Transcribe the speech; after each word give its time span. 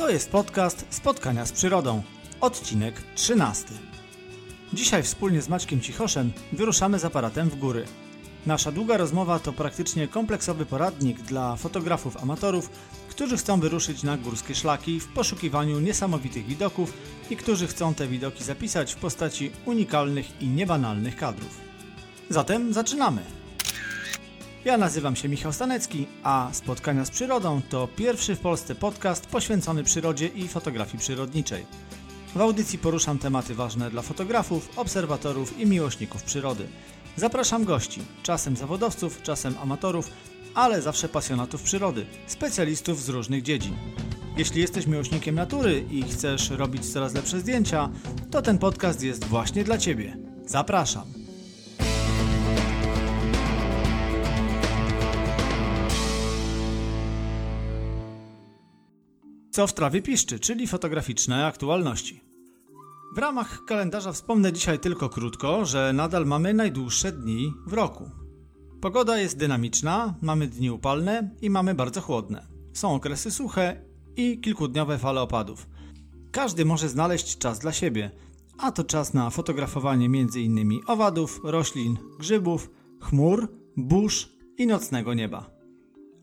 To 0.00 0.10
jest 0.10 0.30
podcast 0.30 0.86
Spotkania 0.90 1.46
z 1.46 1.52
Przyrodą, 1.52 2.02
odcinek 2.40 2.94
13. 3.14 3.66
Dzisiaj 4.72 5.02
wspólnie 5.02 5.42
z 5.42 5.48
Maćkiem 5.48 5.80
Cichoszem 5.80 6.32
wyruszamy 6.52 6.98
z 6.98 7.04
aparatem 7.04 7.50
w 7.50 7.58
góry. 7.58 7.84
Nasza 8.46 8.72
długa 8.72 8.96
rozmowa 8.96 9.38
to 9.38 9.52
praktycznie 9.52 10.08
kompleksowy 10.08 10.66
poradnik 10.66 11.22
dla 11.22 11.56
fotografów 11.56 12.16
amatorów, 12.16 12.70
którzy 13.08 13.36
chcą 13.36 13.60
wyruszyć 13.60 14.02
na 14.02 14.16
górskie 14.16 14.54
szlaki 14.54 15.00
w 15.00 15.08
poszukiwaniu 15.08 15.80
niesamowitych 15.80 16.46
widoków 16.46 16.92
i 17.30 17.36
którzy 17.36 17.66
chcą 17.66 17.94
te 17.94 18.08
widoki 18.08 18.44
zapisać 18.44 18.94
w 18.94 18.98
postaci 18.98 19.50
unikalnych 19.64 20.42
i 20.42 20.46
niebanalnych 20.48 21.16
kadrów. 21.16 21.60
Zatem 22.30 22.72
zaczynamy! 22.72 23.39
Ja 24.64 24.76
nazywam 24.76 25.16
się 25.16 25.28
Michał 25.28 25.52
Stanecki, 25.52 26.06
a 26.22 26.48
Spotkania 26.52 27.04
z 27.04 27.10
Przyrodą 27.10 27.60
to 27.70 27.88
pierwszy 27.96 28.34
w 28.34 28.40
Polsce 28.40 28.74
podcast 28.74 29.26
poświęcony 29.26 29.84
przyrodzie 29.84 30.26
i 30.26 30.48
fotografii 30.48 30.98
przyrodniczej. 30.98 31.66
W 32.34 32.40
audycji 32.40 32.78
poruszam 32.78 33.18
tematy 33.18 33.54
ważne 33.54 33.90
dla 33.90 34.02
fotografów, 34.02 34.78
obserwatorów 34.78 35.58
i 35.60 35.66
miłośników 35.66 36.22
przyrody. 36.22 36.66
Zapraszam 37.16 37.64
gości, 37.64 38.00
czasem 38.22 38.56
zawodowców, 38.56 39.22
czasem 39.22 39.54
amatorów, 39.62 40.10
ale 40.54 40.82
zawsze 40.82 41.08
pasjonatów 41.08 41.62
przyrody, 41.62 42.06
specjalistów 42.26 43.02
z 43.02 43.08
różnych 43.08 43.42
dziedzin. 43.42 43.76
Jeśli 44.36 44.60
jesteś 44.60 44.86
miłośnikiem 44.86 45.34
natury 45.34 45.84
i 45.90 46.02
chcesz 46.02 46.50
robić 46.50 46.92
coraz 46.92 47.14
lepsze 47.14 47.40
zdjęcia, 47.40 47.88
to 48.30 48.42
ten 48.42 48.58
podcast 48.58 49.02
jest 49.02 49.24
właśnie 49.24 49.64
dla 49.64 49.78
Ciebie. 49.78 50.16
Zapraszam! 50.46 51.19
Co 59.50 59.66
w 59.66 59.72
trawie 59.72 60.02
piszczy, 60.02 60.38
czyli 60.38 60.66
fotograficzne 60.66 61.46
aktualności. 61.46 62.20
W 63.14 63.18
ramach 63.18 63.64
kalendarza 63.64 64.12
wspomnę 64.12 64.52
dzisiaj 64.52 64.78
tylko 64.78 65.08
krótko, 65.08 65.64
że 65.64 65.92
nadal 65.92 66.26
mamy 66.26 66.54
najdłuższe 66.54 67.12
dni 67.12 67.54
w 67.66 67.72
roku. 67.72 68.10
Pogoda 68.80 69.18
jest 69.18 69.38
dynamiczna, 69.38 70.14
mamy 70.22 70.48
dni 70.48 70.70
upalne 70.70 71.30
i 71.42 71.50
mamy 71.50 71.74
bardzo 71.74 72.00
chłodne. 72.00 72.46
Są 72.72 72.94
okresy 72.94 73.30
suche 73.30 73.84
i 74.16 74.40
kilkudniowe 74.40 74.98
fale 74.98 75.20
opadów. 75.20 75.66
Każdy 76.32 76.64
może 76.64 76.88
znaleźć 76.88 77.38
czas 77.38 77.58
dla 77.58 77.72
siebie, 77.72 78.10
a 78.58 78.72
to 78.72 78.84
czas 78.84 79.14
na 79.14 79.30
fotografowanie 79.30 80.06
m.in. 80.06 80.80
owadów, 80.86 81.40
roślin, 81.44 81.96
grzybów, 82.18 82.70
chmur, 83.00 83.48
burz 83.76 84.28
i 84.58 84.66
nocnego 84.66 85.14
nieba. 85.14 85.59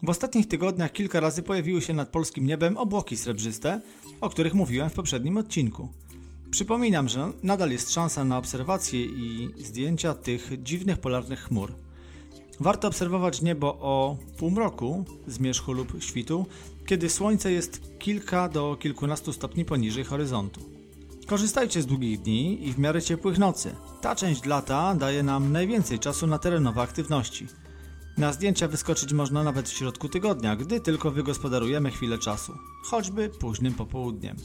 W 0.03 0.09
ostatnich 0.09 0.47
tygodniach 0.47 0.91
kilka 0.91 1.19
razy 1.19 1.43
pojawiły 1.43 1.81
się 1.81 1.93
nad 1.93 2.09
polskim 2.09 2.45
niebem 2.45 2.77
obłoki 2.77 3.17
srebrzyste, 3.17 3.81
o 4.21 4.29
których 4.29 4.53
mówiłem 4.53 4.89
w 4.89 4.93
poprzednim 4.93 5.37
odcinku. 5.37 5.89
Przypominam, 6.51 7.09
że 7.09 7.31
nadal 7.43 7.71
jest 7.71 7.91
szansa 7.91 8.23
na 8.23 8.37
obserwację 8.37 9.05
i 9.05 9.49
zdjęcia 9.57 10.13
tych 10.13 10.63
dziwnych 10.63 10.97
polarnych 10.97 11.39
chmur. 11.39 11.73
Warto 12.59 12.87
obserwować 12.87 13.41
niebo 13.41 13.67
o 13.67 14.17
półmroku, 14.37 15.05
zmierzchu 15.27 15.73
lub 15.73 16.03
świtu, 16.03 16.45
kiedy 16.85 17.09
słońce 17.09 17.51
jest 17.51 17.81
kilka 17.99 18.49
do 18.49 18.77
kilkunastu 18.79 19.33
stopni 19.33 19.65
poniżej 19.65 20.03
horyzontu. 20.03 20.61
Korzystajcie 21.27 21.81
z 21.81 21.85
długich 21.85 22.21
dni 22.21 22.67
i 22.67 22.73
w 22.73 22.79
miarę 22.79 23.01
ciepłych 23.01 23.37
nocy. 23.37 23.75
Ta 24.01 24.15
część 24.15 24.45
lata 24.45 24.95
daje 24.95 25.23
nam 25.23 25.51
najwięcej 25.51 25.99
czasu 25.99 26.27
na 26.27 26.39
terenowe 26.39 26.81
aktywności. 26.81 27.47
Na 28.17 28.33
zdjęcia 28.33 28.67
wyskoczyć 28.67 29.13
można 29.13 29.43
nawet 29.43 29.69
w 29.69 29.73
środku 29.73 30.09
tygodnia, 30.09 30.55
gdy 30.55 30.79
tylko 30.79 31.11
wygospodarujemy 31.11 31.91
chwilę 31.91 32.17
czasu, 32.17 32.57
choćby 32.83 33.29
późnym 33.29 33.73
popołudniem. 33.73 34.35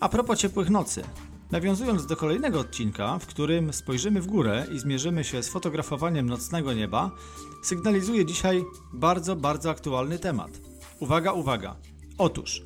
A 0.00 0.08
propos 0.08 0.38
ciepłych 0.38 0.70
nocy. 0.70 1.04
Nawiązując 1.50 2.06
do 2.06 2.16
kolejnego 2.16 2.60
odcinka, 2.60 3.18
w 3.18 3.26
którym 3.26 3.72
spojrzymy 3.72 4.20
w 4.20 4.26
górę 4.26 4.66
i 4.72 4.78
zmierzymy 4.78 5.24
się 5.24 5.42
z 5.42 5.48
fotografowaniem 5.48 6.28
nocnego 6.28 6.72
nieba, 6.72 7.10
sygnalizuję 7.62 8.26
dzisiaj 8.26 8.64
bardzo, 8.92 9.36
bardzo 9.36 9.70
aktualny 9.70 10.18
temat. 10.18 10.50
Uwaga, 11.00 11.32
uwaga. 11.32 11.76
Otóż, 12.18 12.62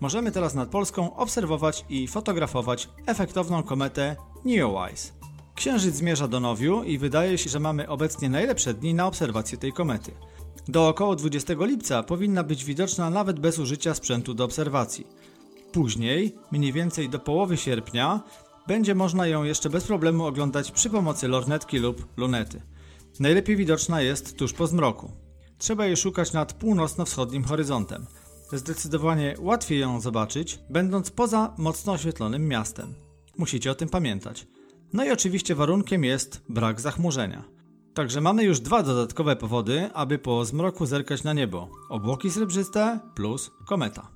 możemy 0.00 0.32
teraz 0.32 0.54
nad 0.54 0.68
Polską 0.68 1.16
obserwować 1.16 1.84
i 1.88 2.08
fotografować 2.08 2.88
efektowną 3.06 3.62
kometę 3.62 4.16
Neowise. 4.44 5.19
Księżyc 5.54 5.94
zmierza 5.94 6.28
do 6.28 6.40
Nowiu 6.40 6.82
i 6.82 6.98
wydaje 6.98 7.38
się, 7.38 7.50
że 7.50 7.60
mamy 7.60 7.88
obecnie 7.88 8.28
najlepsze 8.28 8.74
dni 8.74 8.94
na 8.94 9.06
obserwację 9.06 9.58
tej 9.58 9.72
komety. 9.72 10.12
Do 10.68 10.88
około 10.88 11.16
20 11.16 11.54
lipca 11.60 12.02
powinna 12.02 12.44
być 12.44 12.64
widoczna 12.64 13.10
nawet 13.10 13.40
bez 13.40 13.58
użycia 13.58 13.94
sprzętu 13.94 14.34
do 14.34 14.44
obserwacji. 14.44 15.06
Później, 15.72 16.34
mniej 16.52 16.72
więcej 16.72 17.08
do 17.08 17.18
połowy 17.18 17.56
sierpnia, 17.56 18.20
będzie 18.66 18.94
można 18.94 19.26
ją 19.26 19.44
jeszcze 19.44 19.70
bez 19.70 19.84
problemu 19.84 20.26
oglądać 20.26 20.70
przy 20.70 20.90
pomocy 20.90 21.28
lornetki 21.28 21.78
lub 21.78 22.06
lunety. 22.16 22.62
Najlepiej 23.20 23.56
widoczna 23.56 24.02
jest 24.02 24.36
tuż 24.36 24.52
po 24.52 24.66
zmroku. 24.66 25.12
Trzeba 25.58 25.86
jej 25.86 25.96
szukać 25.96 26.32
nad 26.32 26.52
północno-wschodnim 26.52 27.44
horyzontem. 27.44 28.06
Zdecydowanie 28.52 29.34
łatwiej 29.38 29.80
ją 29.80 30.00
zobaczyć, 30.00 30.58
będąc 30.70 31.10
poza 31.10 31.54
mocno 31.58 31.92
oświetlonym 31.92 32.48
miastem. 32.48 32.94
Musicie 33.38 33.70
o 33.70 33.74
tym 33.74 33.88
pamiętać. 33.88 34.46
No 34.92 35.04
i 35.04 35.10
oczywiście 35.10 35.54
warunkiem 35.54 36.04
jest 36.04 36.42
brak 36.48 36.80
zachmurzenia. 36.80 37.44
Także 37.94 38.20
mamy 38.20 38.44
już 38.44 38.60
dwa 38.60 38.82
dodatkowe 38.82 39.36
powody, 39.36 39.90
aby 39.94 40.18
po 40.18 40.44
zmroku 40.44 40.86
zerkać 40.86 41.24
na 41.24 41.32
niebo. 41.32 41.70
Obłoki 41.88 42.30
srebrzyste 42.30 43.00
plus 43.14 43.50
kometa. 43.66 44.10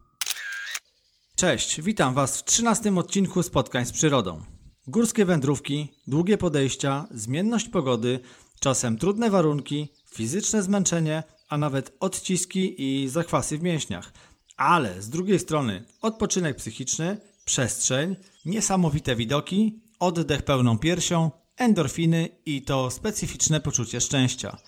Cześć, 1.36 1.80
witam 1.80 2.14
Was 2.14 2.38
w 2.38 2.44
13 2.44 2.94
odcinku 2.94 3.42
Spotkań 3.42 3.86
z 3.86 3.92
Przyrodą. 3.92 4.40
Górskie 4.86 5.24
wędrówki, 5.24 5.88
długie 6.06 6.38
podejścia, 6.38 7.06
zmienność 7.10 7.68
pogody, 7.68 8.20
czasem 8.60 8.98
trudne 8.98 9.30
warunki, 9.30 9.88
fizyczne 10.14 10.62
zmęczenie, 10.62 11.22
a 11.48 11.58
nawet 11.58 11.96
odciski 12.00 12.74
i 12.82 13.08
zakwasy 13.08 13.58
w 13.58 13.62
mięśniach. 13.62 14.12
Ale 14.56 15.02
z 15.02 15.08
drugiej 15.08 15.38
strony 15.38 15.84
odpoczynek 16.02 16.56
psychiczny, 16.56 17.20
przestrzeń, 17.44 18.16
niesamowite 18.44 19.16
widoki, 19.16 19.83
oddech 20.06 20.42
pełną 20.42 20.78
piersią, 20.78 21.30
endorfiny 21.56 22.28
i 22.46 22.62
to 22.62 22.90
specyficzne 22.90 23.60
poczucie 23.60 24.00
szczęścia. 24.00 24.58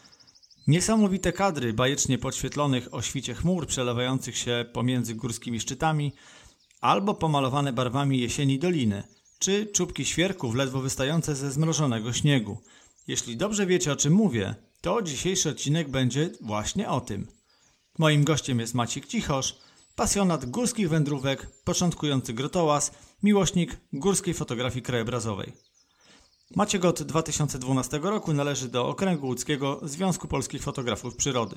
Niesamowite 0.67 1.33
kadry 1.33 1.73
bajecznie 1.73 2.19
podświetlonych 2.19 2.95
o 2.95 3.03
świcie 3.03 3.35
chmur 3.35 3.67
przelewających 3.67 4.37
się 4.37 4.65
pomiędzy 4.73 5.15
górskimi 5.15 5.61
szczytami, 5.61 6.13
albo 6.81 7.15
pomalowane 7.15 7.73
barwami 7.73 8.21
jesieni 8.21 8.59
doliny, 8.59 9.03
czy 9.39 9.67
czubki 9.67 10.05
świerków 10.05 10.55
ledwo 10.55 10.81
wystające 10.81 11.37
ze 11.37 11.53
zmrożonego 11.53 12.13
śniegu. 12.13 12.59
Jeśli 13.09 13.37
dobrze 13.37 13.67
wiecie 13.67 13.93
o 13.93 13.97
czym 13.97 14.13
mówię, 14.13 14.55
to 14.81 15.03
dzisiejszy 15.03 15.51
odcinek 15.51 15.89
będzie 15.89 16.31
właśnie 16.41 16.89
o 16.89 17.01
tym. 17.01 17.27
Moim 17.99 18.25
gościem 18.25 18.61
jest 18.61 18.75
Maciek 18.75 19.07
Cichosz, 19.07 19.57
pasjonat 19.97 20.47
górskich 20.47 20.89
wędrówek, 20.89 21.51
początkujący 21.65 22.33
grotołaz, 22.35 22.93
miłośnik 23.23 23.77
górskiej 23.93 24.35
fotografii 24.35 24.83
krajobrazowej. 24.83 25.53
Maciek 26.57 26.85
od 26.85 27.03
2012 27.03 27.99
roku 28.03 28.33
należy 28.33 28.69
do 28.69 28.89
Okręgu 28.89 29.27
Łódzkiego 29.27 29.81
Związku 29.83 30.29
Polskich 30.29 30.63
Fotografów 30.63 31.17
Przyrody. 31.17 31.57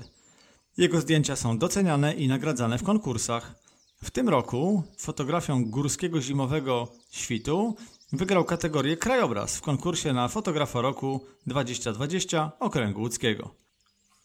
Jego 0.78 1.02
zdjęcia 1.02 1.36
są 1.36 1.58
doceniane 1.58 2.14
i 2.14 2.28
nagradzane 2.28 2.78
w 2.78 2.84
konkursach. 2.84 3.56
W 4.04 4.12
tym 4.12 4.30
roku 4.30 4.84
fotografią 4.98 5.66
górskiego 5.66 6.22
zimowego 6.22 6.88
świtu 7.12 7.76
wygrał 8.14 8.46
kategorię 8.46 8.98
krajobraz 8.98 9.58
w 9.58 9.62
konkursie 9.62 10.14
na 10.14 10.28
fotografa 10.28 10.82
roku 10.82 11.26
2020 11.48 12.52
Okręgu 12.60 13.02
Łódzkiego. 13.02 13.56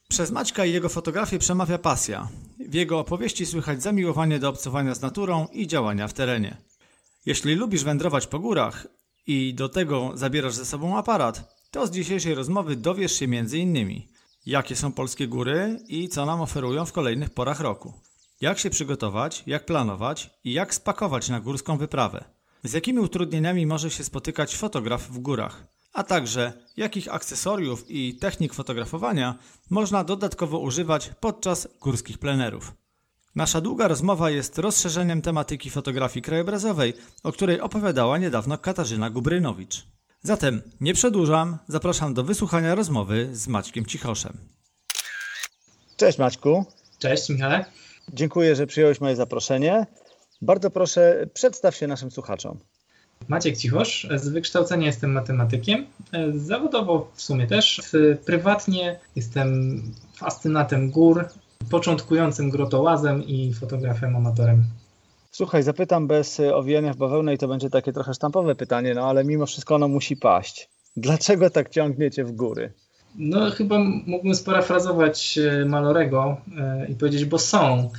Przez 0.08 0.30
Maćka 0.30 0.64
i 0.64 0.72
jego 0.72 0.88
fotografię 0.88 1.38
przemawia 1.38 1.78
pasja. 1.78 2.28
W 2.68 2.74
jego 2.74 2.98
opowieści 2.98 3.46
słychać 3.46 3.82
zamiłowanie 3.82 4.38
do 4.38 4.48
obcowania 4.48 4.94
z 4.94 5.00
naturą 5.00 5.46
i 5.52 5.66
działania 5.66 6.08
w 6.08 6.12
terenie. 6.12 6.56
Jeśli 7.26 7.54
lubisz 7.54 7.84
wędrować 7.84 8.26
po 8.26 8.38
górach 8.38 8.86
i 9.26 9.54
do 9.54 9.68
tego 9.68 10.12
zabierasz 10.14 10.54
ze 10.54 10.64
sobą 10.64 10.98
aparat, 10.98 11.54
to 11.70 11.86
z 11.86 11.90
dzisiejszej 11.90 12.34
rozmowy 12.34 12.76
dowiesz 12.76 13.12
się 13.18 13.24
m.in. 13.24 14.02
jakie 14.46 14.76
są 14.76 14.92
polskie 14.92 15.28
góry 15.28 15.80
i 15.88 16.08
co 16.08 16.26
nam 16.26 16.40
oferują 16.40 16.84
w 16.84 16.92
kolejnych 16.92 17.30
porach 17.30 17.60
roku. 17.60 17.92
Jak 18.40 18.58
się 18.58 18.70
przygotować, 18.70 19.42
jak 19.46 19.66
planować 19.66 20.30
i 20.44 20.52
jak 20.52 20.74
spakować 20.74 21.28
na 21.28 21.40
górską 21.40 21.78
wyprawę. 21.78 22.24
Z 22.64 22.72
jakimi 22.72 22.98
utrudnieniami 22.98 23.66
może 23.66 23.90
się 23.90 24.04
spotykać 24.04 24.56
fotograf 24.56 25.08
w 25.08 25.18
górach 25.18 25.74
a 25.94 26.02
także 26.02 26.52
jakich 26.76 27.14
akcesoriów 27.14 27.90
i 27.90 28.14
technik 28.14 28.54
fotografowania 28.54 29.38
można 29.70 30.04
dodatkowo 30.04 30.58
używać 30.58 31.10
podczas 31.20 31.68
górskich 31.80 32.18
plenerów. 32.18 32.72
Nasza 33.36 33.60
długa 33.60 33.88
rozmowa 33.88 34.30
jest 34.30 34.58
rozszerzeniem 34.58 35.22
tematyki 35.22 35.70
fotografii 35.70 36.22
krajobrazowej, 36.22 36.94
o 37.22 37.32
której 37.32 37.60
opowiadała 37.60 38.18
niedawno 38.18 38.58
Katarzyna 38.58 39.10
Gubrynowicz. 39.10 39.86
Zatem 40.22 40.62
nie 40.80 40.94
przedłużam, 40.94 41.58
zapraszam 41.68 42.14
do 42.14 42.24
wysłuchania 42.24 42.74
rozmowy 42.74 43.28
z 43.32 43.48
Maćkiem 43.48 43.86
Cichoszem. 43.86 44.32
Cześć 45.96 46.18
Maćku. 46.18 46.64
Cześć 46.98 47.28
Michale. 47.28 47.64
Dziękuję, 48.12 48.56
że 48.56 48.66
przyjąłeś 48.66 49.00
moje 49.00 49.16
zaproszenie. 49.16 49.86
Bardzo 50.42 50.70
proszę, 50.70 51.26
przedstaw 51.34 51.76
się 51.76 51.86
naszym 51.86 52.10
słuchaczom. 52.10 52.58
Maciek 53.28 53.56
Cichosz, 53.56 54.08
z 54.14 54.28
wykształcenia 54.28 54.86
jestem 54.86 55.12
matematykiem, 55.12 55.86
zawodowo 56.34 57.12
w 57.14 57.22
sumie 57.22 57.46
też. 57.46 57.82
Prywatnie 58.24 59.00
jestem 59.16 59.82
fascynatem 60.16 60.90
gór, 60.90 61.28
początkującym 61.70 62.50
grotołazem 62.50 63.22
i 63.22 63.54
fotografem 63.54 64.16
amatorem. 64.16 64.64
Słuchaj, 65.30 65.62
zapytam 65.62 66.06
bez 66.06 66.40
owijania 66.40 66.92
w 66.92 66.96
bawełnę 66.96 67.34
i 67.34 67.38
to 67.38 67.48
będzie 67.48 67.70
takie 67.70 67.92
trochę 67.92 68.14
sztampowe 68.14 68.54
pytanie, 68.54 68.94
no 68.94 69.08
ale 69.08 69.24
mimo 69.24 69.46
wszystko 69.46 69.74
ono 69.74 69.88
musi 69.88 70.16
paść. 70.16 70.68
Dlaczego 70.96 71.50
tak 71.50 71.70
ciągniecie 71.70 72.24
w 72.24 72.32
góry? 72.32 72.72
No 73.14 73.50
chyba 73.50 73.78
mógłbym 74.06 74.34
sparafrazować 74.34 75.38
e, 75.38 75.64
Malorego 75.64 76.36
e, 76.58 76.86
i 76.88 76.94
powiedzieć, 76.94 77.24
bo 77.24 77.38
są, 77.38 77.90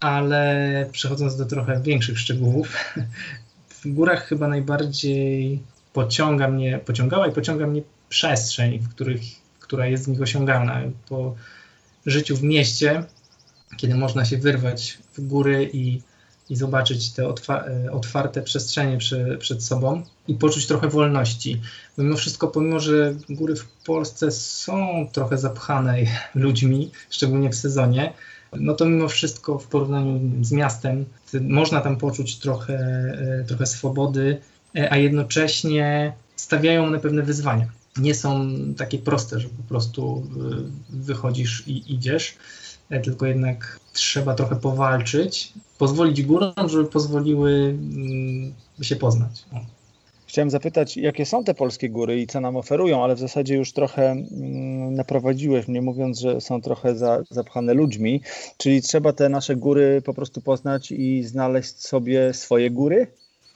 ale 0.00 0.86
przechodząc 0.92 1.36
do 1.36 1.46
trochę 1.46 1.80
większych 1.80 2.18
szczegółów, 2.18 2.76
w 3.82 3.88
górach 3.94 4.24
chyba 4.24 4.48
najbardziej 4.48 5.62
pociąga 5.92 6.48
mnie, 6.48 6.80
pociągała 6.86 7.26
i 7.26 7.32
pociąga 7.32 7.66
mnie 7.66 7.82
przestrzeń, 8.08 8.78
w 8.78 8.88
których, 8.88 9.20
która 9.60 9.86
jest 9.86 10.04
z 10.04 10.08
nich 10.08 10.22
osiągalna. 10.22 10.80
Po 11.08 11.34
życiu 12.06 12.36
w 12.36 12.42
mieście, 12.42 13.04
kiedy 13.76 13.94
można 13.94 14.24
się 14.24 14.36
wyrwać 14.36 14.98
w 15.16 15.26
góry 15.26 15.70
i, 15.72 16.00
i 16.50 16.56
zobaczyć 16.56 17.10
te 17.10 17.28
otwa 17.28 17.64
e, 17.64 17.92
otwarte 17.92 18.42
przestrzenie 18.42 18.98
przy, 18.98 19.36
przed 19.40 19.64
sobą 19.64 20.02
i 20.28 20.34
poczuć 20.34 20.66
trochę 20.66 20.88
wolności. 20.88 21.60
Mimo 21.98 22.16
wszystko, 22.16 22.48
pomimo 22.48 22.80
że 22.80 23.14
góry 23.30 23.56
w 23.56 23.66
Polsce 23.66 24.30
są 24.30 25.08
trochę 25.12 25.38
zapchane 25.38 25.96
ludźmi, 26.34 26.90
szczególnie 27.10 27.50
w 27.50 27.54
sezonie, 27.54 28.12
no 28.52 28.74
to 28.74 28.84
mimo 28.86 29.08
wszystko 29.08 29.58
w 29.58 29.66
porównaniu 29.66 30.44
z 30.44 30.52
miastem 30.52 31.04
można 31.40 31.80
tam 31.80 31.96
poczuć 31.96 32.36
trochę, 32.36 32.74
e, 32.74 33.44
trochę 33.46 33.66
swobody, 33.66 34.40
e, 34.76 34.92
a 34.92 34.96
jednocześnie 34.96 36.12
stawiają 36.36 36.84
one 36.84 37.00
pewne 37.00 37.22
wyzwania. 37.22 37.79
Nie 37.96 38.14
są 38.14 38.50
takie 38.76 38.98
proste, 38.98 39.40
że 39.40 39.48
po 39.48 39.62
prostu 39.68 40.22
e, 40.36 40.96
wychodzisz 40.96 41.68
i 41.68 41.94
idziesz, 41.94 42.36
tylko 43.02 43.26
jednak 43.26 43.80
trzeba 43.92 44.34
trochę 44.34 44.56
powalczyć, 44.56 45.52
pozwolić 45.78 46.22
górom, 46.22 46.68
żeby 46.68 46.84
pozwoliły 46.84 47.52
mm, 47.52 48.54
się 48.82 48.96
poznać. 48.96 49.44
Chciałem 50.26 50.50
zapytać, 50.50 50.96
jakie 50.96 51.26
są 51.26 51.44
te 51.44 51.54
polskie 51.54 51.90
góry 51.90 52.20
i 52.20 52.26
co 52.26 52.40
nam 52.40 52.56
oferują, 52.56 53.04
ale 53.04 53.14
w 53.14 53.18
zasadzie 53.18 53.54
już 53.54 53.72
trochę 53.72 54.10
mm, 54.10 54.94
naprowadziłeś 54.94 55.68
mnie, 55.68 55.82
mówiąc, 55.82 56.20
że 56.20 56.40
są 56.40 56.60
trochę 56.60 56.96
za, 56.96 57.22
zapchane 57.30 57.74
ludźmi, 57.74 58.20
czyli 58.56 58.82
trzeba 58.82 59.12
te 59.12 59.28
nasze 59.28 59.56
góry 59.56 60.02
po 60.04 60.14
prostu 60.14 60.40
poznać 60.40 60.92
i 60.92 61.22
znaleźć 61.22 61.80
sobie 61.80 62.34
swoje 62.34 62.70
góry, 62.70 63.06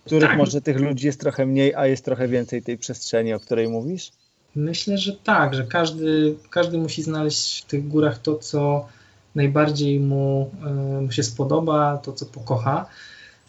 których 0.04 0.28
tak. 0.28 0.38
może 0.38 0.60
tych 0.60 0.80
ludzi 0.80 1.06
jest 1.06 1.20
trochę 1.20 1.46
mniej, 1.46 1.74
a 1.74 1.86
jest 1.86 2.04
trochę 2.04 2.28
więcej 2.28 2.62
tej 2.62 2.78
przestrzeni, 2.78 3.34
o 3.34 3.40
której 3.40 3.68
mówisz? 3.68 4.12
Myślę, 4.56 4.98
że 4.98 5.12
tak, 5.12 5.54
że 5.54 5.64
każdy, 5.64 6.34
każdy 6.50 6.78
musi 6.78 7.02
znaleźć 7.02 7.62
w 7.62 7.66
tych 7.66 7.88
górach 7.88 8.18
to, 8.18 8.34
co 8.36 8.86
najbardziej 9.34 10.00
mu, 10.00 10.50
y, 10.98 11.00
mu 11.00 11.12
się 11.12 11.22
spodoba, 11.22 11.98
to, 11.98 12.12
co 12.12 12.26
pokocha 12.26 12.86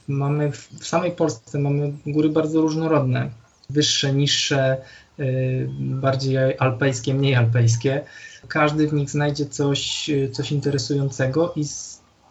mamy 0.07 0.51
w 0.51 0.87
samej 0.87 1.11
Polsce 1.11 1.59
mamy 1.59 1.93
góry 2.07 2.29
bardzo 2.29 2.61
różnorodne. 2.61 3.29
Wyższe, 3.69 4.13
niższe, 4.13 4.77
y, 5.19 5.69
bardziej 5.79 6.37
alpejskie, 6.59 7.13
mniej 7.13 7.35
alpejskie. 7.35 8.01
Każdy 8.47 8.87
w 8.87 8.93
nich 8.93 9.09
znajdzie 9.09 9.45
coś, 9.45 10.09
coś 10.31 10.51
interesującego 10.51 11.53
i 11.55 11.65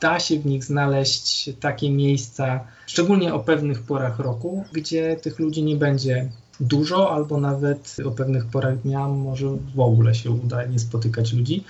da 0.01 0.21
się 0.21 0.39
w 0.39 0.47
nich 0.47 0.65
znaleźć 0.65 1.51
takie 1.61 1.91
miejsca, 1.91 2.61
szczególnie 2.87 3.35
o 3.35 3.41
pewnych 3.41 3.83
porach 3.83 4.19
roku, 4.19 4.65
gdzie 4.73 5.17
tych 5.17 5.39
ludzi 5.39 5.63
nie 5.63 5.77
będzie 5.77 6.29
dużo, 6.61 7.11
albo 7.11 7.41
nawet 7.41 7.97
o 8.07 8.11
pewnych 8.11 8.47
porach 8.47 8.79
dnia 8.79 9.09
może 9.09 9.47
w 9.75 9.81
ogóle 9.81 10.15
się 10.15 10.31
uda 10.31 10.65
nie 10.65 10.79
spotykać 10.79 11.33
ludzi. 11.33 11.65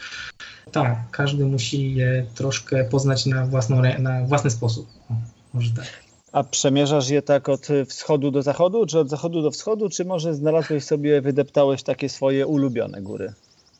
Tak, 0.72 0.98
każdy 1.10 1.44
musi 1.44 1.94
je 1.94 2.26
troszkę 2.34 2.84
poznać 2.84 3.26
na, 3.26 3.46
własną, 3.46 3.82
na 3.98 4.24
własny 4.24 4.50
sposób. 4.50 4.86
Może 5.54 5.70
tak. 5.70 5.86
A 6.32 6.44
przemierzasz 6.44 7.08
je 7.08 7.22
tak 7.22 7.48
od 7.48 7.68
wschodu 7.88 8.30
do 8.30 8.42
zachodu, 8.42 8.86
czy 8.86 8.98
od 8.98 9.10
zachodu 9.10 9.42
do 9.42 9.50
wschodu, 9.50 9.88
czy 9.88 10.04
może 10.04 10.34
znalazłeś 10.34 10.84
sobie, 10.84 11.20
wydeptałeś 11.20 11.82
takie 11.82 12.08
swoje 12.08 12.46
ulubione 12.46 13.02
góry? 13.02 13.32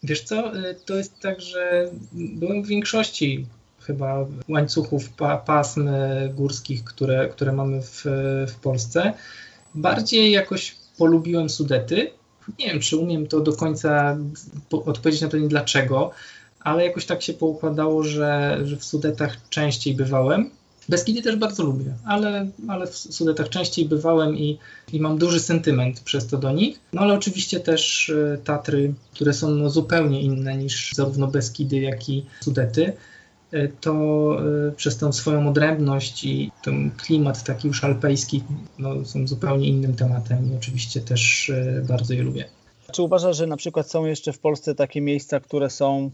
Wiesz 0.02 0.22
co, 0.22 0.56
y, 0.56 0.76
to 0.86 0.96
jest 0.96 1.20
tak, 1.20 1.40
że 1.40 1.90
byłem 2.12 2.62
w 2.62 2.66
większości 2.66 3.46
chyba 3.80 4.26
łańcuchów 4.48 5.08
pa, 5.08 5.36
pasm 5.36 5.88
górskich, 6.34 6.84
które, 6.84 7.28
które 7.28 7.52
mamy 7.52 7.82
w, 7.82 8.04
w 8.48 8.54
Polsce. 8.54 9.12
Bardziej 9.74 10.32
jakoś 10.32 10.76
polubiłem 10.98 11.50
Sudety. 11.50 12.10
Nie 12.58 12.66
wiem, 12.66 12.80
czy 12.80 12.96
umiem 12.96 13.26
to 13.26 13.40
do 13.40 13.52
końca 13.52 14.18
odpowiedzieć 14.70 15.22
na 15.22 15.28
pytanie 15.28 15.48
dlaczego, 15.48 16.10
ale 16.60 16.84
jakoś 16.84 17.06
tak 17.06 17.22
się 17.22 17.32
poukładało, 17.32 18.04
że, 18.04 18.60
że 18.64 18.76
w 18.76 18.84
Sudetach 18.84 19.48
częściej 19.48 19.94
bywałem 19.94 20.50
Beskidy 20.88 21.22
też 21.22 21.36
bardzo 21.36 21.62
lubię, 21.62 21.94
ale, 22.04 22.46
ale 22.68 22.86
w 22.86 22.96
Sudetach 22.96 23.48
częściej 23.48 23.88
bywałem 23.88 24.36
i, 24.36 24.58
i 24.92 25.00
mam 25.00 25.18
duży 25.18 25.40
sentyment 25.40 26.00
przez 26.00 26.26
to 26.26 26.38
do 26.38 26.52
nich. 26.52 26.80
No 26.92 27.00
ale 27.00 27.14
oczywiście 27.14 27.60
też 27.60 28.10
e, 28.10 28.38
Tatry, 28.44 28.94
które 29.14 29.32
są 29.32 29.50
no, 29.50 29.70
zupełnie 29.70 30.22
inne 30.22 30.56
niż 30.56 30.92
zarówno 30.92 31.26
Beskidy, 31.26 31.76
jak 31.76 32.08
i 32.08 32.26
Sudety 32.40 32.92
to 33.80 33.92
e, 34.68 34.72
przez 34.72 34.96
tą 34.96 35.12
swoją 35.12 35.48
odrębność 35.48 36.24
i 36.24 36.52
ten 36.62 36.90
klimat 36.90 37.44
taki 37.44 37.68
już 37.68 37.84
alpejski 37.84 38.42
no, 38.78 39.04
są 39.04 39.26
zupełnie 39.26 39.68
innym 39.68 39.94
tematem 39.94 40.52
i 40.52 40.56
oczywiście 40.56 41.00
też 41.00 41.52
bardzo 41.88 42.14
je 42.14 42.22
lubię. 42.22 42.44
Czy 42.92 43.02
uważasz, 43.02 43.36
że 43.36 43.46
na 43.46 43.56
przykład 43.56 43.90
są 43.90 44.04
jeszcze 44.04 44.32
w 44.32 44.38
Polsce 44.38 44.74
takie 44.74 45.00
miejsca, 45.00 45.40
które 45.40 45.70
są 45.70 46.10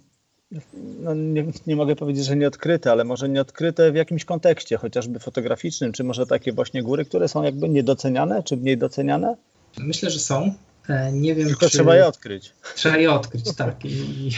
no 1.01 1.15
nie, 1.15 1.47
nie, 1.67 1.77
mogę 1.77 1.97
powiedzieć, 1.97 2.25
że 2.25 2.37
nieodkryte, 2.37 2.93
ale 2.93 3.05
może 3.05 3.29
nieodkryte 3.29 3.93
w 3.93 3.95
jakimś 3.95 4.25
kontekście, 4.25 4.77
chociażby 4.77 5.19
fotograficznym, 5.19 5.93
czy 5.93 6.05
może 6.05 6.27
takie 6.27 6.53
właśnie 6.53 6.83
góry, 6.83 7.05
które 7.05 7.29
są 7.29 7.43
jakby 7.43 7.69
niedoceniane, 7.69 8.43
czy 8.43 8.57
mniej 8.57 8.79
doceniane? 8.79 9.37
Myślę, 9.79 10.11
że 10.11 10.19
są. 10.19 10.55
E, 10.89 11.13
nie 11.13 11.35
wiem, 11.35 11.49
Tylko 11.49 11.67
czy... 11.67 11.73
trzeba 11.73 11.97
je 11.97 12.07
odkryć. 12.07 12.53
Trzeba 12.75 12.97
je 12.97 13.13
odkryć, 13.13 13.55
tak. 13.57 13.85
I, 13.85 14.31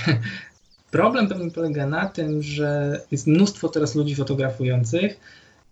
problem 0.92 1.28
pewnie 1.28 1.50
polega 1.50 1.86
na 1.86 2.08
tym, 2.08 2.42
że 2.42 3.00
jest 3.10 3.26
mnóstwo 3.26 3.68
teraz 3.68 3.94
ludzi 3.94 4.14
fotografujących 4.14 5.20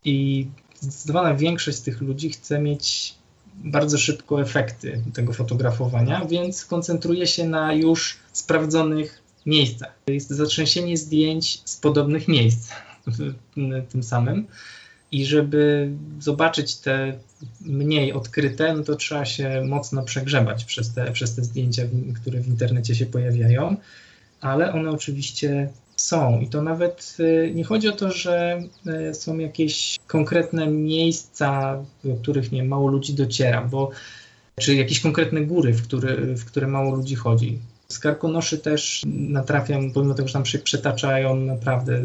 i 0.05 0.47
zdecydowana 0.81 1.35
większość 1.35 1.79
z 1.79 1.83
tych 1.83 2.01
ludzi 2.01 2.31
chce 2.31 2.59
mieć 2.59 3.15
bardzo 3.55 3.99
szybko 3.99 4.43
efekty 4.43 5.03
tego 5.15 5.33
fotografowania, 5.33 6.25
więc 6.25 6.65
koncentruje 6.65 7.27
się 7.27 7.49
na 7.49 7.73
już 7.73 8.17
sprawdzonych 8.33 9.23
miejscach. 9.47 9.99
Jest 10.07 10.31
zatrzęsienie 10.31 10.97
zdjęć 10.97 11.63
z 11.65 11.77
podobnych 11.77 12.29
miejsc 12.29 12.71
tym 13.93 14.03
samym. 14.03 14.47
I 15.13 15.27
żeby 15.27 15.91
zobaczyć 16.21 16.77
te 16.77 17.19
mniej 17.61 18.13
odkryte, 18.13 18.75
no 18.75 18.83
to 18.83 18.97
trzeba 18.97 19.25
się 19.25 19.65
mocno 19.65 20.03
przegrzebać 20.03 20.65
przez 20.65 20.95
te, 20.95 21.13
przez 21.13 21.35
te 21.35 21.45
zdjęcia, 21.45 21.83
które 22.23 22.41
w 22.41 22.49
internecie 22.49 22.95
się 22.95 23.07
pojawiają, 23.07 23.77
ale 24.41 24.73
one 24.73 24.91
oczywiście 24.91 25.69
są. 25.97 26.41
I 26.41 26.49
to 26.49 26.63
nawet 26.63 27.17
y, 27.21 27.53
nie 27.55 27.65
chodzi 27.65 27.89
o 27.89 27.93
to, 27.93 28.11
że 28.11 28.63
y, 29.11 29.15
są 29.15 29.39
jakieś 29.39 29.99
konkretne 30.07 30.67
miejsca, 30.67 31.79
do 32.05 32.15
których 32.15 32.53
nie 32.53 32.65
mało 32.65 32.89
ludzi 32.89 33.15
dociera, 33.15 33.63
bo 33.65 33.91
czy 34.61 34.75
jakieś 34.75 35.01
konkretne 35.01 35.41
góry, 35.41 35.73
w 35.73 35.83
które, 35.83 36.17
w 36.17 36.45
które 36.45 36.67
mało 36.67 36.95
ludzi 36.95 37.15
chodzi. 37.15 37.59
Z 37.89 37.99
karkonoszy 37.99 38.59
też 38.59 39.03
natrafiam, 39.07 39.93
pomimo 39.93 40.15
tego, 40.15 40.29
że 40.29 40.35
tam 40.35 40.47
się 40.47 40.59
przetaczają 40.59 41.37
naprawdę 41.37 42.03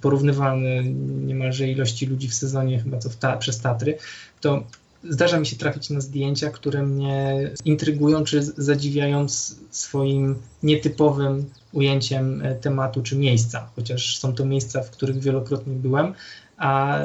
porównywalne 0.00 0.84
niemalże 1.26 1.68
ilości 1.68 2.06
ludzi 2.06 2.28
w 2.28 2.34
sezonie, 2.34 2.80
chyba 2.80 2.98
co 2.98 3.08
ta, 3.20 3.36
przez 3.36 3.60
Tatry, 3.60 3.98
to 4.40 4.64
zdarza 5.10 5.40
mi 5.40 5.46
się 5.46 5.56
trafić 5.56 5.90
na 5.90 6.00
zdjęcia, 6.00 6.50
które 6.50 6.82
mnie 6.82 7.50
intrygują 7.64 8.24
czy 8.24 8.42
zadziwiają 8.42 9.26
swoim 9.70 10.34
nietypowym 10.62 11.44
ujęciem 11.72 12.42
e, 12.42 12.54
tematu 12.54 13.02
czy 13.02 13.16
miejsca, 13.16 13.70
chociaż 13.76 14.18
są 14.18 14.34
to 14.34 14.44
miejsca, 14.44 14.82
w 14.82 14.90
których 14.90 15.18
wielokrotnie 15.18 15.74
byłem, 15.74 16.14
a 16.56 16.98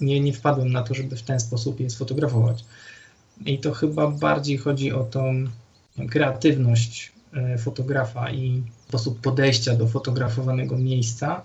nie, 0.00 0.20
nie 0.20 0.32
wpadłem 0.32 0.72
na 0.72 0.82
to, 0.82 0.94
żeby 0.94 1.16
w 1.16 1.22
ten 1.22 1.40
sposób 1.40 1.80
je 1.80 1.90
sfotografować. 1.90 2.64
I 3.46 3.58
to 3.58 3.72
chyba 3.72 4.10
bardziej 4.10 4.58
chodzi 4.58 4.92
o 4.92 5.04
tą 5.04 5.46
kreatywność 6.10 7.12
E, 7.32 7.58
fotografa 7.58 8.30
i 8.30 8.62
sposób 8.88 9.20
podejścia 9.20 9.76
do 9.76 9.86
fotografowanego 9.86 10.78
miejsca, 10.78 11.42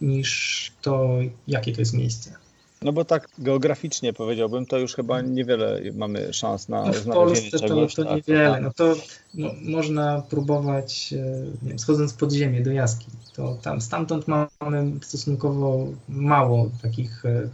niż 0.00 0.72
to, 0.82 1.18
jakie 1.48 1.72
to 1.72 1.80
jest 1.80 1.94
miejsce. 1.94 2.34
No 2.82 2.92
bo 2.92 3.04
tak 3.04 3.28
geograficznie 3.38 4.12
powiedziałbym, 4.12 4.66
to 4.66 4.78
już 4.78 4.94
chyba 4.94 5.20
niewiele 5.20 5.80
mamy 5.94 6.32
szans 6.32 6.68
na 6.68 6.84
no 6.84 6.92
w 6.92 7.04
Polsce 7.04 7.58
czegoś. 7.58 7.94
to, 7.94 8.02
to 8.02 8.08
tak, 8.08 8.16
niewiele. 8.16 8.50
tak. 8.50 8.62
No 8.62 8.70
to 8.76 8.94
no, 9.34 9.50
można 9.62 10.22
próbować, 10.30 11.12
e, 11.12 11.16
nie 11.62 11.68
wiem, 11.68 11.78
schodząc 11.78 12.12
pod 12.12 12.32
ziemię 12.32 12.62
do 12.62 12.72
jaskiń. 12.72 13.10
To 13.32 13.58
tam 13.62 13.80
stamtąd 13.80 14.28
mamy 14.60 14.92
stosunkowo 15.02 15.86
mało 16.08 16.70
takich 16.82 17.24
e, 17.24 17.48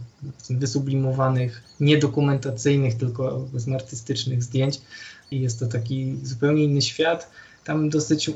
wysublimowanych, 0.49 1.63
niedokumentacyjnych, 1.79 2.95
tylko 2.95 3.45
artystycznych 3.75 4.43
zdjęć 4.43 4.81
i 5.31 5.41
jest 5.41 5.59
to 5.59 5.67
taki 5.67 6.17
zupełnie 6.23 6.63
inny 6.63 6.81
świat. 6.81 7.31
Tam 7.63 7.89
dosyć 7.89 8.31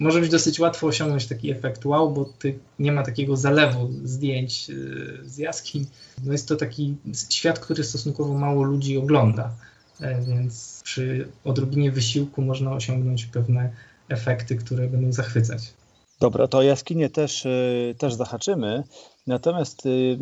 może 0.00 0.20
być 0.20 0.30
dosyć 0.30 0.60
łatwo 0.60 0.86
osiągnąć 0.86 1.26
taki 1.26 1.50
efekt 1.50 1.86
wow, 1.86 2.10
bo 2.10 2.24
ty, 2.24 2.58
nie 2.78 2.92
ma 2.92 3.02
takiego 3.02 3.36
zalewu 3.36 3.90
zdjęć 4.04 4.70
y, 4.70 5.18
z 5.24 5.38
jaskiń. 5.38 5.86
No 6.24 6.32
jest 6.32 6.48
to 6.48 6.56
taki 6.56 6.96
świat, 7.30 7.58
który 7.58 7.84
stosunkowo 7.84 8.34
mało 8.34 8.62
ludzi 8.62 8.98
ogląda, 8.98 9.54
e, 10.00 10.22
więc 10.22 10.80
przy 10.84 11.28
odrobinie 11.44 11.92
wysiłku 11.92 12.42
można 12.42 12.72
osiągnąć 12.72 13.26
pewne 13.26 13.70
efekty, 14.08 14.56
które 14.56 14.88
będą 14.88 15.12
zachwycać. 15.12 15.72
Dobra, 16.20 16.48
to 16.48 16.58
o 16.58 16.62
jaskinie 16.62 17.10
też, 17.10 17.46
y, 17.46 17.94
też 17.98 18.14
zahaczymy. 18.14 18.82
Natomiast 19.26 19.86
y, 19.86 20.18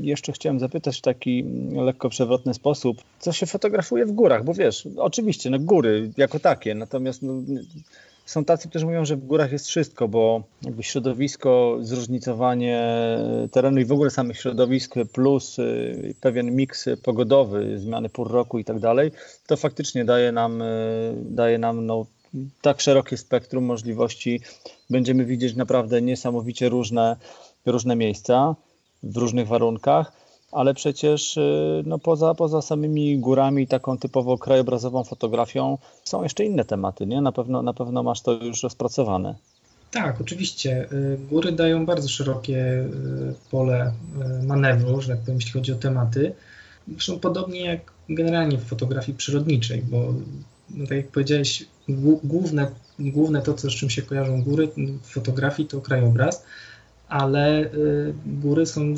jeszcze 0.00 0.32
chciałem 0.32 0.60
zapytać 0.60 0.98
w 0.98 1.02
taki 1.02 1.44
lekko 1.72 2.08
przewrotny 2.08 2.54
sposób, 2.54 3.02
co 3.18 3.32
się 3.32 3.46
fotografuje 3.46 4.06
w 4.06 4.12
górach, 4.12 4.44
bo 4.44 4.54
wiesz, 4.54 4.88
oczywiście, 4.96 5.50
no 5.50 5.58
góry 5.58 6.12
jako 6.16 6.38
takie, 6.38 6.74
natomiast 6.74 7.22
no, 7.22 7.32
są 8.26 8.44
tacy, 8.44 8.68
którzy 8.68 8.86
mówią, 8.86 9.04
że 9.04 9.16
w 9.16 9.26
górach 9.26 9.52
jest 9.52 9.66
wszystko, 9.66 10.08
bo 10.08 10.42
jakby 10.62 10.82
środowisko, 10.82 11.78
zróżnicowanie 11.80 12.82
terenu 13.52 13.80
i 13.80 13.84
w 13.84 13.92
ogóle 13.92 14.10
samych 14.10 14.38
środowisk, 14.38 14.94
plus 15.12 15.58
y, 15.58 16.14
pewien 16.20 16.56
miks 16.56 16.88
pogodowy, 17.02 17.78
zmiany 17.78 18.08
pór 18.08 18.30
roku 18.30 18.58
i 18.58 18.64
tak 18.64 18.78
dalej, 18.78 19.12
to 19.46 19.56
faktycznie 19.56 20.04
daje 20.04 20.32
nam, 20.32 20.62
y, 20.62 21.14
daje 21.16 21.58
nam 21.58 21.86
no, 21.86 22.06
tak 22.62 22.80
szerokie 22.80 23.16
spektrum 23.16 23.64
możliwości. 23.64 24.40
Będziemy 24.90 25.24
widzieć 25.24 25.56
naprawdę 25.56 26.02
niesamowicie 26.02 26.68
różne, 26.68 27.16
różne 27.66 27.96
miejsca 27.96 28.54
w 29.02 29.16
różnych 29.16 29.48
warunkach 29.48 30.12
ale 30.52 30.74
przecież 30.74 31.36
y, 31.36 31.82
no 31.86 31.98
poza, 31.98 32.34
poza 32.34 32.62
samymi 32.62 33.18
górami, 33.18 33.66
taką 33.66 33.98
typowo 33.98 34.38
krajobrazową 34.38 35.04
fotografią, 35.04 35.78
są 36.04 36.22
jeszcze 36.22 36.44
inne 36.44 36.64
tematy, 36.64 37.06
nie? 37.06 37.20
Na 37.20 37.32
pewno, 37.32 37.62
na 37.62 37.72
pewno 37.72 38.02
masz 38.02 38.20
to 38.20 38.32
już 38.32 38.62
rozpracowane. 38.62 39.34
Tak, 39.90 40.20
oczywiście. 40.20 40.88
Y, 40.92 41.18
góry 41.30 41.52
dają 41.52 41.86
bardzo 41.86 42.08
szerokie 42.08 42.56
y, 42.56 43.50
pole 43.50 43.92
manewru, 44.42 45.00
że 45.00 45.08
tak 45.08 45.20
powiem, 45.20 45.36
jeśli 45.36 45.52
chodzi 45.52 45.72
o 45.72 45.76
tematy. 45.76 46.34
Zresztą 46.88 47.18
podobnie 47.18 47.60
jak 47.60 47.92
generalnie 48.08 48.58
w 48.58 48.64
fotografii 48.64 49.18
przyrodniczej, 49.18 49.82
bo 49.82 50.14
no 50.70 50.86
tak 50.86 50.96
jak 50.96 51.08
powiedziałeś, 51.08 51.64
główne, 52.24 52.70
główne 52.98 53.42
to, 53.42 53.54
co, 53.54 53.70
z 53.70 53.74
czym 53.74 53.90
się 53.90 54.02
kojarzą 54.02 54.42
góry 54.42 54.68
w 55.02 55.06
fotografii, 55.06 55.68
to 55.68 55.80
krajobraz 55.80 56.44
ale 57.10 57.64
y, 57.64 58.14
góry 58.26 58.66
są 58.66 58.94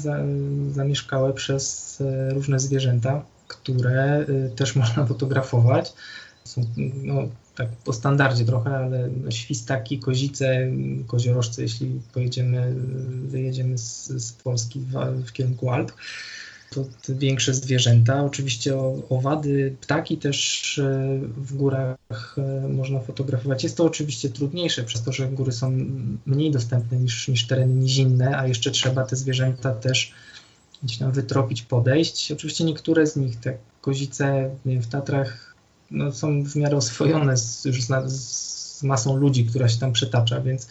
zamieszkałe 0.71 1.33
przez 1.33 2.01
y, 2.01 2.35
różne 2.35 2.61
zwierzęta, 2.61 3.25
które 3.49 4.27
y, 4.29 4.51
też 4.57 4.77
można 4.83 5.07
fotografować. 5.07 5.93
Są 6.45 6.65
no, 7.03 7.29
tak 7.55 7.69
po 7.85 7.93
standardzie 7.93 8.45
trochę, 8.45 8.77
ale 8.77 9.09
no, 9.25 9.31
świstaki, 9.31 9.99
kozice, 9.99 10.71
koziorożce, 11.07 11.63
jeśli 11.63 12.01
pojedziemy, 12.13 12.75
wyjedziemy 13.27 13.79
z, 13.79 14.07
z 14.07 14.33
Polski 14.33 14.81
w, 14.81 15.23
w 15.27 15.33
kierunku 15.33 15.71
Alp 15.71 15.93
to 16.75 16.85
większe 17.09 17.55
zwierzęta. 17.55 18.25
Oczywiście 18.25 18.75
owady, 19.11 19.77
ptaki 19.81 20.19
też 20.19 20.79
e, 20.79 21.19
w 21.37 21.57
górach 21.57 22.37
e, 22.39 22.69
można 22.69 23.01
fotografować. 23.01 23.63
Jest 23.63 23.77
to 23.77 23.85
oczywiście 23.85 24.29
trudniejsze 24.29 24.85
przez 24.85 25.03
to, 25.03 25.13
że 25.13 25.29
góry 25.29 25.53
są 25.53 25.71
mniej 26.27 26.51
dostępne 26.51 26.99
niż, 26.99 27.29
niż 27.29 27.47
tereny 27.47 27.75
nizinne, 27.75 28.39
a 28.39 28.47
jeszcze 28.47 28.71
trzeba 28.71 29.05
te 29.05 29.17
zwierzęta 29.17 29.75
też 29.75 30.13
gdzieś 30.83 30.99
tam 30.99 31.13
wytropić, 31.13 31.63
podejść. 31.63 32.33
Oczywiście 32.33 32.65
niektóre 32.65 33.07
z 33.07 33.17
nich, 33.17 33.41
te 33.41 33.57
kozice 33.81 34.51
w 34.65 34.87
Tatrach, 34.87 35.55
no, 35.91 36.13
są 36.13 36.45
w 36.45 36.57
miarę 36.57 36.77
oswojone 36.77 37.37
z, 37.37 37.65
już 37.65 37.83
z, 37.83 38.13
z 38.13 38.83
masą 38.83 39.17
ludzi, 39.17 39.45
która 39.45 39.69
się 39.69 39.79
tam 39.79 39.93
przetacza, 39.93 40.41
więc 40.41 40.69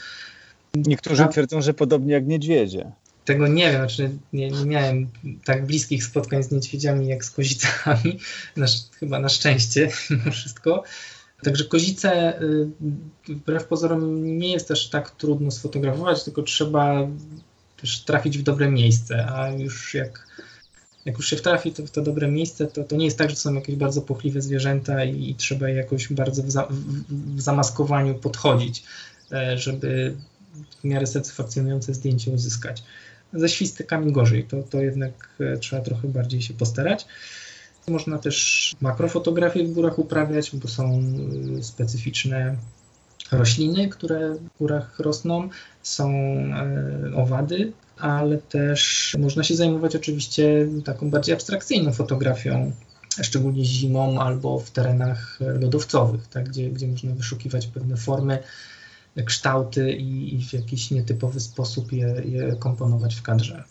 Niektórzy 0.75 1.27
twierdzą, 1.27 1.61
że 1.61 1.73
podobnie 1.73 2.13
jak 2.13 2.27
niedźwiedzie 2.27 2.91
tego 3.25 3.47
nie 3.47 3.71
wiem, 3.71 3.75
znaczy 3.75 4.09
nie, 4.33 4.51
nie, 4.51 4.65
miałem 4.65 5.07
tak 5.45 5.65
bliskich 5.65 6.03
spotkań 6.03 6.43
z 6.43 6.51
niedźwiedziami 6.51 7.07
jak 7.07 7.25
z 7.25 7.31
kozicami, 7.31 8.19
na, 8.57 8.65
chyba 8.99 9.19
na 9.19 9.29
szczęście 9.29 9.89
mimo 10.09 10.31
wszystko. 10.31 10.83
Także 11.43 11.65
kozice 11.65 12.41
y, 12.41 12.67
wbrew 13.27 13.65
pozorom 13.65 14.25
nie 14.37 14.51
jest 14.51 14.67
też 14.67 14.89
tak 14.89 15.11
trudno 15.11 15.51
sfotografować, 15.51 16.23
tylko 16.23 16.43
trzeba 16.43 17.07
też 17.81 17.99
trafić 17.99 18.37
w 18.37 18.43
dobre 18.43 18.71
miejsce, 18.71 19.27
a 19.27 19.49
już 19.51 19.93
jak, 19.93 20.27
jak 21.05 21.17
już 21.17 21.29
się 21.29 21.35
trafi 21.35 21.71
to 21.71 21.85
w 21.85 21.91
to 21.91 22.01
dobre 22.01 22.27
miejsce, 22.27 22.67
to, 22.67 22.83
to 22.83 22.95
nie 22.95 23.05
jest 23.05 23.17
tak, 23.17 23.29
że 23.29 23.35
są 23.35 23.53
jakieś 23.53 23.75
bardzo 23.75 24.01
pochliwe 24.01 24.41
zwierzęta 24.41 25.05
i, 25.05 25.29
i 25.29 25.35
trzeba 25.35 25.69
jakoś 25.69 26.13
bardzo 26.13 26.43
w, 26.43 26.51
za, 26.51 26.65
w, 26.65 27.35
w 27.35 27.41
zamaskowaniu 27.41 28.15
podchodzić, 28.15 28.83
e, 29.31 29.57
żeby 29.57 30.15
w 30.81 30.83
miarę 30.83 31.07
satysfakcjonujące 31.07 31.93
zdjęcie 31.93 32.31
uzyskać 32.31 32.83
ze 33.33 33.49
świstekami 33.49 34.11
gorzej, 34.11 34.43
to, 34.43 34.63
to 34.63 34.81
jednak 34.81 35.29
e, 35.39 35.57
trzeba 35.57 35.81
trochę 35.81 36.07
bardziej 36.07 36.41
się 36.41 36.53
postarać. 36.53 37.05
Można 37.87 38.17
też 38.17 38.75
makrofotografię 38.81 39.63
w 39.63 39.73
górach 39.73 39.99
uprawiać, 39.99 40.55
bo 40.55 40.67
są 40.67 41.01
e, 41.59 41.63
specyficzne 41.63 42.55
rośliny, 43.31 43.89
które 43.89 44.35
w 44.35 44.57
górach 44.59 44.99
rosną, 44.99 45.49
są 45.83 46.09
e, 46.09 47.15
owady, 47.15 47.71
ale 47.97 48.37
też 48.37 49.11
można 49.19 49.43
się 49.43 49.55
zajmować 49.55 49.95
oczywiście 49.95 50.67
taką 50.85 51.09
bardziej 51.09 51.35
abstrakcyjną 51.35 51.93
fotografią, 51.93 52.71
szczególnie 53.21 53.65
zimą 53.65 54.19
albo 54.19 54.59
w 54.59 54.71
terenach 54.71 55.39
lodowcowych, 55.39 56.27
tak, 56.27 56.49
gdzie, 56.49 56.69
gdzie 56.69 56.87
można 56.87 57.15
wyszukiwać 57.15 57.67
pewne 57.67 57.97
formy 57.97 58.39
kształty 59.25 59.91
i, 59.91 60.35
i 60.35 60.45
w 60.45 60.53
jakiś 60.53 60.91
nietypowy 60.91 61.39
sposób 61.39 61.91
je, 61.91 62.21
je 62.25 62.55
komponować 62.59 63.15
w 63.15 63.21
kadrze. 63.21 63.63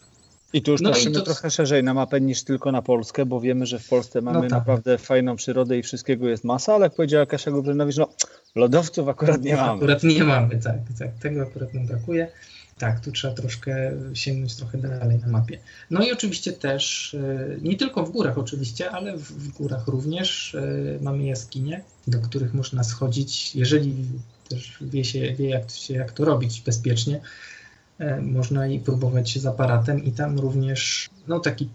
I 0.52 0.62
tu 0.62 0.72
już 0.72 0.80
no 0.80 0.90
patrzymy 0.90 1.14
to... 1.16 1.22
trochę 1.22 1.50
szerzej 1.50 1.84
na 1.84 1.94
mapę 1.94 2.20
niż 2.20 2.42
tylko 2.44 2.72
na 2.72 2.82
Polskę, 2.82 3.26
bo 3.26 3.40
wiemy, 3.40 3.66
że 3.66 3.78
w 3.78 3.88
Polsce 3.88 4.20
mamy 4.20 4.36
no 4.36 4.42
tak. 4.42 4.50
naprawdę 4.50 4.98
fajną 4.98 5.36
przyrodę 5.36 5.78
i 5.78 5.82
wszystkiego 5.82 6.28
jest 6.28 6.44
masa, 6.44 6.74
ale 6.74 6.86
jak 6.86 6.94
powiedziała 6.94 7.26
Kasia 7.26 7.50
Gubrzynowicz, 7.50 7.96
no 7.96 8.08
lodowców 8.54 9.08
akurat 9.08 9.42
nie 9.42 9.56
mamy. 9.56 9.72
Akurat 9.72 10.02
nie 10.02 10.24
mamy, 10.24 10.58
tak, 10.58 10.76
tak. 10.98 11.10
Tego 11.20 11.42
akurat 11.42 11.74
nam 11.74 11.86
brakuje. 11.86 12.28
Tak, 12.78 13.00
tu 13.00 13.12
trzeba 13.12 13.34
troszkę 13.34 13.92
sięgnąć 14.14 14.56
trochę 14.56 14.78
dalej 14.78 15.18
na 15.18 15.28
mapie. 15.28 15.58
No 15.90 16.02
i 16.02 16.12
oczywiście 16.12 16.52
też, 16.52 17.14
e, 17.14 17.56
nie 17.62 17.76
tylko 17.76 18.06
w 18.06 18.10
górach 18.10 18.38
oczywiście, 18.38 18.90
ale 18.90 19.16
w, 19.16 19.22
w 19.22 19.52
górach 19.52 19.86
również 19.86 20.54
e, 20.54 20.62
mamy 21.02 21.24
jaskinie, 21.24 21.82
do 22.06 22.18
których 22.18 22.54
można 22.54 22.84
schodzić, 22.84 23.56
jeżeli 23.56 23.94
też 24.50 24.78
wie 24.80 25.04
się, 25.04 25.34
wie 25.34 25.48
jak, 25.48 25.70
się, 25.70 25.94
jak 25.94 26.12
to 26.12 26.24
robić 26.24 26.60
bezpiecznie. 26.60 27.20
E, 27.98 28.20
można 28.20 28.66
i 28.66 28.78
próbować 28.78 29.38
z 29.38 29.46
aparatem 29.46 30.04
i 30.04 30.12
tam 30.12 30.38
również 30.38 31.10
no, 31.28 31.40
taki 31.40 31.68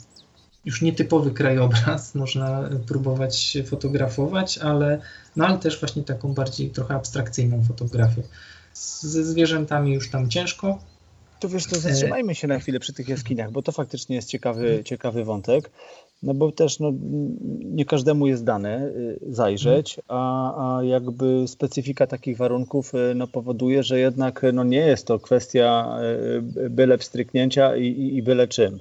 już 0.66 0.82
nietypowy 0.82 1.32
krajobraz 1.32 2.16
można 2.16 2.70
próbować 2.88 3.58
fotografować, 3.66 4.58
ale, 4.58 5.02
no, 5.36 5.48
ale 5.48 5.58
też 5.58 5.80
właśnie 5.80 6.04
taką 6.04 6.34
bardziej 6.34 6.70
trochę 6.70 6.96
abstrakcyjną 6.96 7.64
fotografię. 7.64 8.22
Ze 8.74 9.24
zwierzętami 9.24 9.94
już 9.94 10.10
tam 10.10 10.30
ciężko. 10.30 10.80
To 11.40 11.50
wiesz, 11.50 11.66
to 11.66 11.80
zatrzymajmy 11.80 12.36
się 12.36 12.48
na 12.48 12.60
chwilę 12.60 12.80
przy 12.80 12.94
tych 12.94 13.10
jaskiniach, 13.10 13.52
bo 13.52 13.62
to 13.62 13.72
faktycznie 13.72 14.16
jest 14.16 14.30
ciekawy, 14.30 14.82
ciekawy 14.86 15.24
wątek. 15.24 15.72
No 16.26 16.34
bo 16.34 16.52
też 16.52 16.80
no, 16.80 16.94
nie 17.64 17.86
każdemu 17.86 18.28
jest 18.28 18.44
dane 18.44 18.88
y, 18.88 19.20
zajrzeć, 19.30 20.00
a, 20.08 20.78
a 20.78 20.84
jakby 20.84 21.48
specyfika 21.48 22.08
takich 22.08 22.38
warunków 22.38 22.96
y, 22.96 23.16
no, 23.16 23.28
powoduje, 23.28 23.84
że 23.84 24.00
jednak 24.00 24.46
no, 24.54 24.64
nie 24.64 24.78
jest 24.78 25.08
to 25.08 25.20
kwestia 25.20 25.98
y, 26.58 26.70
byle 26.70 26.98
wstryknięcia 26.98 27.76
i, 27.76 27.88
i, 27.88 28.18
i 28.18 28.24
byle 28.24 28.48
czym. 28.48 28.80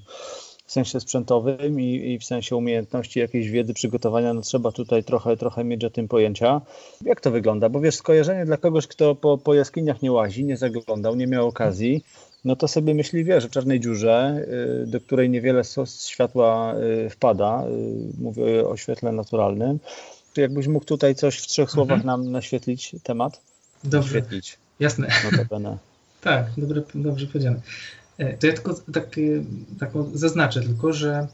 W 0.66 0.72
sensie 0.72 1.00
sprzętowym 1.00 1.80
i, 1.80 2.12
i, 2.12 2.18
w 2.18 2.24
sensie 2.24 2.56
umiejętności 2.56 3.20
jakiejś 3.20 3.50
wiedzy, 3.50 3.74
przygotowania, 3.74 4.34
no 4.34 4.40
trzeba 4.40 4.72
tutaj 4.72 5.04
trochę, 5.04 5.36
trochę 5.36 5.64
mieć 5.64 5.84
o 5.84 5.90
tym 5.90 6.08
pojęcia. 6.08 6.60
Jak 7.02 7.20
to 7.20 7.30
wygląda? 7.30 7.68
Bo 7.68 7.80
wiesz, 7.80 7.94
skojarzenie 7.94 8.44
dla 8.44 8.56
kogoś, 8.56 8.86
kto 8.86 9.14
po, 9.14 9.38
po 9.38 9.54
jaskiniach 9.54 10.02
nie 10.02 10.12
łazi, 10.12 10.44
nie 10.44 10.56
zaglądał, 10.56 11.14
nie 11.14 11.26
miał 11.26 11.48
okazji, 11.48 12.04
no 12.44 12.56
to 12.56 12.68
sobie 12.68 12.94
myśli, 12.94 13.24
wie, 13.24 13.40
że 13.40 13.48
w 13.48 13.50
czarnej 13.50 13.80
dziurze, 13.80 14.46
y, 14.82 14.86
do 14.86 15.00
której 15.00 15.30
niewiele 15.30 15.62
światła 16.06 16.74
y, 17.06 17.10
wpada, 17.10 17.64
y, 17.68 18.22
mówię 18.22 18.68
o 18.68 18.76
świetle 18.76 19.12
naturalnym, 19.12 19.78
to 20.34 20.40
jakbyś 20.40 20.66
mógł 20.66 20.84
tutaj 20.84 21.14
coś 21.14 21.38
w 21.38 21.46
trzech 21.46 21.70
słowach 21.70 21.98
mhm. 21.98 22.06
nam 22.06 22.32
naświetlić 22.32 22.96
temat? 23.02 23.40
Dobrze, 23.84 23.98
naświetlić. 23.98 24.58
jasne. 24.80 25.08
Notabene. 25.32 25.78
tak, 26.20 26.46
dobre, 26.56 26.82
dobrze 26.94 27.26
powiedziane. 27.26 27.60
E, 28.18 28.36
to 28.36 28.46
ja 28.46 28.52
tylko 28.52 28.74
tak, 28.92 29.16
tak 29.80 29.90
zaznaczę 30.14 30.60
tylko, 30.60 30.92
że 30.92 31.26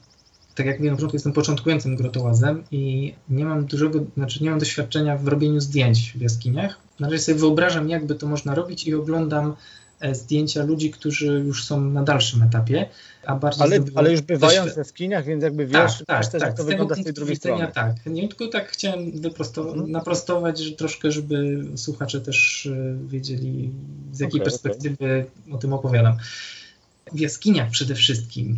tak 0.55 0.67
jak 0.67 0.77
mówiłem 0.77 0.95
na 0.95 0.97
początku, 0.97 1.17
jestem 1.17 1.33
początkującym 1.33 1.97
grotołazem 1.97 2.65
i 2.71 3.15
nie 3.29 3.45
mam 3.45 3.67
dużego, 3.67 4.01
znaczy 4.17 4.45
nie 4.45 4.51
mam 4.51 4.59
doświadczenia 4.59 5.17
w 5.17 5.29
robieniu 5.29 5.61
zdjęć 5.61 6.13
w 6.17 6.21
jaskiniach. 6.21 6.79
Na 7.01 7.09
razie 7.09 7.23
sobie 7.23 7.39
wyobrażam, 7.39 7.89
jakby 7.89 8.15
to 8.15 8.27
można 8.27 8.55
robić 8.55 8.87
i 8.87 8.95
oglądam 8.95 9.57
zdjęcia 10.13 10.65
ludzi, 10.65 10.91
którzy 10.91 11.27
już 11.27 11.65
są 11.65 11.81
na 11.81 12.03
dalszym 12.03 12.43
etapie, 12.43 12.89
a 13.27 13.35
bardziej 13.35 13.63
ale, 13.63 13.79
ale 13.95 14.11
już 14.11 14.21
bywają 14.21 14.65
w 14.71 14.77
jaskiniach, 14.77 15.25
więc 15.25 15.43
jakby 15.43 15.67
wiesz, 15.67 15.99
tak, 15.99 16.07
tak, 16.07 16.27
też, 16.27 16.41
tak. 16.41 16.41
jak 16.41 16.57
to 16.57 16.63
z 16.63 16.67
wygląda 16.67 16.95
z 16.95 17.05
tej 17.05 17.13
drugiej 17.13 17.37
strony. 17.37 17.69
Tak, 17.75 18.07
nie 18.07 18.29
tylko 18.29 18.49
tak 18.49 18.69
chciałem 18.69 19.13
wyprosto- 19.13 19.65
hmm. 19.65 19.91
naprostować, 19.91 20.59
że 20.59 20.73
troszkę, 20.73 21.13
żeby 21.13 21.65
słuchacze 21.77 22.21
też 22.21 22.67
e, 22.67 22.97
wiedzieli, 23.09 23.71
z 24.13 24.21
jakiej 24.21 24.41
okay, 24.41 24.51
perspektywy 24.51 25.27
okay. 25.45 25.55
o 25.55 25.59
tym 25.59 25.73
opowiadam. 25.73 26.17
W 27.13 27.21
jaskiniach 27.21 27.71
przede 27.71 27.95
wszystkim 27.95 28.57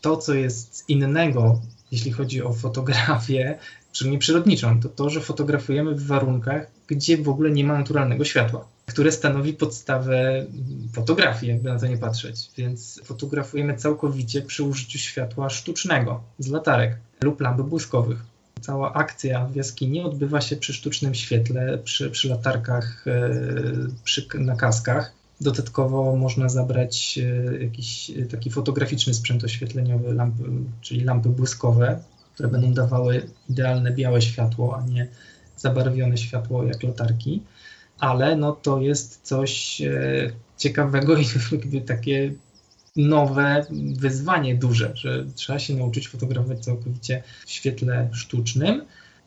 to, 0.00 0.16
co 0.16 0.34
jest 0.34 0.84
innego, 0.88 1.60
jeśli 1.92 2.12
chodzi 2.12 2.42
o 2.42 2.52
fotografię, 2.52 3.58
przynajmniej 3.92 4.18
przyrodniczą, 4.18 4.80
to 4.80 4.88
to, 4.88 5.10
że 5.10 5.20
fotografujemy 5.20 5.94
w 5.94 6.06
warunkach, 6.06 6.70
gdzie 6.86 7.18
w 7.18 7.28
ogóle 7.28 7.50
nie 7.50 7.64
ma 7.64 7.78
naturalnego 7.78 8.24
światła, 8.24 8.68
które 8.88 9.12
stanowi 9.12 9.52
podstawę 9.52 10.46
fotografii, 10.92 11.52
jakby 11.52 11.68
na 11.68 11.78
to 11.78 11.86
nie 11.86 11.98
patrzeć. 11.98 12.50
Więc 12.56 13.00
fotografujemy 13.04 13.76
całkowicie 13.76 14.42
przy 14.42 14.62
użyciu 14.62 14.98
światła 14.98 15.50
sztucznego 15.50 16.22
z 16.38 16.48
latarek 16.48 16.96
lub 17.22 17.40
lamp 17.40 17.62
błyskowych. 17.62 18.18
Cała 18.60 18.92
akcja 18.92 19.46
w 19.46 19.56
jaskini 19.56 20.00
odbywa 20.00 20.40
się 20.40 20.56
przy 20.56 20.72
sztucznym 20.72 21.14
świetle, 21.14 21.78
przy, 21.78 22.10
przy 22.10 22.28
latarkach, 22.28 23.04
e, 23.06 23.30
przy, 24.04 24.26
na 24.34 24.56
kaskach. 24.56 25.12
Dodatkowo 25.40 26.16
można 26.16 26.48
zabrać 26.48 27.18
e, 27.18 27.62
jakiś 27.62 28.10
e, 28.10 28.26
taki 28.26 28.50
fotograficzny 28.50 29.14
sprzęt 29.14 29.44
oświetleniowy, 29.44 30.14
lampy, 30.14 30.42
czyli 30.80 31.04
lampy 31.04 31.28
błyskowe, 31.28 32.02
które 32.34 32.48
będą 32.48 32.72
dawały 32.72 33.26
idealne 33.50 33.92
białe 33.92 34.22
światło, 34.22 34.76
a 34.78 34.86
nie 34.86 35.08
zabarwione 35.56 36.18
światło 36.18 36.64
jak 36.64 36.82
latarki. 36.82 37.42
Ale 37.98 38.36
no 38.36 38.52
to 38.52 38.80
jest 38.80 39.20
coś 39.22 39.80
e, 39.82 40.30
ciekawego 40.56 41.16
i 41.16 41.26
takie 41.86 42.32
nowe 42.96 43.66
wyzwanie 43.94 44.54
duże, 44.54 44.92
że 44.94 45.24
trzeba 45.34 45.58
się 45.58 45.74
nauczyć 45.74 46.08
fotografować 46.08 46.64
całkowicie 46.64 47.22
w 47.46 47.50
świetle 47.50 48.08
sztucznym 48.12 48.84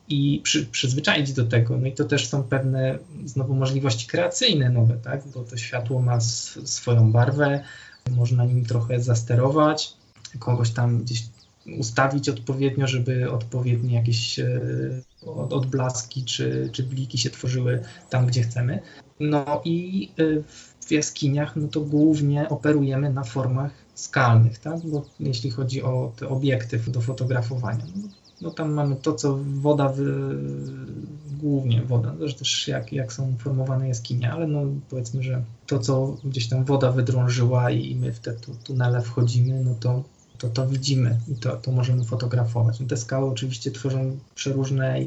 i 0.10 0.42
przy, 0.44 0.66
przyzwyczaić 0.66 1.34
do 1.34 1.46
tego. 1.46 1.78
No 1.78 1.88
i 1.88 1.92
to 1.92 2.06
też 2.06 2.28
są 2.28 2.44
pewne 2.44 2.98
znowu 3.25 3.56
możliwości 3.56 4.08
kreacyjne 4.08 4.70
nowe, 4.70 4.98
tak? 5.04 5.22
bo 5.36 5.44
to 5.44 5.58
światło 5.58 6.01
ma 6.01 6.20
swoją 6.66 7.12
barwę, 7.12 7.63
można 8.12 8.46
nim 8.46 8.66
trochę 8.66 9.01
zasterować, 9.01 9.94
kogoś 10.40 10.72
tam 10.72 11.04
gdzieś 11.04 11.24
ustawić 11.77 12.30
odpowiednio, 12.30 12.88
żeby 12.88 13.32
odpowiednie 13.32 13.96
jakieś 13.96 14.39
e, 14.39 14.60
odblaski 15.27 16.24
czy, 16.24 16.70
czy 16.72 16.84
bliki 16.84 17.18
się 17.18 17.30
tworzyły 17.30 17.84
tam, 18.10 18.25
gdzie 18.25 18.41
chcemy. 18.41 18.80
No 19.20 19.62
i 19.65 20.10
e, 20.20 20.24
w 20.86 20.91
jaskiniach, 20.91 21.56
no 21.56 21.68
to 21.68 21.82
głównie 21.82 22.50
operujemy 22.50 23.10
na 23.10 23.24
formach 23.24 23.72
skalnych, 23.96 24.60
tak? 24.60 24.80
bo 24.86 25.06
jeśli 25.20 25.51
chodzi 25.51 25.84
o 25.84 26.12
te 26.15 26.27
obiekty 26.27 26.80
do 26.88 27.01
fotografowania. 27.01 27.86
No, 27.96 28.08
no 28.41 28.51
tam 28.51 28.74
mamy 28.74 28.96
to, 28.96 29.13
co 29.13 29.39
woda, 29.62 29.89
wy... 29.89 30.36
głównie 31.39 31.82
woda, 31.82 32.15
zresztą 32.20 32.39
też 32.39 32.68
jak, 32.68 32.94
jak 32.94 33.13
są 33.13 33.36
formowane 33.39 33.88
jaskinie, 33.88 34.32
ale 34.32 34.48
no 34.48 34.62
powiedzmy, 34.89 35.24
że 35.24 35.44
to, 35.68 35.80
co 35.80 36.18
gdzieś 36.24 36.50
tam 36.50 36.65
woda 36.65 36.91
wydrążyła 36.91 37.72
i 37.72 37.96
my 37.96 38.13
w 38.13 38.20
te 38.20 38.34
tu, 38.34 38.56
tunele 38.63 39.01
wchodzimy, 39.01 39.63
no 39.63 39.75
to 39.80 40.03
to, 40.42 40.50
to 40.50 40.68
widzimy 40.68 41.18
i 41.28 41.36
to, 41.36 41.58
to 41.58 41.72
możemy 41.72 42.06
fotografować. 42.06 42.80
No 42.80 42.88
te 42.88 42.98
skały 42.98 43.32
oczywiście 43.32 43.72
tworzą 43.72 44.18
przeróżne 44.36 45.00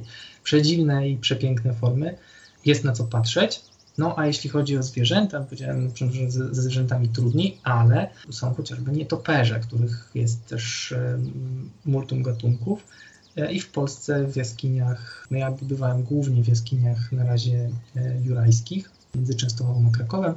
przedziwne 0.44 1.08
i 1.08 1.16
przepiękne 1.16 1.74
formy. 1.74 2.16
Jest 2.64 2.84
na 2.84 2.92
co 2.92 3.04
patrzeć. 3.04 3.60
No 3.98 4.18
a 4.18 4.26
jeśli 4.26 4.50
chodzi 4.50 4.78
o 4.78 4.82
zwierzęta, 4.82 5.40
powiedziałem, 5.40 5.90
że 6.12 6.30
ze 6.30 6.62
zwierzętami 6.62 7.08
trudniej, 7.08 7.58
ale 7.62 8.08
są 8.30 8.54
chociażby 8.54 8.92
nietoperze, 8.92 9.60
których 9.60 10.10
jest 10.14 10.46
też 10.46 10.94
multum 11.84 12.22
gatunków. 12.22 12.84
E, 13.36 13.52
I 13.52 13.60
w 13.60 13.70
Polsce 13.70 14.26
w 14.26 14.36
jaskiniach, 14.36 15.26
no 15.30 15.38
ja 15.38 15.50
bywałem 15.50 16.02
głównie 16.02 16.42
w 16.42 16.48
jaskiniach 16.48 17.12
na 17.12 17.24
razie 17.24 17.70
e, 17.96 18.20
jurajskich, 18.24 18.90
między 19.14 19.34
Częstochową 19.34 19.88
a 19.88 19.96
Krakowem, 19.96 20.34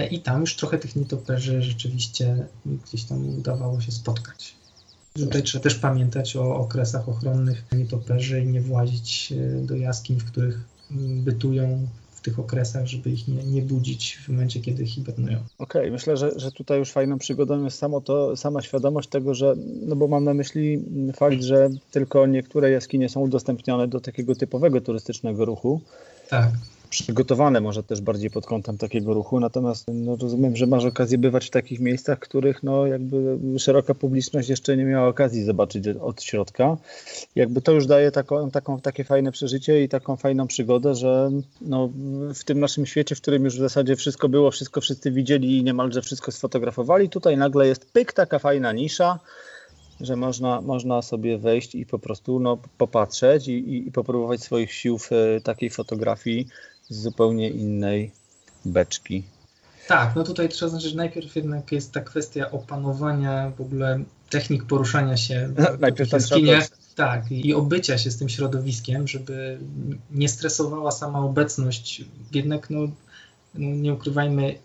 i 0.00 0.20
tam 0.20 0.40
już 0.40 0.56
trochę 0.56 0.78
tych 0.78 0.96
nietoperzy 0.96 1.62
rzeczywiście 1.62 2.46
gdzieś 2.66 3.04
tam 3.04 3.38
udawało 3.38 3.80
się 3.80 3.92
spotkać. 3.92 4.54
Tutaj 5.14 5.42
trzeba 5.42 5.62
też 5.62 5.74
pamiętać 5.74 6.36
o 6.36 6.56
okresach 6.56 7.08
ochronnych 7.08 7.64
nietoperzy 7.72 8.40
i 8.40 8.46
nie 8.46 8.60
włazić 8.60 9.32
do 9.62 9.76
jaskiń, 9.76 10.18
w 10.20 10.24
których 10.24 10.60
bytują 11.24 11.86
tych 12.22 12.38
okresach, 12.38 12.86
żeby 12.86 13.10
ich 13.10 13.28
nie, 13.28 13.44
nie 13.44 13.62
budzić 13.62 14.18
w 14.24 14.28
momencie, 14.28 14.60
kiedy 14.60 14.86
hibernują. 14.86 15.38
Okej, 15.58 15.82
okay, 15.82 15.90
myślę, 15.90 16.16
że, 16.16 16.30
że 16.36 16.52
tutaj 16.52 16.78
już 16.78 16.90
fajną 16.90 17.18
przygodą 17.18 17.64
jest 17.64 17.78
samo 17.78 18.00
to, 18.00 18.36
sama 18.36 18.62
świadomość 18.62 19.08
tego, 19.08 19.34
że, 19.34 19.54
no 19.86 19.96
bo 19.96 20.08
mam 20.08 20.24
na 20.24 20.34
myśli 20.34 20.84
fakt, 21.16 21.42
że 21.42 21.70
tylko 21.90 22.26
niektóre 22.26 22.70
jaskinie 22.70 23.08
są 23.08 23.20
udostępnione 23.20 23.88
do 23.88 24.00
takiego 24.00 24.34
typowego 24.34 24.80
turystycznego 24.80 25.44
ruchu. 25.44 25.80
Tak 26.28 26.50
przygotowane 26.92 27.60
może 27.60 27.82
też 27.82 28.00
bardziej 28.00 28.30
pod 28.30 28.46
kątem 28.46 28.78
takiego 28.78 29.14
ruchu, 29.14 29.40
natomiast 29.40 29.86
no, 29.94 30.16
rozumiem, 30.16 30.56
że 30.56 30.66
masz 30.66 30.84
okazję 30.84 31.18
bywać 31.18 31.46
w 31.46 31.50
takich 31.50 31.80
miejscach, 31.80 32.18
których 32.18 32.62
no, 32.62 32.86
jakby 32.86 33.38
szeroka 33.58 33.94
publiczność 33.94 34.48
jeszcze 34.48 34.76
nie 34.76 34.84
miała 34.84 35.08
okazji 35.08 35.44
zobaczyć 35.44 35.88
od 35.88 36.22
środka. 36.22 36.76
Jakby 37.36 37.62
to 37.62 37.72
już 37.72 37.86
daje 37.86 38.10
taką, 38.10 38.50
taką, 38.50 38.80
takie 38.80 39.04
fajne 39.04 39.32
przeżycie 39.32 39.82
i 39.82 39.88
taką 39.88 40.16
fajną 40.16 40.46
przygodę, 40.46 40.94
że 40.94 41.30
no, 41.60 41.90
w 42.34 42.44
tym 42.44 42.60
naszym 42.60 42.86
świecie, 42.86 43.14
w 43.14 43.20
którym 43.20 43.44
już 43.44 43.56
w 43.56 43.60
zasadzie 43.60 43.96
wszystko 43.96 44.28
było, 44.28 44.50
wszystko 44.50 44.80
wszyscy 44.80 45.10
widzieli 45.10 45.58
i 45.58 45.64
niemalże 45.64 46.02
wszystko 46.02 46.32
sfotografowali, 46.32 47.08
tutaj 47.08 47.36
nagle 47.36 47.66
jest 47.66 47.92
pyk, 47.92 48.12
taka 48.12 48.38
fajna 48.38 48.72
nisza, 48.72 49.18
że 50.00 50.16
można, 50.16 50.60
można 50.60 51.02
sobie 51.02 51.38
wejść 51.38 51.74
i 51.74 51.86
po 51.86 51.98
prostu 51.98 52.40
no, 52.40 52.58
popatrzeć 52.78 53.48
i, 53.48 53.52
i, 53.52 53.88
i 53.88 53.92
popróbować 53.92 54.42
swoich 54.42 54.72
sił 54.72 54.98
w 54.98 55.12
e, 55.12 55.40
takiej 55.40 55.70
fotografii 55.70 56.48
z 56.92 57.02
zupełnie 57.02 57.50
innej 57.50 58.10
beczki. 58.64 59.22
Tak, 59.88 60.16
no 60.16 60.24
tutaj 60.24 60.48
trzeba 60.48 60.68
zaznaczyć, 60.68 60.90
że 60.90 60.96
najpierw 60.96 61.36
jednak 61.36 61.72
jest 61.72 61.92
ta 61.92 62.00
kwestia 62.00 62.50
opanowania 62.50 63.52
w 63.56 63.60
ogóle 63.60 64.04
technik 64.30 64.64
poruszania 64.64 65.16
się 65.16 65.52
no, 65.58 65.66
najpierw 65.80 66.10
w 66.10 66.12
jaskinie, 66.12 66.60
tak, 66.94 67.32
i 67.32 67.54
obycia 67.54 67.98
się 67.98 68.10
z 68.10 68.18
tym 68.18 68.28
środowiskiem, 68.28 69.08
żeby 69.08 69.58
nie 70.10 70.28
stresowała 70.28 70.90
sama 70.90 71.20
obecność, 71.20 72.04
jednak 72.32 72.70
no, 72.70 72.80
no 73.54 73.70
nie 73.74 73.94
ukrywajmy, 73.94 74.58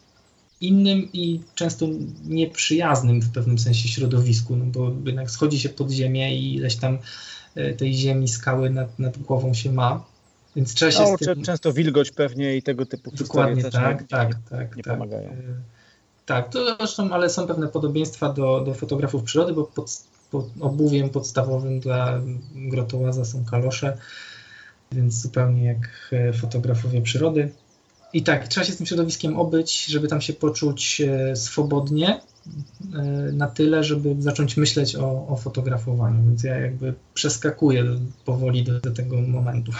innym 0.61 1.09
i 1.13 1.41
często 1.55 1.87
nieprzyjaznym 2.25 3.21
w 3.21 3.31
pewnym 3.31 3.59
sensie 3.59 3.89
środowisku, 3.89 4.55
no 4.55 4.65
bo 4.65 4.91
jednak 5.05 5.31
schodzi 5.31 5.59
się 5.59 5.69
pod 5.69 5.91
ziemię 5.91 6.37
i 6.37 6.55
ileś 6.55 6.75
tam 6.75 6.97
e, 7.55 7.73
tej 7.73 7.93
ziemi, 7.93 8.27
skały 8.27 8.69
nad, 8.69 8.99
nad 8.99 9.17
głową 9.17 9.53
się 9.53 9.71
ma, 9.71 10.03
więc 10.55 10.73
trzeba 10.73 10.91
się 10.91 10.99
no, 10.99 11.17
tym... 11.17 11.43
Często 11.43 11.73
wilgoć 11.73 12.11
pewnie 12.11 12.57
i 12.57 12.63
tego 12.63 12.85
typu 12.85 13.11
Dokładnie 13.11 13.63
tak, 13.63 13.71
tak, 13.71 14.03
tak, 14.07 14.35
tak, 14.49 14.75
nie 14.75 14.83
tak. 14.83 14.93
pomagają. 14.93 15.29
Tak, 16.25 16.49
to 16.49 16.75
zresztą, 16.77 17.11
ale 17.11 17.29
są 17.29 17.47
pewne 17.47 17.67
podobieństwa 17.67 18.33
do, 18.33 18.61
do 18.61 18.73
fotografów 18.73 19.23
przyrody, 19.23 19.53
bo 19.53 19.63
pod, 19.63 20.03
pod 20.31 20.45
obuwiem 20.59 21.09
podstawowym 21.09 21.79
dla 21.79 22.21
grotołaza 22.55 23.25
są 23.25 23.45
kalosze, 23.45 23.97
więc 24.91 25.21
zupełnie 25.21 25.65
jak 25.65 26.09
e, 26.11 26.33
fotografowie 26.33 27.01
przyrody. 27.01 27.51
I 28.13 28.23
tak, 28.23 28.47
trzeba 28.47 28.65
się 28.65 28.73
z 28.73 28.77
tym 28.77 28.85
środowiskiem 28.85 29.39
obyć, 29.39 29.85
żeby 29.85 30.07
tam 30.07 30.21
się 30.21 30.33
poczuć 30.33 31.01
e, 31.01 31.35
swobodnie, 31.35 32.09
e, 32.09 32.21
na 33.33 33.47
tyle, 33.47 33.83
żeby 33.83 34.15
zacząć 34.19 34.57
myśleć 34.57 34.95
o, 34.95 35.27
o 35.27 35.35
fotografowaniu. 35.35 36.23
Więc 36.23 36.43
ja 36.43 36.55
jakby 36.57 36.93
przeskakuję 37.13 37.85
powoli 38.25 38.63
do, 38.63 38.79
do 38.79 38.91
tego 38.91 39.21
momentu. 39.21 39.71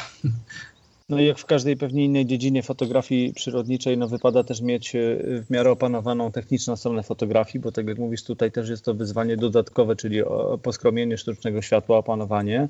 No 1.10 1.20
i 1.20 1.26
jak 1.26 1.40
w 1.40 1.46
każdej 1.46 1.78
pewnie 1.78 2.06
innej 2.06 2.26
dziedzinie 2.26 2.64
fotografii 2.64 3.34
przyrodniczej, 3.34 3.98
no 3.98 4.08
wypada 4.08 4.44
też 4.44 4.62
mieć 4.62 4.96
e, 4.96 5.00
w 5.44 5.50
miarę 5.50 5.72
opanowaną 5.72 6.32
techniczną 6.32 6.76
stronę 6.76 7.04
fotografii, 7.04 7.62
bo 7.62 7.72
tak 7.72 7.88
jak 7.88 7.98
mówisz, 7.98 8.24
tutaj 8.24 8.52
też 8.52 8.70
jest 8.70 8.86
to 8.86 8.94
wyzwanie 8.94 9.38
dodatkowe, 9.38 9.96
czyli 9.96 10.22
poskromienie 10.64 11.18
sztucznego 11.18 11.62
światła, 11.62 11.98
opanowanie. 11.98 12.68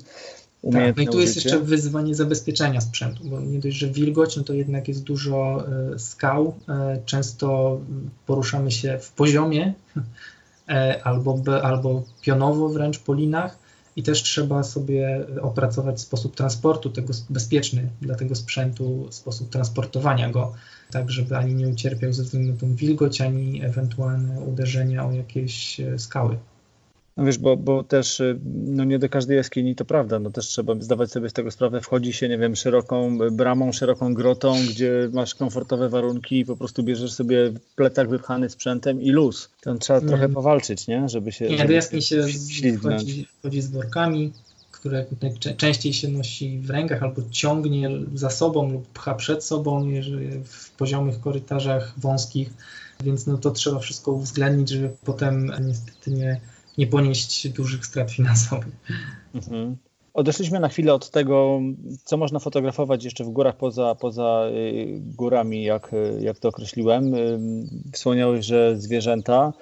Tak, 0.72 0.96
no 0.96 1.02
i 1.02 1.06
tu 1.08 1.20
jest 1.20 1.36
jeszcze 1.36 1.58
wyzwanie 1.58 2.14
zabezpieczenia 2.14 2.80
sprzętu, 2.80 3.24
bo 3.24 3.40
nie 3.40 3.58
dość, 3.58 3.76
że 3.76 3.86
wilgoć, 3.86 4.36
no 4.36 4.42
to 4.44 4.52
jednak 4.52 4.88
jest 4.88 5.02
dużo 5.02 5.64
e, 5.94 5.98
skał, 5.98 6.54
e, 6.68 6.98
często 7.04 7.80
poruszamy 8.26 8.70
się 8.70 8.98
w 8.98 9.12
poziomie 9.12 9.74
albo, 11.04 11.42
albo 11.62 12.02
pionowo 12.20 12.68
wręcz 12.68 12.98
po 12.98 13.14
linach, 13.14 13.58
i 13.98 14.02
też 14.02 14.22
trzeba 14.22 14.62
sobie 14.62 15.26
opracować 15.42 16.00
sposób 16.00 16.36
transportu 16.36 16.90
tego 16.90 17.12
bezpieczny 17.30 17.88
dla 18.00 18.14
tego 18.14 18.34
sprzętu, 18.34 19.06
sposób 19.10 19.50
transportowania 19.50 20.30
go, 20.30 20.52
tak 20.90 21.10
żeby 21.10 21.36
ani 21.36 21.54
nie 21.54 21.68
ucierpiał 21.68 22.12
ze 22.12 22.22
względu 22.22 22.52
na 22.52 22.58
tą 22.58 22.74
wilgoć, 22.74 23.20
ani 23.20 23.64
ewentualne 23.64 24.40
uderzenia 24.40 25.06
o 25.06 25.12
jakieś 25.12 25.80
e, 25.80 25.98
skały. 25.98 26.38
No 27.18 27.24
wiesz, 27.24 27.38
bo, 27.38 27.56
bo 27.56 27.84
też 27.84 28.20
y, 28.20 28.38
no 28.54 28.84
nie 28.84 28.98
do 28.98 29.08
każdej 29.08 29.36
jaskini 29.36 29.74
to 29.74 29.84
prawda, 29.84 30.18
no 30.18 30.30
też 30.30 30.46
trzeba 30.46 30.74
zdawać 30.80 31.10
sobie 31.10 31.28
z 31.28 31.32
tego 31.32 31.50
sprawę, 31.50 31.80
wchodzi 31.80 32.12
się, 32.12 32.28
nie 32.28 32.38
wiem, 32.38 32.56
szeroką 32.56 33.18
bramą, 33.32 33.72
szeroką 33.72 34.14
grotą, 34.14 34.54
gdzie 34.70 35.10
masz 35.12 35.34
komfortowe 35.34 35.88
warunki 35.88 36.38
i 36.38 36.44
po 36.44 36.56
prostu 36.56 36.82
bierzesz 36.82 37.12
sobie 37.12 37.52
plecak 37.76 38.08
wypchany 38.08 38.50
sprzętem 38.50 39.02
i 39.02 39.10
luz. 39.10 39.50
Tam 39.60 39.78
trzeba 39.78 39.98
mm. 39.98 40.08
trochę 40.08 40.28
powalczyć, 40.28 40.86
nie? 40.86 41.08
Żeby 41.08 41.32
się... 41.32 41.48
Nie, 41.48 41.64
do 41.64 41.72
jaskini 41.72 42.02
się 42.02 42.22
wchodzi, 42.78 43.26
wchodzi 43.38 43.62
z 43.62 43.70
workami, 43.70 44.32
które 44.70 45.06
częściej 45.56 45.92
się 45.92 46.08
nosi 46.08 46.58
w 46.58 46.70
rękach 46.70 47.02
albo 47.02 47.22
ciągnie 47.30 47.90
za 48.14 48.30
sobą 48.30 48.72
lub 48.72 48.88
pcha 48.88 49.14
przed 49.14 49.44
sobą, 49.44 49.88
jeżeli 49.88 50.30
w 50.44 50.70
poziomych 50.70 51.20
korytarzach 51.20 51.94
wąskich, 51.96 52.50
więc 53.04 53.26
no 53.26 53.38
to 53.38 53.50
trzeba 53.50 53.78
wszystko 53.78 54.12
uwzględnić, 54.12 54.68
żeby 54.68 54.90
potem 55.04 55.52
niestety 55.60 56.10
nie 56.10 56.40
nie 56.78 56.86
ponieść 56.86 57.48
dużych 57.48 57.86
strat 57.86 58.10
finansowych. 58.10 58.76
Mhm. 59.34 59.76
Odeszliśmy 60.14 60.60
na 60.60 60.68
chwilę 60.68 60.94
od 60.94 61.10
tego, 61.10 61.60
co 62.04 62.16
można 62.16 62.38
fotografować 62.38 63.04
jeszcze 63.04 63.24
w 63.24 63.28
górach 63.28 63.56
poza, 63.56 63.94
poza 63.94 64.46
y, 64.50 65.00
górami, 65.00 65.64
jak, 65.64 65.92
jak 66.20 66.38
to 66.38 66.48
określiłem. 66.48 67.14
Y, 67.14 67.38
wspomniałeś, 67.92 68.46
że 68.46 68.76
zwierzęta, 68.76 69.52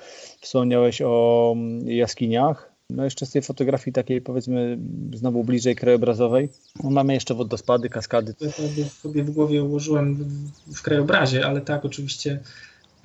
wspomniałeś 0.40 1.02
o 1.02 1.54
jaskiniach. 1.84 2.72
No 2.90 3.04
jeszcze 3.04 3.26
z 3.26 3.30
tej 3.30 3.42
fotografii 3.42 3.94
takiej 3.94 4.20
powiedzmy 4.20 4.78
znowu 5.14 5.44
bliżej 5.44 5.76
krajobrazowej. 5.76 6.48
No 6.84 6.90
mamy 6.90 7.14
jeszcze 7.14 7.34
wodospady, 7.34 7.88
kaskady. 7.88 8.34
To 8.34 8.50
sobie 8.88 9.24
w 9.24 9.30
głowie 9.30 9.62
ułożyłem 9.62 10.28
w 10.66 10.82
krajobrazie, 10.82 11.46
ale 11.46 11.60
tak 11.60 11.84
oczywiście 11.84 12.40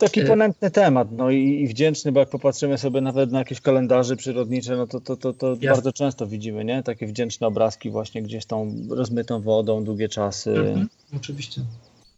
Taki 0.05 0.21
ponętny 0.21 0.71
temat, 0.71 1.07
no 1.11 1.31
i, 1.31 1.61
i, 1.61 1.67
wdzięczny, 1.67 2.11
bo 2.11 2.19
jak 2.19 2.29
popatrzymy 2.29 2.77
sobie 2.77 3.01
nawet 3.01 3.31
na 3.31 3.39
jakieś 3.39 3.61
kalendarze 3.61 4.15
przyrodnicze, 4.15 4.77
no 4.77 4.87
to, 4.87 5.01
to, 5.01 5.15
to, 5.15 5.33
to 5.33 5.55
bardzo 5.55 5.93
często 5.93 6.27
widzimy, 6.27 6.65
nie? 6.65 6.83
Takie 6.83 7.07
wdzięczne 7.07 7.47
obrazki 7.47 7.89
właśnie 7.89 8.21
gdzieś 8.21 8.45
tą 8.45 8.75
rozmytą 8.89 9.41
wodą, 9.41 9.83
długie 9.83 10.09
czasy. 10.09 10.51
Mhm, 10.51 10.89
oczywiście. 11.15 11.61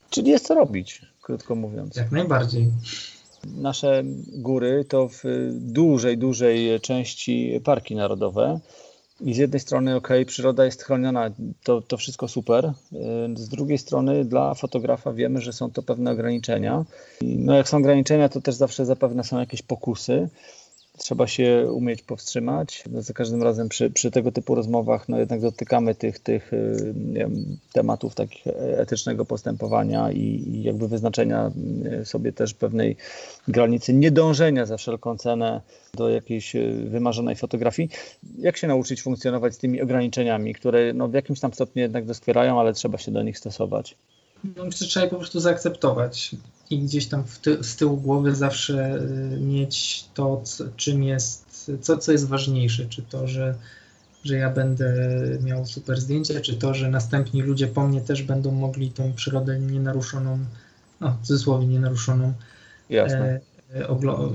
Czyli 0.09 0.31
jest 0.31 0.47
co 0.47 0.55
robić, 0.55 1.01
krótko 1.21 1.55
mówiąc. 1.55 1.95
Jak 1.95 2.11
najbardziej. 2.11 2.67
Nasze 3.57 4.03
góry 4.33 4.85
to 4.89 5.09
w 5.09 5.23
dużej, 5.51 6.17
dużej 6.17 6.79
części 6.79 7.61
parki 7.63 7.95
narodowe. 7.95 8.59
I 9.23 9.33
z 9.33 9.37
jednej 9.37 9.59
strony, 9.59 9.95
ok, 9.95 10.09
przyroda 10.27 10.65
jest 10.65 10.83
chroniona, 10.83 11.31
to, 11.63 11.81
to 11.81 11.97
wszystko 11.97 12.27
super. 12.27 12.73
Z 13.35 13.49
drugiej 13.49 13.77
strony, 13.77 14.25
dla 14.25 14.53
fotografa 14.53 15.13
wiemy, 15.13 15.41
że 15.41 15.53
są 15.53 15.71
to 15.71 15.83
pewne 15.83 16.11
ograniczenia. 16.11 16.85
No, 17.21 17.55
jak 17.55 17.69
są 17.69 17.77
ograniczenia, 17.77 18.29
to 18.29 18.41
też 18.41 18.55
zawsze 18.55 18.85
zapewne 18.85 19.23
są 19.23 19.39
jakieś 19.39 19.61
pokusy 19.61 20.29
trzeba 20.97 21.27
się 21.27 21.67
umieć 21.71 22.01
powstrzymać. 22.01 22.83
Za 22.93 23.13
każdym 23.13 23.43
razem 23.43 23.69
przy, 23.69 23.89
przy 23.89 24.11
tego 24.11 24.31
typu 24.31 24.55
rozmowach 24.55 25.09
no 25.09 25.19
jednak 25.19 25.41
dotykamy 25.41 25.95
tych, 25.95 26.19
tych 26.19 26.53
y, 26.53 26.93
wiem, 27.13 27.57
tematów 27.73 28.15
takich 28.15 28.47
etycznego 28.77 29.25
postępowania 29.25 30.11
i, 30.11 30.19
i, 30.19 30.63
jakby 30.63 30.87
wyznaczenia 30.87 31.51
y, 32.01 32.05
sobie 32.05 32.33
też 32.33 32.53
pewnej 32.53 32.95
granicy 33.47 33.93
niedążenia 33.93 34.65
za 34.65 34.77
wszelką 34.77 35.17
cenę 35.17 35.61
do 35.93 36.09
jakiejś 36.09 36.55
y, 36.55 36.85
wymarzonej 36.89 37.35
fotografii. 37.35 37.89
Jak 38.39 38.57
się 38.57 38.67
nauczyć 38.67 39.01
funkcjonować 39.01 39.53
z 39.53 39.57
tymi 39.57 39.81
ograniczeniami, 39.81 40.53
które 40.53 40.93
no 40.93 41.07
w 41.07 41.13
jakimś 41.13 41.39
tam 41.39 41.53
stopniu 41.53 41.81
jednak 41.81 42.05
doskwierają, 42.05 42.59
ale 42.59 42.73
trzeba 42.73 42.97
się 42.97 43.11
do 43.11 43.23
nich 43.23 43.37
stosować? 43.37 43.95
No, 44.43 44.65
myślę, 44.65 44.87
że 44.87 44.87
trzeba 44.87 45.03
je 45.03 45.09
po 45.09 45.17
prostu 45.17 45.39
zaakceptować 45.39 46.35
i 46.69 46.79
gdzieś 46.79 47.07
tam 47.07 47.23
ty 47.41 47.63
z 47.63 47.75
tyłu 47.75 47.97
głowy 47.97 48.35
zawsze 48.35 48.95
y, 49.35 49.39
mieć 49.39 50.05
to, 50.13 50.41
co, 50.43 50.63
czym 50.75 51.03
jest, 51.03 51.71
co, 51.81 51.97
co 51.97 52.11
jest 52.11 52.27
ważniejsze, 52.27 52.85
czy 52.85 53.01
to, 53.01 53.27
że, 53.27 53.55
że 54.23 54.35
ja 54.35 54.49
będę 54.49 54.93
miał 55.43 55.65
super 55.65 56.01
zdjęcie, 56.01 56.41
czy 56.41 56.53
to, 56.53 56.73
że 56.73 56.89
następni 56.89 57.41
ludzie 57.41 57.67
po 57.67 57.87
mnie 57.87 58.01
też 58.01 58.23
będą 58.23 58.51
mogli 58.51 58.91
tą 58.91 59.13
przyrodę 59.13 59.59
nienaruszoną, 59.59 60.39
no 61.01 61.17
w 61.23 61.27
cudzysłowie 61.27 61.67
nienaruszoną, 61.67 62.33
e, 63.75 63.87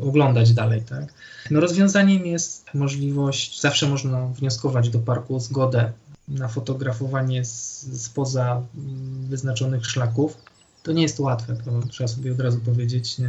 oglądać 0.02 0.52
dalej, 0.52 0.82
tak? 0.82 1.04
No 1.50 1.60
rozwiązaniem 1.60 2.26
jest 2.26 2.74
możliwość, 2.74 3.60
zawsze 3.60 3.88
można 3.88 4.26
wnioskować 4.26 4.90
do 4.90 4.98
parku 4.98 5.36
o 5.36 5.40
zgodę 5.40 5.92
na 6.28 6.48
fotografowanie 6.48 7.44
spoza 7.44 8.62
mm, 8.74 9.26
wyznaczonych 9.26 9.86
szlaków. 9.86 10.38
To 10.82 10.92
nie 10.92 11.02
jest 11.02 11.20
łatwe, 11.20 11.56
trzeba 11.90 12.08
sobie 12.08 12.32
od 12.32 12.40
razu 12.40 12.60
powiedzieć. 12.60 13.18
Nie, 13.18 13.28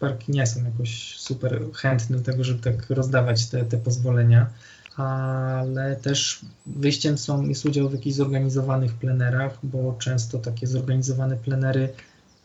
parki 0.00 0.32
nie 0.32 0.46
są 0.46 0.64
jakoś 0.64 1.18
super 1.18 1.62
chętne 1.74 2.16
do 2.16 2.22
tego, 2.22 2.44
żeby 2.44 2.62
tak 2.62 2.90
rozdawać 2.90 3.46
te, 3.46 3.64
te 3.64 3.78
pozwolenia, 3.78 4.46
ale 4.96 5.96
też 5.96 6.40
wyjściem 6.66 7.18
są, 7.18 7.42
jest 7.42 7.64
udział 7.64 7.88
w 7.88 7.92
jakichś 7.92 8.16
zorganizowanych 8.16 8.94
plenerach, 8.94 9.58
bo 9.62 9.96
często 9.98 10.38
takie 10.38 10.66
zorganizowane 10.66 11.36
plenery 11.36 11.88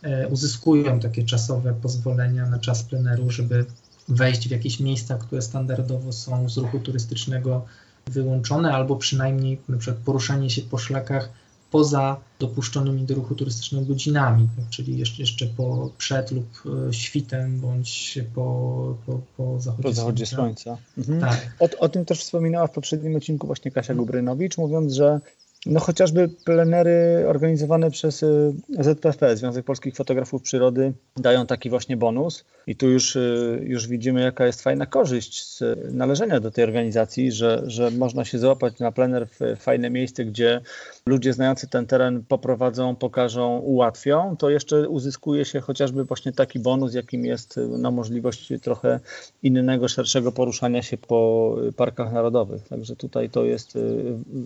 e, 0.01 0.27
uzyskują 0.27 0.99
takie 0.99 1.23
czasowe 1.23 1.73
pozwolenia 1.73 2.49
na 2.49 2.59
czas 2.59 2.83
pleneru, 2.83 3.31
żeby 3.31 3.65
wejść 4.07 4.47
w 4.47 4.51
jakieś 4.51 4.79
miejsca, 4.79 5.17
które 5.17 5.41
standardowo 5.41 6.13
są 6.13 6.49
z 6.49 6.57
ruchu 6.57 6.79
turystycznego 6.79 7.65
wyłączone, 8.07 8.73
albo 8.73 8.95
przynajmniej 8.95 9.59
na 9.69 9.77
przykład 9.77 10.03
poruszanie 10.05 10.49
się 10.49 10.61
po 10.61 10.77
szlakach 10.77 11.29
poza 11.71 12.17
dopuszczonymi 12.39 13.03
do 13.03 13.15
ruchu 13.15 13.35
turystycznego 13.35 13.85
godzinami, 13.85 14.47
tak? 14.57 14.69
czyli 14.69 14.97
jeszcze, 14.97 15.21
jeszcze 15.21 15.47
po 15.47 15.89
przed 15.97 16.31
lub 16.31 16.45
e, 16.89 16.93
świtem, 16.93 17.59
bądź 17.59 18.19
po, 18.35 18.95
po, 19.05 19.19
po 19.37 19.59
zachodzie, 19.59 19.83
po 19.83 19.93
zachodzie 19.93 20.25
słońca. 20.25 20.63
słońca. 20.63 20.83
Mhm. 20.97 21.19
Tak. 21.21 21.55
O, 21.59 21.79
o, 21.79 21.89
tym 21.89 22.05
też 22.05 22.19
wspominała 22.19 22.67
w 22.67 22.71
poprzednim 22.71 23.15
odcinku 23.15 23.47
właśnie 23.47 23.71
Kasia 23.71 23.93
Gubrynowicz, 23.93 24.57
mówiąc, 24.57 24.93
że 24.93 25.19
no 25.65 25.79
chociażby 25.79 26.29
plenery 26.45 27.25
organizowane 27.27 27.91
przez 27.91 28.23
y, 28.23 28.53
ZPP, 28.79 29.37
Związek 29.37 29.65
Polskich 29.65 29.95
Fotografów 29.95 30.41
Przyrody, 30.41 30.93
dają 31.17 31.45
taki 31.45 31.69
właśnie 31.69 31.97
bonus. 31.97 32.45
I 32.67 32.75
tu 32.75 32.89
już, 32.89 33.15
y, 33.15 33.61
już 33.63 33.87
widzimy, 33.87 34.21
jaka 34.21 34.45
jest 34.45 34.61
fajna 34.61 34.85
korzyść 34.85 35.45
z 35.45 35.63
należenia 35.93 36.39
do 36.39 36.51
tej 36.51 36.63
organizacji, 36.63 37.31
że, 37.31 37.63
że 37.65 37.91
można 37.91 38.25
się 38.25 38.39
załapać 38.39 38.79
na 38.79 38.91
plener 38.91 39.27
w 39.27 39.39
fajne 39.59 39.89
miejsce, 39.89 40.25
gdzie 40.25 40.61
ludzie 41.05 41.33
znający 41.33 41.67
ten 41.67 41.87
teren 41.87 42.23
poprowadzą, 42.27 42.95
pokażą, 42.95 43.59
ułatwią, 43.59 44.35
to 44.37 44.49
jeszcze 44.49 44.89
uzyskuje 44.89 45.45
się 45.45 45.59
chociażby 45.59 46.03
właśnie 46.03 46.31
taki 46.31 46.59
bonus, 46.59 46.93
jakim 46.93 47.25
jest 47.25 47.57
y, 47.57 47.67
na 47.67 47.91
możliwość 47.91 48.53
trochę 48.61 48.99
innego, 49.43 49.87
szerszego 49.87 50.31
poruszania 50.31 50.81
się 50.81 50.97
po 50.97 51.55
parkach 51.75 52.13
narodowych. 52.13 52.67
Także 52.67 52.95
tutaj 52.95 53.29
to 53.29 53.45
jest, 53.45 53.77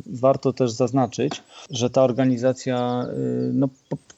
warto 0.06 0.54
też 0.54 0.72
zaznaczyć, 0.72 1.07
zaznaczyć, 1.08 1.44
że 1.70 1.90
ta 1.90 2.04
organizacja 2.04 3.06
y, 3.14 3.52
no, 3.54 3.70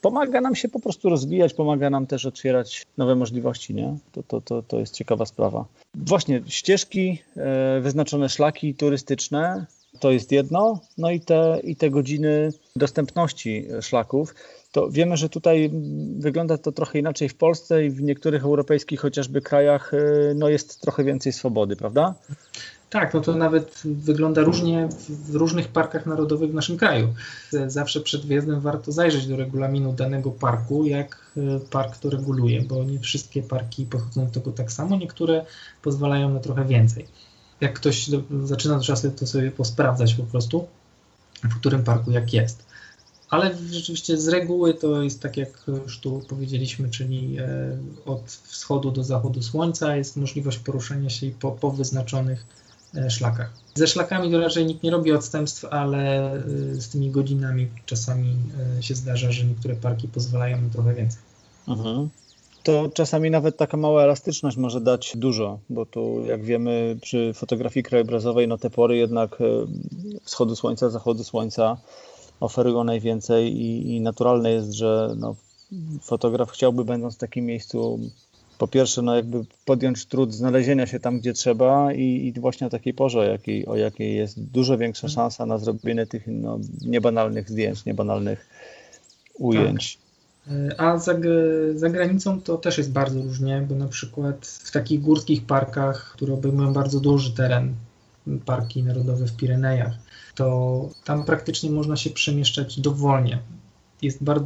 pomaga 0.01 0.41
nam 0.41 0.55
się 0.55 0.69
po 0.69 0.79
prostu 0.79 1.09
rozwijać, 1.09 1.53
pomaga 1.53 1.89
nam 1.89 2.07
też 2.07 2.25
otwierać 2.25 2.85
nowe 2.97 3.15
możliwości. 3.15 3.73
Nie? 3.73 3.97
To, 4.11 4.23
to, 4.23 4.41
to, 4.41 4.61
to 4.61 4.79
jest 4.79 4.95
ciekawa 4.95 5.25
sprawa. 5.25 5.65
Właśnie 5.95 6.41
ścieżki, 6.47 7.21
e, 7.37 7.79
wyznaczone 7.81 8.29
szlaki 8.29 8.75
turystyczne, 8.75 9.65
to 9.99 10.11
jest 10.11 10.31
jedno, 10.31 10.79
no 10.97 11.11
i 11.11 11.19
te, 11.19 11.59
i 11.63 11.75
te 11.75 11.89
godziny 11.89 12.49
dostępności 12.75 13.67
szlaków. 13.81 14.35
To 14.71 14.89
wiemy, 14.89 15.17
że 15.17 15.29
tutaj 15.29 15.71
wygląda 16.17 16.57
to 16.57 16.71
trochę 16.71 16.99
inaczej 16.99 17.29
w 17.29 17.35
Polsce 17.35 17.85
i 17.85 17.89
w 17.89 18.01
niektórych 18.01 18.43
europejskich 18.43 18.99
chociażby 18.99 19.41
krajach 19.41 19.93
y, 19.93 20.33
no 20.35 20.49
jest 20.49 20.81
trochę 20.81 21.03
więcej 21.03 21.33
swobody, 21.33 21.75
prawda? 21.75 22.15
Tak, 22.89 23.13
no 23.13 23.21
to 23.21 23.35
nawet 23.35 23.81
wygląda 23.85 24.41
różnie 24.41 24.89
w 25.09 25.35
różnych 25.35 25.67
parkach 25.67 26.05
narodowych 26.05 26.51
w 26.51 26.53
naszym 26.53 26.77
kraju. 26.77 27.13
Zawsze 27.67 28.01
przed 28.01 28.25
wjazdem 28.25 28.61
warto 28.61 28.91
zajrzeć 28.91 29.27
do 29.27 29.35
regulaminu 29.35 29.93
danego 29.93 30.31
parku, 30.31 30.85
jak 30.85 31.31
e, 31.37 31.59
park 31.59 31.97
to 31.97 32.09
reguluje, 32.09 32.61
bo 32.61 32.83
nie 32.83 32.99
wszystkie 32.99 33.43
parki 33.43 33.85
podchodzą 33.85 34.25
do 34.25 34.31
tego 34.31 34.51
tak 34.51 34.71
samo, 34.71 34.97
niektóre 34.97 35.45
pozwalają 35.81 36.33
na 36.33 36.39
trochę 36.39 36.65
więcej. 36.65 37.05
Jak 37.61 37.73
ktoś 37.73 38.09
zaczyna 38.43 38.77
to 38.77 38.83
czasem 38.83 39.11
to 39.11 39.27
sobie 39.27 39.51
posprawdzać 39.51 40.13
po 40.13 40.23
prostu, 40.23 40.67
w 41.43 41.59
którym 41.59 41.83
parku 41.83 42.11
jak 42.11 42.33
jest. 42.33 42.65
Ale 43.29 43.57
rzeczywiście 43.71 44.17
z 44.17 44.27
reguły 44.27 44.73
to 44.73 45.01
jest 45.03 45.21
tak, 45.21 45.37
jak 45.37 45.49
już 45.67 45.99
tu 45.99 46.21
powiedzieliśmy, 46.29 46.89
czyli 46.89 47.37
e, 47.39 47.77
od 48.05 48.31
wschodu 48.31 48.91
do 48.91 49.03
zachodu 49.03 49.41
słońca 49.41 49.95
jest 49.95 50.17
możliwość 50.17 50.59
poruszania 50.59 51.09
się 51.09 51.31
po, 51.39 51.51
po 51.51 51.71
wyznaczonych 51.71 52.45
szlakach. 53.09 53.49
Ze 53.75 53.87
szlakami 53.87 54.31
to 54.31 54.39
raczej 54.39 54.65
nikt 54.65 54.83
nie 54.83 54.91
robi 54.91 55.11
odstępstw, 55.11 55.65
ale 55.65 56.33
e, 56.33 56.41
z 56.75 56.89
tymi 56.89 57.11
godzinami 57.11 57.67
czasami 57.85 58.35
e, 58.79 58.83
się 58.83 58.95
zdarza, 58.95 59.31
że 59.31 59.45
niektóre 59.45 59.75
parki 59.75 60.07
pozwalają 60.07 60.61
na 60.61 60.69
trochę 60.69 60.93
więcej. 60.93 61.21
Mhm. 61.67 62.09
To 62.63 62.89
czasami 62.93 63.31
nawet 63.31 63.57
taka 63.57 63.77
mała 63.77 64.03
elastyczność 64.03 64.57
może 64.57 64.81
dać 64.81 65.13
dużo, 65.15 65.59
bo 65.69 65.85
tu 65.85 66.25
jak 66.25 66.43
wiemy 66.43 66.97
przy 67.01 67.33
fotografii 67.33 67.83
krajobrazowej 67.83 68.47
no 68.47 68.57
te 68.57 68.69
pory 68.69 68.97
jednak 68.97 69.37
wschodu 70.23 70.55
słońca, 70.55 70.89
zachodu 70.89 71.23
słońca 71.23 71.77
oferują 72.39 72.83
najwięcej 72.83 73.53
i, 73.61 73.95
i 73.95 74.01
naturalne 74.01 74.51
jest, 74.51 74.71
że 74.71 75.15
no, 75.17 75.35
fotograf 76.01 76.51
chciałby 76.51 76.85
będąc 76.85 77.15
w 77.15 77.17
takim 77.17 77.45
miejscu 77.45 77.99
po 78.59 78.67
pierwsze, 78.67 79.01
no 79.01 79.15
jakby 79.15 79.45
podjąć 79.65 80.05
trud 80.05 80.33
znalezienia 80.33 80.87
się 80.87 80.99
tam, 80.99 81.19
gdzie 81.19 81.33
trzeba 81.33 81.93
i, 81.93 82.03
i 82.03 82.39
właśnie 82.39 82.67
o 82.67 82.69
takiej 82.69 82.93
porze, 82.93 83.19
o 83.19 83.23
jakiej, 83.23 83.65
o 83.65 83.75
jakiej 83.75 84.15
jest 84.15 84.43
dużo 84.43 84.77
większa 84.77 85.07
mhm. 85.07 85.15
szansa 85.15 85.45
na 85.45 85.57
zrobienie 85.57 86.05
tych 86.05 86.23
no, 86.27 86.59
niebanalnych 86.85 87.49
zdjęć, 87.49 87.85
niebanalnych 87.85 88.49
ujęć. 89.33 89.97
Tak. 89.97 90.81
A 90.81 90.97
za, 90.97 91.15
za 91.75 91.89
granicą 91.89 92.41
to 92.41 92.57
też 92.57 92.77
jest 92.77 92.91
bardzo 92.91 93.21
różnie, 93.21 93.65
bo 93.69 93.75
na 93.75 93.87
przykład 93.87 94.47
w 94.47 94.71
takich 94.71 95.01
górskich 95.01 95.45
parkach, 95.45 96.11
które 96.13 96.33
obejmują 96.33 96.73
bardzo 96.73 96.99
duży 96.99 97.31
teren, 97.31 97.73
parki 98.45 98.83
narodowe 98.83 99.25
w 99.25 99.35
Pirenejach, 99.35 99.93
to 100.35 100.89
tam 101.05 101.25
praktycznie 101.25 101.69
można 101.69 101.95
się 101.95 102.09
przemieszczać 102.09 102.79
dowolnie. 102.79 103.39
Jest 104.01 104.23
bardzo, 104.23 104.45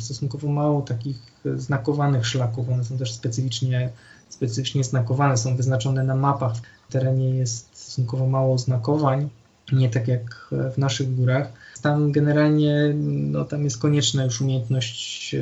stosunkowo 0.00 0.48
mało 0.48 0.82
takich 0.82 1.16
znakowanych 1.56 2.26
szlaków, 2.26 2.68
one 2.68 2.84
są 2.84 2.98
też 2.98 3.12
specyficznie, 3.12 3.90
specyficznie 4.28 4.84
znakowane, 4.84 5.36
są 5.36 5.56
wyznaczone 5.56 6.04
na 6.04 6.14
mapach. 6.14 6.52
W 6.88 6.92
terenie 6.92 7.30
jest 7.30 7.76
stosunkowo 7.76 8.26
mało 8.26 8.58
znakowań, 8.58 9.28
nie 9.72 9.90
tak 9.90 10.08
jak 10.08 10.48
w 10.74 10.78
naszych 10.78 11.14
górach. 11.14 11.52
Tam 11.82 12.12
generalnie 12.12 12.94
no, 13.04 13.44
tam 13.44 13.64
jest 13.64 13.78
konieczna 13.78 14.24
już 14.24 14.40
umiejętność 14.40 15.34
e, 15.34 15.40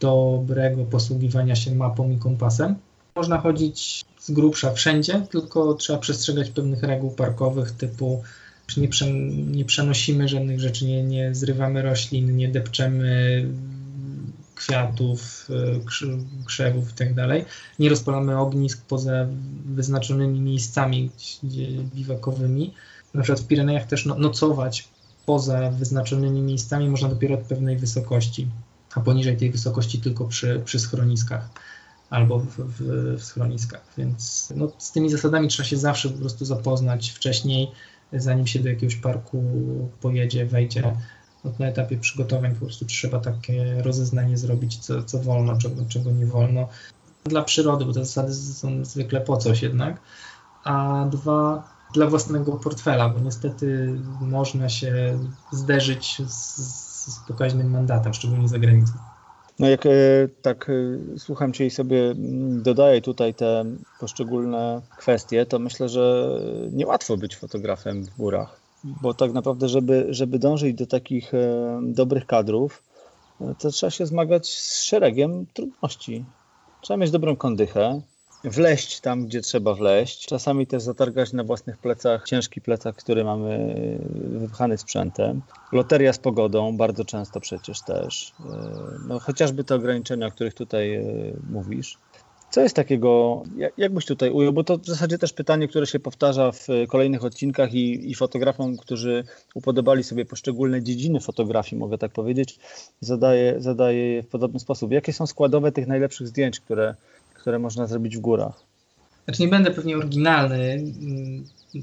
dobrego 0.00 0.84
posługiwania 0.84 1.56
się 1.56 1.74
mapą 1.74 2.10
i 2.10 2.16
kompasem. 2.16 2.74
Można 3.16 3.38
chodzić 3.38 4.04
z 4.18 4.30
grubsza 4.30 4.72
wszędzie, 4.72 5.26
tylko 5.30 5.74
trzeba 5.74 5.98
przestrzegać 5.98 6.50
pewnych 6.50 6.82
reguł 6.82 7.10
parkowych 7.10 7.70
typu 7.70 8.22
nie, 8.76 8.88
nie 9.46 9.64
przenosimy 9.64 10.28
żadnych 10.28 10.60
rzeczy, 10.60 10.84
nie, 10.84 11.02
nie 11.02 11.34
zrywamy 11.34 11.82
roślin, 11.82 12.36
nie 12.36 12.48
depczemy 12.48 13.46
kwiatów, 14.54 15.48
e, 15.50 16.44
krzewów 16.44 16.88
itd. 16.90 17.28
Tak 17.28 17.46
nie 17.78 17.88
rozpalamy 17.88 18.38
ognisk 18.38 18.84
poza 18.88 19.26
wyznaczonymi 19.64 20.40
miejscami 20.40 21.10
biwakowymi. 21.94 22.74
Na 23.14 23.22
przykład 23.22 23.40
w 23.40 23.46
Pirenejach 23.46 23.86
też 23.86 24.06
no, 24.06 24.18
nocować 24.18 24.88
poza 25.26 25.70
wyznaczonymi 25.70 26.40
miejscami 26.40 26.88
można 26.88 27.08
dopiero 27.08 27.34
od 27.34 27.40
pewnej 27.40 27.76
wysokości, 27.76 28.48
a 28.94 29.00
poniżej 29.00 29.36
tej 29.36 29.50
wysokości 29.50 30.00
tylko 30.00 30.24
przy, 30.24 30.62
przy 30.64 30.78
schroniskach 30.78 31.48
albo 32.10 32.38
w, 32.38 32.56
w, 32.56 32.80
w 33.20 33.24
schroniskach. 33.24 33.84
Więc 33.98 34.52
no, 34.56 34.72
z 34.78 34.92
tymi 34.92 35.10
zasadami 35.10 35.48
trzeba 35.48 35.68
się 35.68 35.76
zawsze 35.76 36.08
po 36.08 36.18
prostu 36.18 36.44
zapoznać 36.44 37.10
wcześniej, 37.10 37.70
zanim 38.12 38.46
się 38.46 38.58
do 38.58 38.68
jakiegoś 38.68 38.96
parku 38.96 39.42
pojedzie, 40.00 40.46
wejdzie. 40.46 40.82
No, 41.44 41.52
na 41.58 41.66
etapie 41.66 41.96
przygotowań 41.96 42.54
po 42.54 42.64
prostu 42.64 42.84
trzeba 42.84 43.20
takie 43.20 43.82
rozeznanie 43.82 44.36
zrobić, 44.38 44.78
co, 44.78 45.02
co 45.02 45.18
wolno, 45.18 45.58
czego, 45.58 45.84
czego 45.88 46.10
nie 46.10 46.26
wolno. 46.26 46.68
Dla 47.24 47.42
przyrody, 47.42 47.84
bo 47.84 47.92
te 47.92 48.04
zasady 48.04 48.34
są 48.34 48.84
zwykle 48.84 49.20
po 49.20 49.36
coś 49.36 49.62
jednak. 49.62 50.00
A 50.64 51.06
dwa, 51.10 51.68
dla 51.94 52.06
własnego 52.06 52.52
portfela, 52.52 53.08
bo 53.08 53.20
niestety 53.20 53.98
można 54.20 54.68
się 54.68 55.18
zderzyć 55.52 56.22
z, 56.26 56.56
z 57.12 57.20
pokaźnym 57.28 57.70
mandatem, 57.70 58.14
szczególnie 58.14 58.48
za 58.48 58.58
granicą. 58.58 58.92
No 59.62 59.68
jak 59.68 59.86
e, 59.86 59.90
tak 60.42 60.70
e, 60.70 61.18
słucham 61.18 61.52
Cię 61.52 61.66
i 61.66 61.70
sobie 61.70 62.10
mm, 62.10 62.62
dodaję 62.62 63.00
tutaj 63.00 63.34
te 63.34 63.64
poszczególne 64.00 64.82
kwestie, 64.98 65.46
to 65.46 65.58
myślę, 65.58 65.88
że 65.88 66.28
niełatwo 66.72 67.16
być 67.16 67.36
fotografem 67.36 68.04
w 68.04 68.16
górach, 68.16 68.60
bo 68.84 69.14
tak 69.14 69.32
naprawdę, 69.32 69.68
żeby, 69.68 70.06
żeby 70.10 70.38
dążyć 70.38 70.76
do 70.76 70.86
takich 70.86 71.34
e, 71.34 71.80
dobrych 71.82 72.26
kadrów, 72.26 72.82
to 73.58 73.70
trzeba 73.70 73.90
się 73.90 74.06
zmagać 74.06 74.48
z 74.48 74.82
szeregiem 74.82 75.46
trudności. 75.54 76.24
Trzeba 76.80 76.96
mieć 76.96 77.10
dobrą 77.10 77.36
kondychę, 77.36 78.00
wleść 78.44 79.00
tam, 79.00 79.26
gdzie 79.26 79.40
trzeba 79.40 79.74
wleść. 79.74 80.26
Czasami 80.26 80.66
też 80.66 80.82
zatargać 80.82 81.32
na 81.32 81.44
własnych 81.44 81.78
plecach 81.78 82.24
ciężki 82.24 82.60
plecak, 82.60 82.96
który 82.96 83.24
mamy 83.24 83.74
wypchany 84.14 84.78
sprzętem. 84.78 85.42
Loteria 85.72 86.12
z 86.12 86.18
pogodą, 86.18 86.76
bardzo 86.76 87.04
często 87.04 87.40
przecież 87.40 87.80
też. 87.80 88.32
E, 88.40 88.70
no, 89.08 89.18
chociażby 89.20 89.64
te 89.64 89.74
ograniczenia, 89.74 90.26
o 90.26 90.30
których 90.30 90.54
tutaj 90.54 90.94
e, 90.94 91.04
mówisz. 91.50 91.98
Co 92.52 92.60
jest 92.60 92.76
takiego, 92.76 93.42
jak 93.76 93.94
byś 93.94 94.06
tutaj 94.06 94.30
ujął, 94.30 94.52
bo 94.52 94.64
to 94.64 94.78
w 94.78 94.86
zasadzie 94.86 95.18
też 95.18 95.32
pytanie, 95.32 95.68
które 95.68 95.86
się 95.86 96.00
powtarza 96.00 96.52
w 96.52 96.66
kolejnych 96.88 97.24
odcinkach 97.24 97.74
i, 97.74 98.10
i 98.10 98.14
fotografom, 98.14 98.76
którzy 98.76 99.24
upodobali 99.54 100.04
sobie 100.04 100.24
poszczególne 100.24 100.82
dziedziny 100.82 101.20
fotografii, 101.20 101.80
mogę 101.80 101.98
tak 101.98 102.12
powiedzieć, 102.12 102.58
zadaję, 103.00 103.54
zadaję 103.58 104.14
je 104.14 104.22
w 104.22 104.26
podobny 104.26 104.60
sposób. 104.60 104.92
Jakie 104.92 105.12
są 105.12 105.26
składowe 105.26 105.72
tych 105.72 105.86
najlepszych 105.86 106.28
zdjęć, 106.28 106.60
które, 106.60 106.94
które 107.42 107.58
można 107.58 107.86
zrobić 107.86 108.16
w 108.16 108.20
górach? 108.20 108.64
Znaczy 109.24 109.42
nie 109.42 109.48
będę 109.48 109.70
pewnie 109.70 109.96
oryginalny. 109.96 110.84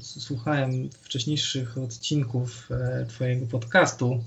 Słuchałem 0.02 0.90
wcześniejszych 1.02 1.78
odcinków 1.78 2.68
e, 2.70 3.06
Twojego 3.06 3.46
podcastu. 3.46 4.20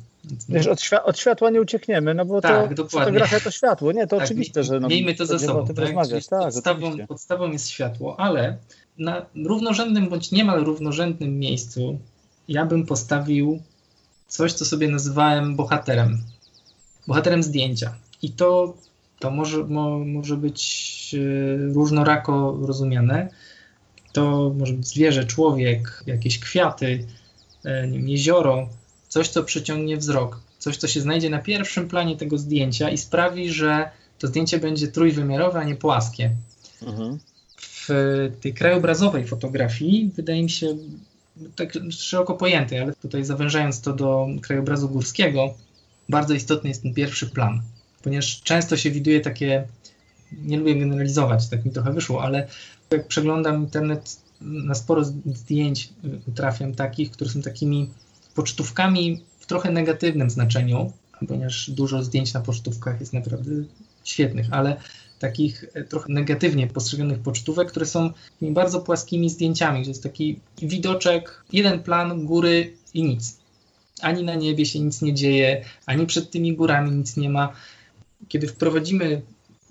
Wiesz, 0.49 0.67
od, 0.67 0.81
świat, 0.81 1.01
od, 1.05 1.19
światła 1.19 1.49
nie 1.49 1.61
uciekniemy, 1.61 2.13
no 2.13 2.25
bo 2.25 2.41
tak, 2.41 2.69
to 2.69 2.75
dokładnie. 2.75 2.99
fotografia 2.99 3.39
to 3.39 3.51
światło. 3.51 3.91
Nie, 3.91 4.07
to 4.07 4.15
tak, 4.17 4.25
oczywiste, 4.25 4.63
że 4.63 4.79
no, 4.79 4.87
miejmy 4.87 5.15
to 5.15 5.25
ze 5.25 5.39
sobą. 5.39 5.67
Tak? 5.67 5.75
tak 5.75 5.93
podstawą, 6.39 7.07
podstawą 7.07 7.51
jest 7.51 7.69
światło, 7.69 8.19
ale 8.19 8.57
na 8.97 9.25
równorzędnym 9.35 10.09
bądź 10.09 10.31
niemal 10.31 10.63
równorzędnym 10.63 11.39
miejscu 11.39 11.99
ja 12.47 12.65
bym 12.65 12.85
postawił 12.85 13.59
coś, 14.27 14.53
co 14.53 14.65
sobie 14.65 14.87
nazywałem 14.87 15.55
bohaterem. 15.55 16.21
Bohaterem 17.07 17.43
zdjęcia. 17.43 17.95
I 18.21 18.31
to 18.31 18.73
to 19.23 19.31
może, 19.31 19.63
mo, 19.63 19.99
może 19.99 20.37
być 20.37 21.15
e, 21.15 21.73
różnorako 21.73 22.57
rozumiane. 22.61 23.29
To 24.13 24.53
może 24.57 24.73
być 24.73 24.87
zwierzę, 24.87 25.25
człowiek, 25.25 26.03
jakieś 26.07 26.39
kwiaty, 26.39 27.05
e, 27.65 27.87
jezioro, 27.87 28.69
coś, 29.07 29.27
co 29.27 29.43
przyciągnie 29.43 29.97
wzrok, 29.97 30.39
coś, 30.59 30.77
co 30.77 30.87
się 30.87 31.01
znajdzie 31.01 31.29
na 31.29 31.39
pierwszym 31.39 31.87
planie 31.87 32.17
tego 32.17 32.37
zdjęcia 32.37 32.89
i 32.89 32.97
sprawi, 32.97 33.49
że 33.51 33.89
to 34.19 34.27
zdjęcie 34.27 34.59
będzie 34.59 34.87
trójwymiarowe, 34.87 35.59
a 35.59 35.63
nie 35.63 35.75
płaskie. 35.75 36.31
Mhm. 36.81 37.19
W 37.57 37.89
tej 38.41 38.53
krajobrazowej 38.53 39.27
fotografii 39.27 40.11
wydaje 40.15 40.43
mi 40.43 40.49
się 40.49 40.77
tak 41.55 41.73
szeroko 41.89 42.33
pojętej, 42.33 42.79
ale 42.79 42.93
tutaj 42.93 43.25
zawężając 43.25 43.81
to 43.81 43.93
do 43.93 44.27
krajobrazu 44.41 44.89
górskiego, 44.89 45.53
bardzo 46.09 46.33
istotny 46.33 46.69
jest 46.69 46.83
ten 46.83 46.93
pierwszy 46.93 47.27
plan 47.27 47.61
ponieważ 48.03 48.41
często 48.41 48.77
się 48.77 48.91
widuje 48.91 49.21
takie, 49.21 49.67
nie 50.31 50.57
lubię 50.57 50.75
generalizować, 50.75 51.49
tak 51.49 51.65
mi 51.65 51.71
trochę 51.71 51.93
wyszło, 51.93 52.23
ale 52.23 52.47
jak 52.91 53.07
przeglądam 53.07 53.55
internet, 53.63 54.17
na 54.41 54.75
sporo 54.75 55.03
zdjęć 55.25 55.89
trafiam 56.35 56.75
takich, 56.75 57.11
które 57.11 57.29
są 57.29 57.41
takimi 57.41 57.89
pocztówkami 58.35 59.23
w 59.39 59.45
trochę 59.45 59.71
negatywnym 59.71 60.29
znaczeniu, 60.29 60.91
ponieważ 61.27 61.69
dużo 61.69 62.03
zdjęć 62.03 62.33
na 62.33 62.41
pocztówkach 62.41 62.99
jest 62.99 63.13
naprawdę 63.13 63.51
świetnych, 64.03 64.47
ale 64.51 64.75
takich 65.19 65.65
trochę 65.89 66.13
negatywnie 66.13 66.67
postrzeganych 66.67 67.19
pocztówek, 67.19 67.67
które 67.67 67.85
są 67.85 68.11
bardzo 68.41 68.81
płaskimi 68.81 69.29
zdjęciami, 69.29 69.83
że 69.83 69.91
jest 69.91 70.03
taki 70.03 70.39
widoczek, 70.61 71.43
jeden 71.53 71.83
plan 71.83 72.25
góry 72.25 72.73
i 72.93 73.03
nic. 73.03 73.37
Ani 74.01 74.23
na 74.23 74.35
niebie 74.35 74.65
się 74.65 74.79
nic 74.79 75.01
nie 75.01 75.13
dzieje, 75.13 75.65
ani 75.85 76.05
przed 76.05 76.31
tymi 76.31 76.55
górami 76.55 76.91
nic 76.91 77.17
nie 77.17 77.29
ma 77.29 77.53
kiedy 78.27 78.47
wprowadzimy 78.47 79.21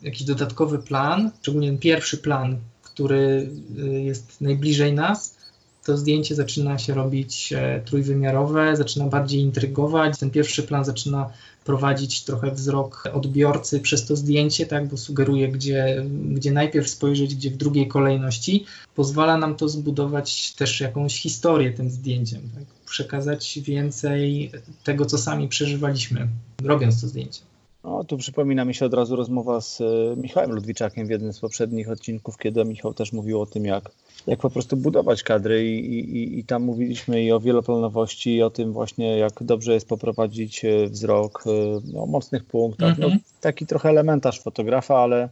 jakiś 0.02 0.22
dodatkowy 0.22 0.78
plan, 0.78 1.30
szczególnie 1.42 1.68
ten 1.68 1.78
pierwszy 1.78 2.18
plan, 2.18 2.56
który 2.82 3.50
y, 3.78 4.02
jest 4.02 4.40
najbliżej 4.40 4.92
nas, 4.92 5.42
to 5.84 5.96
zdjęcie 5.96 6.34
zaczyna 6.34 6.78
się 6.78 6.94
robić 6.94 7.52
e, 7.52 7.82
trójwymiarowe, 7.84 8.76
zaczyna 8.76 9.06
bardziej 9.06 9.40
intrygować. 9.40 10.18
Ten 10.18 10.30
pierwszy 10.30 10.62
plan 10.62 10.84
zaczyna 10.84 11.30
prowadzić 11.64 12.24
trochę 12.24 12.50
wzrok 12.50 13.08
odbiorcy 13.12 13.80
przez 13.80 14.06
to 14.06 14.16
zdjęcie, 14.16 14.66
tak, 14.66 14.88
bo 14.88 14.96
sugeruje, 14.96 15.48
gdzie, 15.48 16.06
gdzie 16.30 16.52
najpierw 16.52 16.88
spojrzeć, 16.88 17.34
gdzie 17.34 17.50
w 17.50 17.56
drugiej 17.56 17.88
kolejności. 17.88 18.64
Pozwala 18.94 19.36
nam 19.36 19.54
to 19.54 19.68
zbudować 19.68 20.52
też 20.52 20.80
jakąś 20.80 21.20
historię 21.20 21.72
tym 21.72 21.90
zdjęciem, 21.90 22.40
tak, 22.54 22.64
przekazać 22.86 23.58
więcej 23.62 24.50
tego, 24.84 25.06
co 25.06 25.18
sami 25.18 25.48
przeżywaliśmy, 25.48 26.28
robiąc 26.62 27.00
to 27.00 27.08
zdjęcie. 27.08 27.40
No, 27.84 28.04
tu 28.04 28.16
przypomina 28.16 28.64
mi 28.64 28.74
się 28.74 28.86
od 28.86 28.94
razu 28.94 29.16
rozmowa 29.16 29.60
z 29.60 29.80
e, 29.80 29.84
Michałem 30.16 30.52
Ludwiczakiem 30.52 31.06
w 31.06 31.10
jednym 31.10 31.32
z 31.32 31.40
poprzednich 31.40 31.90
odcinków, 31.90 32.38
kiedy 32.38 32.64
Michał 32.64 32.94
też 32.94 33.12
mówił 33.12 33.40
o 33.40 33.46
tym, 33.46 33.64
jak, 33.64 33.90
jak 34.26 34.40
po 34.40 34.50
prostu 34.50 34.76
budować 34.76 35.22
kadry 35.22 35.70
i, 35.70 35.98
i, 35.98 36.38
i 36.38 36.44
tam 36.44 36.62
mówiliśmy 36.62 37.22
i 37.22 37.32
o 37.32 37.40
wieloplanowości, 37.40 38.34
i 38.34 38.42
o 38.42 38.50
tym 38.50 38.72
właśnie, 38.72 39.18
jak 39.18 39.32
dobrze 39.42 39.74
jest 39.74 39.88
poprowadzić 39.88 40.64
e, 40.64 40.86
wzrok 40.86 41.44
e, 41.46 41.98
o 41.98 42.06
mocnych 42.06 42.44
punktach. 42.44 42.98
No, 42.98 43.04
mhm. 43.04 43.22
taki 43.40 43.66
trochę 43.66 43.88
elementarz 43.88 44.40
fotografa, 44.40 44.98
ale, 44.98 45.28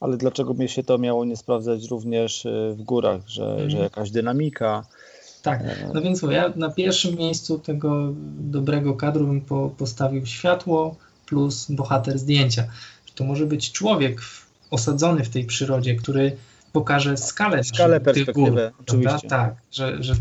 ale 0.00 0.16
dlaczego 0.16 0.54
mi 0.54 0.68
się 0.68 0.84
to 0.84 0.98
miało 0.98 1.24
nie 1.24 1.36
sprawdzać 1.36 1.90
również 1.90 2.46
w 2.72 2.82
górach, 2.82 3.28
że, 3.28 3.50
mhm. 3.50 3.70
że 3.70 3.78
jakaś 3.78 4.10
dynamika. 4.10 4.86
Tak, 5.42 5.64
no 5.94 6.02
więc 6.02 6.22
ja 6.30 6.52
na 6.56 6.70
pierwszym 6.70 7.16
miejscu 7.16 7.58
tego 7.58 8.12
dobrego 8.38 8.94
kadru 8.94 9.26
bym 9.26 9.40
po, 9.40 9.70
postawił 9.78 10.26
światło, 10.26 10.96
plus 11.28 11.66
bohater 11.70 12.18
zdjęcia. 12.18 12.64
To 13.14 13.24
może 13.24 13.46
być 13.46 13.72
człowiek 13.72 14.20
osadzony 14.70 15.24
w 15.24 15.28
tej 15.28 15.44
przyrodzie, 15.44 15.94
który 15.94 16.36
pokaże 16.72 17.16
skalę, 17.16 17.64
skalę 17.64 18.00
tych 18.00 18.32
gór. 18.32 18.60
Oczywiście. 18.80 19.28
Tak, 19.28 19.54
że, 19.72 20.02
że 20.02 20.14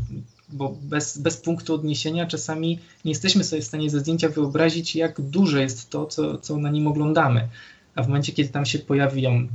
bo 0.49 0.75
bez, 0.81 1.17
bez 1.17 1.37
punktu 1.37 1.73
odniesienia 1.73 2.25
czasami 2.25 2.79
nie 3.05 3.11
jesteśmy 3.11 3.43
sobie 3.43 3.61
w 3.61 3.65
stanie 3.65 3.89
ze 3.89 3.99
zdjęcia 3.99 4.29
wyobrazić, 4.29 4.95
jak 4.95 5.21
duże 5.21 5.61
jest 5.61 5.89
to, 5.89 6.05
co, 6.05 6.37
co 6.37 6.57
na 6.57 6.69
nim 6.69 6.87
oglądamy. 6.87 7.47
A 7.95 8.03
w 8.03 8.07
momencie, 8.07 8.31
kiedy 8.31 8.49
tam 8.49 8.65
się 8.65 8.79
pojawią 8.79 9.47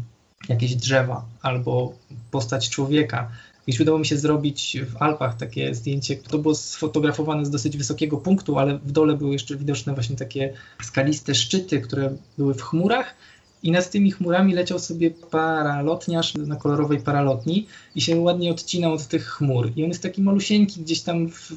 jakieś 0.49 0.75
drzewa 0.75 1.25
albo 1.43 1.95
postać 2.31 2.69
człowieka, 2.69 3.31
Kiedyś 3.67 3.81
udało 3.81 3.99
mi 3.99 4.07
się 4.07 4.17
zrobić 4.17 4.79
w 4.91 5.03
Alpach 5.03 5.37
takie 5.37 5.75
zdjęcie, 5.75 6.17
to 6.17 6.39
było 6.39 6.55
sfotografowane 6.55 7.47
z 7.47 7.51
dosyć 7.51 7.77
wysokiego 7.77 8.17
punktu, 8.17 8.59
ale 8.59 8.79
w 8.79 8.93
dole 8.93 9.17
były 9.17 9.33
jeszcze 9.33 9.57
widoczne 9.57 9.95
właśnie 9.95 10.17
takie 10.17 10.53
skaliste 10.83 11.35
szczyty, 11.35 11.81
które 11.81 12.17
były 12.39 12.55
w 12.55 12.63
chmurach 12.63 13.15
i 13.63 13.71
nad 13.71 13.91
tymi 13.91 14.11
chmurami 14.11 14.55
leciał 14.55 14.79
sobie 14.79 15.11
paralotniarz 15.11 16.35
na 16.35 16.57
kolorowej 16.57 16.99
paralotni 16.99 17.67
i 17.95 18.01
się 18.01 18.17
ładnie 18.17 18.51
odcinał 18.51 18.93
od 18.93 19.07
tych 19.07 19.27
chmur. 19.27 19.73
I 19.77 19.83
on 19.83 19.89
jest 19.89 20.03
taki 20.03 20.23
malusieńki 20.23 20.81
gdzieś 20.81 21.01
tam 21.01 21.29
w 21.29 21.51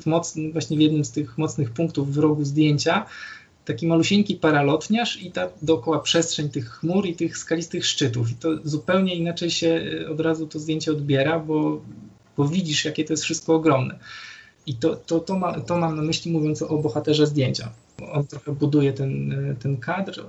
właśnie 0.53 0.77
w 0.77 0.81
jednym 0.81 1.05
z 1.05 1.11
tych 1.11 1.37
mocnych 1.37 1.71
punktów 1.71 2.13
w 2.13 2.17
rogu 2.17 2.45
zdjęcia, 2.45 3.05
taki 3.65 3.87
malusieńki 3.87 4.35
paralotniarz 4.35 5.21
i 5.21 5.31
ta 5.31 5.49
dookoła 5.61 5.99
przestrzeń 5.99 6.49
tych 6.49 6.69
chmur 6.69 7.05
i 7.05 7.15
tych 7.15 7.37
skalistych 7.37 7.85
szczytów. 7.85 8.31
I 8.31 8.35
to 8.35 8.49
zupełnie 8.63 9.15
inaczej 9.15 9.51
się 9.51 9.81
e, 10.01 10.09
od 10.09 10.19
razu 10.19 10.47
to 10.47 10.59
zdjęcie 10.59 10.91
odbiera, 10.91 11.39
bo, 11.39 11.81
bo 12.37 12.47
widzisz, 12.47 12.85
jakie 12.85 13.05
to 13.05 13.13
jest 13.13 13.23
wszystko 13.23 13.55
ogromne. 13.55 13.99
I 14.65 14.75
to, 14.75 14.95
to, 14.95 15.19
to, 15.19 15.39
ma, 15.39 15.59
to 15.59 15.77
mam 15.77 15.95
na 15.95 16.01
myśli 16.01 16.31
mówiąc 16.31 16.61
o 16.61 16.77
bohaterze 16.77 17.27
zdjęcia. 17.27 17.71
On 18.11 18.27
trochę 18.27 18.51
buduje 18.51 18.93
ten, 18.93 19.31
e, 19.51 19.55
ten 19.55 19.77
kadr. 19.77 20.23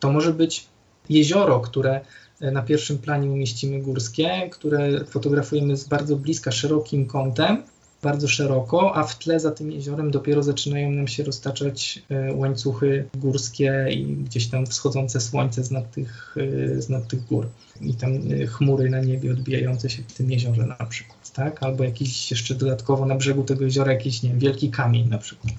To 0.00 0.12
może 0.12 0.32
być 0.32 0.66
jezioro, 1.10 1.60
które 1.60 2.00
e, 2.40 2.50
na 2.50 2.62
pierwszym 2.62 2.98
planie 2.98 3.30
umieścimy 3.30 3.80
górskie, 3.80 4.50
które 4.52 5.04
fotografujemy 5.04 5.76
z 5.76 5.88
bardzo 5.88 6.16
bliska, 6.16 6.52
szerokim 6.52 7.06
kątem, 7.06 7.62
bardzo 8.02 8.28
szeroko, 8.28 8.96
a 8.96 9.04
w 9.04 9.18
tle 9.18 9.40
za 9.40 9.50
tym 9.50 9.72
jeziorem 9.72 10.10
dopiero 10.10 10.42
zaczynają 10.42 10.90
nam 10.90 11.08
się 11.08 11.24
roztaczać 11.24 12.02
e, 12.10 12.34
łańcuchy 12.34 13.08
górskie 13.14 13.86
i 13.90 14.04
gdzieś 14.04 14.48
tam 14.48 14.66
wschodzące 14.66 15.20
słońce 15.20 15.64
z 15.64 15.70
nad 15.70 15.90
tych, 15.90 16.36
e, 16.76 16.82
z 16.82 16.88
nad 16.88 17.08
tych 17.08 17.24
gór. 17.24 17.48
I 17.80 17.94
tam 17.94 18.12
chmury 18.46 18.90
na 18.90 19.00
niebie 19.00 19.32
odbijające 19.32 19.90
się 19.90 20.02
w 20.02 20.12
tym 20.12 20.30
jeziorze 20.30 20.66
na 20.66 20.86
przykład, 20.86 21.32
tak? 21.32 21.62
Albo 21.62 21.84
jakiś 21.84 22.30
jeszcze 22.30 22.54
dodatkowo 22.54 23.06
na 23.06 23.14
brzegu 23.14 23.42
tego 23.44 23.64
jeziora 23.64 23.92
jakiś, 23.92 24.22
nie 24.22 24.30
wiem, 24.30 24.38
wielki 24.38 24.70
kamień 24.70 25.08
na 25.08 25.18
przykład 25.18 25.52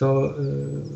to, 0.00 0.34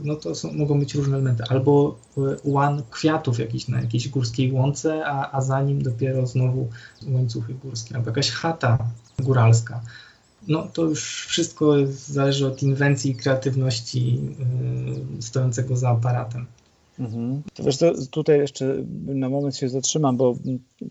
no 0.04 0.16
to 0.16 0.34
są, 0.34 0.52
mogą 0.52 0.80
być 0.80 0.94
różne 0.94 1.16
elementy. 1.16 1.44
Albo 1.48 1.98
łan 2.44 2.82
kwiatów 2.90 3.38
jakiś 3.38 3.68
na 3.68 3.80
jakiejś 3.80 4.08
górskiej 4.08 4.52
łące, 4.52 5.06
a, 5.06 5.32
a 5.32 5.40
za 5.40 5.62
nim 5.62 5.82
dopiero 5.82 6.26
znowu 6.26 6.68
łańcuchy 7.08 7.54
górskie, 7.54 7.96
albo 7.96 8.10
jakaś 8.10 8.30
chata 8.30 8.78
góralska. 9.18 9.80
No 10.48 10.68
to 10.72 10.82
już 10.82 11.26
wszystko 11.26 11.74
zależy 11.86 12.46
od 12.46 12.62
inwencji 12.62 13.10
i 13.10 13.16
kreatywności 13.16 14.14
yy, 14.14 15.22
stojącego 15.22 15.76
za 15.76 15.88
aparatem. 15.88 16.46
Mhm. 16.98 17.42
Wiesz, 17.58 17.76
to 17.76 17.92
tutaj 18.10 18.38
jeszcze 18.38 18.76
na 19.06 19.28
moment 19.28 19.56
się 19.56 19.68
zatrzymam, 19.68 20.16
bo 20.16 20.36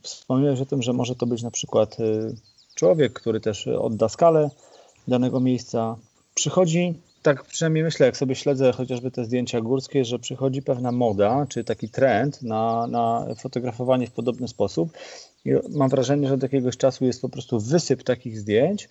wspomniałeś 0.01 0.61
o 0.61 0.65
tym, 0.65 0.81
że 0.81 0.93
może 0.93 1.15
to 1.15 1.25
być 1.25 1.43
na 1.43 1.51
przykład 1.51 1.99
y, 1.99 2.35
człowiek, 2.75 3.13
który 3.13 3.39
też 3.39 3.67
odda 3.67 4.09
skalę 4.09 4.49
danego 5.07 5.39
miejsca. 5.39 5.95
Przychodzi 6.33 6.93
tak 7.23 7.43
przynajmniej 7.43 7.83
myślę, 7.83 8.05
jak 8.05 8.17
sobie 8.17 8.35
śledzę 8.35 8.71
chociażby 8.71 9.11
te 9.11 9.25
zdjęcia 9.25 9.61
górskie, 9.61 10.05
że 10.05 10.19
przychodzi 10.19 10.61
pewna 10.61 10.91
moda, 10.91 11.45
czy 11.49 11.63
taki 11.63 11.89
trend 11.89 12.41
na, 12.41 12.87
na 12.87 13.25
fotografowanie 13.35 14.07
w 14.07 14.11
podobny 14.11 14.47
sposób. 14.47 14.91
I 15.45 15.51
mam 15.69 15.89
wrażenie, 15.89 16.27
że 16.27 16.33
od 16.33 16.43
jakiegoś 16.43 16.77
czasu 16.77 17.05
jest 17.05 17.21
po 17.21 17.29
prostu 17.29 17.59
wysyp 17.59 18.03
takich 18.03 18.39
zdjęć, 18.39 18.89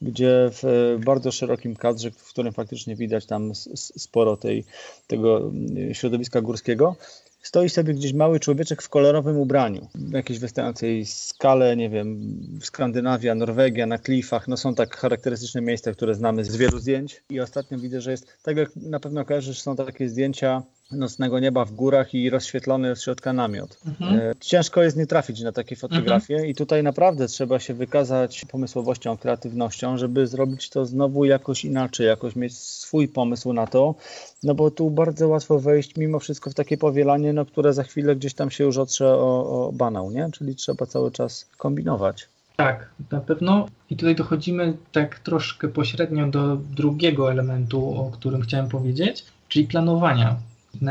gdzie 0.00 0.50
w 0.52 0.96
bardzo 1.04 1.32
szerokim 1.32 1.76
kadrze, 1.76 2.10
w 2.10 2.28
którym 2.28 2.52
faktycznie 2.52 2.96
widać 2.96 3.26
tam 3.26 3.52
sporo 3.74 4.36
tej, 4.36 4.64
tego 5.06 5.38
mm, 5.38 5.94
środowiska 5.94 6.40
górskiego, 6.40 6.96
stoi 7.42 7.68
sobie 7.68 7.94
gdzieś 7.94 8.12
mały 8.12 8.40
człowieczek 8.40 8.82
w 8.82 8.88
kolorowym 8.88 9.38
ubraniu, 9.38 9.88
w 9.94 10.12
jakiejś 10.12 10.38
wystającej 10.38 11.06
skale, 11.06 11.76
nie 11.76 11.90
wiem, 11.90 12.20
Skandynawia, 12.60 13.34
Norwegia, 13.34 13.86
na 13.86 13.98
klifach, 13.98 14.48
no 14.48 14.56
są 14.56 14.74
tak 14.74 14.96
charakterystyczne 14.96 15.60
miejsca, 15.60 15.92
które 15.92 16.14
znamy 16.14 16.44
z 16.44 16.56
wielu 16.56 16.78
zdjęć. 16.78 17.22
I 17.30 17.40
ostatnio 17.40 17.78
widzę, 17.78 18.00
że 18.00 18.10
jest, 18.10 18.26
tak 18.42 18.56
jak 18.56 18.76
na 18.76 19.00
pewno 19.00 19.24
kojarzysz, 19.24 19.62
są 19.62 19.76
takie 19.76 20.08
zdjęcia 20.08 20.62
nocnego 20.92 21.40
nieba 21.40 21.64
w 21.64 21.72
górach 21.72 22.14
i 22.14 22.30
rozświetlony 22.30 22.96
z 22.96 23.02
środka 23.02 23.32
namiot. 23.32 23.78
Mhm. 23.86 24.20
E, 24.20 24.32
ciężko 24.40 24.82
jest 24.82 24.96
nie 24.96 25.06
trafić 25.06 25.40
na 25.40 25.52
takie 25.52 25.76
fotografie 25.76 26.34
mhm. 26.34 26.50
i 26.50 26.54
tutaj 26.54 26.82
naprawdę 26.82 27.26
trzeba 27.26 27.58
się 27.58 27.74
wykazać 27.74 28.44
pomysłowością, 28.50 29.16
kreatywnością, 29.16 29.98
żeby 29.98 30.26
zrobić 30.26 30.70
to 30.70 30.86
znowu 30.86 31.24
jakoś 31.24 31.64
inaczej, 31.64 32.06
jakoś 32.06 32.36
mieć 32.36 32.58
swój 32.58 33.08
pomysł 33.08 33.52
na 33.52 33.66
to, 33.66 33.94
no 34.42 34.54
bo 34.54 34.70
tu 34.70 34.90
bardzo 34.90 35.28
łatwo 35.28 35.58
wejść 35.58 35.96
mimo 35.96 36.18
wszystko 36.18 36.50
w 36.50 36.54
takie 36.54 36.78
powielanie, 36.78 37.32
no 37.32 37.46
które 37.46 37.72
za 37.72 37.82
chwilę 37.82 38.16
gdzieś 38.16 38.34
tam 38.34 38.50
się 38.50 38.64
już 38.64 38.78
otrze 38.78 39.08
o, 39.14 39.66
o 39.66 39.72
banał, 39.72 40.10
nie? 40.10 40.28
Czyli 40.32 40.54
trzeba 40.54 40.86
cały 40.86 41.10
czas 41.10 41.46
kombinować. 41.58 42.28
Tak, 42.56 42.90
na 43.10 43.20
pewno. 43.20 43.66
I 43.90 43.96
tutaj 43.96 44.14
dochodzimy 44.14 44.76
tak 44.92 45.18
troszkę 45.18 45.68
pośrednio 45.68 46.26
do 46.26 46.56
drugiego 46.56 47.32
elementu, 47.32 47.94
o 48.00 48.10
którym 48.10 48.42
chciałem 48.42 48.68
powiedzieć, 48.68 49.24
czyli 49.48 49.66
planowania 49.66 50.36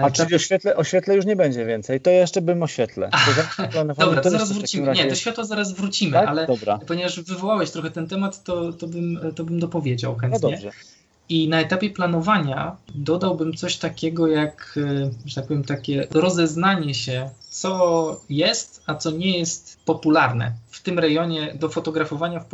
a 0.03 0.11
czyli 0.11 0.35
o 0.35 0.39
świetle, 0.39 0.75
o 0.75 0.83
świetle 0.83 1.15
już 1.15 1.25
nie 1.25 1.35
będzie 1.35 1.65
więcej, 1.65 2.01
to 2.01 2.09
jeszcze 2.09 2.41
bym 2.41 2.63
o 2.63 2.67
świetle. 2.67 3.09
Dobra, 3.97 4.21
to 4.21 4.29
zaraz 4.29 4.51
wrócimy. 4.51 4.93
Nie, 4.93 5.07
do 5.07 5.15
światła 5.15 5.43
zaraz 5.43 5.73
wrócimy, 5.73 6.11
tak? 6.11 6.27
ale 6.27 6.47
Dobra. 6.47 6.79
ponieważ 6.87 7.19
wywołałeś 7.19 7.71
trochę 7.71 7.91
ten 7.91 8.07
temat, 8.07 8.43
to, 8.43 8.73
to, 8.73 8.87
bym, 8.87 9.19
to 9.35 9.43
bym 9.43 9.59
dopowiedział 9.59 10.15
chętnie. 10.15 10.39
No 10.41 10.49
dobrze. 10.49 10.71
I 11.29 11.47
na 11.47 11.61
etapie 11.61 11.89
planowania 11.89 12.75
dodałbym 12.95 13.53
coś 13.53 13.77
takiego 13.77 14.27
jak, 14.27 14.75
e, 14.77 15.09
że 15.25 15.35
tak 15.35 15.47
powiem, 15.47 15.63
takie 15.63 16.07
rozeznanie 16.11 16.93
się, 16.93 17.29
co 17.49 18.21
jest, 18.29 18.83
a 18.85 18.95
co 18.95 19.11
nie 19.11 19.39
jest 19.39 19.79
popularne 19.85 20.51
w 20.69 20.81
tym 20.81 20.99
rejonie 20.99 21.53
do 21.59 21.69
fotografowania, 21.69 22.45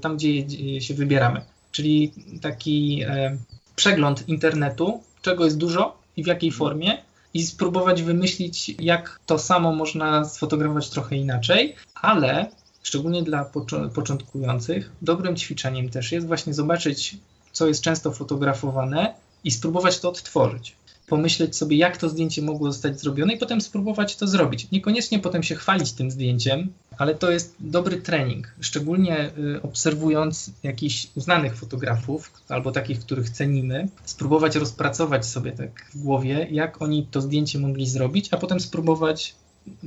tam 0.00 0.16
gdzie 0.16 0.80
się 0.80 0.94
wybieramy. 0.94 1.40
Czyli 1.72 2.12
taki 2.42 3.02
e, 3.08 3.36
przegląd 3.76 4.28
internetu, 4.28 5.00
czego 5.22 5.44
jest 5.44 5.58
dużo, 5.58 5.99
i 6.16 6.24
w 6.24 6.26
jakiej 6.26 6.52
formie 6.52 7.02
i 7.34 7.42
spróbować 7.42 8.02
wymyślić, 8.02 8.74
jak 8.78 9.20
to 9.26 9.38
samo 9.38 9.72
można 9.72 10.24
sfotografować 10.24 10.90
trochę 10.90 11.16
inaczej, 11.16 11.76
ale 11.94 12.50
szczególnie 12.82 13.22
dla 13.22 13.50
początkujących, 13.94 14.90
dobrym 15.02 15.36
ćwiczeniem 15.36 15.88
też 15.88 16.12
jest 16.12 16.26
właśnie 16.26 16.54
zobaczyć, 16.54 17.16
co 17.52 17.66
jest 17.66 17.82
często 17.82 18.12
fotografowane 18.12 19.14
i 19.44 19.50
spróbować 19.50 20.00
to 20.00 20.08
odtworzyć 20.08 20.76
pomyśleć 21.10 21.56
sobie, 21.56 21.76
jak 21.76 21.96
to 21.96 22.08
zdjęcie 22.08 22.42
mogło 22.42 22.72
zostać 22.72 23.00
zrobione 23.00 23.32
i 23.32 23.38
potem 23.38 23.60
spróbować 23.60 24.16
to 24.16 24.26
zrobić. 24.26 24.70
Niekoniecznie 24.72 25.18
potem 25.18 25.42
się 25.42 25.54
chwalić 25.54 25.92
tym 25.92 26.10
zdjęciem, 26.10 26.72
ale 26.98 27.14
to 27.14 27.30
jest 27.30 27.54
dobry 27.60 27.96
trening, 27.96 28.54
szczególnie 28.60 29.30
y, 29.38 29.62
obserwując 29.62 30.50
jakichś 30.62 31.08
uznanych 31.14 31.56
fotografów 31.56 32.30
albo 32.48 32.72
takich, 32.72 33.00
których 33.00 33.30
cenimy, 33.30 33.88
spróbować 34.04 34.56
rozpracować 34.56 35.26
sobie 35.26 35.52
tak 35.52 35.90
w 35.94 36.02
głowie, 36.02 36.48
jak 36.50 36.82
oni 36.82 37.06
to 37.10 37.20
zdjęcie 37.20 37.58
mogli 37.58 37.86
zrobić, 37.86 38.28
a 38.30 38.36
potem 38.36 38.60
spróbować, 38.60 39.34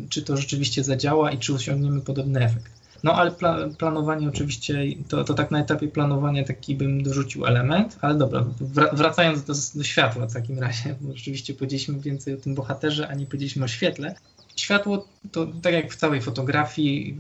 czy 0.09 0.21
to 0.21 0.37
rzeczywiście 0.37 0.83
zadziała 0.83 1.31
i 1.31 1.37
czy 1.37 1.53
osiągniemy 1.53 2.01
podobny 2.01 2.45
efekt. 2.45 2.82
No 3.03 3.13
ale 3.13 3.31
pla 3.31 3.57
planowanie 3.77 4.29
oczywiście, 4.29 4.83
to, 5.07 5.23
to 5.23 5.33
tak 5.33 5.51
na 5.51 5.59
etapie 5.59 5.87
planowania 5.87 6.43
taki 6.43 6.75
bym 6.75 7.03
dorzucił 7.03 7.45
element, 7.45 7.97
ale 8.01 8.15
dobra, 8.15 8.45
wracając 8.93 9.43
do, 9.43 9.53
do 9.75 9.83
światła 9.83 10.27
w 10.27 10.33
takim 10.33 10.59
razie, 10.59 10.95
bo 11.01 11.15
rzeczywiście 11.15 11.53
powiedzieliśmy 11.53 11.99
więcej 11.99 12.33
o 12.33 12.37
tym 12.37 12.55
bohaterze, 12.55 13.07
a 13.07 13.13
nie 13.13 13.25
powiedzieliśmy 13.25 13.65
o 13.65 13.67
świetle. 13.67 14.15
Światło 14.55 15.07
to 15.31 15.47
tak 15.61 15.73
jak 15.73 15.93
w 15.93 15.95
całej 15.95 16.21
fotografii 16.21 17.17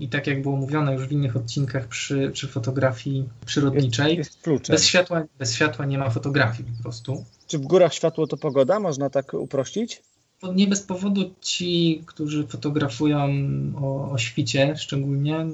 i 0.00 0.08
tak 0.08 0.26
jak 0.26 0.42
było 0.42 0.56
mówione 0.56 0.94
już 0.94 1.06
w 1.06 1.12
innych 1.12 1.36
odcinkach 1.36 1.88
przy, 1.88 2.30
przy 2.30 2.48
fotografii 2.48 3.28
przyrodniczej, 3.46 4.16
jest, 4.16 4.46
jest 4.46 4.70
bez, 4.70 4.84
światła, 4.84 5.22
bez 5.38 5.54
światła 5.54 5.84
nie 5.86 5.98
ma 5.98 6.10
fotografii 6.10 6.68
po 6.76 6.82
prostu. 6.82 7.24
Czy 7.46 7.58
w 7.58 7.62
górach 7.62 7.94
światło 7.94 8.26
to 8.26 8.36
pogoda? 8.36 8.80
Można 8.80 9.10
tak 9.10 9.34
uprościć? 9.34 10.02
Nie 10.54 10.66
bez 10.66 10.82
powodu 10.82 11.34
ci, 11.40 12.02
którzy 12.06 12.46
fotografują 12.46 13.28
o, 13.82 14.10
o 14.10 14.18
świcie 14.18 14.76
szczególnie, 14.76 15.46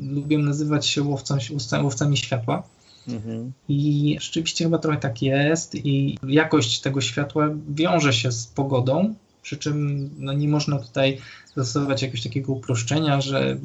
lubią 0.00 0.38
nazywać 0.38 0.86
się 0.86 1.02
łowcą, 1.02 1.36
łowcami 1.82 2.16
światła. 2.16 2.62
Mhm. 3.08 3.52
I 3.68 4.16
rzeczywiście 4.20 4.64
chyba 4.64 4.78
trochę 4.78 4.98
tak 4.98 5.22
jest 5.22 5.74
i 5.74 6.18
jakość 6.26 6.80
tego 6.80 7.00
światła 7.00 7.48
wiąże 7.68 8.12
się 8.12 8.32
z 8.32 8.46
pogodą, 8.46 9.14
przy 9.42 9.56
czym 9.56 10.10
no, 10.18 10.32
nie 10.32 10.48
można 10.48 10.78
tutaj 10.78 11.18
zastosować 11.56 12.02
jakiegoś 12.02 12.22
takiego 12.22 12.52
uproszczenia, 12.52 13.20
że 13.20 13.56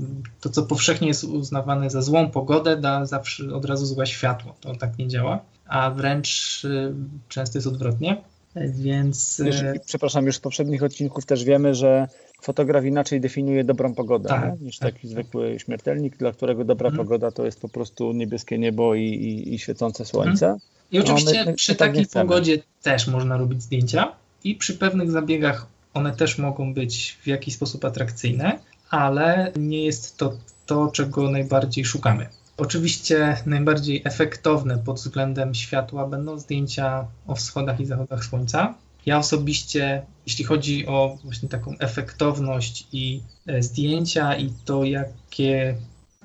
to, 0.41 0.49
co 0.49 0.63
powszechnie 0.63 1.07
jest 1.07 1.23
uznawane 1.23 1.89
za 1.89 2.01
złą 2.01 2.31
pogodę, 2.31 2.77
da 2.77 3.05
zawsze 3.05 3.55
od 3.55 3.65
razu 3.65 3.85
złe 3.85 4.07
światło. 4.07 4.55
To 4.61 4.75
tak 4.75 4.97
nie 4.97 5.07
działa, 5.07 5.39
a 5.65 5.91
wręcz 5.91 6.61
y, 6.65 6.93
często 7.29 7.57
jest 7.57 7.67
odwrotnie. 7.67 8.21
Więc. 8.55 9.41
Już, 9.45 9.55
przepraszam, 9.85 10.25
już 10.25 10.35
z 10.35 10.39
poprzednich 10.39 10.83
odcinków 10.83 11.25
też 11.25 11.43
wiemy, 11.43 11.75
że 11.75 12.07
fotograf 12.41 12.85
inaczej 12.85 13.21
definiuje 13.21 13.63
dobrą 13.63 13.93
pogodę 13.93 14.29
tak, 14.29 14.61
niż 14.61 14.77
taki 14.77 15.01
tak, 15.01 15.11
zwykły 15.11 15.59
śmiertelnik, 15.59 16.17
dla 16.17 16.31
którego 16.31 16.65
dobra 16.65 16.89
hmm. 16.89 17.05
pogoda 17.05 17.31
to 17.31 17.45
jest 17.45 17.61
po 17.61 17.69
prostu 17.69 18.11
niebieskie 18.11 18.57
niebo 18.57 18.95
i, 18.95 19.03
i, 19.03 19.53
i 19.53 19.59
świecące 19.59 20.05
słońce. 20.05 20.45
Hmm. 20.45 20.61
I 20.91 20.99
oczywiście 20.99 21.39
no, 21.39 21.51
my, 21.51 21.53
przy 21.53 21.75
tak 21.75 21.91
takiej 21.91 22.07
pogodzie 22.07 22.63
też 22.81 23.07
można 23.07 23.37
robić 23.37 23.63
zdjęcia 23.63 24.11
i 24.43 24.55
przy 24.55 24.73
pewnych 24.73 25.11
zabiegach 25.11 25.67
one 25.93 26.15
też 26.15 26.37
mogą 26.37 26.73
być 26.73 27.17
w 27.21 27.27
jakiś 27.27 27.55
sposób 27.55 27.85
atrakcyjne, 27.85 28.59
ale 28.89 29.51
nie 29.55 29.85
jest 29.85 30.17
to 30.17 30.33
to, 30.65 30.87
czego 30.87 31.29
najbardziej 31.29 31.85
szukamy. 31.85 32.27
Oczywiście 32.57 33.37
najbardziej 33.45 34.01
efektowne 34.05 34.77
pod 34.77 34.95
względem 34.95 35.55
światła 35.55 36.07
będą 36.07 36.39
zdjęcia 36.39 37.07
o 37.27 37.35
wschodach 37.35 37.79
i 37.79 37.85
zachodach 37.85 38.25
słońca. 38.25 38.73
Ja 39.05 39.17
osobiście, 39.17 40.01
jeśli 40.25 40.45
chodzi 40.45 40.87
o 40.87 41.17
właśnie 41.23 41.49
taką 41.49 41.75
efektowność 41.79 42.87
i 42.91 43.21
e, 43.47 43.63
zdjęcia 43.63 44.35
i 44.35 44.53
to, 44.65 44.83
jakie, 44.83 45.75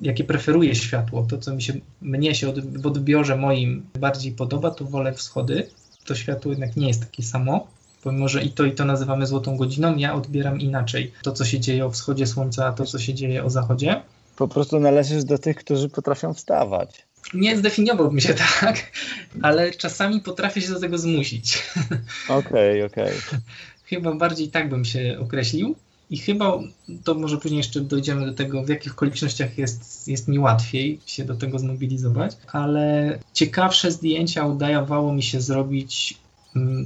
jakie 0.03 0.24
preferuję 0.24 0.74
światło, 0.74 1.26
to 1.31 1.39
co 1.39 1.55
mi 1.55 1.62
się, 1.62 1.72
mnie 2.01 2.35
się 2.35 2.53
w 2.53 2.87
odbiorze 2.87 3.37
moim 3.37 3.87
bardziej 3.99 4.33
podoba, 4.33 4.70
to 4.70 4.85
wolę 4.85 5.12
wschody. 5.12 5.68
To 6.07 6.14
światło 6.14 6.53
jednak 6.53 6.76
nie 6.76 6.89
jest 6.89 7.01
takie 7.01 7.22
samo 7.22 7.66
pomimo 8.03 8.29
że 8.29 8.43
i 8.43 8.51
to 8.51 8.64
i 8.64 8.72
to 8.72 8.85
nazywamy 8.85 9.26
złotą 9.26 9.57
godziną, 9.57 9.97
ja 9.97 10.14
odbieram 10.14 10.61
inaczej 10.61 11.12
to, 11.22 11.33
co 11.33 11.45
się 11.45 11.61
dzieje 11.61 11.87
o 11.87 11.91
wschodzie 11.91 12.26
słońca, 12.26 12.66
a 12.66 12.72
to, 12.72 12.85
co 12.85 12.99
się 12.99 13.14
dzieje 13.14 13.45
o 13.45 13.51
zachodzie. 13.51 14.03
Po 14.39 14.49
prostu 14.49 14.80
należysz 14.80 15.24
do 15.24 15.39
tych, 15.39 15.57
którzy 15.57 15.89
potrafią 15.89 16.34
wstawać. 16.34 17.07
Nie 17.34 17.57
zdefiniowałbym 17.57 18.20
się 18.20 18.34
tak, 18.61 18.93
ale 19.43 19.70
czasami 19.70 20.20
potrafię 20.20 20.61
się 20.61 20.68
do 20.68 20.80
tego 20.80 20.99
zmusić. 20.99 21.62
Okej, 22.28 22.82
okay, 22.82 22.84
okej. 22.84 23.18
Okay. 23.18 23.41
Chyba 23.84 24.14
bardziej 24.14 24.49
tak 24.49 24.68
bym 24.68 24.84
się 24.84 25.16
określił. 25.20 25.74
I 26.11 26.18
chyba 26.18 26.59
to 27.05 27.14
może 27.14 27.36
później 27.36 27.59
jeszcze 27.59 27.80
dojdziemy 27.80 28.26
do 28.26 28.34
tego, 28.34 28.62
w 28.62 28.68
jakich 28.68 28.93
okolicznościach 28.93 29.59
jest, 29.59 30.09
jest 30.09 30.28
mi 30.28 30.39
łatwiej 30.39 31.01
się 31.07 31.24
do 31.24 31.34
tego 31.34 31.59
zmobilizować, 31.59 32.36
ale 32.53 33.18
ciekawsze 33.32 33.91
zdjęcia 33.91 34.47
udawało 34.47 35.12
mi 35.12 35.22
się 35.22 35.41
zrobić 35.41 36.18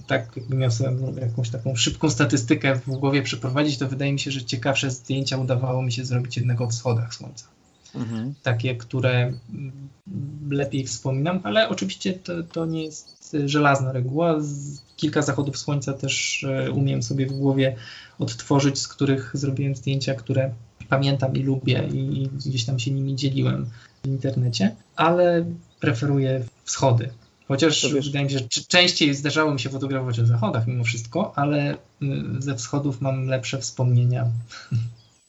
tak 0.06 0.36
jakbym 0.36 0.58
miał 0.58 0.70
sobie 0.70 0.90
jakąś 1.20 1.50
taką 1.50 1.76
szybką 1.76 2.10
statystykę 2.10 2.74
w 2.74 2.90
głowie 2.90 3.22
przeprowadzić, 3.22 3.78
to 3.78 3.88
wydaje 3.88 4.12
mi 4.12 4.20
się, 4.20 4.30
że 4.30 4.44
ciekawsze 4.44 4.90
zdjęcia 4.90 5.36
udawało 5.36 5.82
mi 5.82 5.92
się 5.92 6.04
zrobić 6.04 6.36
jednego 6.36 6.64
o 6.64 6.68
wschodach 6.68 7.14
słońca. 7.14 7.46
Mhm. 7.94 8.34
Takie, 8.42 8.76
które 8.76 9.12
mm, 9.20 9.88
lepiej 10.50 10.86
wspominam, 10.86 11.40
ale 11.42 11.68
oczywiście 11.68 12.12
to, 12.12 12.42
to 12.42 12.66
nie 12.66 12.84
jest 12.84 13.36
żelazna 13.44 13.92
reguła. 13.92 14.38
Kilka 14.96 15.22
zachodów 15.22 15.58
słońca 15.58 15.92
też 15.92 16.44
e, 16.44 16.70
umiem 16.70 17.02
sobie 17.02 17.26
w 17.26 17.32
głowie 17.32 17.76
odtworzyć, 18.18 18.78
z 18.78 18.88
których 18.88 19.30
zrobiłem 19.34 19.76
zdjęcia, 19.76 20.14
które 20.14 20.50
pamiętam 20.88 21.36
i 21.36 21.42
lubię 21.42 21.88
i 21.92 22.28
gdzieś 22.46 22.64
tam 22.64 22.78
się 22.78 22.90
nimi 22.90 23.16
dzieliłem 23.16 23.66
w 24.04 24.08
internecie, 24.08 24.76
ale 24.96 25.44
preferuję 25.80 26.44
wschody. 26.64 27.10
Chociaż 27.52 27.92
wydaje 27.92 28.24
mi 28.24 28.30
się, 28.30 28.38
że 28.38 28.64
częściej 28.68 29.14
zdarzało 29.14 29.54
mi 29.54 29.60
się 29.60 29.70
fotografować 29.70 30.20
o 30.20 30.26
zachodach 30.26 30.66
mimo 30.66 30.84
wszystko, 30.84 31.32
ale 31.36 31.74
y, 31.74 31.76
ze 32.38 32.54
wschodów 32.54 33.00
mam 33.00 33.26
lepsze 33.26 33.58
wspomnienia. 33.58 34.26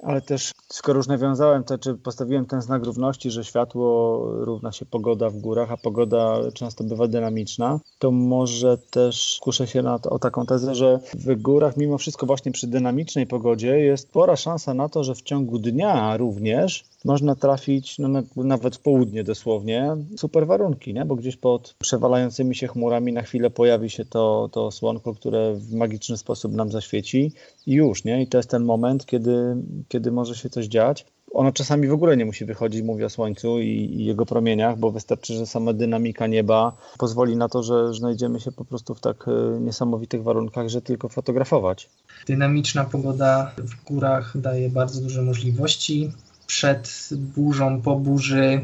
Ale 0.03 0.21
też, 0.21 0.51
skoro 0.69 0.97
już 0.97 1.07
nawiązałem 1.07 1.63
to, 1.63 1.78
czy 1.78 1.95
postawiłem 1.95 2.45
ten 2.45 2.61
znak 2.61 2.84
równości, 2.84 3.32
że 3.32 3.43
światło 3.43 4.19
równa 4.45 4.71
się 4.71 4.86
pogoda 4.86 5.30
w 5.30 5.38
górach, 5.38 5.71
a 5.71 5.78
pogoda 5.78 6.39
często 6.53 6.84
bywa 6.84 7.07
dynamiczna, 7.07 7.80
to 7.99 8.11
może 8.11 8.78
też 8.78 9.38
kuszę 9.41 9.67
się 9.67 9.82
na 9.82 9.99
to, 9.99 10.09
o 10.09 10.19
taką 10.19 10.45
tezę, 10.45 10.76
że 10.76 10.99
w 11.13 11.41
górach 11.41 11.78
mimo 11.78 11.97
wszystko 11.97 12.26
właśnie 12.26 12.51
przy 12.51 12.67
dynamicznej 12.67 13.28
pogodzie 13.28 13.80
jest 13.80 14.09
spora 14.09 14.36
szansa 14.36 14.74
na 14.74 14.89
to, 14.89 15.03
że 15.03 15.15
w 15.15 15.21
ciągu 15.21 15.59
dnia 15.59 16.17
również 16.17 16.84
można 17.06 17.36
trafić 17.36 17.99
no, 17.99 18.24
nawet 18.36 18.76
w 18.76 18.80
południe 18.80 19.24
dosłownie, 19.24 19.97
super 20.18 20.47
warunki, 20.47 20.93
nie? 20.93 21.06
bo 21.06 21.16
gdzieś 21.16 21.38
pod 21.38 21.76
przewalającymi 21.80 22.56
się 22.56 22.68
chmurami 22.68 23.14
na 23.14 23.22
chwilę 23.22 23.49
pojawi 23.49 23.89
się 23.89 24.06
to, 24.06 24.49
to 24.51 24.72
słonko, 24.72 25.14
które 25.14 25.56
w 25.56 25.74
magiczny 25.74 26.18
sposób 26.18 26.54
nam 26.54 26.72
zaświeci 26.72 27.32
i 27.68 27.74
już, 27.74 28.04
nie? 28.04 28.22
I 28.22 28.28
to 28.28 28.38
jest 28.38 28.49
ten 28.49 28.64
moment, 28.64 29.06
kiedy, 29.06 29.56
kiedy 29.88 30.12
może 30.12 30.36
się 30.36 30.49
coś 30.49 30.66
dziać. 30.66 31.06
Ono 31.34 31.51
czasami 31.51 31.88
w 31.88 31.93
ogóle 31.93 32.18
nie 32.18 32.26
musi 32.26 32.45
wychodzić, 32.45 32.82
mówię 32.82 33.06
o 33.06 33.10
Słońcu 33.10 33.60
i, 33.60 33.68
i, 33.68 34.06
jego 34.06 34.26
promieniach, 34.26 34.80
bo 34.80 34.91
wystarczy, 34.91 35.34
że 35.34 35.45
sama 35.45 35.74
dynamika 35.74 36.28
nieba 36.28 36.78
pozwoli 36.97 37.36
na 37.36 37.49
to, 37.49 37.64
że 37.64 37.93
znajdziemy 37.93 38.39
się 38.39 38.51
po 38.51 38.66
prostu 38.66 38.95
w 38.95 38.99
tak 38.99 39.26
e, 39.28 39.60
niesamowitych 39.60 40.24
warunkach, 40.24 40.70
że 40.70 40.82
tylko 40.82 41.10
fotografować. 41.10 41.89
Dynamiczna 42.28 42.84
pogoda 42.84 43.51
w 43.58 43.84
górach 43.84 44.38
daje 44.38 44.70
bardzo 44.70 45.01
duże 45.01 45.22
możliwości 45.22 46.12
przed 46.54 47.10
burzą, 47.12 47.82
po 47.82 47.95
burzy 47.95 48.62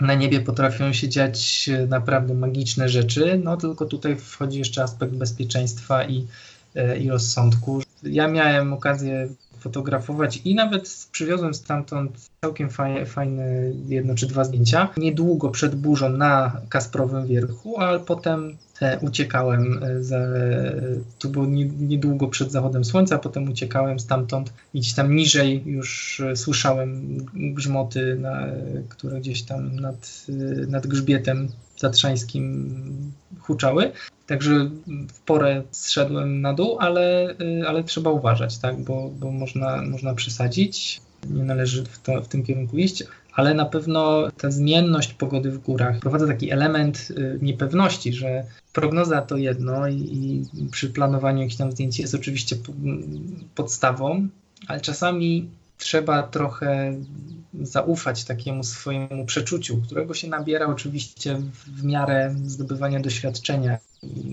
na 0.00 0.14
niebie 0.14 0.40
potrafią 0.40 0.92
się 0.92 1.08
dziać 1.08 1.70
naprawdę 1.88 2.34
magiczne 2.34 2.88
rzeczy, 2.88 3.40
no 3.44 3.56
tylko 3.56 3.86
tutaj 3.86 4.16
wchodzi 4.16 4.58
jeszcze 4.58 4.82
aspekt 4.82 5.12
bezpieczeństwa 5.12 6.04
i, 6.04 6.26
e, 6.74 6.98
i 6.98 7.10
rozsądku. 7.10 7.82
Ja 8.02 8.28
miałem 8.28 8.72
okazję 8.72 9.28
fotografować 9.64 10.40
i 10.44 10.54
nawet 10.54 11.06
przywiozłem 11.12 11.54
stamtąd 11.54 12.30
całkiem 12.40 12.70
fajne, 12.70 13.06
fajne 13.06 13.44
jedno 13.88 14.14
czy 14.14 14.26
dwa 14.26 14.44
zdjęcia. 14.44 14.88
Niedługo 14.96 15.50
przed 15.50 15.74
burzą 15.74 16.08
na 16.08 16.60
Kasprowym 16.68 17.26
Wierchu, 17.26 17.80
ale 17.80 18.00
potem 18.00 18.56
e, 18.80 18.98
uciekałem, 18.98 19.82
e, 19.82 20.02
za, 20.02 20.18
to 21.18 21.28
było 21.28 21.46
niedługo 21.78 22.28
przed 22.28 22.52
zachodem 22.52 22.84
słońca, 22.84 23.18
potem 23.18 23.48
uciekałem 23.48 24.00
stamtąd 24.00 24.52
i 24.74 24.80
gdzieś 24.80 24.94
tam 24.94 25.16
niżej 25.16 25.62
już 25.66 26.20
e, 26.20 26.36
słyszałem 26.36 27.16
grzmoty, 27.34 28.16
na, 28.20 28.46
które 28.88 29.20
gdzieś 29.20 29.42
tam 29.42 29.76
nad, 29.76 30.26
nad 30.68 30.86
grzbietem 30.86 31.48
tatrzańskim 31.80 32.74
huczały. 33.40 33.92
Także 34.26 34.70
w 35.12 35.20
porę 35.20 35.62
zszedłem 35.70 36.40
na 36.40 36.54
dół, 36.54 36.76
ale, 36.80 37.34
ale 37.66 37.84
trzeba 37.84 38.10
uważać, 38.10 38.58
tak? 38.58 38.80
bo, 38.80 39.10
bo 39.20 39.30
można, 39.30 39.82
można 39.82 40.14
przesadzić. 40.14 41.00
Nie 41.30 41.42
należy 41.42 41.84
w, 41.84 41.98
to, 41.98 42.22
w 42.22 42.28
tym 42.28 42.44
kierunku 42.44 42.78
iść, 42.78 43.04
ale 43.32 43.54
na 43.54 43.64
pewno 43.64 44.30
ta 44.38 44.50
zmienność 44.50 45.12
pogody 45.12 45.50
w 45.50 45.58
górach 45.58 45.96
wprowadza 45.96 46.26
taki 46.26 46.50
element 46.50 47.08
y, 47.10 47.38
niepewności, 47.42 48.12
że 48.12 48.44
prognoza 48.72 49.22
to 49.22 49.36
jedno 49.36 49.88
i, 49.88 50.44
i 50.54 50.68
przy 50.70 50.90
planowaniu 50.90 51.38
jakichś 51.38 51.56
tam 51.56 51.72
zdjęć 51.72 51.98
jest 51.98 52.14
oczywiście 52.14 52.56
podstawą, 53.54 54.28
ale 54.68 54.80
czasami 54.80 55.48
trzeba 55.78 56.22
trochę 56.22 56.94
zaufać 57.62 58.24
takiemu 58.24 58.64
swojemu 58.64 59.26
przeczuciu, 59.26 59.82
którego 59.82 60.14
się 60.14 60.28
nabiera 60.28 60.66
oczywiście 60.66 61.40
w 61.66 61.84
miarę 61.84 62.34
zdobywania 62.46 63.00
doświadczenia 63.00 63.78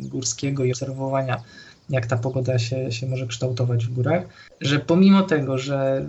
górskiego 0.04 0.64
i 0.64 0.72
obserwowania, 0.72 1.44
jak 1.90 2.06
ta 2.06 2.18
pogoda 2.18 2.60
się, 2.60 2.92
się 2.92 3.08
może 3.08 3.28
kształtować 3.28 3.86
w 3.86 3.94
górach, 3.94 4.24
że 4.62 4.80
pomimo 4.80 5.22
tego, 5.22 5.58
że 5.58 6.06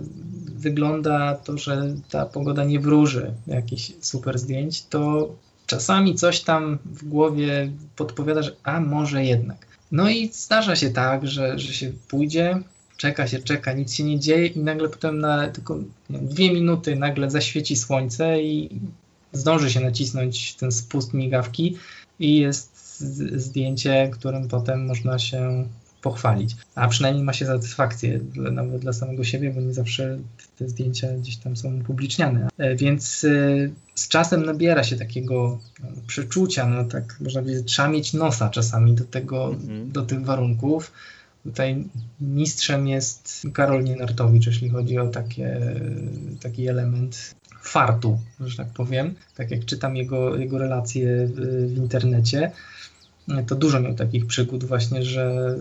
wygląda 0.55 1.35
to, 1.35 1.57
że 1.57 1.95
ta 2.09 2.25
pogoda 2.25 2.63
nie 2.63 2.79
wróży 2.79 3.31
jakichś 3.47 3.91
super 4.01 4.39
zdjęć, 4.39 4.85
to 4.85 5.29
czasami 5.65 6.15
coś 6.15 6.41
tam 6.41 6.79
w 6.85 7.05
głowie 7.05 7.71
podpowiada, 7.95 8.41
że 8.41 8.51
a 8.63 8.79
może 8.79 9.25
jednak. 9.25 9.67
No 9.91 10.09
i 10.09 10.29
zdarza 10.33 10.75
się 10.75 10.89
tak, 10.89 11.27
że, 11.27 11.59
że 11.59 11.73
się 11.73 11.91
pójdzie, 12.07 12.61
czeka 12.97 13.27
się, 13.27 13.39
czeka, 13.39 13.73
nic 13.73 13.93
się 13.93 14.03
nie 14.03 14.19
dzieje 14.19 14.47
i 14.47 14.59
nagle 14.59 14.89
potem 14.89 15.19
na 15.19 15.47
tylko 15.47 15.79
dwie 16.09 16.53
minuty 16.53 16.95
nagle 16.95 17.31
zaświeci 17.31 17.75
słońce 17.75 18.41
i 18.41 18.79
zdąży 19.31 19.71
się 19.71 19.79
nacisnąć 19.79 20.53
ten 20.53 20.71
spust 20.71 21.13
migawki 21.13 21.77
i 22.19 22.39
jest 22.39 22.99
zdjęcie, 23.35 24.09
którym 24.13 24.47
potem 24.47 24.85
można 24.85 25.19
się 25.19 25.65
pochwalić. 26.03 26.55
A 26.75 26.87
przynajmniej 26.87 27.23
ma 27.23 27.33
się 27.33 27.45
satysfakcję 27.45 28.19
nawet 28.35 28.81
dla 28.81 28.93
samego 28.93 29.23
siebie, 29.23 29.51
bo 29.51 29.61
nie 29.61 29.73
zawsze 29.73 30.17
te 30.57 30.69
zdjęcia 30.69 31.07
gdzieś 31.17 31.37
tam 31.37 31.57
są 31.57 31.79
upubliczniane. 31.79 32.47
E, 32.57 32.75
więc 32.75 33.23
e, 33.23 33.29
z 33.95 34.07
czasem 34.07 34.45
nabiera 34.45 34.83
się 34.83 34.95
takiego 34.95 35.59
no, 35.83 35.89
przeczucia, 36.07 36.67
no 36.67 36.83
tak 36.83 37.17
można 37.21 37.41
powiedzieć, 37.41 37.67
trzeba 37.67 37.87
mieć 37.87 38.13
nosa 38.13 38.49
czasami 38.49 38.93
do 38.93 39.03
tego, 39.03 39.45
mhm. 39.45 39.91
do 39.91 40.01
tych 40.01 40.25
warunków 40.25 40.91
Tutaj 41.43 41.83
mistrzem 42.21 42.87
jest 42.87 43.47
Karol 43.53 43.83
Nienartowicz, 43.83 44.47
jeśli 44.47 44.69
chodzi 44.69 44.97
o 44.97 45.07
takie, 45.07 45.59
taki 46.41 46.67
element 46.67 47.35
fartu, 47.61 48.19
że 48.39 48.57
tak 48.57 48.67
powiem. 48.67 49.15
Tak 49.35 49.51
jak 49.51 49.65
czytam 49.65 49.95
jego, 49.95 50.35
jego 50.35 50.57
relacje 50.57 51.27
w, 51.27 51.77
internecie, 51.77 52.51
to 53.47 53.55
dużo 53.55 53.79
miał 53.79 53.95
takich 53.95 54.27
przygód 54.27 54.63
właśnie, 54.63 55.03
że 55.03 55.55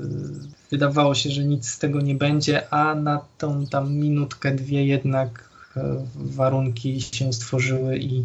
wydawało 0.70 1.14
się, 1.14 1.30
że 1.30 1.44
nic 1.44 1.68
z 1.68 1.78
tego 1.78 2.00
nie 2.00 2.14
będzie, 2.14 2.72
a 2.72 2.94
na 2.94 3.20
tą 3.38 3.66
tam 3.66 3.94
minutkę, 3.94 4.54
dwie 4.54 4.86
jednak 4.86 5.50
e, 5.76 6.06
warunki 6.14 7.00
się 7.00 7.32
stworzyły 7.32 7.98
i, 7.98 8.24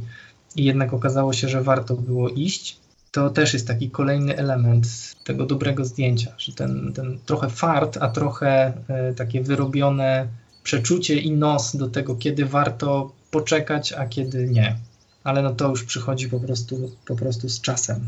i 0.55 0.63
jednak 0.63 0.93
okazało 0.93 1.33
się, 1.33 1.49
że 1.49 1.63
warto 1.63 1.95
było 1.95 2.29
iść. 2.29 2.77
To 3.17 3.29
też 3.29 3.53
jest 3.53 3.67
taki 3.67 3.89
kolejny 3.89 4.37
element 4.37 4.87
tego 5.23 5.45
dobrego 5.45 5.85
zdjęcia, 5.85 6.31
że 6.37 6.53
ten, 6.53 6.93
ten 6.93 7.19
trochę 7.25 7.49
fart, 7.49 7.97
a 8.01 8.09
trochę 8.09 8.73
e, 8.87 9.13
takie 9.13 9.41
wyrobione 9.41 10.27
przeczucie 10.63 11.15
i 11.15 11.31
nos 11.31 11.75
do 11.75 11.87
tego, 11.87 12.15
kiedy 12.15 12.45
warto 12.45 13.11
poczekać, 13.31 13.93
a 13.93 14.05
kiedy 14.05 14.47
nie. 14.47 14.75
Ale 15.23 15.41
no 15.41 15.55
to 15.55 15.69
już 15.69 15.83
przychodzi 15.83 16.29
po 16.29 16.39
prostu, 16.39 16.91
po 17.07 17.15
prostu 17.15 17.49
z 17.49 17.61
czasem. 17.61 17.99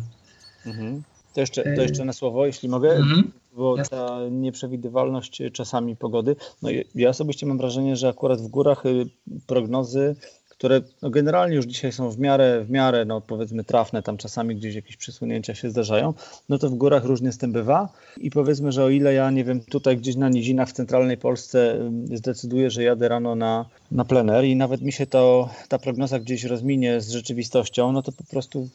Mhm. 0.65 1.03
To, 1.33 1.41
jeszcze, 1.41 1.75
to 1.75 1.81
jeszcze 1.81 2.05
na 2.05 2.13
słowo, 2.13 2.45
jeśli 2.45 2.69
mogę, 2.69 2.91
mhm. 2.91 3.31
bo 3.55 3.75
ta 3.89 4.19
nieprzewidywalność 4.31 5.41
czasami 5.53 5.95
pogody, 5.95 6.35
no 6.61 6.69
ja 6.95 7.09
osobiście 7.09 7.45
mam 7.45 7.57
wrażenie, 7.57 7.95
że 7.95 8.09
akurat 8.09 8.41
w 8.41 8.47
górach 8.47 8.85
y, 8.85 9.05
prognozy 9.47 10.15
które 10.59 10.81
no 11.01 11.09
generalnie 11.09 11.55
już 11.55 11.65
dzisiaj 11.65 11.91
są 11.91 12.11
w 12.11 12.19
miarę, 12.19 12.63
w 12.63 12.69
miarę 12.69 13.05
no 13.05 13.21
powiedzmy 13.21 13.63
trafne, 13.63 14.03
tam 14.03 14.17
czasami 14.17 14.55
gdzieś 14.55 14.75
jakieś 14.75 14.97
przesunięcia 14.97 15.55
się 15.55 15.69
zdarzają, 15.69 16.13
no 16.49 16.57
to 16.57 16.69
w 16.69 16.75
górach 16.75 17.03
różnie 17.03 17.31
z 17.31 17.37
tym 17.37 17.51
bywa. 17.51 17.89
I 18.17 18.31
powiedzmy, 18.31 18.71
że 18.71 18.83
o 18.83 18.89
ile 18.89 19.13
ja, 19.13 19.31
nie 19.31 19.43
wiem, 19.43 19.61
tutaj 19.61 19.97
gdzieś 19.97 20.15
na 20.15 20.29
nizinach 20.29 20.69
w 20.69 20.73
centralnej 20.73 21.17
Polsce 21.17 21.77
zdecyduję, 22.13 22.69
że 22.71 22.83
jadę 22.83 23.09
rano 23.09 23.35
na, 23.35 23.65
na 23.91 24.05
plener 24.05 24.45
i 24.45 24.55
nawet 24.55 24.81
mi 24.81 24.91
się 24.91 25.05
to, 25.05 25.49
ta 25.69 25.79
prognoza 25.79 26.19
gdzieś 26.19 26.43
rozminie 26.43 27.01
z 27.01 27.09
rzeczywistością, 27.09 27.91
no 27.91 28.01
to 28.01 28.11
po 28.11 28.23
prostu 28.23 28.69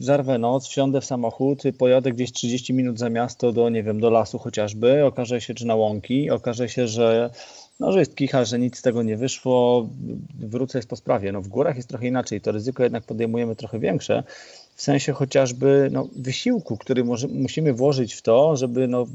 zarwę 0.00 0.38
noc, 0.38 0.68
wsiądę 0.68 1.00
w 1.00 1.04
samochód, 1.04 1.62
pojadę 1.78 2.12
gdzieś 2.12 2.32
30 2.32 2.74
minut 2.74 2.98
za 2.98 3.10
miasto 3.10 3.52
do, 3.52 3.68
nie 3.68 3.82
wiem, 3.82 4.00
do 4.00 4.10
lasu 4.10 4.38
chociażby, 4.38 5.04
okaże 5.04 5.40
się, 5.40 5.54
czy 5.54 5.66
na 5.66 5.74
łąki, 5.74 6.30
okaże 6.30 6.68
się, 6.68 6.88
że 6.88 7.30
no, 7.80 7.92
że 7.92 7.98
jest 7.98 8.16
kicha, 8.16 8.44
że 8.44 8.58
nic 8.58 8.78
z 8.78 8.82
tego 8.82 9.02
nie 9.02 9.16
wyszło, 9.16 9.88
wrócę 10.38 10.78
jest 10.78 10.88
po 10.88 10.96
sprawie. 10.96 11.32
No, 11.32 11.42
w 11.42 11.48
górach 11.48 11.76
jest 11.76 11.88
trochę 11.88 12.06
inaczej, 12.06 12.40
to 12.40 12.52
ryzyko 12.52 12.82
jednak 12.82 13.04
podejmujemy 13.04 13.56
trochę 13.56 13.78
większe, 13.78 14.22
w 14.74 14.82
sensie 14.82 15.12
chociażby 15.12 15.88
no, 15.92 16.08
wysiłku, 16.16 16.76
który 16.76 17.04
może, 17.04 17.28
musimy 17.28 17.72
włożyć 17.72 18.14
w 18.14 18.22
to, 18.22 18.56
żeby 18.56 18.88
no, 18.88 19.06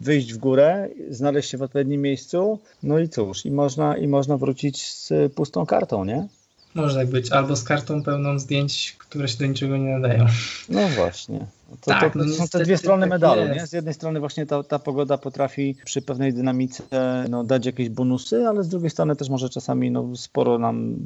wyjść 0.00 0.32
w 0.32 0.38
górę, 0.38 0.88
znaleźć 1.10 1.50
się 1.50 1.58
w 1.58 1.62
odpowiednim 1.62 2.02
miejscu, 2.02 2.58
no 2.82 2.98
i 2.98 3.08
cóż, 3.08 3.46
i 3.46 3.50
można, 3.50 3.96
i 3.96 4.08
można 4.08 4.36
wrócić 4.36 4.86
z 4.86 5.32
pustą 5.34 5.66
kartą, 5.66 6.04
nie? 6.04 6.28
Może 6.74 6.96
tak 6.96 7.06
być, 7.06 7.32
albo 7.32 7.56
z 7.56 7.64
kartą 7.64 8.02
pełną 8.02 8.38
zdjęć, 8.38 8.96
które 8.98 9.28
się 9.28 9.38
do 9.38 9.46
niczego 9.46 9.76
nie 9.76 9.90
nadają. 9.98 10.26
No 10.68 10.88
właśnie. 10.88 11.46
To, 11.80 11.90
tak, 11.90 12.12
to, 12.12 12.18
to, 12.18 12.24
no 12.24 12.34
są 12.34 12.48
te 12.48 12.64
dwie 12.64 12.78
strony 12.78 13.02
tak 13.02 13.10
medalu. 13.10 13.54
Nie? 13.54 13.66
Z 13.66 13.72
jednej 13.72 13.94
strony 13.94 14.20
właśnie 14.20 14.46
ta, 14.46 14.62
ta 14.62 14.78
pogoda 14.78 15.18
potrafi 15.18 15.76
przy 15.84 16.02
pewnej 16.02 16.34
dynamice 16.34 16.82
no, 17.28 17.44
dać 17.44 17.66
jakieś 17.66 17.88
bonusy, 17.88 18.46
ale 18.48 18.64
z 18.64 18.68
drugiej 18.68 18.90
strony 18.90 19.16
też 19.16 19.28
może 19.28 19.48
czasami 19.48 19.90
no, 19.90 20.16
sporo 20.16 20.58
nam 20.58 20.96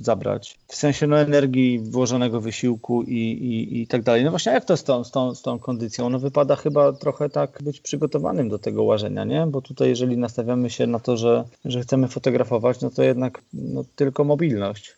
zabrać. 0.00 0.58
W 0.68 0.76
sensie 0.76 1.06
no, 1.06 1.18
energii, 1.18 1.78
włożonego 1.78 2.40
wysiłku 2.40 3.02
i, 3.02 3.18
i, 3.18 3.82
i 3.82 3.86
tak 3.86 4.02
dalej. 4.02 4.24
No 4.24 4.30
właśnie 4.30 4.52
jak 4.52 4.64
to 4.64 4.76
z 4.76 4.84
tą, 4.84 5.04
z, 5.04 5.10
tą, 5.10 5.34
z 5.34 5.42
tą 5.42 5.58
kondycją? 5.58 6.10
No 6.10 6.18
wypada 6.18 6.56
chyba 6.56 6.92
trochę 6.92 7.30
tak 7.30 7.58
być 7.62 7.80
przygotowanym 7.80 8.48
do 8.48 8.58
tego 8.58 8.82
łażenia, 8.82 9.24
nie? 9.24 9.46
Bo 9.46 9.62
tutaj 9.62 9.88
jeżeli 9.88 10.16
nastawiamy 10.16 10.70
się 10.70 10.86
na 10.86 11.00
to, 11.00 11.16
że, 11.16 11.44
że 11.64 11.80
chcemy 11.80 12.08
fotografować, 12.08 12.80
no 12.80 12.90
to 12.90 13.02
jednak 13.02 13.42
no, 13.54 13.84
tylko 13.96 14.24
mobilność. 14.24 14.94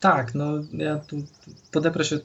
Tak, 0.00 0.34
no 0.34 0.46
ja 0.72 0.98
tu 0.98 1.16
podeprę 1.72 2.04
się 2.04 2.18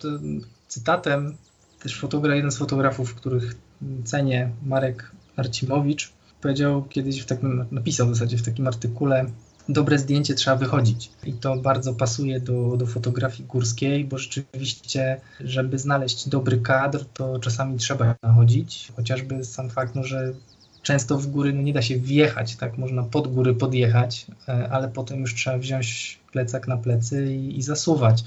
cytatem 0.67 1.37
też 1.83 1.99
fotograf, 1.99 2.35
jeden 2.35 2.51
z 2.51 2.57
fotografów, 2.57 3.15
których 3.15 3.55
cenię, 4.03 4.49
Marek 4.65 5.11
Arcimowicz, 5.35 6.13
powiedział 6.41 6.83
kiedyś 6.83 7.21
w 7.21 7.25
takim, 7.25 7.65
napisał 7.71 8.07
w 8.07 8.15
zasadzie 8.15 8.37
w 8.37 8.43
takim 8.43 8.67
artykule, 8.67 9.25
dobre 9.69 9.99
zdjęcie 9.99 10.33
trzeba 10.33 10.57
wychodzić. 10.57 11.11
I 11.23 11.33
to 11.33 11.57
bardzo 11.57 11.93
pasuje 11.93 12.39
do, 12.39 12.77
do 12.77 12.85
fotografii 12.85 13.47
górskiej, 13.49 14.05
bo 14.05 14.17
rzeczywiście, 14.17 15.21
żeby 15.39 15.79
znaleźć 15.79 16.29
dobry 16.29 16.57
kadr, 16.57 17.05
to 17.13 17.39
czasami 17.39 17.77
trzeba 17.77 18.15
nachodzić. 18.23 18.91
Chociażby 18.95 19.45
sam 19.45 19.69
fakt, 19.69 19.95
no, 19.95 20.03
że 20.03 20.33
często 20.81 21.17
w 21.17 21.27
góry 21.27 21.53
no, 21.53 21.61
nie 21.61 21.73
da 21.73 21.81
się 21.81 21.97
wjechać, 21.97 22.55
tak 22.55 22.77
można 22.77 23.03
pod 23.03 23.27
góry 23.27 23.53
podjechać, 23.53 24.25
e, 24.47 24.69
ale 24.69 24.87
potem 24.87 25.19
już 25.19 25.35
trzeba 25.35 25.57
wziąć 25.57 26.19
plecak 26.31 26.67
na 26.67 26.77
plecy 26.77 27.35
i, 27.35 27.57
i 27.57 27.61
zasuwać 27.61 28.23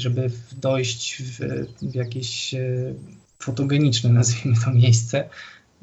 żeby 0.00 0.30
dojść 0.56 1.22
w, 1.22 1.40
w 1.82 1.94
jakieś 1.94 2.54
e, 2.54 2.58
fotogeniczne, 3.38 4.10
nazwijmy 4.20 4.56
to 4.64 4.70
miejsce, 4.70 5.28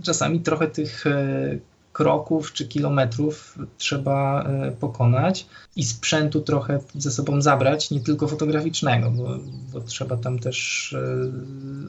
czasami 0.04 0.40
trochę 0.40 0.68
tych 0.68 1.08
e, 1.08 1.58
kroków 1.94 2.54
czy 2.54 2.68
kilometrów 2.68 3.60
trzeba 3.78 4.44
e, 4.44 4.72
pokonać 4.72 5.46
i 5.76 5.84
sprzętu 5.84 6.42
trochę 6.42 6.80
ze 6.96 7.12
sobą 7.12 7.42
zabrać, 7.42 7.92
nie 7.92 8.00
tylko 8.00 8.28
fotograficznego, 8.28 9.12
bo, 9.12 9.38
bo 9.74 9.82
trzeba 9.82 10.18
tam 10.18 10.40
też 10.40 10.96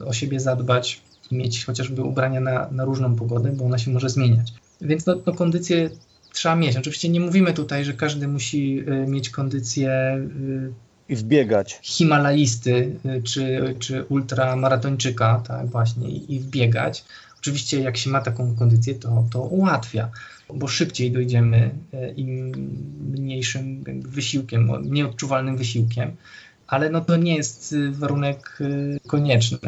o 0.05 0.13
siebie 0.13 0.39
zadbać 0.39 1.01
mieć 1.31 1.65
chociażby 1.65 2.03
ubrania 2.03 2.39
na, 2.39 2.67
na 2.71 2.85
różną 2.85 3.15
pogodę, 3.15 3.51
bo 3.51 3.65
ona 3.65 3.77
się 3.77 3.91
może 3.91 4.09
zmieniać. 4.09 4.53
Więc 4.81 5.05
no, 5.05 5.15
no 5.25 5.33
kondycję 5.33 5.89
trzeba 6.33 6.55
mieć. 6.55 6.77
Oczywiście 6.77 7.09
nie 7.09 7.19
mówimy 7.19 7.53
tutaj, 7.53 7.85
że 7.85 7.93
każdy 7.93 8.27
musi 8.27 8.83
mieć 9.07 9.29
kondycję 9.29 10.19
i 11.09 11.15
wbiegać. 11.15 11.79
Himalajisty 11.83 12.99
y, 13.05 13.23
czy, 13.23 13.75
czy 13.79 14.03
ultramaratończyka, 14.03 15.43
tak 15.47 15.67
właśnie, 15.67 16.09
i 16.09 16.39
wbiegać. 16.39 17.05
Oczywiście 17.39 17.79
jak 17.79 17.97
się 17.97 18.09
ma 18.09 18.21
taką 18.21 18.55
kondycję, 18.55 18.95
to, 18.95 19.25
to 19.31 19.41
ułatwia, 19.41 20.09
bo 20.53 20.67
szybciej 20.67 21.11
dojdziemy 21.11 21.71
y, 21.93 22.13
im 22.17 22.51
mniejszym 23.11 23.83
wysiłkiem, 24.01 24.71
nieodczuwalnym 24.83 25.57
wysiłkiem, 25.57 26.15
ale 26.67 26.89
no 26.89 27.01
to 27.01 27.15
nie 27.17 27.35
jest 27.35 27.73
y, 27.73 27.91
warunek 27.91 28.59
konieczny, 29.07 29.59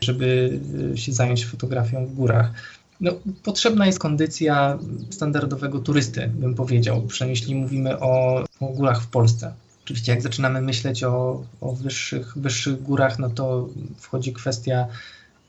żeby 0.00 0.58
się 0.94 1.12
zająć 1.12 1.46
fotografią 1.46 2.06
w 2.06 2.14
górach. 2.14 2.52
No, 3.00 3.12
potrzebna 3.42 3.86
jest 3.86 3.98
kondycja 3.98 4.78
standardowego 5.10 5.78
turysty, 5.78 6.30
bym 6.34 6.54
powiedział, 6.54 7.02
przynajmniej 7.02 7.40
jeśli 7.40 7.54
mówimy 7.54 8.00
o 8.00 8.44
górach 8.60 9.02
w 9.02 9.06
Polsce. 9.06 9.52
Oczywiście 9.88 10.12
jak 10.12 10.22
zaczynamy 10.22 10.60
myśleć 10.60 11.04
o, 11.04 11.44
o 11.60 11.72
wyższych, 11.72 12.38
wyższych 12.38 12.82
górach, 12.82 13.18
no 13.18 13.30
to 13.30 13.68
wchodzi 13.96 14.32
kwestia 14.32 14.86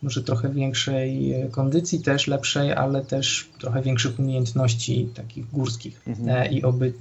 może 0.01 0.23
trochę 0.23 0.49
większej 0.49 1.35
kondycji 1.51 1.99
też, 1.99 2.27
lepszej, 2.27 2.73
ale 2.73 3.05
też 3.05 3.49
trochę 3.59 3.81
większych 3.81 4.19
umiejętności 4.19 5.09
takich 5.15 5.51
górskich 5.51 6.01
mhm. 6.07 6.29
E, 6.29 6.47
i 6.47 6.63
oby, 6.63 6.93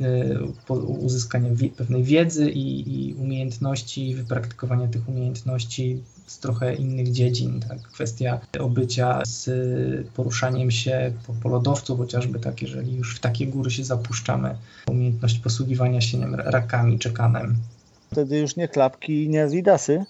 e, 0.69 0.75
uzyskania 0.75 1.51
pewnej 1.77 2.05
wiedzy 2.05 2.51
i, 2.51 3.09
i 3.09 3.15
umiejętności, 3.15 4.15
wypraktykowania 4.15 4.89
tych 4.89 5.09
umiejętności 5.09 6.03
z 6.29 6.39
trochę 6.39 6.75
innych 6.75 7.13
dziedzin. 7.13 7.61
Tak? 7.61 7.79
Kwestia 7.83 8.41
obycia 8.61 9.23
z 9.27 9.51
poruszaniem 10.09 10.71
się 10.71 11.13
po, 11.27 11.33
po 11.33 11.49
lodowcu, 11.49 11.97
chociażby 11.97 12.39
tak, 12.39 12.63
jeżeli 12.63 12.97
już 12.97 13.17
w 13.17 13.21
takie 13.21 13.47
góry 13.47 13.71
się 13.71 13.85
zapuszczamy, 13.85 14.57
umiejętność 14.89 15.39
posługiwania 15.39 16.01
się 16.01 16.19
nie 16.19 16.25
wiem, 16.25 16.35
rakami, 16.35 16.99
czekanem. 16.99 17.57
Wtedy 18.13 18.39
już 18.39 18.57
nie 18.57 18.69
klapki, 18.69 19.29
nie 19.29 19.43
azidasy. 19.43 20.05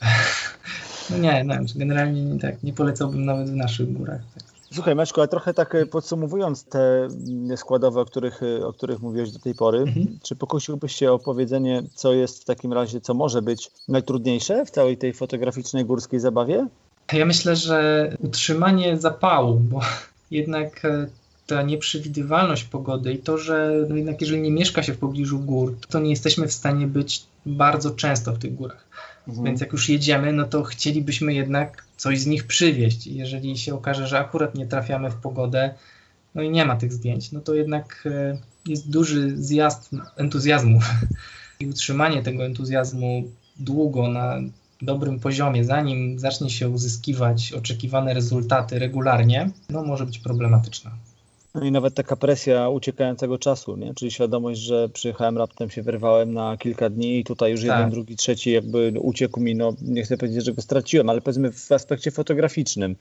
No 1.10 1.18
nie, 1.18 1.44
no, 1.44 1.54
generalnie 1.76 2.22
nie, 2.22 2.40
tak, 2.40 2.62
nie 2.62 2.72
polecałbym 2.72 3.24
nawet 3.24 3.50
w 3.50 3.54
naszych 3.54 3.92
górach. 3.92 4.20
Tak. 4.34 4.47
Słuchaj 4.72 4.94
Maćku, 4.94 5.20
a 5.20 5.26
trochę 5.26 5.54
tak 5.54 5.74
e, 5.74 5.86
podsumowując 5.86 6.64
te 6.64 7.08
składowe, 7.56 8.00
o 8.00 8.04
których, 8.04 8.42
e, 8.42 8.66
o 8.66 8.72
których 8.72 9.00
mówiłeś 9.00 9.30
do 9.30 9.38
tej 9.38 9.54
pory, 9.54 9.78
mhm. 9.78 10.18
czy 10.22 10.36
pokusiłbyś 10.36 10.94
się 10.94 11.12
o 11.12 11.18
powiedzenie, 11.18 11.82
co 11.94 12.12
jest 12.12 12.42
w 12.42 12.44
takim 12.44 12.72
razie, 12.72 13.00
co 13.00 13.14
może 13.14 13.42
być 13.42 13.70
najtrudniejsze 13.88 14.64
w 14.64 14.70
całej 14.70 14.98
tej 14.98 15.12
fotograficznej 15.12 15.84
górskiej 15.84 16.20
zabawie? 16.20 16.66
Ja 17.12 17.26
myślę, 17.26 17.56
że 17.56 18.10
utrzymanie 18.20 18.98
zapału, 18.98 19.60
bo 19.60 19.80
jednak 20.30 20.84
e, 20.84 21.06
ta 21.46 21.62
nieprzewidywalność 21.62 22.64
pogody 22.64 23.12
i 23.12 23.18
to, 23.18 23.38
że 23.38 23.72
no 23.88 23.96
jednak 23.96 24.20
jeżeli 24.20 24.42
nie 24.42 24.50
mieszka 24.50 24.82
się 24.82 24.92
w 24.92 24.98
pobliżu 24.98 25.38
gór, 25.38 25.76
to 25.88 26.00
nie 26.00 26.10
jesteśmy 26.10 26.46
w 26.46 26.52
stanie 26.52 26.86
być 26.86 27.22
bardzo 27.46 27.90
często 27.90 28.32
w 28.32 28.38
tych 28.38 28.54
górach. 28.54 28.87
Mhm. 29.28 29.44
Więc 29.44 29.60
jak 29.60 29.72
już 29.72 29.88
jedziemy, 29.88 30.32
no 30.32 30.44
to 30.44 30.62
chcielibyśmy 30.62 31.34
jednak 31.34 31.84
coś 31.96 32.20
z 32.20 32.26
nich 32.26 32.46
przywieźć. 32.46 33.06
Jeżeli 33.06 33.58
się 33.58 33.74
okaże, 33.74 34.06
że 34.06 34.18
akurat 34.18 34.54
nie 34.54 34.66
trafiamy 34.66 35.10
w 35.10 35.14
pogodę, 35.14 35.74
no 36.34 36.42
i 36.42 36.50
nie 36.50 36.64
ma 36.64 36.76
tych 36.76 36.92
zdjęć, 36.92 37.32
no 37.32 37.40
to 37.40 37.54
jednak 37.54 38.04
e, 38.06 38.38
jest 38.66 38.90
duży 38.90 39.36
zjazd 39.36 39.90
entuzjazmu. 40.16 40.80
I 41.60 41.66
utrzymanie 41.66 42.22
tego 42.22 42.44
entuzjazmu 42.44 43.24
długo 43.56 44.08
na 44.08 44.40
dobrym 44.82 45.20
poziomie, 45.20 45.64
zanim 45.64 46.18
zacznie 46.18 46.50
się 46.50 46.68
uzyskiwać 46.68 47.52
oczekiwane 47.52 48.14
rezultaty 48.14 48.78
regularnie, 48.78 49.50
no 49.70 49.82
może 49.84 50.06
być 50.06 50.18
problematyczne. 50.18 50.90
No 51.54 51.64
i 51.64 51.72
nawet 51.72 51.94
taka 51.94 52.16
presja 52.16 52.68
uciekającego 52.68 53.38
czasu, 53.38 53.76
nie? 53.76 53.94
czyli 53.94 54.10
świadomość, 54.10 54.60
że 54.60 54.88
przyjechałem 54.88 55.38
raptem, 55.38 55.70
się 55.70 55.82
wyrwałem 55.82 56.34
na 56.34 56.56
kilka 56.56 56.90
dni 56.90 57.18
i 57.18 57.24
tutaj 57.24 57.50
już 57.50 57.60
tak. 57.60 57.68
jeden, 57.68 57.90
drugi, 57.90 58.16
trzeci 58.16 58.50
jakby 58.50 58.92
uciekł 59.00 59.40
mi, 59.40 59.54
no 59.54 59.72
nie 59.82 60.02
chcę 60.02 60.16
powiedzieć, 60.16 60.44
że 60.44 60.52
go 60.52 60.62
straciłem, 60.62 61.08
ale 61.08 61.20
powiedzmy 61.20 61.52
w 61.52 61.72
aspekcie 61.72 62.10
fotograficznym. 62.10 62.96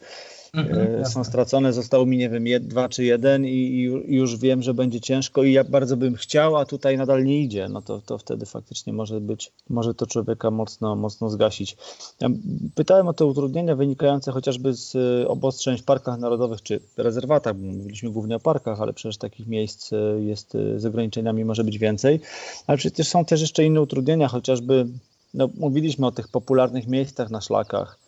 Mhm, 0.53 1.05
są 1.05 1.23
stracone, 1.23 1.73
zostało 1.73 2.05
mi, 2.05 2.17
nie 2.17 2.29
wiem, 2.29 2.45
dwa 2.61 2.89
czy 2.89 3.03
jeden 3.03 3.45
i, 3.45 3.49
i, 3.49 3.81
już 4.15 4.37
wiem, 4.37 4.63
że 4.63 4.73
będzie 4.73 5.01
ciężko 5.01 5.43
i 5.43 5.53
ja 5.53 5.63
bardzo 5.63 5.97
bym 5.97 6.15
chciał, 6.15 6.55
a 6.55 6.65
tutaj 6.65 6.97
nadal 6.97 7.25
nie 7.25 7.41
idzie, 7.41 7.69
no 7.69 7.81
to, 7.81 8.01
to 8.05 8.17
wtedy 8.17 8.45
faktycznie 8.45 8.93
może 8.93 9.21
być, 9.21 9.51
może 9.69 9.93
to 9.93 10.07
człowieka 10.07 10.51
mocno, 10.51 10.95
mocno 10.95 11.29
zgasić. 11.29 11.77
Ja 12.19 12.29
pytałem 12.75 13.07
o 13.07 13.13
te 13.13 13.25
utrudnienia 13.25 13.75
wynikające 13.75 14.31
chociażby 14.31 14.73
z 14.73 14.95
obostrzeń 15.27 15.77
w 15.77 15.83
parkach 15.83 16.19
narodowych 16.19 16.61
czy 16.61 16.79
rezerwatach, 16.97 17.57
mówiliśmy 17.57 18.09
głównie 18.09 18.35
o 18.35 18.39
parkach, 18.39 18.81
ale 18.81 18.93
przecież 18.93 19.17
takich 19.17 19.47
miejsc 19.47 19.91
jest 20.19 20.57
z 20.77 20.85
ograniczeniami 20.85 21.45
może 21.45 21.63
być 21.63 21.77
więcej, 21.77 22.19
ale 22.67 22.77
przecież 22.77 23.07
są 23.07 23.25
też 23.25 23.41
jeszcze 23.41 23.65
inne 23.65 23.81
utrudnienia, 23.81 24.27
chociażby 24.27 24.87
no, 25.33 25.49
mówiliśmy 25.57 26.07
o 26.07 26.11
tych 26.11 26.27
popularnych 26.27 26.87
miejscach 26.87 27.29
na 27.29 27.41
szlakach 27.41 28.06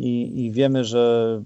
i, 0.00 0.44
i, 0.44 0.52
wiemy, 0.52 0.84
że 0.84 1.42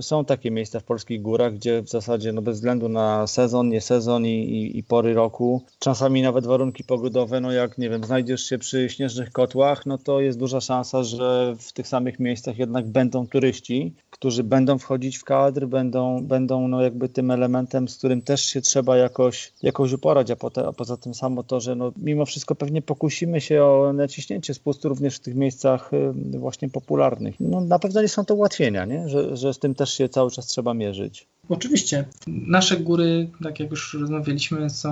są 0.00 0.24
takie 0.24 0.50
miejsca 0.50 0.80
w 0.80 0.84
polskich 0.84 1.22
górach, 1.22 1.54
gdzie 1.54 1.82
w 1.82 1.88
zasadzie 1.88 2.32
no 2.32 2.42
bez 2.42 2.56
względu 2.56 2.88
na 2.88 3.26
sezon, 3.26 3.68
nie 3.68 3.80
sezon 3.80 4.26
i, 4.26 4.28
i, 4.28 4.78
i, 4.78 4.82
pory 4.82 5.14
roku, 5.14 5.62
czasami 5.78 6.22
nawet 6.22 6.46
warunki 6.46 6.84
pogodowe, 6.84 7.40
no 7.40 7.52
jak 7.52 7.78
nie 7.78 7.90
wiem, 7.90 8.04
znajdziesz 8.04 8.44
się 8.44 8.58
przy 8.58 8.88
śnieżnych 8.88 9.32
kotłach, 9.32 9.86
no 9.86 9.98
to 9.98 10.20
jest 10.20 10.38
duża 10.38 10.60
szansa, 10.60 11.02
że 11.02 11.56
w 11.58 11.72
tych 11.72 11.88
samych 11.88 12.20
miejscach 12.20 12.58
jednak 12.58 12.86
będą 12.86 13.26
turyści, 13.26 13.94
którzy 14.10 14.44
będą 14.44 14.78
wchodzić 14.78 15.16
w 15.16 15.24
kadr, 15.24 15.66
będą, 15.66 16.26
będą 16.26 16.68
no 16.68 16.82
jakby 16.82 17.08
tym 17.08 17.30
elementem, 17.30 17.88
z 17.88 17.96
którym 17.98 18.22
też 18.22 18.44
się 18.44 18.60
trzeba 18.60 18.96
jakoś, 18.96 19.52
jakoś 19.62 19.92
uporać, 19.92 20.30
a, 20.30 20.36
a 20.68 20.72
poza 20.72 20.96
tym 20.96 21.14
samo 21.14 21.42
to, 21.42 21.60
że 21.60 21.74
no 21.74 21.92
mimo 21.96 22.26
wszystko 22.26 22.54
pewnie 22.54 22.82
pokusimy 22.82 23.40
się 23.40 23.64
o 23.64 23.92
naciśnięcie 23.92 24.54
spustu 24.54 24.88
również 24.88 25.16
w 25.16 25.20
tych 25.20 25.34
miejscach 25.34 25.90
y, 25.92 26.38
właśnie 26.38 26.68
popularnych. 26.68 27.34
No 27.40 27.60
na 27.60 27.78
pewno 27.84 28.02
nie 28.02 28.08
są 28.08 28.24
to 28.24 28.34
ułatwienia, 28.34 28.84
nie? 28.84 29.08
Że, 29.08 29.36
że 29.36 29.54
z 29.54 29.58
tym 29.58 29.74
też 29.74 29.94
się 29.94 30.08
cały 30.08 30.30
czas 30.30 30.46
trzeba 30.46 30.74
mierzyć. 30.74 31.26
Oczywiście. 31.48 32.04
Nasze 32.26 32.76
góry, 32.76 33.28
tak 33.42 33.60
jak 33.60 33.70
już 33.70 33.94
rozmawialiśmy, 33.94 34.70
są 34.70 34.90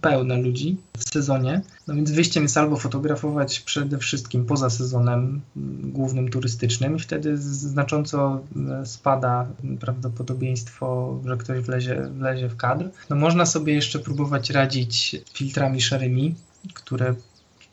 pełne 0.00 0.36
ludzi 0.42 0.76
w 0.98 1.08
sezonie. 1.08 1.62
No 1.86 1.94
więc 1.94 2.10
wyjściem 2.10 2.42
jest 2.42 2.56
albo 2.56 2.76
fotografować 2.76 3.60
przede 3.60 3.98
wszystkim 3.98 4.44
poza 4.46 4.70
sezonem 4.70 5.40
głównym 5.82 6.28
turystycznym 6.28 6.96
i 6.96 7.00
wtedy 7.00 7.38
znacząco 7.38 8.40
e, 8.70 8.86
spada 8.86 9.46
prawdopodobieństwo, 9.80 11.18
że 11.26 11.36
ktoś 11.36 11.60
wlezie, 11.60 12.08
wlezie 12.18 12.48
w 12.48 12.56
kadr. 12.56 12.88
No 13.10 13.16
można 13.16 13.46
sobie 13.46 13.74
jeszcze 13.74 13.98
próbować 13.98 14.50
radzić 14.50 15.16
filtrami 15.32 15.80
szarymi, 15.80 16.34
które 16.74 17.14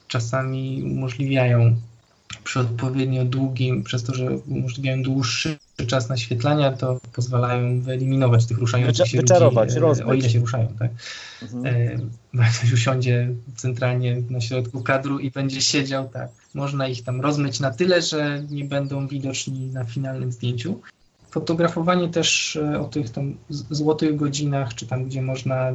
czasami 0.08 0.84
umożliwiają 0.84 1.76
przy 2.44 2.60
odpowiednio 2.60 3.26
długim, 3.26 3.84
przez 3.84 4.04
to, 4.04 4.14
że 4.14 4.30
umożliwiają 4.30 5.04
dłuższy 5.04 5.58
czas 5.88 6.10
naświetlania, 6.10 6.72
to 6.72 7.00
pozwalają 7.14 7.82
wyeliminować 7.82 8.46
tych 8.46 8.58
ruszających 8.58 9.08
się 9.08 9.18
ludzi, 9.18 9.80
rozmyć. 9.80 10.10
o 10.10 10.14
ile 10.14 10.30
się 10.30 10.40
ruszają. 10.40 10.68
Tak? 10.80 10.92
Mhm. 11.42 11.66
E, 11.66 12.00
jak 12.34 12.54
ktoś 12.54 12.74
usiądzie 12.74 13.30
centralnie 13.56 14.22
na 14.30 14.42
środku 14.42 14.82
kadru 14.82 15.20
i 15.20 15.32
będzie 15.32 15.62
siedział, 15.62 16.10
tak, 16.10 16.30
można 16.54 16.88
ich 16.88 17.04
tam 17.04 17.22
rozmyć 17.22 17.60
na 17.60 17.72
tyle, 17.72 18.02
że 18.02 18.44
nie 18.50 18.66
będą 18.66 19.08
widoczni 19.08 19.68
na 19.68 19.84
finalnym 19.84 20.32
zdjęciu. 20.32 20.82
Fotografowanie 21.32 22.10
też 22.10 22.56
e, 22.56 22.80
o 22.80 22.86
tych 22.86 23.10
tam 23.10 23.36
złotych 23.50 24.16
godzinach, 24.16 24.74
czy 24.74 24.88
tam 24.88 25.06
gdzie 25.06 25.22
można 25.22 25.72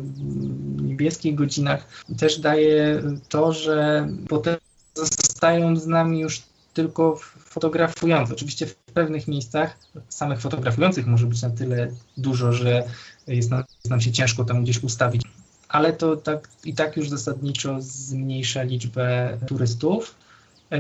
niebieskich 0.83 1.35
godzinach, 1.35 2.05
też 2.19 2.41
daje 2.41 3.03
to, 3.29 3.53
że 3.53 4.09
potem 4.29 4.57
zostają 4.95 5.77
z 5.77 5.87
nami 5.87 6.21
już 6.21 6.43
tylko 6.75 7.17
fotografujący. 7.39 8.33
Oczywiście 8.33 8.67
w 8.67 8.75
pewnych 8.75 9.29
miejscach 9.29 9.79
samych 10.09 10.41
fotografujących 10.41 11.07
może 11.07 11.27
być 11.27 11.43
na 11.43 11.51
tyle 11.51 11.91
dużo, 12.17 12.53
że 12.53 12.85
jest 13.27 13.51
nam, 13.51 13.65
jest 13.77 13.91
nam 13.91 14.01
się 14.01 14.13
ciężko 14.13 14.45
tam 14.45 14.63
gdzieś 14.63 14.83
ustawić. 14.83 15.23
Ale 15.69 15.93
to 15.93 16.17
tak, 16.17 16.49
i 16.65 16.75
tak 16.75 16.97
już 16.97 17.09
zasadniczo 17.09 17.77
zmniejsza 17.81 18.63
liczbę 18.63 19.39
turystów. 19.47 20.15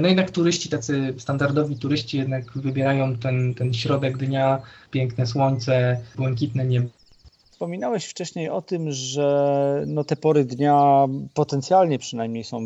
No 0.00 0.08
jednak 0.08 0.30
turyści, 0.30 0.68
tacy 0.68 1.14
standardowi 1.18 1.76
turyści 1.76 2.16
jednak 2.16 2.58
wybierają 2.58 3.16
ten, 3.16 3.54
ten 3.54 3.74
środek 3.74 4.18
dnia, 4.18 4.62
piękne 4.90 5.26
słońce, 5.26 6.00
błękitne 6.16 6.64
niebo. 6.64 6.88
Wspominałeś 7.50 8.04
wcześniej 8.04 8.48
o 8.48 8.62
tym, 8.62 8.92
że 8.92 9.84
no 9.86 10.04
te 10.04 10.16
pory 10.16 10.44
dnia 10.44 11.06
potencjalnie 11.34 11.98
przynajmniej 11.98 12.44
są 12.44 12.60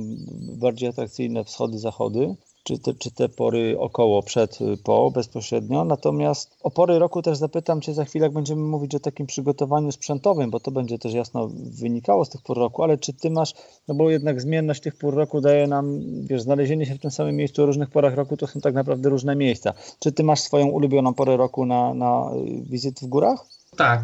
bardziej 0.58 0.88
atrakcyjne 0.88 1.44
wschody, 1.44 1.78
zachody 1.78 2.34
czy 2.64 2.78
te, 2.78 2.94
czy 2.94 3.10
te 3.10 3.28
pory 3.28 3.76
około, 3.78 4.22
przed, 4.22 4.58
po, 4.84 5.10
bezpośrednio. 5.10 5.84
Natomiast 5.84 6.56
o 6.62 6.70
pory 6.70 6.98
roku 6.98 7.22
też 7.22 7.38
zapytam 7.38 7.80
Cię 7.80 7.94
za 7.94 8.04
chwilę, 8.04 8.26
jak 8.26 8.32
będziemy 8.32 8.62
mówić 8.62 8.94
o 8.94 9.00
takim 9.00 9.26
przygotowaniu 9.26 9.92
sprzętowym, 9.92 10.50
bo 10.50 10.60
to 10.60 10.70
będzie 10.70 10.98
też 10.98 11.14
jasno 11.14 11.48
wynikało 11.80 12.24
z 12.24 12.28
tych 12.28 12.42
pór 12.42 12.58
roku, 12.58 12.82
ale 12.82 12.98
czy 12.98 13.12
Ty 13.12 13.30
masz, 13.30 13.54
no 13.88 13.94
bo 13.94 14.10
jednak 14.10 14.40
zmienność 14.40 14.82
tych 14.82 14.96
pór 14.96 15.14
roku 15.14 15.40
daje 15.40 15.66
nam, 15.66 16.00
wiesz, 16.26 16.42
znalezienie 16.42 16.86
się 16.86 16.94
w 16.94 17.00
tym 17.00 17.10
samym 17.10 17.36
miejscu 17.36 17.62
o 17.62 17.66
różnych 17.66 17.90
porach 17.90 18.14
roku 18.14 18.36
to 18.36 18.46
są 18.46 18.60
tak 18.60 18.74
naprawdę 18.74 19.08
różne 19.08 19.36
miejsca. 19.36 19.72
Czy 19.98 20.12
Ty 20.12 20.24
masz 20.24 20.40
swoją 20.40 20.66
ulubioną 20.66 21.14
porę 21.14 21.36
roku 21.36 21.66
na, 21.66 21.94
na 21.94 22.30
wizyt 22.70 23.00
w 23.00 23.06
górach? 23.06 23.46
Tak, 23.76 24.00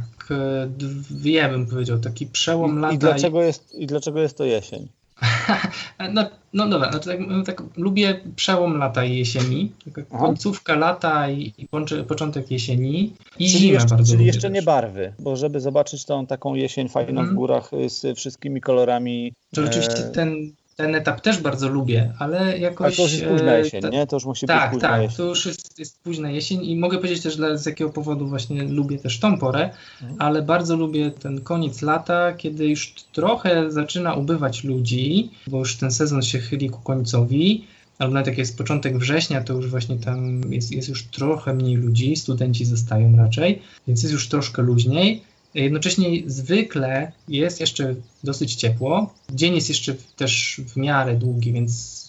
dwie 1.11 1.49
bym 1.49 1.67
powiedział, 1.67 1.99
taki 1.99 2.27
przełom 2.27 2.79
I, 2.79 2.81
lata. 2.81 2.95
I 2.95 2.99
dlaczego, 2.99 3.43
jest, 3.43 3.75
I 3.75 3.87
dlaczego 3.87 4.21
jest 4.21 4.37
to 4.37 4.45
jesień? 4.45 4.89
no, 6.15 6.31
no 6.53 6.69
dobra, 6.69 6.91
znaczy 6.91 7.09
tak, 7.09 7.19
no 7.29 7.43
tak, 7.43 7.63
lubię 7.77 8.21
przełom 8.37 8.79
lata 8.79 9.05
i 9.05 9.17
jesieni, 9.17 9.73
taka 9.85 10.19
końcówka 10.19 10.77
lata 10.77 11.31
i, 11.31 11.55
i 11.59 11.69
początek 12.09 12.51
jesieni 12.51 13.13
i 13.39 13.51
czyli 13.51 13.59
zimę 13.59 13.73
jeszcze, 13.73 13.89
bardzo 13.89 14.13
Czyli 14.13 14.27
jeszcze 14.27 14.49
też. 14.49 14.53
nie 14.53 14.63
barwy, 14.63 15.13
bo 15.19 15.37
żeby 15.37 15.61
zobaczyć 15.61 16.05
tą 16.05 16.27
taką 16.27 16.55
jesień 16.55 16.89
fajną 16.89 17.21
mm. 17.21 17.33
w 17.33 17.37
górach 17.37 17.71
z 17.87 18.17
wszystkimi 18.17 18.61
kolorami. 18.61 19.33
To 19.55 19.63
rzeczywiście 19.63 20.07
e... 20.07 20.11
ten, 20.11 20.53
ten 20.81 20.95
etap 20.95 21.21
też 21.21 21.39
bardzo 21.41 21.69
lubię, 21.69 22.13
ale 22.19 22.59
jakoś... 22.59 22.87
Ale 22.87 22.97
to 22.97 23.03
już 23.03 23.13
jest 23.13 23.25
późna 23.25 23.55
jesień, 23.57 23.83
nie? 23.93 24.07
To 24.07 24.17
już 24.17 24.25
musi 24.25 24.47
tak, 24.47 24.71
być 24.71 24.75
późna 24.75 24.89
tak, 24.89 25.03
jesień. 25.03 25.17
to 25.17 25.25
już 25.25 25.47
jest, 25.47 25.79
jest 25.79 26.03
późna 26.03 26.31
jesień 26.31 26.65
i 26.65 26.77
mogę 26.77 26.97
powiedzieć 26.97 27.23
też, 27.23 27.37
dla, 27.37 27.57
z 27.57 27.67
jakiego 27.67 27.91
powodu 27.91 28.29
właśnie 28.29 28.63
lubię 28.63 28.99
też 28.99 29.21
tą 29.21 29.39
porę, 29.39 29.71
mhm. 30.03 30.17
ale 30.19 30.43
bardzo 30.43 30.77
lubię 30.77 31.11
ten 31.11 31.41
koniec 31.41 31.83
lata, 31.83 32.33
kiedy 32.33 32.69
już 32.69 32.95
trochę 33.13 33.71
zaczyna 33.71 34.15
ubywać 34.15 34.65
ludzi, 34.65 35.31
bo 35.47 35.59
już 35.59 35.77
ten 35.77 35.91
sezon 35.91 36.23
się 36.23 36.39
chyli 36.39 36.71
ku 36.71 36.81
końcowi, 36.81 37.65
albo 37.99 38.15
nawet 38.15 38.27
jak 38.27 38.39
jest 38.39 38.59
początek 38.59 38.99
września, 38.99 39.41
to 39.41 39.53
już 39.53 39.71
właśnie 39.71 39.97
tam 39.97 40.53
jest, 40.53 40.73
jest 40.73 40.89
już 40.89 41.05
trochę 41.05 41.55
mniej 41.55 41.77
ludzi, 41.77 42.17
studenci 42.17 42.65
zostają 42.65 43.17
raczej, 43.17 43.63
więc 43.87 44.03
jest 44.03 44.13
już 44.13 44.29
troszkę 44.29 44.63
luźniej. 44.63 45.23
Jednocześnie 45.55 46.23
zwykle 46.27 47.13
jest 47.29 47.61
jeszcze 47.61 47.95
dosyć 48.25 48.55
ciepło. 48.55 49.15
Dzień 49.31 49.55
jest 49.55 49.69
jeszcze 49.69 49.95
też 50.17 50.61
w 50.69 50.77
miarę 50.77 51.17
długi, 51.17 51.53
więc 51.53 52.01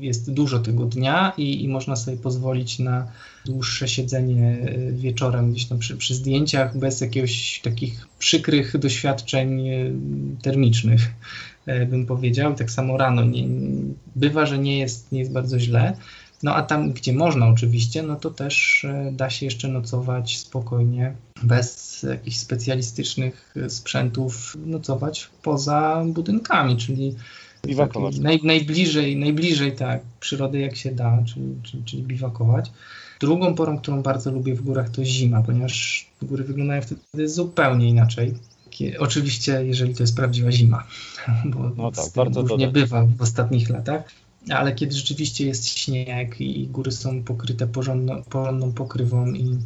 jest 0.00 0.32
dużo 0.32 0.58
tego 0.58 0.84
dnia 0.84 1.32
i, 1.36 1.64
i 1.64 1.68
można 1.68 1.96
sobie 1.96 2.16
pozwolić 2.16 2.78
na 2.78 3.06
dłuższe 3.44 3.88
siedzenie 3.88 4.58
e, 4.60 4.92
wieczorem 4.92 5.52
gdzieś 5.52 5.66
tam 5.66 5.78
przy, 5.78 5.96
przy 5.96 6.14
zdjęciach 6.14 6.78
bez 6.78 7.00
jakiegoś 7.00 7.60
takich 7.64 8.06
przykrych 8.18 8.78
doświadczeń 8.78 9.68
e, 9.68 9.90
termicznych, 10.42 11.12
e, 11.66 11.86
bym 11.86 12.06
powiedział. 12.06 12.54
Tak 12.54 12.70
samo 12.70 12.96
rano. 12.96 13.24
Nie, 13.24 13.44
bywa, 14.16 14.46
że 14.46 14.58
nie 14.58 14.78
jest, 14.78 15.12
nie 15.12 15.18
jest 15.18 15.32
bardzo 15.32 15.58
źle. 15.58 15.96
No 16.42 16.54
a 16.54 16.62
tam, 16.62 16.92
gdzie 16.92 17.12
można 17.12 17.48
oczywiście, 17.48 18.02
no 18.02 18.16
to 18.16 18.30
też 18.30 18.84
e, 18.84 19.12
da 19.12 19.30
się 19.30 19.46
jeszcze 19.46 19.68
nocować 19.68 20.38
spokojnie, 20.38 21.14
bez 21.42 22.02
jakichś 22.02 22.36
specjalistycznych 22.36 23.54
e, 23.56 23.70
sprzętów, 23.70 24.56
nocować 24.66 25.28
poza 25.42 26.04
budynkami, 26.06 26.76
czyli 26.76 27.14
naj, 28.20 28.40
najbliżej, 28.42 29.16
najbliżej 29.16 29.72
tak, 29.72 30.00
przyrody 30.20 30.58
jak 30.58 30.76
się 30.76 30.92
da, 30.92 31.22
czyli, 31.26 31.54
czyli, 31.62 31.84
czyli 31.84 32.02
biwakować. 32.02 32.72
Drugą 33.20 33.54
porą, 33.54 33.78
którą 33.78 34.02
bardzo 34.02 34.30
lubię 34.30 34.54
w 34.54 34.62
górach, 34.62 34.90
to 34.90 35.04
zima, 35.04 35.42
ponieważ 35.42 36.06
góry 36.22 36.44
wyglądają 36.44 36.82
wtedy 36.82 37.28
zupełnie 37.28 37.88
inaczej. 37.88 38.34
Oczywiście, 38.98 39.66
jeżeli 39.66 39.94
to 39.94 40.02
jest 40.02 40.16
prawdziwa 40.16 40.52
zima, 40.52 40.86
bo 41.54 41.70
no 41.76 41.92
tak, 41.92 42.04
bardzo 42.16 42.56
nie 42.56 42.68
bywa 42.68 43.06
w 43.06 43.22
ostatnich 43.22 43.70
latach 43.70 44.25
ale 44.50 44.72
kiedy 44.72 44.96
rzeczywiście 44.96 45.46
jest 45.46 45.68
śnieg 45.68 46.40
i 46.40 46.66
góry 46.66 46.92
są 46.92 47.22
pokryte 47.22 47.66
porządną, 47.66 48.22
porządną 48.22 48.72
pokrywą 48.72 49.26
i 49.26 49.58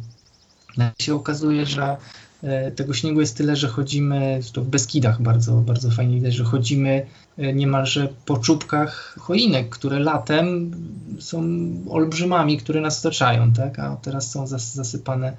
się 0.99 1.15
okazuje, 1.15 1.65
że 1.65 1.97
e, 2.43 2.71
tego 2.71 2.93
śniegu 2.93 3.19
jest 3.21 3.37
tyle, 3.37 3.55
że 3.55 3.67
chodzimy, 3.67 4.39
to 4.53 4.61
w 4.61 4.67
Beskidach 4.67 5.21
bardzo, 5.21 5.53
bardzo 5.53 5.91
fajnie 5.91 6.15
widać, 6.15 6.33
że 6.33 6.43
chodzimy 6.43 7.05
e, 7.37 7.53
niemalże 7.53 8.07
po 8.25 8.37
czubkach 8.37 9.15
choinek, 9.19 9.69
które 9.69 9.99
latem 9.99 10.71
są 11.19 11.43
olbrzymami, 11.89 12.57
które 12.57 12.81
nas 12.81 13.05
otaczają, 13.05 13.53
tak? 13.53 13.79
a 13.79 13.95
teraz 13.95 14.31
są 14.31 14.47
zasypane 14.47 15.33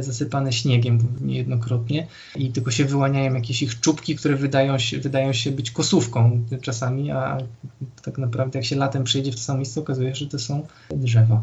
zasypane 0.00 0.52
śniegiem 0.52 0.98
niejednokrotnie 1.20 2.06
i 2.36 2.52
tylko 2.52 2.70
się 2.70 2.84
wyłaniają 2.84 3.34
jakieś 3.34 3.62
ich 3.62 3.80
czubki, 3.80 4.16
które 4.16 4.36
wydają 4.36 4.78
się, 4.78 4.98
wydają 4.98 5.32
się 5.32 5.50
być 5.50 5.70
kosówką 5.70 6.44
czasami, 6.62 7.10
a 7.10 7.38
tak 8.02 8.18
naprawdę 8.18 8.58
jak 8.58 8.66
się 8.66 8.76
latem 8.76 9.04
przyjedzie 9.04 9.32
w 9.32 9.34
to 9.34 9.40
samo 9.40 9.58
miejsce, 9.58 9.80
okazuje 9.80 10.14
się, 10.14 10.24
że 10.24 10.30
to 10.30 10.38
są 10.38 10.66
drzewa. 10.90 11.42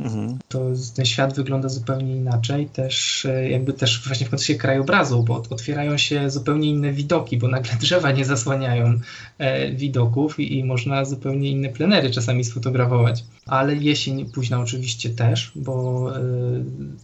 Mhm. 0.00 0.38
To 0.48 0.64
ten 0.96 1.04
świat 1.04 1.36
wygląda 1.36 1.68
zupełnie 1.68 2.16
inaczej, 2.16 2.66
też 2.66 3.24
e, 3.24 3.50
jakby 3.50 3.72
też 3.72 4.06
właśnie 4.06 4.26
w 4.26 4.30
kontekście 4.30 4.54
krajobrazu, 4.54 5.22
bo 5.22 5.42
otwierają 5.50 5.98
się 5.98 6.30
zupełnie 6.30 6.68
inne 6.70 6.92
widoki, 6.92 7.38
bo 7.38 7.48
nagle 7.48 7.72
drzewa 7.80 8.12
nie 8.12 8.24
zasłaniają 8.24 9.00
e, 9.38 9.72
widoków 9.72 10.40
i, 10.40 10.58
i 10.58 10.64
można 10.64 11.04
zupełnie 11.04 11.50
inne 11.50 11.68
plenery 11.68 12.10
czasami 12.10 12.44
sfotografować. 12.44 13.24
Ale 13.46 13.74
jesień 13.76 14.30
późna 14.30 14.60
oczywiście 14.60 15.10
też, 15.10 15.52
bo 15.54 16.04
e, 16.16 16.20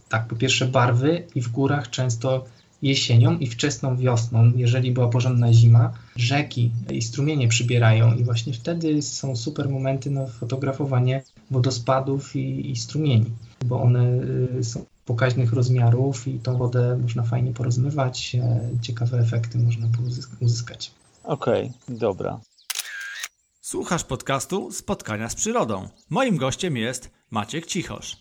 tak, 0.09 0.27
po 0.27 0.35
pierwsze 0.35 0.65
barwy 0.65 1.23
i 1.35 1.41
w 1.41 1.49
górach 1.49 1.89
często 1.89 2.45
jesienią 2.81 3.37
i 3.37 3.47
wczesną 3.47 3.97
wiosną, 3.97 4.51
jeżeli 4.55 4.91
była 4.91 5.07
porządna 5.07 5.53
zima, 5.53 5.93
rzeki 6.15 6.71
i 6.91 7.01
strumienie 7.01 7.47
przybierają 7.47 8.13
i 8.13 8.23
właśnie 8.23 8.53
wtedy 8.53 9.01
są 9.01 9.35
super 9.35 9.69
momenty 9.69 10.11
na 10.11 10.27
fotografowanie 10.27 11.23
wodospadów 11.51 12.35
i, 12.35 12.71
i 12.71 12.75
strumieni, 12.75 13.31
bo 13.65 13.81
one 13.81 14.03
y, 14.59 14.63
są 14.63 14.85
pokaźnych 15.05 15.53
rozmiarów 15.53 16.27
i 16.27 16.39
tą 16.39 16.57
wodę 16.57 16.97
można 17.01 17.23
fajnie 17.23 17.53
porozmywać, 17.53 18.35
e, 18.35 18.69
ciekawe 18.81 19.19
efekty 19.19 19.57
można 19.57 19.87
uzyskać. 20.41 20.91
Okej, 21.23 21.71
okay, 21.85 21.97
dobra. 21.97 22.39
Słuchasz 23.61 24.03
podcastu 24.03 24.71
Spotkania 24.71 25.29
z 25.29 25.35
Przyrodą. 25.35 25.87
Moim 26.09 26.37
gościem 26.37 26.77
jest 26.77 27.11
Maciek 27.31 27.65
Cichosz. 27.65 28.17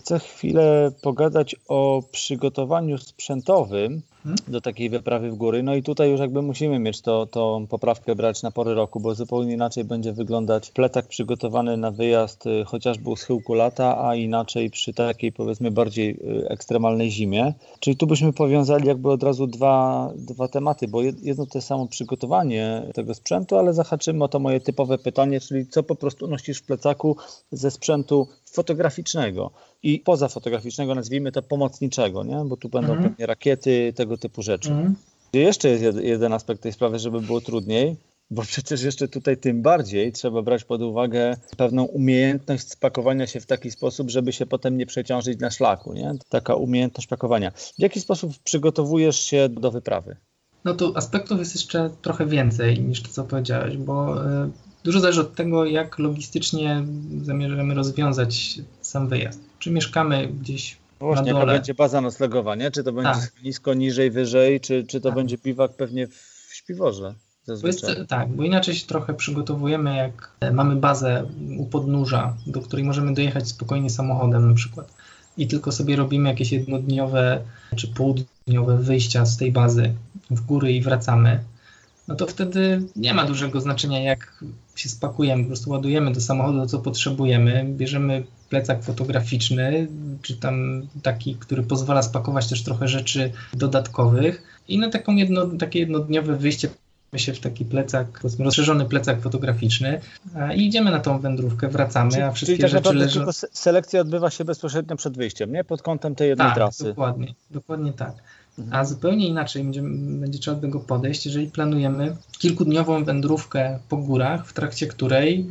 Chcę 0.00 0.18
chwilę 0.18 0.92
pogadać 1.02 1.56
o 1.68 2.02
przygotowaniu 2.12 2.98
sprzętowym? 2.98 4.02
Do 4.48 4.60
takiej 4.60 4.90
wyprawy 4.90 5.30
w 5.30 5.34
góry. 5.34 5.62
No 5.62 5.74
i 5.74 5.82
tutaj 5.82 6.10
już 6.10 6.20
jakby 6.20 6.42
musimy 6.42 6.78
mieć 6.78 7.00
to, 7.00 7.26
tą 7.26 7.66
poprawkę 7.66 8.14
brać 8.14 8.42
na 8.42 8.50
pory 8.50 8.74
roku, 8.74 9.00
bo 9.00 9.14
zupełnie 9.14 9.54
inaczej 9.54 9.84
będzie 9.84 10.12
wyglądać 10.12 10.70
plecak 10.70 11.06
przygotowany 11.06 11.76
na 11.76 11.90
wyjazd 11.90 12.46
y, 12.46 12.64
chociażby 12.64 13.10
u 13.10 13.16
schyłku 13.16 13.54
lata, 13.54 14.08
a 14.08 14.14
inaczej 14.14 14.70
przy 14.70 14.94
takiej 14.94 15.32
powiedzmy 15.32 15.70
bardziej 15.70 16.10
y, 16.10 16.48
ekstremalnej 16.48 17.10
zimie. 17.10 17.54
Czyli 17.80 17.96
tu 17.96 18.06
byśmy 18.06 18.32
powiązali 18.32 18.86
jakby 18.86 19.10
od 19.10 19.22
razu 19.22 19.46
dwa, 19.46 20.10
dwa 20.16 20.48
tematy, 20.48 20.88
bo 20.88 21.02
jedno 21.02 21.46
to 21.46 21.60
samo 21.60 21.86
przygotowanie 21.86 22.82
tego 22.94 23.14
sprzętu, 23.14 23.56
ale 23.56 23.74
zahaczymy 23.74 24.24
o 24.24 24.28
to 24.28 24.38
moje 24.38 24.60
typowe 24.60 24.98
pytanie, 24.98 25.40
czyli 25.40 25.66
co 25.66 25.82
po 25.82 25.94
prostu 25.94 26.28
nosisz 26.28 26.58
w 26.58 26.66
plecaku 26.66 27.16
ze 27.52 27.70
sprzętu 27.70 28.28
fotograficznego 28.52 29.50
i 29.82 29.98
poza 29.98 30.28
fotograficznego, 30.28 30.94
nazwijmy 30.94 31.32
to 31.32 31.42
pomocniczego, 31.42 32.24
nie? 32.24 32.44
bo 32.46 32.56
tu 32.56 32.68
będą 32.68 32.92
mhm. 32.92 33.10
pewnie 33.10 33.26
rakiety, 33.26 33.92
tego 33.96 34.16
typu 34.16 34.42
rzeczy. 34.42 34.70
Mhm. 34.70 34.94
Jeszcze 35.32 35.68
jest 35.68 35.98
jeden 35.98 36.32
aspekt 36.32 36.62
tej 36.62 36.72
sprawy, 36.72 36.98
żeby 36.98 37.20
było 37.20 37.40
trudniej, 37.40 37.96
bo 38.30 38.42
przecież 38.42 38.82
jeszcze 38.82 39.08
tutaj 39.08 39.36
tym 39.36 39.62
bardziej 39.62 40.12
trzeba 40.12 40.42
brać 40.42 40.64
pod 40.64 40.82
uwagę 40.82 41.36
pewną 41.56 41.84
umiejętność 41.84 42.68
spakowania 42.68 43.26
się 43.26 43.40
w 43.40 43.46
taki 43.46 43.70
sposób, 43.70 44.10
żeby 44.10 44.32
się 44.32 44.46
potem 44.46 44.76
nie 44.76 44.86
przeciążyć 44.86 45.40
na 45.40 45.50
szlaku. 45.50 45.92
Nie? 45.92 46.12
Taka 46.28 46.54
umiejętność 46.54 47.08
pakowania. 47.08 47.50
W 47.50 47.78
jaki 47.78 48.00
sposób 48.00 48.32
przygotowujesz 48.44 49.20
się 49.20 49.48
do 49.48 49.70
wyprawy? 49.70 50.16
No 50.64 50.74
to 50.74 50.92
aspektów 50.96 51.38
jest 51.38 51.54
jeszcze 51.54 51.90
trochę 52.02 52.26
więcej 52.26 52.80
niż 52.80 53.02
to, 53.02 53.08
co 53.08 53.24
powiedziałeś, 53.24 53.76
bo 53.76 54.26
e, 54.26 54.50
Dużo 54.84 55.00
zależy 55.00 55.20
od 55.20 55.34
tego, 55.34 55.64
jak 55.64 55.98
logistycznie 55.98 56.84
zamierzamy 57.22 57.74
rozwiązać 57.74 58.58
sam 58.80 59.08
wyjazd. 59.08 59.40
Czy 59.58 59.70
mieszkamy 59.70 60.28
gdzieś 60.28 60.76
no 61.00 61.06
Właśnie, 61.06 61.32
jaka 61.32 61.46
będzie 61.46 61.74
baza 61.74 62.00
noclegowa, 62.00 62.54
czy 62.72 62.84
to 62.84 62.92
będzie 62.92 63.20
tak. 63.20 63.42
nisko, 63.42 63.74
niżej, 63.74 64.10
wyżej, 64.10 64.60
czy, 64.60 64.84
czy 64.86 65.00
to 65.00 65.08
tak. 65.08 65.14
będzie 65.14 65.38
biwak 65.38 65.76
pewnie 65.76 66.06
w 66.06 66.48
śpiworze? 66.52 67.14
Bo 67.60 67.66
jest, 67.66 67.86
tak, 68.08 68.28
bo 68.28 68.44
inaczej 68.44 68.74
się 68.74 68.86
trochę 68.86 69.14
przygotowujemy, 69.14 69.96
jak 69.96 70.30
mamy 70.52 70.76
bazę 70.76 71.26
u 71.58 71.66
podnóża, 71.66 72.36
do 72.46 72.60
której 72.60 72.84
możemy 72.84 73.14
dojechać 73.14 73.48
spokojnie 73.48 73.90
samochodem 73.90 74.48
na 74.48 74.54
przykład 74.54 74.94
i 75.36 75.46
tylko 75.46 75.72
sobie 75.72 75.96
robimy 75.96 76.28
jakieś 76.28 76.52
jednodniowe 76.52 77.40
czy 77.76 77.88
półdniowe 77.88 78.78
wyjścia 78.78 79.26
z 79.26 79.36
tej 79.36 79.52
bazy 79.52 79.94
w 80.30 80.40
góry 80.40 80.72
i 80.72 80.82
wracamy 80.82 81.44
no 82.10 82.16
to 82.16 82.26
wtedy 82.26 82.82
nie 82.96 83.14
ma 83.14 83.24
dużego 83.24 83.60
znaczenia, 83.60 84.02
jak 84.02 84.44
się 84.76 84.88
spakujemy. 84.88 85.42
Po 85.42 85.46
prostu 85.46 85.70
ładujemy 85.70 86.12
do 86.12 86.20
samochodu, 86.20 86.66
co 86.66 86.78
potrzebujemy, 86.78 87.64
bierzemy 87.68 88.22
plecak 88.48 88.82
fotograficzny, 88.82 89.88
czy 90.22 90.36
tam 90.36 90.82
taki, 91.02 91.34
który 91.34 91.62
pozwala 91.62 92.02
spakować 92.02 92.48
też 92.48 92.62
trochę 92.62 92.88
rzeczy 92.88 93.32
dodatkowych 93.54 94.42
i 94.68 94.78
na 94.78 94.90
taką 94.90 95.16
jedno, 95.16 95.46
takie 95.46 95.78
jednodniowe 95.78 96.36
wyjście 96.36 96.68
się 97.16 97.32
w 97.32 97.40
taki 97.40 97.64
plecak, 97.64 98.20
rozszerzony 98.38 98.84
plecak 98.84 99.20
fotograficzny 99.20 100.00
i 100.54 100.66
idziemy 100.66 100.90
na 100.90 101.00
tą 101.00 101.18
wędrówkę, 101.18 101.68
wracamy, 101.68 102.10
czyli, 102.10 102.22
a 102.22 102.32
wszystkie 102.32 102.58
czyli 102.58 102.72
tak 102.72 102.84
rzeczy 102.84 102.96
leżą... 102.98 103.26
selekcja 103.52 104.00
odbywa 104.00 104.30
się 104.30 104.44
bezpośrednio 104.44 104.96
przed 104.96 105.16
wyjściem, 105.16 105.52
nie? 105.52 105.64
Pod 105.64 105.82
kątem 105.82 106.14
tej 106.14 106.28
jednej 106.28 106.46
tak, 106.46 106.54
trasy. 106.54 106.84
dokładnie, 106.84 107.34
dokładnie 107.50 107.92
tak. 107.92 108.14
A 108.70 108.84
zupełnie 108.84 109.28
inaczej 109.28 109.64
będzie, 109.64 109.82
będzie 110.20 110.38
trzeba 110.38 110.54
do 110.54 110.62
tego 110.62 110.80
podejść, 110.80 111.26
jeżeli 111.26 111.46
planujemy 111.46 112.16
kilkudniową 112.38 113.04
wędrówkę 113.04 113.78
po 113.88 113.96
górach, 113.96 114.46
w 114.46 114.52
trakcie 114.52 114.86
której 114.86 115.46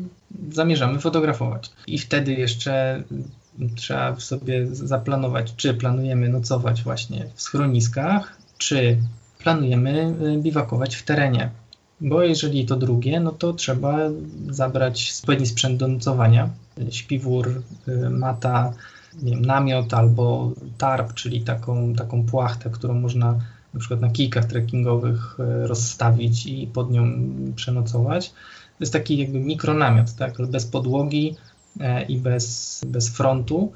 zamierzamy 0.52 1.00
fotografować. 1.00 1.72
I 1.88 1.98
wtedy 1.98 2.34
jeszcze 2.34 3.04
trzeba 3.76 4.20
sobie 4.20 4.68
zaplanować, 4.76 5.54
czy 5.56 5.74
planujemy 5.74 6.30
nocować 6.30 6.84
właśnie 6.84 7.26
w 7.36 7.42
schroniskach, 7.42 8.38
czy 8.58 8.98
planujemy 9.40 10.16
y, 10.22 10.38
biwakować 10.38 10.96
w 10.96 11.04
terenie. 11.04 11.50
Bo 12.02 12.24
jeżeli 12.24 12.66
to 12.66 12.76
drugie, 12.76 13.20
no 13.20 13.32
to 13.32 13.54
trzeba 13.54 13.98
zabrać 14.50 15.14
odpowiedni 15.20 15.46
sprzęt 15.48 15.80
do 15.80 15.88
nocowania, 15.88 16.50
śpiwór, 16.90 17.62
y, 17.88 18.10
mata, 18.10 18.74
nie 19.22 19.32
wiem, 19.32 19.46
namiot 19.46 19.94
albo 19.94 20.52
tarp, 20.78 21.14
czyli 21.14 21.42
taką, 21.42 21.94
taką 21.94 22.26
płachtę, 22.26 22.70
którą 22.70 22.94
można 22.94 23.40
na 23.74 23.80
przykład 23.80 24.02
na 24.02 24.10
kijkach 24.10 24.46
trekkingowych 24.46 25.38
e, 25.40 25.68
rozstawić 25.68 26.46
i 26.46 26.68
pod 26.68 26.92
nią 26.92 27.12
przenocować. 27.56 28.30
To 28.30 28.84
jest 28.84 28.94
taki 28.94 29.18
jakby 29.18 29.40
mikronamiot, 29.40 30.14
tak, 30.14 30.34
bez 30.48 30.66
podłogi 30.66 31.36
e, 31.80 32.04
i 32.04 32.18
bez, 32.18 32.82
bez 32.88 33.10
frontu 33.10 33.72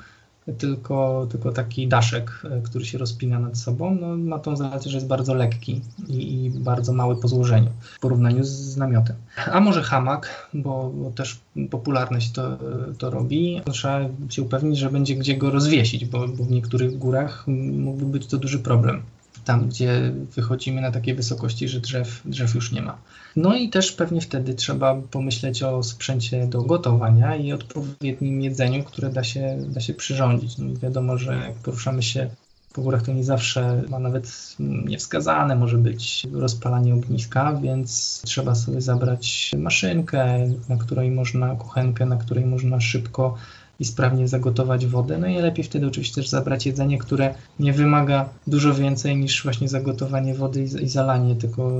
tylko, 0.57 1.27
tylko 1.31 1.51
taki 1.51 1.87
daszek, 1.87 2.41
e, 2.43 2.61
który 2.61 2.85
się 2.85 2.97
rozpina 2.97 3.39
nad 3.39 3.57
sobą, 3.57 3.97
no, 4.01 4.17
ma 4.17 4.39
tą 4.39 4.55
zaletę, 4.55 4.89
że 4.89 4.97
jest 4.97 5.07
bardzo 5.07 5.33
lekki 5.33 5.81
i, 6.07 6.45
i, 6.45 6.49
bardzo 6.49 6.93
mały 6.93 7.15
po 7.15 7.27
złożeniu 7.27 7.69
w 7.95 7.99
porównaniu 7.99 8.43
z, 8.43 8.77
namiotem. 8.77 9.15
A 9.51 9.59
może 9.59 9.83
hamak, 9.83 10.49
bo, 10.53 10.91
bo, 10.95 11.11
też 11.11 11.39
popularne 11.69 12.21
się 12.21 12.33
to, 12.33 12.57
to 12.97 13.09
robi. 13.09 13.61
Trzeba 13.71 13.99
się 14.29 14.41
upewnić, 14.41 14.79
że 14.79 14.89
będzie 14.89 15.15
gdzie 15.15 15.37
go 15.37 15.51
rozwiesić, 15.51 16.05
bo, 16.05 16.27
bo 16.27 16.43
w 16.43 16.51
niektórych 16.51 16.97
górach 16.97 17.47
mógłby 17.47 18.05
być 18.05 18.27
to 18.27 18.37
duży 18.37 18.59
problem 18.59 19.01
tam, 19.45 19.69
gdzie 19.69 20.13
wychodzimy 20.35 20.81
na 20.81 20.91
takie 20.91 21.15
wysokości, 21.15 21.67
że 21.69 21.79
drzew, 21.79 22.21
drzew 22.25 22.55
już 22.55 22.71
nie 22.71 22.81
ma. 22.81 22.97
No 23.35 23.55
i 23.55 23.69
też 23.69 23.91
pewnie 23.91 24.21
wtedy 24.21 24.53
trzeba 24.53 24.95
pomyśleć 24.95 25.63
o 25.63 25.83
sprzęcie 25.83 26.47
do 26.47 26.61
gotowania 26.61 27.35
i 27.35 27.51
odpowiednim 27.51 28.41
jedzeniu, 28.41 28.83
które 28.83 29.09
da 29.09 29.23
się, 29.23 29.57
da 29.67 29.81
się 29.81 29.93
przyrządzić. 29.93 30.57
No 30.57 30.65
wiadomo, 30.81 31.17
że 31.17 31.33
jak 31.33 31.53
poruszamy 31.53 32.03
się 32.03 32.29
po 32.73 32.81
górach, 32.81 33.01
to 33.01 33.13
nie 33.13 33.23
zawsze 33.23 33.83
ma 33.89 33.99
nawet 33.99 34.55
niewskazane 34.59 35.55
może 35.55 35.77
być 35.77 36.27
rozpalanie 36.31 36.93
ogniska, 36.93 37.59
więc 37.61 38.21
trzeba 38.25 38.55
sobie 38.55 38.81
zabrać 38.81 39.51
maszynkę, 39.57 40.49
na 40.69 40.77
której 40.77 41.11
można, 41.11 41.55
kuchenkę, 41.55 42.05
na 42.05 42.17
której 42.17 42.45
można 42.45 42.81
szybko 42.81 43.35
i 43.79 43.85
sprawnie 43.85 44.27
zagotować 44.27 44.85
wodę. 44.85 45.17
No 45.17 45.27
i 45.27 45.35
lepiej 45.35 45.65
wtedy 45.65 45.87
oczywiście 45.87 46.15
też 46.15 46.29
zabrać 46.29 46.65
jedzenie, 46.65 46.97
które 46.97 47.35
nie 47.59 47.73
wymaga 47.73 48.29
dużo 48.47 48.73
więcej 48.73 49.17
niż 49.17 49.43
właśnie 49.43 49.69
zagotowanie 49.69 50.35
wody 50.35 50.63
i 50.63 50.89
zalanie 50.89 51.35
tego, 51.35 51.71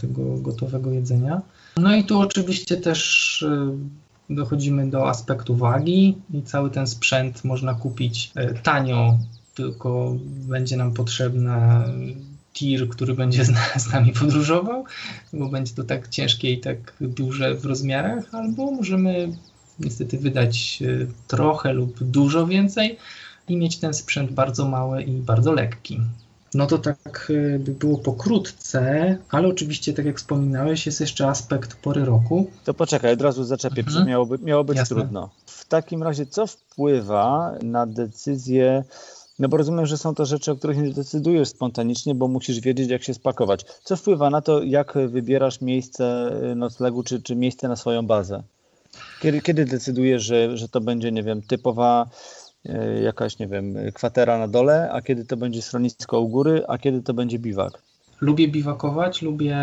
tego 0.00 0.36
gotowego 0.36 0.90
jedzenia. 0.90 1.42
No 1.76 1.96
i 1.96 2.04
tu 2.04 2.20
oczywiście 2.20 2.76
też 2.76 3.42
y, 3.42 4.34
dochodzimy 4.34 4.90
do 4.90 5.08
aspektu 5.08 5.56
wagi 5.56 6.16
i 6.34 6.42
cały 6.42 6.70
ten 6.70 6.86
sprzęt 6.86 7.44
można 7.44 7.74
kupić 7.74 8.32
y, 8.36 8.54
tanio, 8.62 9.18
tylko 9.54 10.16
będzie 10.24 10.76
nam 10.76 10.92
potrzebna 10.92 11.84
tir, 12.52 12.88
który 12.88 13.14
będzie 13.14 13.44
z, 13.76 13.92
nami 13.92 14.12
podróżował, 14.12 14.84
bo 15.32 15.48
będzie 15.48 15.74
to 15.74 15.84
tak 15.84 16.08
ciężkie 16.08 16.52
i 16.52 16.60
tak 16.60 16.92
duże 17.00 17.54
w 17.54 17.64
rozmiarach, 17.64 18.34
albo 18.34 18.70
możemy 18.70 19.32
niestety 19.84 20.18
wydać 20.18 20.82
e, 20.82 21.06
trochę 21.28 21.72
lub 21.72 22.04
dużo 22.04 22.46
więcej 22.46 22.98
i 23.48 23.56
mieć 23.56 23.78
ten 23.78 23.94
sprzęt 23.94 24.32
bardzo 24.32 24.68
mały 24.68 25.02
i 25.02 25.12
bardzo 25.12 25.52
lekki. 25.52 26.00
No 26.54 26.66
to 26.66 26.78
tak 26.78 27.32
e, 27.54 27.58
by 27.58 27.72
było 27.72 27.98
pokrótce, 27.98 29.16
ale 29.30 29.48
oczywiście, 29.48 29.92
tak 29.92 30.06
jak 30.06 30.18
wspominałeś, 30.18 30.86
jest 30.86 31.00
jeszcze 31.00 31.28
aspekt 31.28 31.76
pory 31.76 32.04
roku. 32.04 32.50
To 32.64 32.74
poczekaj, 32.74 33.12
od 33.12 33.22
razu 33.22 33.44
zaczepię, 33.44 33.82
mhm. 33.82 34.06
miało, 34.06 34.28
miało 34.42 34.64
być 34.64 34.76
Jasne. 34.76 34.96
trudno. 34.96 35.30
W 35.46 35.64
takim 35.64 36.02
razie, 36.02 36.26
co 36.26 36.46
wpływa 36.46 37.54
na 37.62 37.86
decyzję 37.86 38.84
no 39.38 39.48
bo 39.48 39.56
rozumiem, 39.56 39.86
że 39.86 39.98
są 39.98 40.14
to 40.14 40.26
rzeczy, 40.26 40.52
o 40.52 40.56
których 40.56 40.78
nie 40.78 40.90
decydujesz 40.90 41.48
spontanicznie, 41.48 42.14
bo 42.14 42.28
musisz 42.28 42.60
wiedzieć, 42.60 42.90
jak 42.90 43.02
się 43.02 43.14
spakować. 43.14 43.64
Co 43.84 43.96
wpływa 43.96 44.30
na 44.30 44.40
to, 44.40 44.62
jak 44.62 44.94
wybierasz 45.08 45.60
miejsce 45.60 46.36
noclegu, 46.56 47.02
czy, 47.02 47.22
czy 47.22 47.36
miejsce 47.36 47.68
na 47.68 47.76
swoją 47.76 48.06
bazę? 48.06 48.42
Kiedy, 49.20 49.40
kiedy 49.40 49.64
decydujesz, 49.64 50.22
że, 50.22 50.56
że 50.56 50.68
to 50.68 50.80
będzie, 50.80 51.12
nie 51.12 51.22
wiem, 51.22 51.42
typowa 51.42 52.10
e, 52.66 53.02
jakaś, 53.02 53.38
nie 53.38 53.46
wiem, 53.46 53.74
kwatera 53.94 54.38
na 54.38 54.48
dole, 54.48 54.90
a 54.92 55.02
kiedy 55.02 55.24
to 55.24 55.36
będzie 55.36 55.62
schronisko 55.62 56.20
u 56.20 56.28
góry, 56.28 56.62
a 56.68 56.78
kiedy 56.78 57.02
to 57.02 57.14
będzie 57.14 57.38
biwak? 57.38 57.82
Lubię 58.20 58.48
biwakować, 58.48 59.22
lubię 59.22 59.58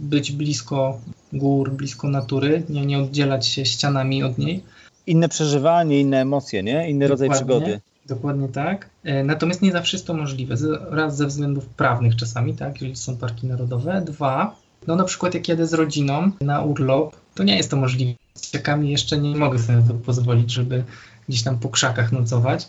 być 0.00 0.32
blisko 0.32 1.00
gór, 1.32 1.70
blisko 1.70 2.08
natury, 2.08 2.62
nie, 2.68 2.86
nie 2.86 2.98
oddzielać 2.98 3.46
się 3.46 3.64
ścianami 3.64 4.22
od 4.22 4.38
niej. 4.38 4.62
Inne 5.06 5.28
przeżywanie, 5.28 6.00
inne 6.00 6.20
emocje, 6.20 6.62
nie? 6.62 6.90
Inny 6.90 7.08
rodzaj 7.08 7.30
przygody. 7.30 7.80
Dokładnie 8.06 8.48
tak. 8.48 8.90
E, 9.04 9.24
natomiast 9.24 9.62
nie 9.62 9.72
zawsze 9.72 9.96
jest 9.96 10.06
to 10.06 10.14
możliwe. 10.14 10.56
Raz 10.90 11.16
ze 11.16 11.26
względów 11.26 11.66
prawnych 11.66 12.16
czasami, 12.16 12.54
tak, 12.54 12.74
jeżeli 12.74 12.96
są 12.96 13.16
parki 13.16 13.46
narodowe. 13.46 14.02
Dwa, 14.06 14.56
no 14.86 14.96
na 14.96 15.04
przykład 15.04 15.34
jak 15.34 15.48
jadę 15.48 15.66
z 15.66 15.74
rodziną 15.74 16.30
na 16.40 16.60
urlop, 16.60 17.16
to 17.34 17.42
nie 17.42 17.56
jest 17.56 17.70
to 17.70 17.76
możliwe. 17.76 18.12
Z 18.34 18.42
dzieciakami 18.42 18.90
jeszcze 18.90 19.18
nie 19.18 19.36
mogę 19.36 19.58
sobie 19.58 19.82
to 19.88 19.94
pozwolić, 19.94 20.52
żeby 20.52 20.84
gdzieś 21.28 21.42
tam 21.42 21.58
po 21.58 21.68
krzakach 21.68 22.12
nocować, 22.12 22.68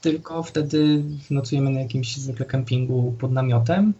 tylko 0.00 0.42
wtedy 0.42 1.02
nocujemy 1.30 1.70
na 1.70 1.80
jakimś 1.80 2.16
zwykle 2.16 2.46
kempingu 2.46 3.14
pod 3.18 3.32
namiotem, 3.32 3.94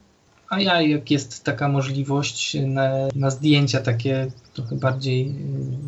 a 0.53 0.61
ja, 0.61 0.81
jak 0.81 1.11
jest 1.11 1.45
taka 1.45 1.69
możliwość 1.69 2.57
na, 2.67 2.91
na 3.15 3.31
zdjęcia 3.31 3.81
takie 3.81 4.31
trochę 4.55 4.77
bardziej 4.77 5.29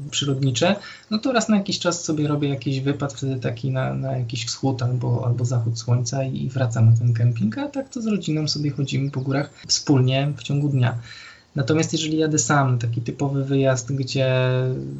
y, 0.06 0.10
przyrodnicze, 0.10 0.76
no 1.10 1.18
to 1.18 1.32
raz 1.32 1.48
na 1.48 1.56
jakiś 1.56 1.78
czas 1.78 2.04
sobie 2.04 2.28
robię 2.28 2.48
jakiś 2.48 2.80
wypad, 2.80 3.12
wtedy 3.12 3.40
taki 3.40 3.70
na, 3.70 3.94
na 3.94 4.16
jakiś 4.18 4.46
wschód 4.46 4.82
albo, 4.82 5.26
albo 5.26 5.44
zachód 5.44 5.78
słońca 5.78 6.24
i, 6.24 6.44
i 6.44 6.50
wracam 6.50 6.90
na 6.90 6.96
ten 6.96 7.14
kemping, 7.14 7.58
a 7.58 7.68
tak 7.68 7.88
to 7.88 8.02
z 8.02 8.06
rodziną 8.06 8.48
sobie 8.48 8.70
chodzimy 8.70 9.10
po 9.10 9.20
górach 9.20 9.50
wspólnie 9.66 10.32
w 10.36 10.42
ciągu 10.42 10.68
dnia. 10.68 10.98
Natomiast 11.54 11.92
jeżeli 11.92 12.18
jadę 12.18 12.38
sam, 12.38 12.78
taki 12.78 13.00
typowy 13.00 13.44
wyjazd, 13.44 13.92
gdzie 13.92 14.36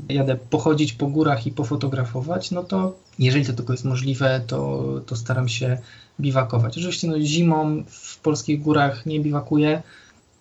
jadę 0.08 0.36
pochodzić 0.50 0.92
po 0.92 1.06
górach 1.06 1.46
i 1.46 1.52
pofotografować, 1.52 2.50
no 2.50 2.62
to 2.62 2.96
jeżeli 3.18 3.44
to 3.44 3.52
tylko 3.52 3.72
jest 3.72 3.84
możliwe, 3.84 4.40
to, 4.46 4.84
to 5.06 5.16
staram 5.16 5.48
się 5.48 5.78
biwakować. 6.20 6.78
Oczywiście 6.78 7.08
no, 7.08 7.20
zimą 7.20 7.84
w 7.88 8.18
polskich 8.18 8.62
górach 8.62 9.06
nie 9.06 9.20
biwakuję. 9.20 9.82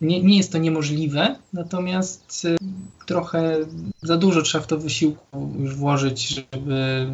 Nie, 0.01 0.24
nie 0.24 0.38
jest 0.38 0.51
to 0.51 0.57
niemożliwe, 0.57 1.36
natomiast 1.53 2.45
y, 2.45 2.57
trochę 3.05 3.57
za 4.01 4.18
dużo 4.18 4.41
trzeba 4.41 4.64
w 4.64 4.68
to 4.68 4.78
wysiłku 4.78 5.53
już 5.59 5.76
włożyć, 5.76 6.28
żeby 6.28 7.07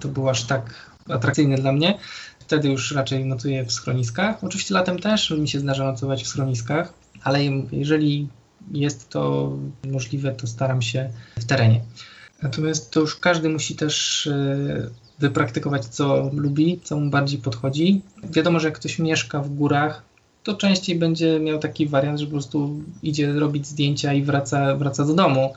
to 0.00 0.08
było 0.08 0.30
aż 0.30 0.44
tak 0.44 0.90
atrakcyjne 1.08 1.56
dla 1.56 1.72
mnie. 1.72 1.98
Wtedy 2.38 2.68
już 2.68 2.92
raczej 2.92 3.24
nocuję 3.24 3.64
w 3.64 3.72
schroniskach. 3.72 4.44
Oczywiście 4.44 4.74
latem 4.74 4.98
też 4.98 5.30
mi 5.30 5.48
się 5.48 5.60
zdarza 5.60 5.84
nocować 5.84 6.24
w 6.24 6.26
schroniskach, 6.26 6.92
ale 7.26 7.44
jeżeli 7.72 8.28
jest 8.72 9.08
to 9.08 9.52
możliwe, 9.86 10.32
to 10.32 10.46
staram 10.46 10.82
się 10.82 11.10
w 11.38 11.44
terenie. 11.44 11.80
Natomiast 12.42 12.90
to 12.90 13.00
już 13.00 13.16
każdy 13.16 13.48
musi 13.48 13.76
też 13.76 14.26
y, 14.26 14.90
wypraktykować, 15.18 15.84
co 15.84 16.30
lubi, 16.32 16.80
co 16.84 16.96
mu 16.96 17.10
bardziej 17.10 17.38
podchodzi. 17.38 18.02
Wiadomo, 18.24 18.60
że 18.60 18.68
jak 18.68 18.78
ktoś 18.78 18.98
mieszka 18.98 19.40
w 19.40 19.50
górach, 19.50 20.02
to 20.42 20.54
częściej 20.54 20.98
będzie 20.98 21.40
miał 21.40 21.58
taki 21.58 21.86
wariant, 21.86 22.20
że 22.20 22.26
po 22.26 22.32
prostu 22.32 22.80
idzie 23.02 23.32
robić 23.32 23.66
zdjęcia 23.66 24.12
i 24.12 24.22
wraca, 24.22 24.76
wraca 24.76 25.04
do 25.04 25.14
domu. 25.14 25.54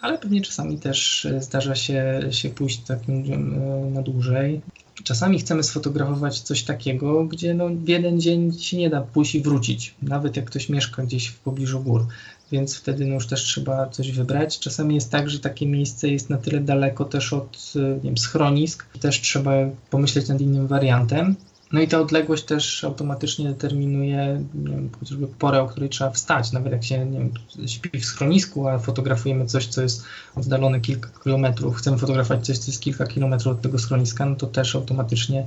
Ale 0.00 0.18
pewnie 0.18 0.40
czasami 0.40 0.78
też 0.78 1.26
zdarza 1.40 1.74
się, 1.74 2.20
się 2.30 2.50
pójść 2.50 2.78
takim 2.78 3.54
e, 3.54 3.90
na 3.90 4.02
dłużej. 4.02 4.60
Czasami 5.04 5.38
chcemy 5.38 5.62
sfotografować 5.62 6.40
coś 6.40 6.62
takiego, 6.62 7.24
gdzie 7.24 7.54
no 7.54 7.68
w 7.68 7.88
jeden 7.88 8.20
dzień 8.20 8.52
się 8.58 8.76
nie 8.76 8.90
da 8.90 9.00
pójść 9.00 9.34
i 9.34 9.40
wrócić, 9.40 9.94
nawet 10.02 10.36
jak 10.36 10.44
ktoś 10.44 10.68
mieszka 10.68 11.02
gdzieś 11.02 11.26
w 11.26 11.38
pobliżu 11.38 11.80
gór 11.80 12.06
więc 12.52 12.76
wtedy 12.76 13.06
no 13.06 13.14
już 13.14 13.26
też 13.26 13.42
trzeba 13.42 13.88
coś 13.88 14.12
wybrać. 14.12 14.58
Czasami 14.58 14.94
jest 14.94 15.10
tak, 15.10 15.30
że 15.30 15.38
takie 15.38 15.66
miejsce 15.66 16.08
jest 16.08 16.30
na 16.30 16.36
tyle 16.36 16.60
daleko 16.60 17.04
też 17.04 17.32
od 17.32 17.72
nie 17.76 18.00
wiem, 18.00 18.18
schronisk, 18.18 18.86
też 19.00 19.20
trzeba 19.20 19.52
pomyśleć 19.90 20.28
nad 20.28 20.40
innym 20.40 20.66
wariantem. 20.66 21.36
No 21.72 21.80
i 21.80 21.88
ta 21.88 22.00
odległość 22.00 22.44
też 22.44 22.84
automatycznie 22.84 23.48
determinuje 23.48 24.44
wiem, 24.54 24.90
chociażby 25.00 25.26
porę, 25.26 25.62
o 25.62 25.66
której 25.66 25.88
trzeba 25.88 26.10
wstać. 26.10 26.52
Nawet 26.52 26.72
jak 26.72 26.84
się 26.84 27.06
nie 27.06 27.18
wiem, 27.18 27.30
śpi 27.66 28.00
w 28.00 28.04
schronisku, 28.04 28.68
a 28.68 28.78
fotografujemy 28.78 29.46
coś, 29.46 29.66
co 29.66 29.82
jest 29.82 30.04
oddalone 30.36 30.80
kilka 30.80 31.08
kilometrów, 31.24 31.76
chcemy 31.76 31.98
fotografować 31.98 32.46
coś, 32.46 32.58
co 32.58 32.70
jest 32.70 32.80
kilka 32.80 33.06
kilometrów 33.06 33.52
od 33.52 33.62
tego 33.62 33.78
schroniska, 33.78 34.26
no 34.26 34.36
to 34.36 34.46
też 34.46 34.76
automatycznie 34.76 35.46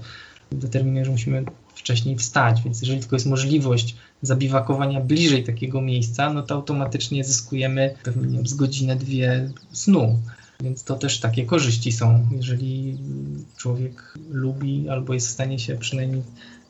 determinuje, 0.51 1.05
że 1.05 1.11
musimy 1.11 1.43
wcześniej 1.75 2.15
wstać. 2.15 2.61
Więc 2.61 2.81
jeżeli 2.81 2.99
tylko 2.99 3.15
jest 3.15 3.25
możliwość 3.25 3.95
zabiwakowania 4.21 5.01
bliżej 5.01 5.43
takiego 5.43 5.81
miejsca, 5.81 6.33
no 6.33 6.43
to 6.43 6.55
automatycznie 6.55 7.23
zyskujemy 7.23 7.95
pewnie 8.03 8.39
z 8.45 8.53
godzinę, 8.53 8.95
dwie 8.95 9.49
snu. 9.71 10.19
Więc 10.63 10.83
to 10.83 10.95
też 10.95 11.19
takie 11.19 11.45
korzyści 11.45 11.91
są, 11.91 12.27
jeżeli 12.31 12.97
człowiek 13.57 14.17
lubi 14.29 14.89
albo 14.89 15.13
jest 15.13 15.27
w 15.27 15.31
stanie 15.31 15.59
się 15.59 15.75
przynajmniej 15.75 16.23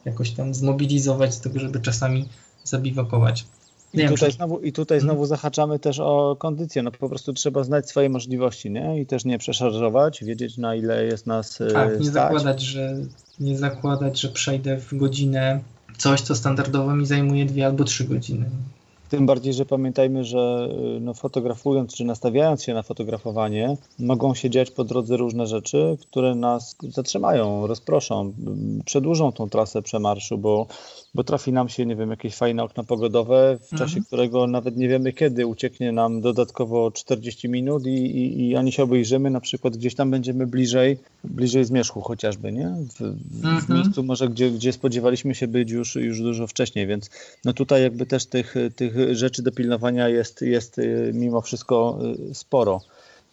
jakoś 0.05 0.31
tam 0.31 0.53
zmobilizować 0.53 1.37
do 1.37 1.43
tego, 1.43 1.59
żeby 1.59 1.79
czasami 1.79 2.29
zabiwakować. 2.63 3.45
I 3.93 4.07
tutaj, 4.07 4.31
znowu, 4.31 4.59
I 4.59 4.73
tutaj 4.73 4.99
znowu 4.99 5.25
zahaczamy 5.25 5.79
też 5.79 5.99
o 5.99 6.35
kondycję. 6.39 6.83
No 6.83 6.91
po 6.91 7.09
prostu 7.09 7.33
trzeba 7.33 7.63
znać 7.63 7.89
swoje 7.89 8.09
możliwości, 8.09 8.71
nie? 8.71 9.01
I 9.01 9.05
też 9.05 9.25
nie 9.25 9.37
przeszarżować, 9.37 10.23
wiedzieć 10.23 10.57
na 10.57 10.75
ile 10.75 11.05
jest 11.05 11.27
nas 11.27 11.59
Tak, 11.73 11.99
nie 11.99 12.11
zakładać, 12.11 12.61
że 12.61 12.97
nie 13.39 13.57
zakładać, 13.57 14.19
że 14.19 14.29
przejdę 14.29 14.77
w 14.77 14.97
godzinę 14.97 15.59
coś, 15.97 16.21
co 16.21 16.35
standardowo 16.35 16.95
mi 16.95 17.05
zajmuje 17.05 17.45
dwie 17.45 17.65
albo 17.65 17.83
trzy 17.83 18.03
godziny. 18.03 18.45
Tym 19.09 19.25
bardziej, 19.25 19.53
że 19.53 19.65
pamiętajmy, 19.65 20.23
że 20.23 20.69
y, 20.97 20.99
no, 20.99 21.13
fotografując 21.13 21.95
czy 21.95 22.05
nastawiając 22.05 22.63
się 22.63 22.73
na 22.73 22.83
fotografowanie, 22.83 23.77
mogą 23.99 24.35
się 24.35 24.49
dziać 24.49 24.71
po 24.71 24.83
drodze 24.83 25.17
różne 25.17 25.47
rzeczy, 25.47 25.97
które 26.01 26.35
nas 26.35 26.75
zatrzymają, 26.81 27.67
rozproszą, 27.67 28.33
przedłużą 28.85 29.31
tą 29.31 29.49
trasę 29.49 29.81
przemarszu, 29.81 30.37
bo 30.37 30.67
bo 31.13 31.23
trafi 31.23 31.53
nam 31.53 31.69
się, 31.69 31.85
nie 31.85 31.95
wiem, 31.95 32.09
jakieś 32.09 32.35
fajne 32.35 32.63
okno 32.63 32.83
pogodowe, 32.83 33.57
w 33.61 33.69
czasie 33.69 33.83
mhm. 33.83 34.03
którego 34.03 34.47
nawet 34.47 34.77
nie 34.77 34.87
wiemy 34.87 35.13
kiedy 35.13 35.47
ucieknie 35.47 35.91
nam 35.91 36.21
dodatkowo 36.21 36.91
40 36.91 37.49
minut 37.49 37.85
i, 37.85 37.89
i, 37.89 38.49
i 38.49 38.55
ani 38.55 38.71
się 38.71 38.83
obejrzymy, 38.83 39.29
na 39.29 39.41
przykład 39.41 39.77
gdzieś 39.77 39.95
tam 39.95 40.11
będziemy 40.11 40.47
bliżej, 40.47 40.97
bliżej 41.23 41.65
zmierzchu 41.65 42.01
chociażby, 42.01 42.51
nie? 42.51 42.67
W, 42.67 43.15
w 43.41 43.45
mhm. 43.45 43.79
miejscu 43.79 44.03
może, 44.03 44.29
gdzie, 44.29 44.51
gdzie 44.51 44.73
spodziewaliśmy 44.73 45.35
się 45.35 45.47
być 45.47 45.71
już, 45.71 45.95
już 45.95 46.21
dużo 46.21 46.47
wcześniej, 46.47 46.87
więc 46.87 47.09
no 47.45 47.53
tutaj 47.53 47.81
jakby 47.83 48.05
też 48.05 48.25
tych, 48.25 48.55
tych 48.75 49.15
rzeczy 49.15 49.43
do 49.43 49.51
pilnowania 49.51 50.09
jest, 50.09 50.41
jest 50.41 50.77
y, 50.77 51.11
mimo 51.13 51.41
wszystko 51.41 51.99
y, 52.29 52.35
sporo. 52.35 52.81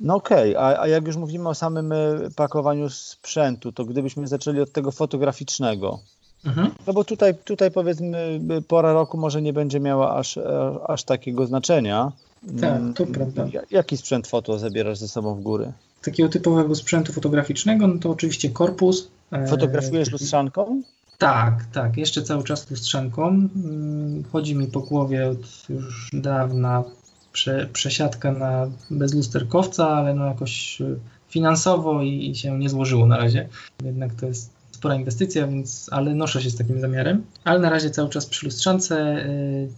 No 0.01 0.15
okej, 0.15 0.57
okay. 0.57 0.77
a, 0.77 0.83
a 0.83 0.89
jak 0.89 1.07
już 1.07 1.17
mówimy 1.17 1.49
o 1.49 1.55
samym 1.55 1.93
y, 1.93 2.31
pakowaniu 2.37 2.91
sprzętu, 2.91 3.73
to 3.73 3.85
gdybyśmy 3.85 4.29
zaczęli 4.29 4.61
od 4.61 4.73
tego 4.73 4.91
fotograficznego, 4.91 6.01
Mhm. 6.47 6.71
No 6.87 6.93
bo 6.93 7.05
tutaj, 7.05 7.35
tutaj 7.45 7.71
powiedzmy 7.71 8.41
pora 8.69 8.93
roku 8.93 9.19
może 9.19 9.43
nie 9.43 9.53
będzie 9.53 9.81
miała 9.81 10.17
aż, 10.17 10.39
aż 10.87 11.05
takiego 11.05 11.47
znaczenia. 11.47 12.13
Tak, 12.61 12.81
to 12.95 13.05
mm, 13.05 13.15
prawda. 13.15 13.47
Jaki 13.71 13.97
sprzęt 13.97 14.27
foto 14.27 14.59
zabierasz 14.59 14.99
ze 14.99 15.09
sobą 15.09 15.35
w 15.35 15.43
góry? 15.43 15.73
Takiego 16.03 16.29
typowego 16.29 16.75
sprzętu 16.75 17.13
fotograficznego, 17.13 17.87
no 17.87 17.99
to 17.99 18.11
oczywiście 18.11 18.51
korpus. 18.51 19.09
E, 19.33 19.47
Fotografujesz 19.47 20.11
lustrzanką? 20.11 20.83
Tak, 21.19 21.65
tak, 21.73 21.97
jeszcze 21.97 22.23
cały 22.23 22.45
czas 22.45 22.71
lustrzanką. 22.71 23.29
Mm, 23.29 24.25
chodzi 24.33 24.55
mi 24.55 24.67
po 24.67 24.81
głowie 24.81 25.29
od 25.29 25.69
już 25.69 26.11
dawna 26.13 26.85
prze, 27.33 27.69
przesiadka 27.73 28.33
na 28.33 28.71
bezlusterkowca, 28.91 29.89
ale 29.89 30.15
no 30.15 30.27
jakoś 30.27 30.83
finansowo 31.29 32.03
i, 32.03 32.31
i 32.31 32.35
się 32.35 32.59
nie 32.59 32.69
złożyło 32.69 33.07
na 33.07 33.17
razie. 33.17 33.49
Jednak 33.85 34.15
to 34.15 34.27
jest 34.27 34.56
spora 34.77 34.95
inwestycja, 34.95 35.47
więc, 35.47 35.89
ale 35.93 36.15
noszę 36.15 36.43
się 36.43 36.51
z 36.51 36.57
takim 36.57 36.81
zamiarem. 36.81 37.23
Ale 37.45 37.59
na 37.59 37.71
razie 37.71 37.91
cały 37.91 38.09
czas 38.09 38.27
przy 38.27 38.47
lustrzance. 38.47 39.27
Y, 39.27 39.69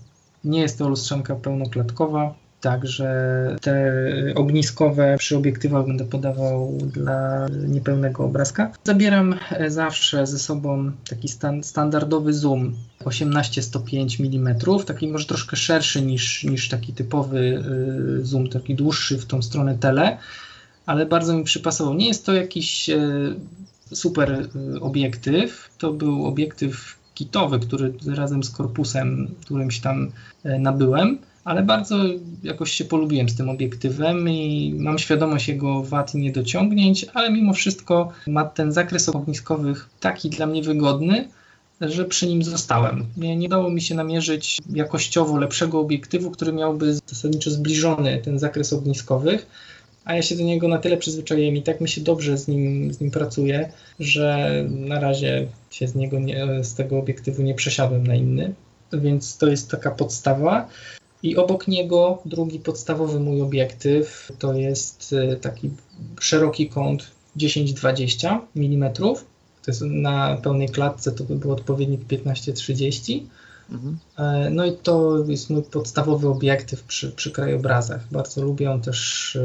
nie 0.44 0.60
jest 0.60 0.78
to 0.78 0.88
lustrzanka 0.88 1.34
pełnoklatkowa, 1.34 2.34
Także 2.60 3.56
te 3.60 3.92
ogniskowe 4.34 5.16
przy 5.18 5.36
obiektywach 5.36 5.86
będę 5.86 6.04
podawał 6.04 6.78
dla 6.92 7.46
niepełnego 7.68 8.24
obrazka. 8.24 8.72
Zabieram 8.84 9.34
e, 9.50 9.70
zawsze 9.70 10.26
ze 10.26 10.38
sobą 10.38 10.92
taki 11.10 11.28
stan 11.28 11.62
standardowy 11.62 12.32
zoom 12.32 12.74
18-105 13.04 14.36
mm, 14.38 14.56
taki 14.86 15.08
może 15.08 15.26
troszkę 15.26 15.56
szerszy 15.56 16.02
niż, 16.02 16.44
niż 16.44 16.68
taki 16.68 16.92
typowy 16.92 17.62
y, 18.20 18.26
zoom, 18.26 18.48
taki 18.48 18.74
dłuższy 18.74 19.18
w 19.18 19.26
tą 19.26 19.42
stronę 19.42 19.78
tele, 19.78 20.18
ale 20.86 21.06
bardzo 21.06 21.34
mi 21.34 21.44
przypasował. 21.44 21.94
Nie 21.94 22.08
jest 22.08 22.26
to 22.26 22.32
jakiś 22.32 22.90
e, 22.90 22.98
super 23.92 24.48
y, 24.76 24.80
obiektyw. 24.80 25.70
To 25.78 25.92
był 25.92 26.26
obiektyw 26.26 26.98
kitowy, 27.14 27.58
który 27.58 27.94
razem 28.06 28.44
z 28.44 28.50
korpusem 28.50 29.34
którymś 29.44 29.80
tam 29.80 30.10
e, 30.44 30.58
nabyłem, 30.58 31.18
ale 31.44 31.62
bardzo 31.62 31.96
jakoś 32.42 32.72
się 32.72 32.84
polubiłem 32.84 33.28
z 33.28 33.36
tym 33.36 33.48
obiektywem 33.48 34.28
i 34.28 34.74
mam 34.78 34.98
świadomość 34.98 35.48
jego 35.48 35.82
wad 35.82 36.14
i 36.14 36.18
niedociągnięć, 36.18 37.06
ale 37.14 37.30
mimo 37.30 37.52
wszystko 37.52 38.12
ma 38.26 38.44
ten 38.44 38.72
zakres 38.72 39.08
ogniskowych 39.08 39.88
taki 40.00 40.30
dla 40.30 40.46
mnie 40.46 40.62
wygodny, 40.62 41.28
że 41.80 42.04
przy 42.04 42.26
nim 42.26 42.42
zostałem. 42.42 43.06
Nie, 43.16 43.36
nie 43.36 43.48
dało 43.48 43.70
mi 43.70 43.82
się 43.82 43.94
namierzyć 43.94 44.58
jakościowo 44.72 45.38
lepszego 45.38 45.80
obiektywu, 45.80 46.30
który 46.30 46.52
miałby 46.52 46.98
zasadniczo 47.06 47.50
zbliżony 47.50 48.20
ten 48.24 48.38
zakres 48.38 48.72
ogniskowych 48.72 49.46
a 50.08 50.14
ja 50.14 50.22
się 50.22 50.36
do 50.36 50.42
niego 50.42 50.68
na 50.68 50.78
tyle 50.78 50.96
przyzwyczaiłem 50.96 51.56
i 51.56 51.62
tak 51.62 51.80
mi 51.80 51.88
się 51.88 52.00
dobrze 52.00 52.38
z 52.38 52.48
nim, 52.48 52.92
z 52.94 53.00
nim 53.00 53.10
pracuje, 53.10 53.72
że 54.00 54.50
na 54.68 55.00
razie 55.00 55.46
się 55.70 55.88
z 55.88 55.94
niego 55.94 56.18
nie, 56.18 56.64
z 56.64 56.74
tego 56.74 56.98
obiektywu 56.98 57.42
nie 57.42 57.54
przesiadłem 57.54 58.06
na 58.06 58.14
inny. 58.14 58.54
Więc 58.92 59.38
to 59.38 59.46
jest 59.46 59.70
taka 59.70 59.90
podstawa. 59.90 60.68
I 61.22 61.36
obok 61.36 61.68
niego 61.68 62.22
drugi 62.24 62.58
podstawowy 62.58 63.20
mój 63.20 63.42
obiektyw 63.42 64.32
to 64.38 64.54
jest 64.54 65.14
e, 65.32 65.36
taki 65.36 65.70
szeroki 66.20 66.68
kąt 66.68 67.10
10-20 67.36 68.38
mm. 68.56 68.92
To 68.92 69.70
jest 69.70 69.82
na 69.82 70.36
pełnej 70.42 70.68
klatce 70.68 71.12
to 71.12 71.24
by 71.24 71.36
był 71.36 71.52
odpowiednik 71.52 72.00
15-30 72.04 73.20
Mhm. 73.70 73.98
E, 74.18 74.50
no 74.50 74.64
i 74.64 74.72
to 74.72 75.24
jest 75.28 75.50
mój 75.50 75.62
podstawowy 75.62 76.28
obiektyw 76.28 76.82
przy, 76.82 77.12
przy 77.12 77.30
krajobrazach. 77.30 78.06
Bardzo 78.10 78.42
lubię, 78.42 78.80
też 78.84 79.36
e, 79.36 79.42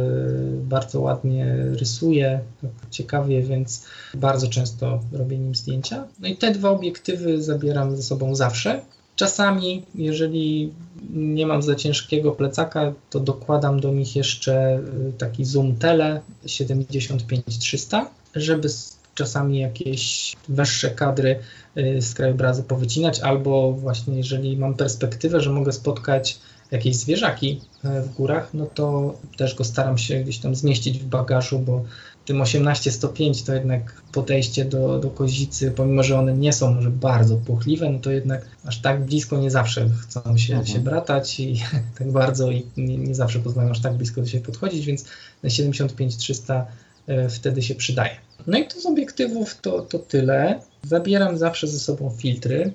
bardzo 0.61 1.01
ładnie 1.01 1.55
rysuje, 1.71 2.39
tak 2.61 2.89
ciekawie, 2.89 3.41
więc 3.41 3.86
bardzo 4.13 4.47
często 4.47 4.99
robię 5.11 5.38
nim 5.38 5.55
zdjęcia. 5.55 6.07
No 6.19 6.28
i 6.28 6.36
te 6.36 6.51
dwa 6.51 6.69
obiektywy 6.69 7.43
zabieram 7.43 7.95
ze 7.95 8.03
sobą 8.03 8.36
zawsze. 8.36 8.82
Czasami, 9.15 9.84
jeżeli 9.95 10.74
nie 11.13 11.47
mam 11.47 11.61
za 11.61 11.76
ciężkiego 11.76 12.32
plecaka, 12.32 12.93
to 13.09 13.19
dokładam 13.19 13.80
do 13.80 13.91
nich 13.91 14.15
jeszcze 14.15 14.53
e, 14.53 14.82
taki 15.17 15.45
zoom 15.45 15.76
tele 15.76 16.21
75300, 16.45 18.09
żeby 18.36 18.69
czasami 19.16 19.59
jakieś 19.59 20.34
wyższe 20.49 20.89
kadry 20.89 21.39
y, 21.78 22.01
z 22.01 22.14
krajobrazu 22.14 22.64
powycinać, 22.64 23.20
albo 23.20 23.72
właśnie 23.72 24.18
jeżeli 24.18 24.57
mam 24.57 24.74
perspektywę, 24.74 25.41
że 25.41 25.49
mogę 25.49 25.72
spotkać 25.72 26.39
jakieś 26.72 26.95
zwierzaki 26.95 27.61
y, 27.86 28.01
w 28.01 28.14
górach, 28.14 28.53
no 28.53 28.66
to 28.66 29.16
też 29.38 29.55
go 29.55 29.64
staram 29.64 29.97
się 29.97 30.20
gdzieś 30.20 30.38
tam 30.38 30.55
zmieścić 30.55 30.99
w 30.99 31.05
bagażu, 31.05 31.59
bo 31.59 31.84
tym 32.26 32.39
18-105 32.39 33.45
to 33.45 33.53
jednak 33.53 34.01
podejście 34.11 34.66
do, 34.66 34.99
do 34.99 35.09
kozicy, 35.09 35.72
pomimo 35.72 36.03
że 36.03 36.20
one 36.20 36.34
nie 36.34 36.53
są 36.53 36.74
może 36.74 36.89
bardzo 36.89 37.38
płochliwe, 37.38 37.89
no 37.89 37.99
to 37.99 38.11
jednak 38.11 38.45
aż 38.66 38.82
tak 38.82 39.05
blisko 39.05 39.38
nie 39.38 39.51
zawsze 39.51 39.89
chcą 40.01 40.38
się, 40.38 40.53
mhm. 40.53 40.66
się 40.66 40.80
bratać 40.80 41.39
i 41.39 41.64
tak 41.97 42.11
bardzo 42.11 42.51
i 42.51 42.66
nie, 42.78 42.97
nie 42.97 43.16
zawsze 43.16 43.39
pozwalają 43.39 43.72
aż 43.72 43.82
tak 43.82 43.93
blisko 43.93 44.22
do 44.22 44.28
siebie 44.28 44.45
podchodzić, 44.45 44.86
więc 44.86 45.05
na 45.43 45.49
75-300 45.49 46.64
y, 47.09 47.30
wtedy 47.30 47.61
się 47.61 47.76
przydaje. 47.76 48.16
No 48.48 48.58
i 48.58 48.68
to 48.68 48.80
z 48.80 48.86
obiektywów 48.86 49.62
to, 49.62 49.82
to 49.82 50.00
tyle. 50.00 50.60
Zabieram 50.84 51.38
zawsze 51.38 51.68
ze 51.68 51.80
sobą 51.80 52.10
filtry. 52.18 52.74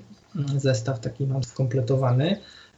Zestaw 0.57 1.01
taki 1.01 1.27
mam 1.27 1.45
skompletowany. 1.45 2.37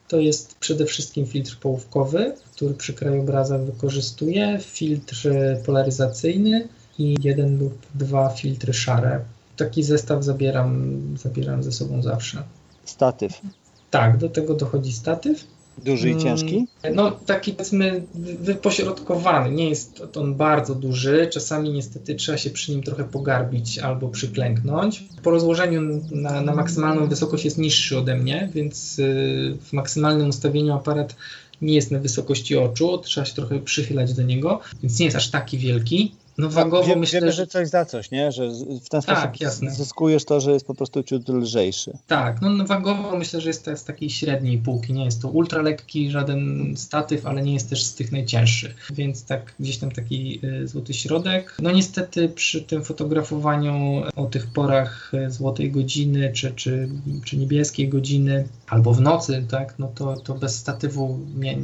To 0.09 0.19
jest 0.19 0.55
przede 0.55 0.87
wszystkim 0.87 1.27
filtr 1.27 1.59
połówkowy, 1.61 2.35
który 2.53 2.75
przy 2.75 2.95
krajobrazach 2.95 3.61
wykorzystuję, 3.61 4.59
filtr 4.61 5.29
polaryzacyjny 5.67 6.69
i 6.99 7.17
jeden 7.23 7.59
lub 7.59 7.79
dwa 7.95 8.29
filtry 8.29 8.73
szare. 8.73 9.21
Taki 9.57 9.83
zestaw 9.83 10.25
zabieram, 10.25 11.01
zabieram 11.23 11.63
ze 11.63 11.73
sobą 11.73 12.03
zawsze. 12.03 12.43
Statyw. 12.85 13.41
Tak, 13.91 14.19
do 14.19 14.29
tego 14.29 14.55
dochodzi 14.55 14.93
statyw. 14.93 15.45
Duży 15.79 16.09
i 16.09 16.13
mm, 16.13 16.25
ciężki? 16.25 16.67
No 16.95 17.11
taki 17.11 17.53
powiedzmy 17.53 18.03
wypośrodkowany, 18.41 19.51
nie 19.55 19.69
jest 19.69 20.03
on 20.17 20.35
bardzo 20.35 20.75
duży, 20.75 21.29
czasami 21.33 21.71
niestety 21.71 22.15
trzeba 22.15 22.39
się 22.39 22.51
przy 22.51 22.73
nim 22.73 22.83
trochę 22.83 23.05
pogarbić 23.05 23.79
albo 23.79 24.09
przyklęknąć. 24.09 25.05
Po 25.23 25.31
rozłożeniu 25.31 26.01
na, 26.11 26.41
na 26.41 26.55
maksymalną 26.55 27.07
wysokość 27.07 27.45
jest 27.45 27.59
niższy 27.59 27.99
ode 27.99 28.17
mnie, 28.17 28.49
więc 28.55 28.99
y, 28.99 29.57
w 29.63 29.73
maksymalnym 29.73 30.29
ustawieniu 30.29 30.75
aparat 30.75 31.17
nie 31.63 31.75
jest 31.75 31.91
na 31.91 31.99
wysokości 31.99 32.57
oczu, 32.57 32.99
trzeba 32.99 33.25
się 33.25 33.35
trochę 33.35 33.59
przychylać 33.59 34.15
do 34.15 34.23
niego, 34.23 34.61
więc 34.83 34.99
nie 34.99 35.05
jest 35.05 35.17
aż 35.17 35.31
taki 35.31 35.59
wielki. 35.59 36.13
No 36.41 36.49
wagowo 36.49 36.97
myślę, 36.97 37.21
wiemy, 37.21 37.33
że 37.33 37.47
coś 37.47 37.69
za 37.69 37.85
coś, 37.85 38.11
nie? 38.11 38.33
Że 38.33 38.49
w 38.85 38.89
ten 38.89 39.03
tak, 39.03 39.19
sposób 39.19 39.41
jasne. 39.41 39.71
zyskujesz 39.71 40.25
to, 40.25 40.41
że 40.41 40.53
jest 40.53 40.67
po 40.67 40.75
prostu 40.75 41.03
ciut 41.03 41.29
lżejszy. 41.29 41.99
Tak, 42.07 42.41
no, 42.41 42.51
no 42.51 42.65
wagowo 42.65 43.17
myślę, 43.17 43.41
że 43.41 43.49
jest 43.49 43.65
to 43.65 43.77
z 43.77 43.85
takiej 43.85 44.11
średniej 44.11 44.59
półki. 44.59 44.93
Nie 44.93 45.05
jest 45.05 45.23
to 45.23 45.29
ultra 45.29 45.63
lekki, 45.63 46.11
żaden 46.11 46.73
statyw, 46.77 47.27
ale 47.27 47.43
nie 47.43 47.55
jest 47.55 47.71
też 47.71 47.85
z 47.85 47.95
tych 47.95 48.13
najcięższych. 48.13 48.89
Więc 48.95 49.25
tak 49.25 49.55
gdzieś 49.61 49.79
tam 49.79 49.91
taki 49.91 50.41
y, 50.45 50.69
złoty 50.69 50.95
środek. 50.95 51.57
No 51.63 51.71
niestety 51.71 52.29
przy 52.29 52.63
tym 52.63 52.85
fotografowaniu 52.85 54.03
o 54.17 54.27
tych 54.27 54.47
porach 54.47 55.13
y, 55.15 55.31
złotej 55.31 55.71
godziny, 55.71 56.33
czy, 56.35 56.51
czy, 56.51 56.89
czy 57.25 57.37
niebieskiej 57.37 57.89
godziny, 57.89 58.49
albo 58.69 58.95
w 58.95 59.01
nocy, 59.01 59.47
tak, 59.51 59.75
no 59.79 59.89
to, 59.95 60.17
to 60.17 60.35
bez 60.35 60.59
statywu 60.59 61.19
nie, 61.37 61.59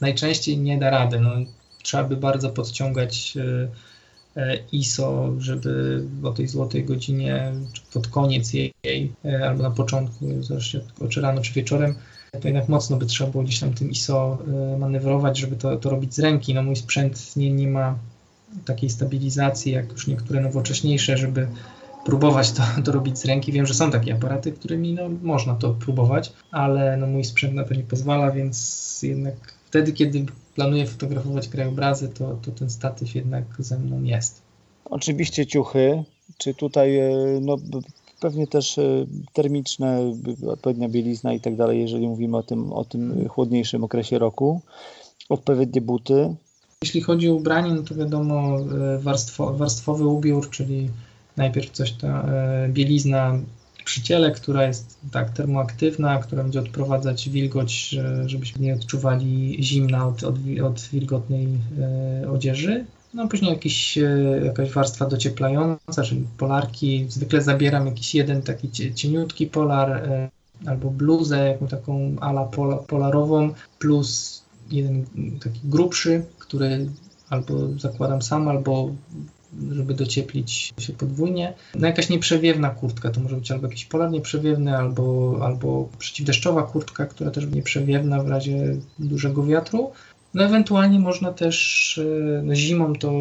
najczęściej 0.00 0.58
nie 0.58 0.78
da 0.78 0.90
rady. 0.90 1.20
No, 1.20 1.30
trzeba 1.82 2.04
by 2.04 2.16
bardzo 2.16 2.50
podciągać 2.50 3.36
y, 3.36 3.68
ISO, 4.72 5.32
żeby 5.38 6.02
o 6.22 6.30
tej 6.30 6.48
złotej 6.48 6.84
godzinie, 6.84 7.52
czy 7.72 7.82
pod 7.92 8.08
koniec 8.08 8.52
jej, 8.52 8.72
e, 9.24 9.48
albo 9.48 9.62
na 9.62 9.70
początku, 9.70 10.26
tego, 10.98 11.08
czy 11.10 11.20
rano, 11.20 11.40
czy 11.40 11.52
wieczorem, 11.52 11.94
to 12.40 12.48
jednak 12.48 12.68
mocno 12.68 12.96
by 12.96 13.06
trzeba 13.06 13.30
było 13.30 13.44
gdzieś 13.44 13.60
tam 13.60 13.74
tym 13.74 13.90
ISO 13.90 14.38
e, 14.74 14.78
manewrować, 14.78 15.38
żeby 15.38 15.56
to, 15.56 15.76
to 15.76 15.90
robić 15.90 16.14
z 16.14 16.18
ręki. 16.18 16.54
No 16.54 16.62
mój 16.62 16.76
sprzęt 16.76 17.36
nie, 17.36 17.52
nie 17.52 17.68
ma 17.68 17.98
takiej 18.64 18.90
stabilizacji, 18.90 19.72
jak 19.72 19.92
już 19.92 20.06
niektóre 20.06 20.40
nowocześniejsze, 20.40 21.16
żeby 21.16 21.48
próbować 22.04 22.52
to, 22.52 22.62
to 22.84 22.92
robić 22.92 23.18
z 23.18 23.24
ręki. 23.24 23.52
Wiem, 23.52 23.66
że 23.66 23.74
są 23.74 23.90
takie 23.90 24.14
aparaty, 24.14 24.52
którymi 24.52 24.94
no, 24.94 25.08
można 25.22 25.54
to 25.54 25.74
próbować, 25.74 26.32
ale 26.50 26.96
no, 26.96 27.06
mój 27.06 27.24
sprzęt 27.24 27.54
na 27.54 27.64
to 27.64 27.74
nie 27.74 27.82
pozwala, 27.82 28.30
więc 28.30 28.98
jednak 29.02 29.34
wtedy, 29.66 29.92
kiedy 29.92 30.26
planuję 30.60 30.86
fotografować 30.86 31.48
krajobrazy, 31.48 32.08
to, 32.08 32.36
to 32.42 32.50
ten 32.50 32.70
statyw 32.70 33.14
jednak 33.14 33.44
ze 33.58 33.78
mną 33.78 34.02
jest. 34.02 34.42
Oczywiście 34.84 35.46
ciuchy, 35.46 36.04
czy 36.38 36.54
tutaj 36.54 36.98
e, 36.98 37.10
no, 37.40 37.56
pewnie 38.20 38.46
też 38.46 38.78
e, 38.78 39.06
termiczne, 39.32 40.12
odpowiednia 40.48 40.88
bielizna 40.88 41.32
i 41.32 41.40
tak 41.40 41.56
dalej, 41.56 41.80
jeżeli 41.80 42.08
mówimy 42.08 42.36
o 42.36 42.42
tym, 42.42 42.72
o 42.72 42.84
tym 42.84 43.28
chłodniejszym 43.28 43.84
okresie 43.84 44.18
roku, 44.18 44.60
odpowiednie 45.28 45.80
buty. 45.80 46.34
Jeśli 46.82 47.00
chodzi 47.00 47.28
o 47.28 47.34
ubranie, 47.34 47.74
no 47.74 47.82
to 47.82 47.94
wiadomo 47.94 48.58
e, 48.58 48.98
warstwo, 48.98 49.52
warstwowy 49.52 50.06
ubiór, 50.06 50.50
czyli 50.50 50.90
najpierw 51.36 51.70
coś 51.70 51.92
ta 51.92 52.28
bielizna 52.68 53.38
przy 53.90 54.02
ciele, 54.02 54.30
która 54.30 54.66
jest 54.66 54.98
tak 55.12 55.30
termoaktywna, 55.30 56.18
która 56.18 56.42
będzie 56.42 56.60
odprowadzać 56.60 57.28
wilgoć, 57.30 57.96
żebyśmy 58.26 58.62
nie 58.62 58.74
odczuwali 58.74 59.56
zimna 59.60 60.06
od, 60.06 60.22
od, 60.22 60.36
od 60.64 60.80
wilgotnej 60.80 61.48
e, 62.22 62.30
odzieży. 62.30 62.84
No 63.14 63.28
później 63.28 63.50
jakiś, 63.50 63.98
e, 63.98 64.40
jakaś 64.44 64.72
warstwa 64.72 65.06
docieplająca, 65.06 66.02
czyli 66.02 66.26
polarki. 66.38 67.06
Zwykle 67.08 67.42
zabieram 67.42 67.86
jakiś 67.86 68.14
jeden 68.14 68.42
taki 68.42 68.70
cieniutki 68.94 69.46
polar 69.46 69.90
e, 69.92 70.30
albo 70.66 70.90
bluzę, 70.90 71.48
jaką 71.48 71.66
taką 71.66 72.16
ala 72.20 72.44
pola, 72.44 72.76
polarową, 72.76 73.54
plus 73.78 74.42
jeden 74.70 75.04
taki 75.44 75.60
grubszy, 75.64 76.24
który 76.38 76.88
albo 77.30 77.78
zakładam 77.78 78.22
sam, 78.22 78.48
albo 78.48 78.90
żeby 79.72 79.94
docieplić 79.94 80.72
się 80.78 80.92
podwójnie. 80.92 81.54
No 81.74 81.86
jakaś 81.86 82.08
nieprzewiewna 82.08 82.70
kurtka, 82.70 83.10
to 83.10 83.20
może 83.20 83.36
być 83.36 83.50
albo 83.50 83.66
jakiś 83.66 83.84
polar 83.84 84.10
nieprzewiewny, 84.10 84.76
albo, 84.76 85.38
albo 85.42 85.88
przeciwdeszczowa 85.98 86.62
kurtka, 86.62 87.06
która 87.06 87.30
też 87.30 87.46
nieprzewiewna 87.46 88.22
w 88.22 88.28
razie 88.28 88.76
dużego 88.98 89.44
wiatru. 89.44 89.90
No 90.34 90.44
ewentualnie 90.44 90.98
można 90.98 91.32
też 91.32 91.98
e, 91.98 92.42
no 92.42 92.54
zimą 92.54 92.94
to, 92.94 93.12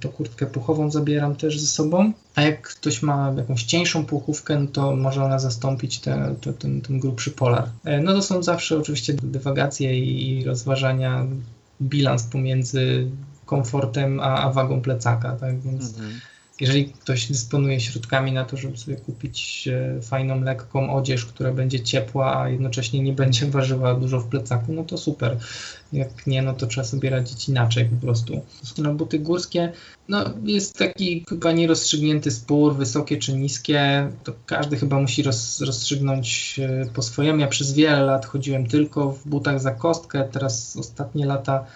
to 0.00 0.08
kurtkę 0.08 0.46
puchową 0.46 0.90
zabieram 0.90 1.36
też 1.36 1.60
ze 1.60 1.66
sobą, 1.66 2.12
a 2.34 2.42
jak 2.42 2.62
ktoś 2.68 3.02
ma 3.02 3.34
jakąś 3.36 3.62
cieńszą 3.62 4.06
puchówkę, 4.06 4.58
no 4.58 4.66
to 4.66 4.96
może 4.96 5.24
ona 5.24 5.38
zastąpić 5.38 5.98
te, 5.98 6.34
te, 6.40 6.52
ten, 6.52 6.80
ten 6.80 7.00
grubszy 7.00 7.30
polar. 7.30 7.68
E, 7.84 8.00
no 8.00 8.12
to 8.12 8.22
są 8.22 8.42
zawsze 8.42 8.78
oczywiście 8.78 9.14
dywagacje 9.14 9.98
i 9.98 10.44
rozważania, 10.44 11.26
bilans 11.82 12.22
pomiędzy 12.22 13.06
komfortem, 13.48 14.20
a, 14.20 14.42
a 14.42 14.52
wagą 14.52 14.80
plecaka, 14.80 15.36
tak? 15.36 15.60
Więc 15.60 15.94
mhm. 15.94 16.20
jeżeli 16.60 16.86
ktoś 16.86 17.26
dysponuje 17.26 17.80
środkami 17.80 18.32
na 18.32 18.44
to, 18.44 18.56
żeby 18.56 18.76
sobie 18.76 18.96
kupić 18.96 19.68
e, 19.68 20.02
fajną, 20.02 20.40
lekką 20.40 20.94
odzież, 20.94 21.26
która 21.26 21.52
będzie 21.52 21.80
ciepła, 21.80 22.40
a 22.40 22.48
jednocześnie 22.48 23.02
nie 23.02 23.12
będzie 23.12 23.46
ważyła 23.56 23.94
dużo 23.94 24.20
w 24.20 24.28
plecaku, 24.28 24.72
no 24.72 24.84
to 24.84 24.98
super. 24.98 25.36
Jak 25.92 26.26
nie, 26.26 26.42
no 26.42 26.52
to 26.54 26.66
trzeba 26.66 26.84
sobie 26.84 27.10
radzić 27.10 27.48
inaczej 27.48 27.84
po 27.84 28.06
prostu. 28.06 28.40
Na 28.78 28.94
buty 28.94 29.18
górskie, 29.18 29.72
no 30.08 30.24
jest 30.44 30.78
taki 30.78 31.24
chyba 31.28 31.52
nierozstrzygnięty 31.52 32.30
spór, 32.30 32.76
wysokie 32.76 33.16
czy 33.16 33.32
niskie, 33.32 34.10
to 34.24 34.32
każdy 34.46 34.76
chyba 34.76 35.00
musi 35.00 35.22
roz, 35.22 35.60
rozstrzygnąć 35.60 36.60
e, 36.62 36.86
po 36.94 37.02
swojemu. 37.02 37.40
Ja 37.40 37.46
przez 37.46 37.72
wiele 37.72 38.00
lat 38.00 38.26
chodziłem 38.26 38.66
tylko 38.66 39.12
w 39.12 39.28
butach 39.28 39.60
za 39.60 39.70
kostkę, 39.70 40.28
teraz 40.32 40.76
ostatnie 40.76 41.26
lata 41.26 41.66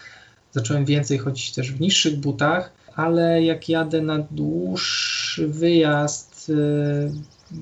Zacząłem 0.52 0.84
więcej 0.84 1.18
chodzić 1.18 1.52
też 1.52 1.72
w 1.72 1.80
niższych 1.80 2.20
butach, 2.20 2.72
ale 2.96 3.42
jak 3.42 3.68
jadę 3.68 4.02
na 4.02 4.18
dłuższy 4.30 5.48
wyjazd, 5.48 6.48
y, 6.48 7.12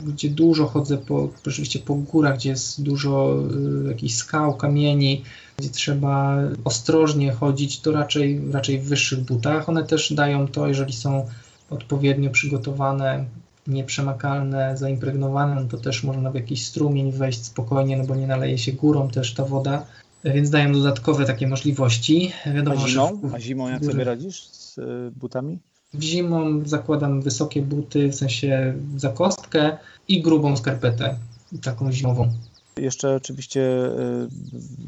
gdzie 0.07 0.31
dużo 0.31 0.67
chodzę 0.67 0.99
po, 0.99 1.29
oczywiście 1.39 1.79
po 1.79 1.95
górach, 1.95 2.37
gdzie 2.37 2.51
jest 2.51 2.83
dużo 2.83 3.37
y, 3.85 3.89
jakichś 3.89 4.15
skał, 4.15 4.57
kamieni, 4.57 5.25
gdzie 5.59 5.71
trzeba 5.71 6.39
ostrożnie 6.65 7.33
chodzić, 7.33 7.81
to 7.81 7.93
raczej, 7.93 8.41
raczej 8.53 8.81
w 8.81 8.85
wyższych 8.85 9.21
butach. 9.21 9.69
One 9.69 9.85
też 9.85 10.13
dają 10.13 10.49
to, 10.49 10.69
jeżeli 10.69 10.93
są 10.93 11.27
odpowiednio 11.71 12.31
przygotowane, 12.31 13.25
nieprzemakalne, 13.67 14.77
zaimpregnowane, 14.77 15.55
no 15.55 15.69
to 15.69 15.79
też 15.79 16.05
można 16.05 16.31
w 16.31 16.35
jakiś 16.35 16.67
strumień 16.67 17.13
wejść 17.13 17.45
spokojnie, 17.45 17.97
no 17.97 18.05
bo 18.05 18.15
nie 18.15 18.27
naleje 18.27 18.59
się 18.59 18.73
górą 18.73 19.09
też 19.09 19.35
ta 19.35 19.45
woda, 19.45 19.87
więc 20.25 20.51
dają 20.51 20.73
dodatkowe 20.73 21.25
takie 21.25 21.49
możliwości. 21.49 22.33
Wiadomo, 22.55 22.85
a 22.85 22.89
zimą? 22.89 23.21
W, 23.23 23.35
a 23.35 23.41
zimą 23.41 23.69
jak 23.69 23.85
sobie 23.85 24.05
radzisz 24.05 24.45
z 24.45 24.79
y, 24.79 24.83
butami? 25.17 25.59
W 25.95 26.03
zimą 26.03 26.63
zakładam 26.65 27.23
wysokie 27.23 27.63
buty, 27.63 28.09
w 28.09 28.15
sensie 28.15 28.75
zakostkę 28.97 29.77
i 30.09 30.23
grubą 30.23 30.57
skarpetę, 30.57 31.17
taką 31.63 31.93
zimową. 31.93 32.33
Jeszcze 32.77 33.15
oczywiście 33.15 33.61
y, 33.61 34.29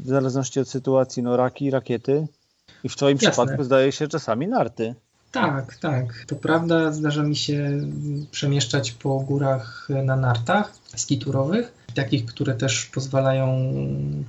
w 0.03 0.07
zależności 0.07 0.59
od 0.59 0.69
sytuacji, 0.69 1.23
no 1.23 1.37
raki, 1.37 1.69
rakiety 1.69 2.27
i 2.83 2.89
w 2.89 2.95
Twoim 2.95 3.17
Jasne. 3.21 3.29
przypadku 3.29 3.63
zdaje 3.63 3.91
się 3.91 4.07
czasami 4.07 4.47
narty. 4.47 4.95
Tak, 5.31 5.75
tak. 5.75 6.25
To 6.27 6.35
prawda, 6.35 6.91
zdarza 6.91 7.23
mi 7.23 7.35
się 7.35 7.81
przemieszczać 8.31 8.91
po 8.91 9.19
górach 9.19 9.87
na 10.05 10.15
nartach 10.15 10.73
skiturowych 10.95 11.82
takich, 11.93 12.25
które 12.25 12.53
też 12.53 12.85
pozwalają 12.85 13.73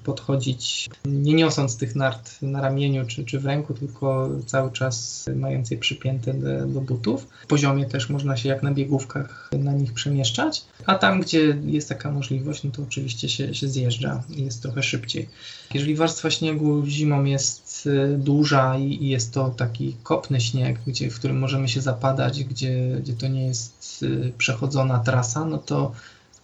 podchodzić, 0.05 0.91
nie 1.05 1.35
niosąc 1.35 1.77
tych 1.77 1.97
nart 1.97 2.43
na 2.43 2.61
ramieniu 2.61 3.07
czy, 3.07 3.25
czy 3.25 3.41
w 3.41 3.47
ręku, 3.47 3.75
tylko 3.75 4.31
cały 4.47 4.73
czas 4.73 5.27
mając 5.37 5.71
je 5.71 5.79
przypięte 5.79 6.35
do, 6.35 6.67
do 6.67 6.81
butów. 6.81 7.27
W 7.43 7.47
poziomie 7.47 7.87
też 7.87 8.11
można 8.11 8.37
się 8.37 8.49
jak 8.49 8.63
na 8.63 8.73
biegówkach 8.73 9.51
na 9.59 9.73
nich 9.73 9.93
przemieszczać, 9.93 10.65
a 10.87 10.95
tam, 10.95 11.21
gdzie 11.21 11.59
jest 11.65 11.89
taka 11.89 12.11
możliwość, 12.11 12.65
no 12.65 12.71
to 12.71 12.83
oczywiście 12.83 13.29
się, 13.29 13.55
się 13.55 13.69
zjeżdża 13.69 14.23
i 14.31 14.45
jest 14.45 14.63
trochę 14.63 14.83
szybciej. 14.83 15.29
Jeżeli 15.75 15.95
warstwa 15.95 16.31
śniegu 16.31 16.87
zimą 16.87 17.25
jest 17.25 17.87
y, 17.87 18.19
duża 18.19 18.79
i, 18.79 19.05
i 19.05 19.09
jest 19.09 19.35
to 19.35 19.51
taki 19.51 19.97
kopny 20.03 20.41
śnieg, 20.41 20.79
gdzie, 20.87 21.11
w 21.11 21.19
którym 21.19 21.39
możemy 21.39 21.69
się 21.69 21.81
zapadać, 21.81 22.45
gdzie, 22.45 22.97
gdzie 23.01 23.13
to 23.13 23.29
nie 23.29 23.47
jest 23.47 24.03
y, 24.03 24.33
przechodzona 24.39 24.99
trasa, 24.99 25.45
no 25.45 25.59
to 25.59 25.93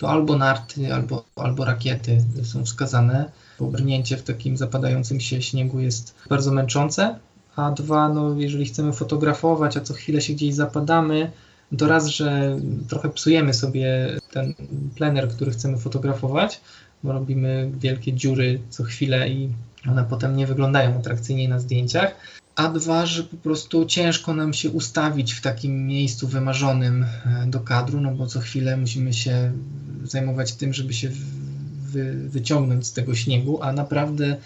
to 0.00 0.08
albo 0.08 0.36
narty, 0.36 0.94
albo, 0.94 1.24
albo 1.36 1.64
rakiety 1.64 2.24
są 2.42 2.64
wskazane, 2.64 3.30
bo 3.58 3.66
brnięcie 3.66 4.16
w 4.16 4.22
takim 4.22 4.56
zapadającym 4.56 5.20
się 5.20 5.42
śniegu 5.42 5.80
jest 5.80 6.14
bardzo 6.28 6.52
męczące, 6.52 7.18
a 7.56 7.70
dwa, 7.70 8.08
no 8.08 8.34
jeżeli 8.34 8.64
chcemy 8.64 8.92
fotografować, 8.92 9.76
a 9.76 9.80
co 9.80 9.94
chwilę 9.94 10.20
się 10.20 10.32
gdzieś 10.32 10.54
zapadamy, 10.54 11.30
to 11.78 11.88
raz, 11.88 12.06
że 12.06 12.58
trochę 12.88 13.08
psujemy 13.08 13.54
sobie 13.54 14.16
ten 14.32 14.54
plener, 14.96 15.28
który 15.28 15.50
chcemy 15.50 15.78
fotografować, 15.78 16.60
bo 17.02 17.12
robimy 17.12 17.70
wielkie 17.80 18.12
dziury 18.12 18.60
co 18.70 18.84
chwilę 18.84 19.28
i 19.28 19.48
one 19.88 20.04
potem 20.04 20.36
nie 20.36 20.46
wyglądają 20.46 20.98
atrakcyjnie 20.98 21.48
na 21.48 21.58
zdjęciach 21.58 22.14
a 22.56 22.68
dwa, 22.68 23.06
że 23.06 23.22
po 23.22 23.36
prostu 23.36 23.86
ciężko 23.86 24.34
nam 24.34 24.54
się 24.54 24.70
ustawić 24.70 25.32
w 25.32 25.40
takim 25.40 25.86
miejscu 25.86 26.28
wymarzonym 26.28 27.04
e, 27.04 27.46
do 27.46 27.60
kadru, 27.60 28.00
no 28.00 28.10
bo 28.10 28.26
co 28.26 28.40
chwilę 28.40 28.76
musimy 28.76 29.12
się 29.12 29.52
zajmować 30.04 30.52
tym, 30.52 30.72
żeby 30.72 30.94
się 30.94 31.10
wy, 31.80 32.28
wyciągnąć 32.28 32.86
z 32.86 32.92
tego 32.92 33.14
śniegu, 33.14 33.62
a 33.62 33.72
naprawdę 33.72 34.36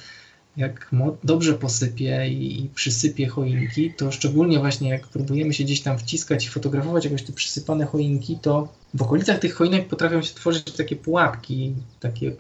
jak 0.56 0.90
dobrze 1.24 1.54
posypie 1.54 2.28
i, 2.28 2.64
i 2.64 2.68
przysypie 2.68 3.26
choinki, 3.26 3.94
to 3.94 4.12
szczególnie 4.12 4.58
właśnie 4.58 4.88
jak 4.88 5.08
próbujemy 5.08 5.54
się 5.54 5.64
gdzieś 5.64 5.80
tam 5.80 5.98
wciskać 5.98 6.46
i 6.46 6.48
fotografować 6.48 7.04
jakoś 7.04 7.22
te 7.22 7.32
przysypane 7.32 7.86
choinki, 7.86 8.38
to 8.42 8.68
w 8.94 9.02
okolicach 9.02 9.38
tych 9.38 9.54
choinek 9.54 9.88
potrafią 9.88 10.22
się 10.22 10.34
tworzyć 10.34 10.72
takie 10.72 10.96
pułapki, 10.96 11.74
takie 12.00 12.32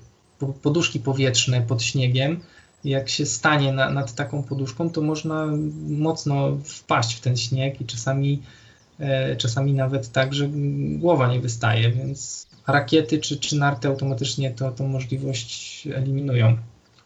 poduszki 0.62 1.00
powietrzne 1.00 1.62
pod 1.62 1.82
śniegiem, 1.82 2.40
jak 2.84 3.08
się 3.08 3.26
stanie 3.26 3.72
na, 3.72 3.90
nad 3.90 4.14
taką 4.14 4.42
poduszką, 4.42 4.90
to 4.90 5.00
można 5.00 5.46
mocno 5.88 6.58
wpaść 6.64 7.14
w 7.14 7.20
ten 7.20 7.36
śnieg 7.36 7.80
i 7.80 7.84
czasami, 7.84 8.42
e, 9.00 9.36
czasami 9.36 9.72
nawet 9.72 10.12
tak, 10.12 10.34
że 10.34 10.48
głowa 10.98 11.32
nie 11.32 11.40
wystaje, 11.40 11.90
więc 11.90 12.46
rakiety 12.66 13.18
czy, 13.18 13.36
czy 13.36 13.56
narty 13.56 13.88
automatycznie 13.88 14.50
to, 14.50 14.70
tą 14.70 14.88
możliwość 14.88 15.88
eliminują. 15.94 16.56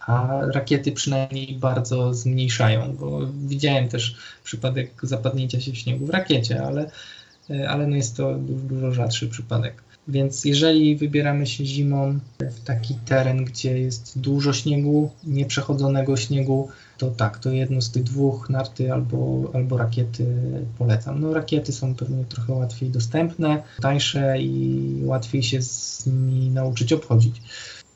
A 0.07 0.41
rakiety 0.55 0.93
przynajmniej 0.93 1.55
bardzo 1.55 2.15
zmniejszają, 2.15 2.97
bo 2.97 3.21
widziałem 3.27 3.89
też 3.89 4.17
przypadek 4.45 4.91
zapadnięcia 5.03 5.61
się 5.61 5.73
w 5.73 5.79
śniegu 5.79 6.07
w 6.07 6.11
rakiecie, 6.11 6.63
ale, 6.63 6.91
e, 7.51 7.71
ale 7.71 7.87
no 7.87 7.97
jest 7.97 8.17
to 8.17 8.35
dużo 8.39 8.93
rzadszy 8.93 9.29
przypadek. 9.29 9.88
Więc 10.09 10.45
jeżeli 10.45 10.97
wybieramy 10.97 11.47
się 11.47 11.67
zimą 11.67 12.19
w 12.39 12.61
taki 12.65 12.95
teren, 12.95 13.45
gdzie 13.45 13.79
jest 13.79 14.19
dużo 14.21 14.53
śniegu, 14.53 15.11
nieprzechodzonego 15.25 16.17
śniegu, 16.17 16.69
to 16.99 17.11
tak, 17.11 17.39
to 17.39 17.53
jedno 17.53 17.81
z 17.81 17.91
tych 17.91 18.03
dwóch, 18.03 18.51
narty 18.51 18.93
albo, 18.93 19.51
albo 19.55 19.77
rakiety 19.77 20.27
polecam. 20.79 21.21
No 21.21 21.35
rakiety 21.35 21.73
są 21.73 21.95
pewnie 21.95 22.25
trochę 22.25 22.53
łatwiej 22.53 22.91
dostępne, 22.91 23.63
tańsze 23.83 24.41
i 24.41 25.03
łatwiej 25.05 25.43
się 25.43 25.63
z 25.63 26.07
nimi 26.07 26.51
nauczyć 26.51 26.93
obchodzić. 26.93 27.43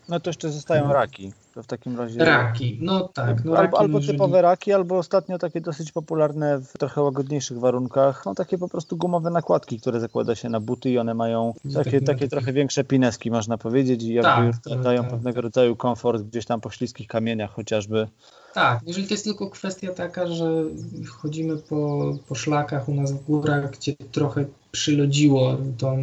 No 0.08 0.20
to 0.20 0.30
jeszcze 0.30 0.52
zostają 0.52 0.86
no. 0.86 0.92
raki. 0.92 1.32
To 1.54 1.62
w 1.62 1.66
takim 1.66 1.98
razie. 1.98 2.24
Raki, 2.24 2.78
no 2.80 3.08
tak. 3.08 3.44
No, 3.44 3.56
albo, 3.56 3.98
jeżeli... 3.98 4.06
typowe 4.06 4.42
raki, 4.42 4.72
albo 4.72 4.98
ostatnio 4.98 5.38
takie 5.38 5.60
dosyć 5.60 5.92
popularne 5.92 6.58
w 6.58 6.78
trochę 6.78 7.02
łagodniejszych 7.02 7.58
warunkach. 7.58 8.22
No 8.26 8.34
takie 8.34 8.58
po 8.58 8.68
prostu 8.68 8.96
gumowe 8.96 9.30
nakładki, 9.30 9.80
które 9.80 10.00
zakłada 10.00 10.34
się 10.34 10.48
na 10.48 10.60
buty 10.60 10.90
i 10.90 10.98
one 10.98 11.14
mają 11.14 11.54
takie, 11.74 12.00
takie 12.00 12.28
trochę 12.28 12.52
większe 12.52 12.84
pineski, 12.84 13.30
można 13.30 13.58
powiedzieć, 13.58 14.02
i 14.02 14.14
jakby 14.14 14.30
tak, 14.30 14.46
już 14.46 14.56
tak, 14.70 14.82
dają 14.82 15.02
tak, 15.02 15.10
pewnego 15.10 15.36
tak. 15.36 15.44
rodzaju 15.44 15.76
komfort 15.76 16.22
gdzieś 16.22 16.46
tam 16.46 16.60
po 16.60 16.70
śliskich 16.70 17.08
kamieniach 17.08 17.50
chociażby. 17.50 18.08
Tak, 18.54 18.80
jeżeli 18.86 19.06
to 19.06 19.14
jest 19.14 19.24
tylko 19.24 19.50
kwestia 19.50 19.92
taka, 19.92 20.26
że 20.26 20.64
chodzimy 21.08 21.56
po, 21.56 22.12
po 22.28 22.34
szlakach 22.34 22.88
u 22.88 22.94
nas 22.94 23.12
w 23.12 23.24
górach, 23.24 23.70
gdzie 23.70 23.92
trochę 24.12 24.44
przylodziło 24.72 25.56
tą, 25.78 25.98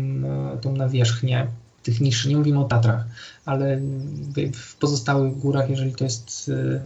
tą 0.62 0.74
nawierzchnię, 0.74 1.48
tych 1.90 2.02
niższych, 2.02 2.32
nie 2.32 2.38
mówimy 2.38 2.60
o 2.60 2.64
Tatrach, 2.64 3.06
ale 3.46 3.80
w 4.54 4.76
pozostałych 4.76 5.38
górach, 5.38 5.70
jeżeli 5.70 5.96
to 5.96 6.04
jest... 6.04 6.52
E, 6.76 6.80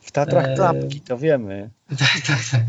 w 0.00 0.12
Tatrach 0.12 0.44
e, 0.44 0.54
klapki, 0.54 1.00
to 1.00 1.18
wiemy. 1.18 1.70
Tak, 1.98 2.20
tak, 2.26 2.38
tak. 2.50 2.62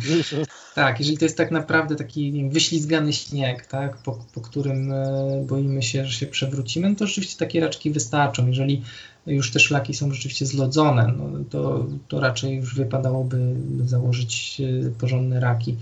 tak, 0.75 0.99
jeżeli 0.99 1.17
to 1.17 1.25
jest 1.25 1.37
tak 1.37 1.51
naprawdę 1.51 1.95
taki 1.95 2.31
wiem, 2.31 2.49
wyślizgany 2.49 3.13
śnieg, 3.13 3.65
tak, 3.65 3.97
po, 3.97 4.19
po 4.33 4.41
którym 4.41 4.91
e, 4.91 5.43
boimy 5.47 5.83
się, 5.83 6.05
że 6.05 6.13
się 6.13 6.25
przewrócimy, 6.25 6.89
no 6.89 6.95
to 6.95 7.07
rzeczywiście 7.07 7.37
takie 7.39 7.59
raczki 7.59 7.91
wystarczą. 7.91 8.47
Jeżeli 8.47 8.83
już 9.27 9.51
te 9.51 9.59
szlaki 9.59 9.93
są 9.93 10.13
rzeczywiście 10.13 10.45
zlodzone, 10.45 11.13
no 11.17 11.43
to, 11.49 11.85
to 12.07 12.19
raczej 12.19 12.55
już 12.55 12.75
wypadałoby 12.75 13.55
założyć 13.85 14.61
porządne 14.99 15.39
raki 15.39 15.75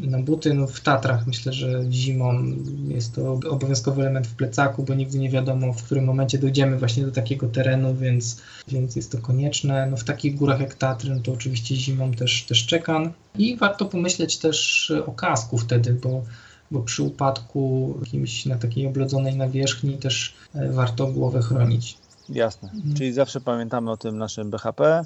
na 0.00 0.18
buty. 0.18 0.54
No 0.54 0.66
w 0.66 0.80
Tatrach 0.80 1.26
myślę, 1.26 1.52
że 1.52 1.84
zimą 1.90 2.42
jest 2.88 3.14
to 3.14 3.32
obowiązkowy 3.32 4.00
element 4.00 4.26
w 4.26 4.34
plecaku, 4.34 4.82
bo 4.82 4.94
nigdy 4.94 5.18
nie 5.18 5.30
wiadomo, 5.30 5.72
w 5.72 5.82
którym 5.82 6.04
momencie 6.04 6.38
dojdziemy 6.38 6.78
właśnie 6.78 7.04
do 7.04 7.12
takiego 7.12 7.48
terenu, 7.48 7.94
więc, 7.94 8.42
więc 8.68 8.96
jest 8.96 9.12
to 9.12 9.18
konieczne. 9.18 9.86
No 9.90 9.96
w 9.96 10.04
takich 10.04 10.34
górach 10.34 10.60
jak 10.60 10.74
Tatry, 10.74 11.14
no 11.14 11.20
to 11.22 11.32
oczywiście 11.32 11.76
zimą 11.76 12.12
też, 12.12 12.44
też 12.44 12.66
czekam. 12.66 13.12
I 13.38 13.56
warto 13.56 13.84
pomyśleć 13.84 14.38
też 14.38 14.92
o 15.06 15.12
kasku 15.12 15.58
wtedy, 15.58 15.94
bo 15.94 16.22
bo 16.70 16.80
przy 16.80 17.02
upadku 17.02 17.94
jakimś 18.04 18.46
na 18.46 18.58
takiej 18.58 18.86
oblodzonej 18.86 19.36
nawierzchni 19.36 19.98
też 19.98 20.34
e, 20.54 20.72
warto 20.72 21.06
głowę 21.06 21.42
chronić. 21.42 21.98
Jasne. 22.28 22.70
Mhm. 22.74 22.94
Czyli 22.94 23.12
zawsze 23.12 23.40
pamiętamy 23.40 23.90
o 23.90 23.96
tym 23.96 24.18
naszym 24.18 24.50
BHP. 24.50 25.04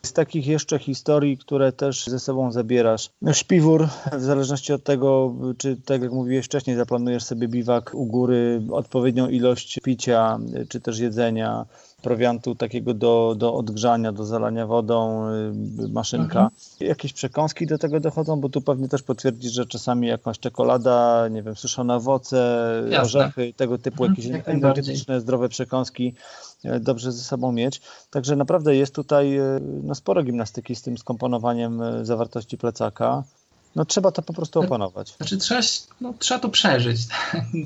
Mhm. 0.00 0.10
Z 0.10 0.12
takich 0.12 0.46
jeszcze 0.46 0.78
historii, 0.78 1.38
które 1.38 1.72
też 1.72 2.06
ze 2.06 2.20
sobą 2.20 2.52
zabierasz. 2.52 3.10
Śpiwór, 3.32 3.88
w 4.12 4.22
zależności 4.22 4.72
od 4.72 4.84
tego, 4.84 5.34
czy 5.58 5.76
tak 5.76 6.02
jak 6.02 6.12
mówiłeś 6.12 6.46
wcześniej, 6.46 6.76
zaplanujesz 6.76 7.24
sobie 7.24 7.48
biwak 7.48 7.94
u 7.94 8.06
góry, 8.06 8.62
odpowiednią 8.70 9.28
ilość 9.28 9.80
picia, 9.82 10.38
czy 10.68 10.80
też 10.80 10.98
jedzenia, 10.98 11.66
prowiantu 12.02 12.54
takiego 12.54 12.94
do, 12.94 13.34
do 13.38 13.54
odgrzania, 13.54 14.12
do 14.12 14.24
zalania 14.24 14.66
wodą, 14.66 15.28
y, 15.84 15.88
maszynka. 15.88 16.40
Mhm. 16.40 16.50
Jakieś 16.80 17.12
przekąski 17.12 17.66
do 17.66 17.78
tego 17.78 18.00
dochodzą, 18.00 18.40
bo 18.40 18.48
tu 18.48 18.60
pewnie 18.60 18.88
też 18.88 19.02
potwierdzisz, 19.02 19.52
że 19.52 19.66
czasami 19.66 20.08
jakąś 20.08 20.38
czekolada, 20.38 21.28
nie 21.28 21.42
wiem, 21.42 21.56
suszone 21.56 21.96
owoce, 21.96 22.66
Jasne. 22.84 23.00
orzechy, 23.00 23.52
tego 23.56 23.78
typu 23.78 24.04
mhm, 24.04 24.24
jakieś 24.32 24.42
energetyczne, 24.46 25.20
zdrowe 25.20 25.48
przekąski 25.48 26.14
dobrze 26.80 27.12
ze 27.12 27.22
sobą 27.22 27.52
mieć. 27.52 27.80
Także 28.10 28.36
naprawdę 28.36 28.76
jest 28.76 28.94
tutaj 28.94 29.36
e, 29.36 29.60
no, 29.82 29.94
sporo 29.94 30.22
gimnastyki 30.22 30.76
z 30.76 30.82
tym 30.82 30.98
skomponowaniem 30.98 31.82
e, 31.82 32.04
zawartości 32.04 32.58
plecaka. 32.58 33.22
No 33.76 33.84
trzeba 33.84 34.12
to 34.12 34.22
po 34.22 34.32
prostu 34.32 34.60
opanować. 34.60 35.16
Znaczy 35.16 35.38
trzeba, 35.38 35.60
no, 36.00 36.14
trzeba 36.18 36.40
to 36.40 36.48
przeżyć. 36.48 37.00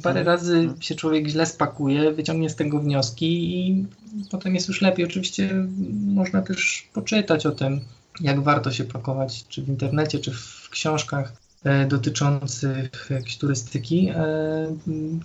Parę 0.02 0.20
mhm. 0.20 0.26
razy 0.26 0.68
się 0.80 0.94
człowiek 0.94 1.28
źle 1.28 1.46
spakuje, 1.46 2.12
wyciągnie 2.12 2.50
z 2.50 2.56
tego 2.56 2.80
wnioski 2.80 3.58
i 3.58 3.86
potem 4.30 4.54
jest 4.54 4.68
już 4.68 4.82
lepiej. 4.82 5.04
Oczywiście 5.04 5.66
można 6.06 6.42
też 6.42 6.88
poczytać 6.92 7.46
o 7.46 7.50
tym, 7.50 7.80
jak 8.20 8.42
warto 8.42 8.72
się 8.72 8.84
pakować, 8.84 9.44
czy 9.48 9.62
w 9.62 9.68
internecie, 9.68 10.18
czy 10.18 10.30
w 10.32 10.68
książkach. 10.70 11.32
E, 11.64 11.86
dotyczących 11.86 13.06
jakiejś 13.10 13.36
turystyki, 13.36 14.08
e, 14.08 14.76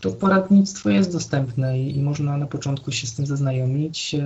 to 0.02 0.12
poradnictwo 0.12 0.90
jest 0.90 1.12
dostępne 1.12 1.80
i, 1.80 2.02
można 2.02 2.38
na 2.38 2.48
początku 2.48 2.92
się 2.92 3.08
z 3.08 3.16
tym 3.16 3.26
zaznajomić, 3.26 4.16
e, 4.16 4.22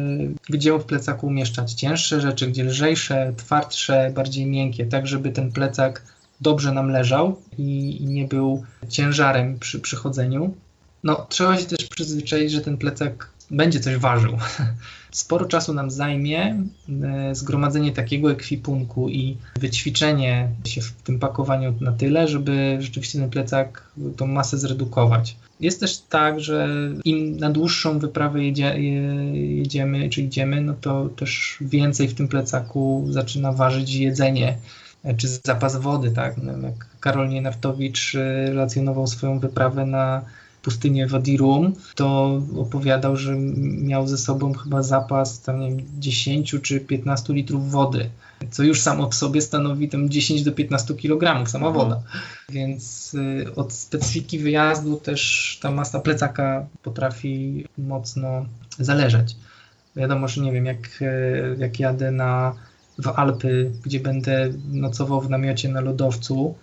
gdzie 0.49 0.79
w 0.79 0.85
plecaku 0.85 1.27
umieszczać 1.27 1.73
cięższe 1.73 2.21
rzeczy, 2.21 2.47
gdzie 2.47 2.63
lżejsze, 2.63 3.33
twardsze, 3.37 4.11
bardziej 4.15 4.45
miękkie, 4.45 4.85
tak 4.85 5.07
żeby 5.07 5.31
ten 5.31 5.51
plecak 5.51 6.01
dobrze 6.41 6.71
nam 6.71 6.89
leżał 6.89 7.35
i, 7.57 8.01
i 8.03 8.05
nie 8.05 8.27
był 8.27 8.63
ciężarem 8.89 9.59
przy 9.59 9.79
przychodzeniu. 9.79 10.53
No, 11.03 11.25
trzeba 11.29 11.57
się 11.57 11.65
też 11.65 11.85
przyzwyczaić, 11.85 12.51
że 12.51 12.61
ten 12.61 12.77
plecak 12.77 13.32
będzie 13.51 13.79
coś 13.79 13.97
ważył. 13.97 14.37
Sporo 15.11 15.45
czasu 15.45 15.73
nam 15.73 15.91
zajmie 15.91 16.63
e, 17.03 17.35
zgromadzenie 17.35 17.91
takiego 17.91 18.31
ekwipunku 18.31 19.09
i 19.09 19.37
wyćwiczenie 19.59 20.49
się 20.65 20.81
w 20.81 20.91
tym 20.91 21.19
pakowaniu 21.19 21.75
na 21.81 21.91
tyle, 21.91 22.27
żeby 22.27 22.77
rzeczywiście 22.79 23.19
ten 23.19 23.29
plecak, 23.29 23.87
tą 24.17 24.27
masę 24.27 24.57
zredukować. 24.57 25.35
Jest 25.59 25.79
też 25.79 25.97
tak, 25.97 26.39
że 26.39 26.69
im 27.05 27.37
na 27.37 27.49
dłuższą 27.49 27.99
wyprawę 27.99 28.43
jedzie, 28.43 28.81
jedziemy, 29.33 30.09
czy 30.09 30.21
idziemy, 30.21 30.61
no 30.61 30.73
to 30.81 31.09
też 31.09 31.57
więcej 31.61 32.07
w 32.07 32.13
tym 32.13 32.27
plecaku 32.27 33.05
zaczyna 33.09 33.51
ważyć 33.51 33.93
jedzenie 33.93 34.57
e, 35.03 35.13
czy 35.13 35.27
zapas 35.27 35.75
wody, 35.75 36.11
tak? 36.11 36.37
No, 36.37 36.67
jak 36.67 36.87
Karol 36.99 37.29
Nienawtowicz 37.29 38.15
e, 38.15 38.45
relacjonował 38.45 39.07
swoją 39.07 39.39
wyprawę 39.39 39.85
na 39.85 40.21
pustynię 40.63 41.07
Wadirum, 41.07 41.73
to 41.95 42.41
opowiadał, 42.57 43.17
że 43.17 43.35
miał 43.61 44.07
ze 44.07 44.17
sobą 44.17 44.53
chyba 44.53 44.83
zapas 44.83 45.41
tam, 45.41 45.59
nie 45.59 45.69
wiem, 45.69 45.85
10 45.99 46.55
czy 46.61 46.79
15 46.79 47.33
litrów 47.33 47.71
wody, 47.71 48.09
co 48.51 48.63
już 48.63 48.81
samo 48.81 49.09
w 49.09 49.15
sobie 49.15 49.41
stanowi 49.41 49.89
tam 49.89 50.09
10 50.09 50.43
do 50.43 50.51
15 50.51 50.93
kg 50.93 51.49
sama 51.49 51.71
woda. 51.71 52.01
Więc 52.49 53.13
y, 53.13 53.55
od 53.55 53.73
specyfiki 53.73 54.39
wyjazdu 54.39 54.95
też 54.97 55.59
ta 55.61 55.71
masa 55.71 55.99
plecaka 55.99 56.65
potrafi 56.83 57.65
mocno 57.77 58.45
zależeć. 58.79 59.35
Wiadomo, 59.95 60.27
że 60.27 60.41
nie 60.41 60.51
wiem, 60.51 60.65
jak, 60.65 61.01
y, 61.01 61.55
jak 61.59 61.79
jadę 61.79 62.11
na, 62.11 62.53
w 62.97 63.07
Alpy, 63.07 63.71
gdzie 63.83 63.99
będę 63.99 64.49
nocował 64.71 65.21
w 65.21 65.29
namiocie 65.29 65.69
na 65.69 65.81
lodowcu, 65.81 66.55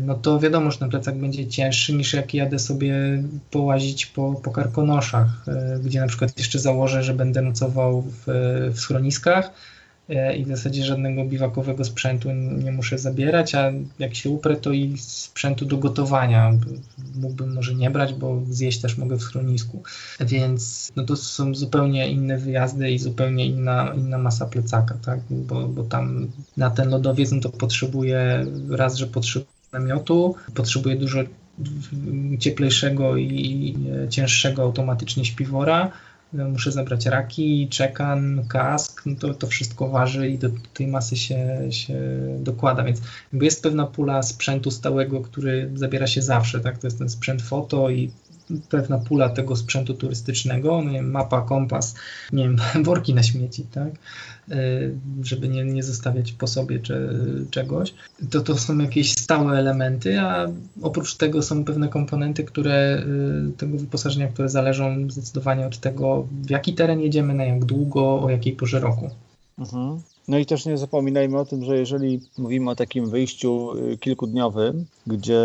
no 0.00 0.14
to 0.14 0.40
wiadomo, 0.40 0.70
że 0.70 0.78
ten 0.78 0.90
plecak 0.90 1.18
będzie 1.18 1.46
cięższy 1.46 1.92
niż 1.92 2.12
jak 2.12 2.34
jadę 2.34 2.58
sobie 2.58 3.22
połazić 3.50 4.06
po, 4.06 4.40
po 4.42 4.50
karkonoszach, 4.50 5.28
e, 5.48 5.78
gdzie 5.84 6.00
na 6.00 6.06
przykład 6.06 6.38
jeszcze 6.38 6.58
założę, 6.58 7.02
że 7.02 7.14
będę 7.14 7.42
nocował 7.42 8.02
w, 8.02 8.24
w 8.72 8.80
schroniskach 8.80 9.50
e, 10.08 10.36
i 10.36 10.44
w 10.44 10.48
zasadzie 10.48 10.84
żadnego 10.84 11.24
biwakowego 11.24 11.84
sprzętu 11.84 12.32
nie 12.32 12.72
muszę 12.72 12.98
zabierać, 12.98 13.54
a 13.54 13.72
jak 13.98 14.14
się 14.14 14.30
uprę, 14.30 14.56
to 14.56 14.72
i 14.72 14.98
sprzętu 14.98 15.64
do 15.64 15.76
gotowania 15.76 16.52
mógłbym 17.14 17.54
może 17.54 17.74
nie 17.74 17.90
brać, 17.90 18.14
bo 18.14 18.42
zjeść 18.50 18.80
też 18.80 18.98
mogę 18.98 19.16
w 19.16 19.22
schronisku. 19.22 19.82
Więc 20.20 20.92
no 20.96 21.04
to 21.04 21.16
są 21.16 21.54
zupełnie 21.54 22.10
inne 22.10 22.38
wyjazdy 22.38 22.90
i 22.90 22.98
zupełnie 22.98 23.46
inna, 23.46 23.94
inna 23.96 24.18
masa 24.18 24.46
plecaka, 24.46 24.94
tak? 25.04 25.20
bo, 25.30 25.68
bo 25.68 25.84
tam 25.84 26.28
na 26.56 26.70
ten 26.70 26.88
lodowiec 26.88 27.32
no 27.32 27.40
to 27.40 27.50
potrzebuję 27.50 28.46
raz, 28.70 28.96
że 28.96 29.06
potrzebuję 29.06 29.57
namiotu, 29.72 30.34
potrzebuje 30.54 30.96
dużo 30.96 31.18
cieplejszego 32.38 33.16
i 33.16 33.76
cięższego 34.10 34.62
automatycznie 34.62 35.24
śpiwora. 35.24 35.92
Muszę 36.32 36.72
zabrać 36.72 37.06
raki, 37.06 37.68
czekan, 37.68 38.44
kask, 38.48 39.02
no 39.06 39.16
to, 39.16 39.34
to 39.34 39.46
wszystko 39.46 39.88
waży 39.88 40.28
i 40.28 40.38
do 40.38 40.48
tej 40.74 40.86
masy 40.86 41.16
się, 41.16 41.58
się 41.70 41.98
dokłada, 42.40 42.84
więc 42.84 43.02
jest 43.32 43.62
pewna 43.62 43.86
pula 43.86 44.22
sprzętu 44.22 44.70
stałego, 44.70 45.20
który 45.20 45.70
zabiera 45.74 46.06
się 46.06 46.22
zawsze, 46.22 46.60
tak? 46.60 46.78
To 46.78 46.86
jest 46.86 46.98
ten 46.98 47.08
sprzęt 47.08 47.42
foto 47.42 47.90
i 47.90 48.10
pewna 48.68 48.98
pula 48.98 49.28
tego 49.28 49.56
sprzętu 49.56 49.94
turystycznego, 49.94 50.82
nie 50.82 50.92
wiem, 50.92 51.10
mapa, 51.10 51.40
kompas, 51.42 51.94
nie 52.32 52.44
wiem, 52.44 52.56
worki 52.84 53.14
na 53.14 53.22
śmieci, 53.22 53.62
tak? 53.62 53.92
Y, 54.52 54.94
żeby 55.22 55.48
nie, 55.48 55.64
nie 55.64 55.82
zostawiać 55.82 56.32
po 56.32 56.46
sobie 56.46 56.78
czy, 56.78 57.08
czegoś, 57.50 57.94
to 58.30 58.40
to 58.40 58.58
są 58.58 58.78
jakieś 58.78 59.12
stałe 59.12 59.58
elementy, 59.58 60.20
a 60.20 60.46
oprócz 60.82 61.14
tego 61.14 61.42
są 61.42 61.64
pewne 61.64 61.88
komponenty, 61.88 62.44
które 62.44 63.02
y, 63.48 63.52
tego 63.56 63.78
wyposażenia, 63.78 64.28
które 64.28 64.48
zależą 64.48 65.10
zdecydowanie 65.10 65.66
od 65.66 65.78
tego, 65.78 66.26
w 66.42 66.50
jaki 66.50 66.74
teren 66.74 67.00
jedziemy, 67.00 67.34
na 67.34 67.44
jak 67.44 67.64
długo, 67.64 68.22
o 68.22 68.30
jakiej 68.30 68.52
porze 68.52 68.80
roku. 68.80 69.10
Mhm. 69.58 70.00
No 70.28 70.38
i 70.38 70.46
też 70.46 70.66
nie 70.66 70.78
zapominajmy 70.78 71.38
o 71.38 71.44
tym, 71.44 71.64
że 71.64 71.78
jeżeli 71.78 72.20
mówimy 72.38 72.70
o 72.70 72.76
takim 72.76 73.10
wyjściu 73.10 73.72
y, 73.92 73.98
kilkudniowym, 73.98 74.86
gdzie 75.06 75.40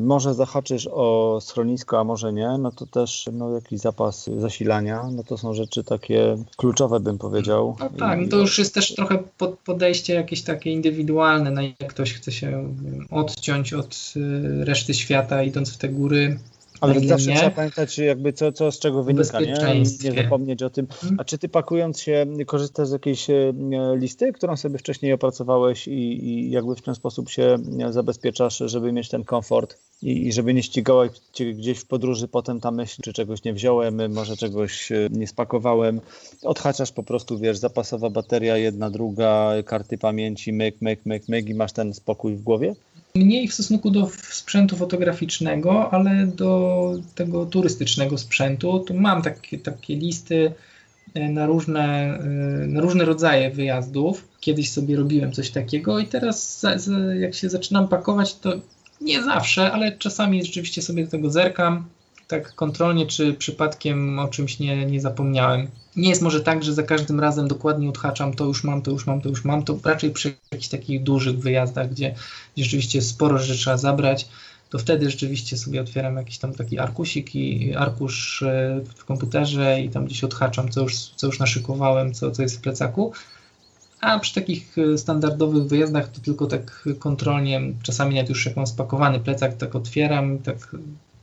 może 0.00 0.34
zahaczysz 0.34 0.88
o 0.92 1.38
schronisko, 1.40 2.00
a 2.00 2.04
może 2.04 2.32
nie, 2.32 2.48
no 2.58 2.72
to 2.72 2.86
też 2.86 3.28
no, 3.32 3.54
jakiś 3.54 3.80
zapas 3.80 4.30
zasilania, 4.38 5.02
no 5.12 5.24
to 5.24 5.38
są 5.38 5.54
rzeczy 5.54 5.84
takie 5.84 6.36
kluczowe, 6.56 7.00
bym 7.00 7.18
powiedział. 7.18 7.76
No 7.80 7.90
tak, 7.98 8.20
no 8.20 8.28
to 8.28 8.36
już 8.36 8.58
jest 8.58 8.74
też 8.74 8.94
trochę 8.94 9.22
podejście 9.64 10.14
jakieś 10.14 10.42
takie 10.42 10.72
indywidualne, 10.72 11.50
no 11.50 11.62
jak 11.62 11.90
ktoś 11.90 12.14
chce 12.14 12.32
się 12.32 12.74
odciąć 13.10 13.72
od 13.72 14.14
y, 14.16 14.64
reszty 14.64 14.94
świata 14.94 15.42
idąc 15.42 15.72
w 15.72 15.78
te 15.78 15.88
góry, 15.88 16.38
ale 16.80 17.00
zawsze 17.00 17.34
trzeba 17.34 17.50
pamiętać, 17.50 17.98
jakby 17.98 18.32
co, 18.32 18.52
co 18.52 18.72
z 18.72 18.78
czego 18.78 19.02
wynika, 19.02 19.40
nie? 19.40 19.82
nie 20.04 20.22
zapomnieć 20.22 20.62
o 20.62 20.70
tym. 20.70 20.86
Mhm. 20.90 21.16
A 21.20 21.24
czy 21.24 21.38
ty 21.38 21.48
pakując 21.48 22.00
się, 22.00 22.26
korzystasz 22.46 22.88
z 22.88 22.92
jakiejś 22.92 23.30
e, 23.30 23.52
listy, 23.96 24.32
którą 24.32 24.56
sobie 24.56 24.78
wcześniej 24.78 25.12
opracowałeś 25.12 25.88
i, 25.88 26.26
i 26.28 26.50
jakby 26.50 26.76
w 26.76 26.82
ten 26.82 26.94
sposób 26.94 27.30
się 27.30 27.58
zabezpieczasz, 27.90 28.62
żeby 28.66 28.92
mieć 28.92 29.08
ten 29.08 29.24
komfort 29.24 29.78
i, 30.02 30.26
i 30.26 30.32
żeby 30.32 30.54
nie 30.54 30.62
ścigała 30.62 31.06
cię 31.32 31.54
gdzieś 31.54 31.78
w 31.78 31.86
podróży 31.86 32.28
potem 32.28 32.60
ta 32.60 32.70
myśl, 32.70 33.02
czy 33.02 33.12
czegoś 33.12 33.44
nie 33.44 33.52
wziąłem, 33.52 34.12
może 34.12 34.36
czegoś 34.36 34.92
e, 34.92 35.08
nie 35.10 35.26
spakowałem. 35.26 36.00
Odhaczasz 36.42 36.92
po 36.92 37.02
prostu, 37.02 37.38
wiesz, 37.38 37.58
zapasowa 37.58 38.10
bateria, 38.10 38.56
jedna, 38.56 38.90
druga, 38.90 39.52
karty 39.64 39.98
pamięci, 39.98 40.52
myk, 40.52 40.76
myk, 40.80 41.00
myk, 41.06 41.28
myk 41.28 41.48
i 41.48 41.54
masz 41.54 41.72
ten 41.72 41.94
spokój 41.94 42.36
w 42.36 42.42
głowie? 42.42 42.74
Mniej 43.14 43.48
w 43.48 43.54
stosunku 43.54 43.90
do 43.90 44.10
sprzętu 44.30 44.76
fotograficznego, 44.76 45.90
ale 45.92 46.26
do 46.26 46.92
tego 47.14 47.46
turystycznego 47.46 48.18
sprzętu, 48.18 48.78
to 48.78 48.94
mam 48.94 49.22
takie, 49.22 49.58
takie 49.58 49.96
listy 49.96 50.52
e, 51.14 51.28
na 51.28 51.46
różne, 51.46 52.18
e, 52.18 52.26
na 52.66 52.80
różne 52.80 53.04
rodzaje 53.04 53.50
wyjazdów. 53.50 54.28
Kiedyś 54.40 54.70
sobie 54.70 54.96
robiłem 54.96 55.32
coś 55.32 55.50
takiego 55.50 55.98
i 55.98 56.06
teraz 56.06 56.66
jak 57.20 57.34
się 57.34 57.48
zaczynam 57.48 57.88
pakować, 57.88 58.34
to 58.34 58.52
nie 59.00 59.22
zawsze, 59.22 59.72
ale 59.72 59.92
czasami 59.92 60.44
rzeczywiście 60.44 60.82
sobie 60.82 61.04
do 61.04 61.10
tego 61.10 61.30
zerkam, 61.30 61.84
tak 62.28 62.54
kontrolnie, 62.54 63.06
czy 63.06 63.34
przypadkiem 63.34 64.18
o 64.18 64.28
czymś 64.28 64.58
nie, 64.58 64.86
nie 64.86 65.00
zapomniałem. 65.00 65.66
Nie 65.96 66.08
jest 66.08 66.22
może 66.22 66.40
tak, 66.40 66.64
że 66.64 66.74
za 66.74 66.82
każdym 66.82 67.20
razem 67.20 67.48
dokładnie 67.48 67.88
odhaczam, 67.88 68.34
to 68.34 68.44
już 68.44 68.64
mam, 68.64 68.82
to 68.82 68.90
już 68.90 69.06
mam, 69.06 69.20
to 69.20 69.28
już 69.28 69.44
mam, 69.44 69.62
to 69.64 69.78
raczej 69.84 70.10
przy 70.10 70.34
jakichś 70.52 70.68
takich 70.68 71.02
dużych 71.02 71.38
wyjazdach, 71.38 71.90
gdzie, 71.90 72.14
gdzie 72.54 72.64
rzeczywiście 72.64 73.02
sporo 73.02 73.38
rzeczy 73.38 73.58
trzeba 73.58 73.76
zabrać, 73.76 74.28
to 74.70 74.78
wtedy 74.78 75.10
rzeczywiście 75.10 75.56
sobie 75.56 75.80
otwieram 75.80 76.16
jakiś 76.16 76.38
tam 76.38 76.54
taki 76.54 76.78
arkusik 76.78 77.34
i 77.34 77.74
arkusz 77.74 78.42
e, 78.42 78.80
w 78.96 79.04
komputerze 79.04 79.80
i 79.80 79.90
tam 79.90 80.06
gdzieś 80.06 80.24
odhaczam, 80.24 80.68
co 80.68 80.82
już, 80.82 80.94
co 80.94 81.26
już 81.26 81.38
naszykowałem, 81.38 82.14
co, 82.14 82.30
co 82.30 82.42
jest 82.42 82.58
w 82.58 82.60
plecaku. 82.60 83.12
A 84.00 84.18
przy 84.18 84.34
takich 84.34 84.76
e, 84.78 84.98
standardowych 84.98 85.64
wyjazdach 85.64 86.08
to 86.08 86.20
tylko 86.20 86.46
tak 86.46 86.88
kontrolnie, 86.98 87.60
czasami 87.82 88.14
nawet 88.14 88.28
już 88.28 88.46
jak 88.46 88.56
mam 88.56 88.66
spakowany 88.66 89.20
plecak, 89.20 89.56
tak 89.56 89.74
otwieram, 89.74 90.38
tak 90.38 90.76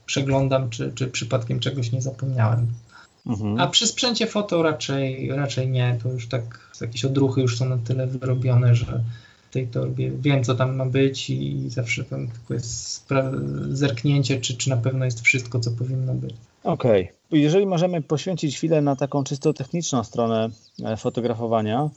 przeglądam, 0.05 0.69
czy, 0.69 0.91
czy 0.95 1.07
przypadkiem 1.07 1.59
czegoś 1.59 1.91
nie 1.91 2.01
zapomniałem. 2.01 2.67
Mhm. 3.27 3.59
A 3.59 3.67
przy 3.67 3.87
sprzęcie 3.87 4.27
foto 4.27 4.63
raczej, 4.63 5.29
raczej 5.31 5.69
nie, 5.69 5.99
to 6.03 6.09
już 6.09 6.27
tak 6.27 6.69
jakieś 6.81 7.05
odruchy 7.05 7.41
już 7.41 7.57
są 7.57 7.69
na 7.69 7.77
tyle 7.77 8.07
wyrobione, 8.07 8.75
że 8.75 9.03
w 9.49 9.53
tej 9.53 9.67
torbie 9.67 10.11
wiem, 10.11 10.43
co 10.43 10.55
tam 10.55 10.75
ma 10.75 10.85
być 10.85 11.29
i 11.29 11.69
zawsze 11.69 12.03
tam 12.03 12.27
tylko 12.27 12.53
jest 12.53 13.07
zerknięcie, 13.69 14.41
czy, 14.41 14.57
czy 14.57 14.69
na 14.69 14.77
pewno 14.77 15.05
jest 15.05 15.21
wszystko, 15.21 15.59
co 15.59 15.71
powinno 15.71 16.13
być. 16.13 16.33
Okej. 16.63 17.03
Okay. 17.03 17.39
Jeżeli 17.39 17.65
możemy 17.65 18.01
poświęcić 18.01 18.57
chwilę 18.57 18.81
na 18.81 18.95
taką 18.95 19.23
czysto 19.23 19.53
techniczną 19.53 20.03
stronę 20.03 20.49
e, 20.83 20.97
fotografowania, 20.97 21.89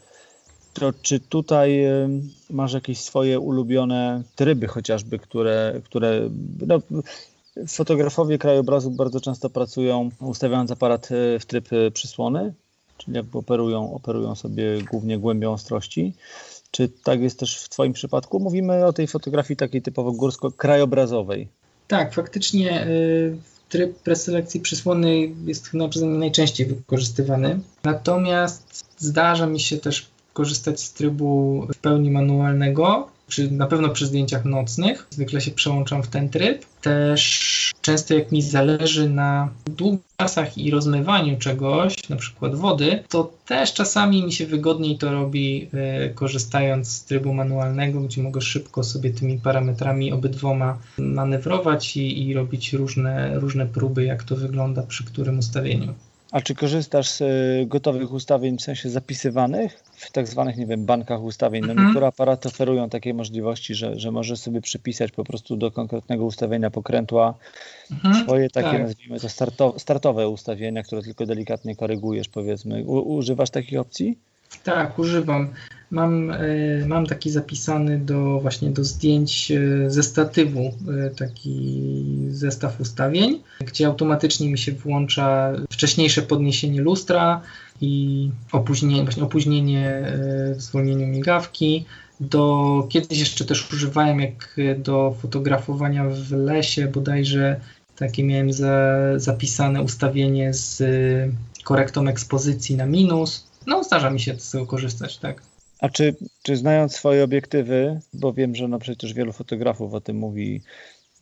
to 0.75 0.93
czy 1.03 1.21
tutaj 1.21 1.85
masz 2.51 2.73
jakieś 2.73 2.99
swoje 2.99 3.41
ulubione 3.41 4.23
tryby 4.37 4.67
chociażby, 4.67 5.19
które, 5.19 5.81
które 5.85 6.31
no, 6.67 6.79
Fotografowie 7.67 8.39
krajobrazu 8.39 8.91
bardzo 8.91 9.21
często 9.21 9.51
pracują 9.51 10.11
ustawiając 10.21 10.71
aparat 10.71 11.09
e, 11.13 11.39
w 11.39 11.47
tryb 11.47 11.73
e, 11.73 11.91
przysłony, 11.91 12.55
czyli 12.99 13.17
jakby 13.17 13.39
operują, 13.39 13.95
operują 13.95 14.35
sobie 14.35 14.83
głównie 14.91 15.19
głębią 15.19 15.53
ostrości. 15.53 16.15
Czy 16.71 16.89
tak 16.89 17.21
jest 17.21 17.39
też 17.39 17.59
w 17.59 17.69
Twoim 17.69 17.93
przypadku? 17.93 18.41
Mówimy 18.41 18.87
o 18.87 18.93
tej 18.93 19.07
fotografii 19.07 19.57
takiej 19.57 19.83
typowo 19.83 20.13
górsko-krajobrazowej. 20.13 21.47
Tak, 21.89 22.15
faktycznie 22.15 22.83
e, 22.83 22.87
tryb 23.69 23.99
preselekcji 23.99 24.61
przysłony 24.61 25.31
jest 25.47 25.69
chyba 25.69 25.89
przeze 25.89 26.07
mnie 26.07 26.19
najczęściej 26.19 26.67
wykorzystywany. 26.67 27.61
Natomiast 27.85 28.85
zdarza 28.99 29.47
mi 29.47 29.61
się 29.61 29.77
też 29.77 30.07
korzystać 30.33 30.81
z 30.81 30.93
trybu 30.93 31.63
w 31.75 31.79
pełni 31.79 32.11
manualnego, 32.11 33.09
przy, 33.29 33.51
na 33.51 33.67
pewno 33.67 33.89
przy 33.89 34.07
zdjęciach 34.07 34.45
nocnych, 34.45 35.07
zwykle 35.11 35.41
się 35.41 35.51
przełączam 35.51 36.03
w 36.03 36.09
ten 36.09 36.29
tryb. 36.29 36.67
Też 36.81 37.73
często 37.81 38.15
jak 38.15 38.33
mi 38.33 38.43
zależy 38.43 39.09
na 39.09 39.49
długich 39.67 40.01
czasach 40.17 40.59
i 40.59 40.71
rozmywaniu 40.71 41.39
czegoś, 41.39 42.09
na 42.09 42.17
przykład 42.17 42.55
wody, 42.55 43.03
to 43.09 43.33
też 43.47 43.73
czasami 43.73 44.23
mi 44.23 44.33
się 44.33 44.47
wygodniej 44.47 44.99
to 44.99 45.13
robi 45.13 45.69
y, 46.07 46.15
korzystając 46.15 46.89
z 46.89 47.05
trybu 47.05 47.35
manualnego, 47.35 48.01
gdzie 48.01 48.23
mogę 48.23 48.41
szybko 48.41 48.85
sobie 48.85 49.11
tymi 49.11 49.39
parametrami 49.39 50.13
obydwoma 50.13 50.79
manewrować 50.99 51.97
i, 51.97 52.29
i 52.29 52.35
robić 52.35 52.73
różne, 52.73 53.39
różne 53.39 53.67
próby, 53.67 54.05
jak 54.05 54.23
to 54.23 54.37
wygląda 54.37 54.83
przy 54.83 55.05
którym 55.05 55.39
ustawieniu. 55.39 55.95
A 56.33 56.41
czy 56.41 56.55
korzystasz 56.55 57.11
z 57.11 57.21
y, 57.21 57.67
gotowych 57.67 58.13
ustawień 58.13 58.59
w 58.59 58.63
sensie 58.63 58.91
zapisywanych 58.91 59.83
w 59.93 60.13
tak 60.13 60.29
zwanych, 60.29 60.57
nie 60.57 60.67
wiem, 60.67 60.87
bankach 60.87 61.23
ustawień? 61.23 61.63
No 61.63 61.71
mhm. 61.71 61.87
niektóre 61.87 62.07
aparaty 62.07 62.49
oferują 62.49 62.89
takie 62.89 63.15
możliwości, 63.15 63.75
że, 63.75 64.01
że 64.01 64.11
możesz 64.11 64.39
sobie 64.39 64.61
przypisać 64.61 65.13
po 65.13 65.25
prostu 65.25 65.57
do 65.57 65.71
konkretnego 65.71 66.25
ustawienia 66.25 66.71
pokrętła 66.71 67.35
mhm. 67.91 68.25
swoje 68.25 68.51
takie, 68.51 68.71
tak. 68.71 68.83
nazwijmy 68.83 69.21
to, 69.21 69.29
starto, 69.29 69.75
startowe 69.79 70.29
ustawienia, 70.29 70.83
które 70.83 71.03
tylko 71.03 71.27
delikatnie 71.27 71.77
korygujesz, 71.77 72.29
powiedzmy. 72.29 72.85
U, 72.85 73.17
używasz 73.17 73.51
takich 73.51 73.81
opcji? 73.81 74.19
Tak, 74.65 74.99
używam. 74.99 75.53
Mam, 75.91 76.31
e, 76.31 76.39
mam 76.87 77.07
taki 77.07 77.31
zapisany 77.31 77.99
do 77.99 78.41
właśnie 78.41 78.71
do 78.71 78.85
zdjęć 78.85 79.53
e, 79.53 79.91
ze 79.91 80.03
statywu, 80.03 80.61
e, 80.61 81.11
taki 81.11 81.87
zestaw 82.29 82.81
ustawień, 82.81 83.43
gdzie 83.61 83.87
automatycznie 83.87 84.51
mi 84.51 84.59
się 84.59 84.73
włącza 84.73 85.53
wcześniejsze 85.71 86.23
podniesienie 86.23 86.81
lustra 86.81 87.41
i 87.81 88.31
opóźnienie, 88.53 89.03
właśnie 89.03 89.23
opóźnienie 89.23 90.13
w 90.57 90.63
zwolnieniu 90.63 91.07
migawki. 91.07 91.85
Do, 92.21 92.87
kiedyś 92.91 93.19
jeszcze 93.19 93.45
też 93.45 93.73
używałem 93.73 94.21
jak 94.21 94.57
do 94.79 95.15
fotografowania 95.23 96.05
w 96.09 96.33
lesie, 96.33 96.87
bodajże 96.87 97.61
takie 97.97 98.25
miałem 98.25 98.53
za, 98.53 98.97
zapisane 99.17 99.83
ustawienie 99.83 100.55
z 100.55 100.83
korektą 101.65 102.09
ekspozycji 102.09 102.77
na 102.77 102.87
minus. 102.87 103.47
No, 103.67 103.85
zdarza 103.85 104.11
mi 104.11 104.21
się 104.21 104.39
z 104.39 104.51
tego 104.51 104.67
korzystać, 104.67 105.19
tak. 105.19 105.48
A 105.81 105.89
czy, 105.89 106.17
czy 106.43 106.57
znając 106.57 106.93
swoje 106.93 107.25
obiektywy, 107.25 108.01
bo 108.13 108.33
wiem, 108.33 108.55
że 108.55 108.69
no 108.69 108.79
przecież 108.79 109.15
wielu 109.15 109.33
fotografów 109.33 109.95
o 109.95 110.01
tym 110.01 110.17
mówi, 110.17 110.63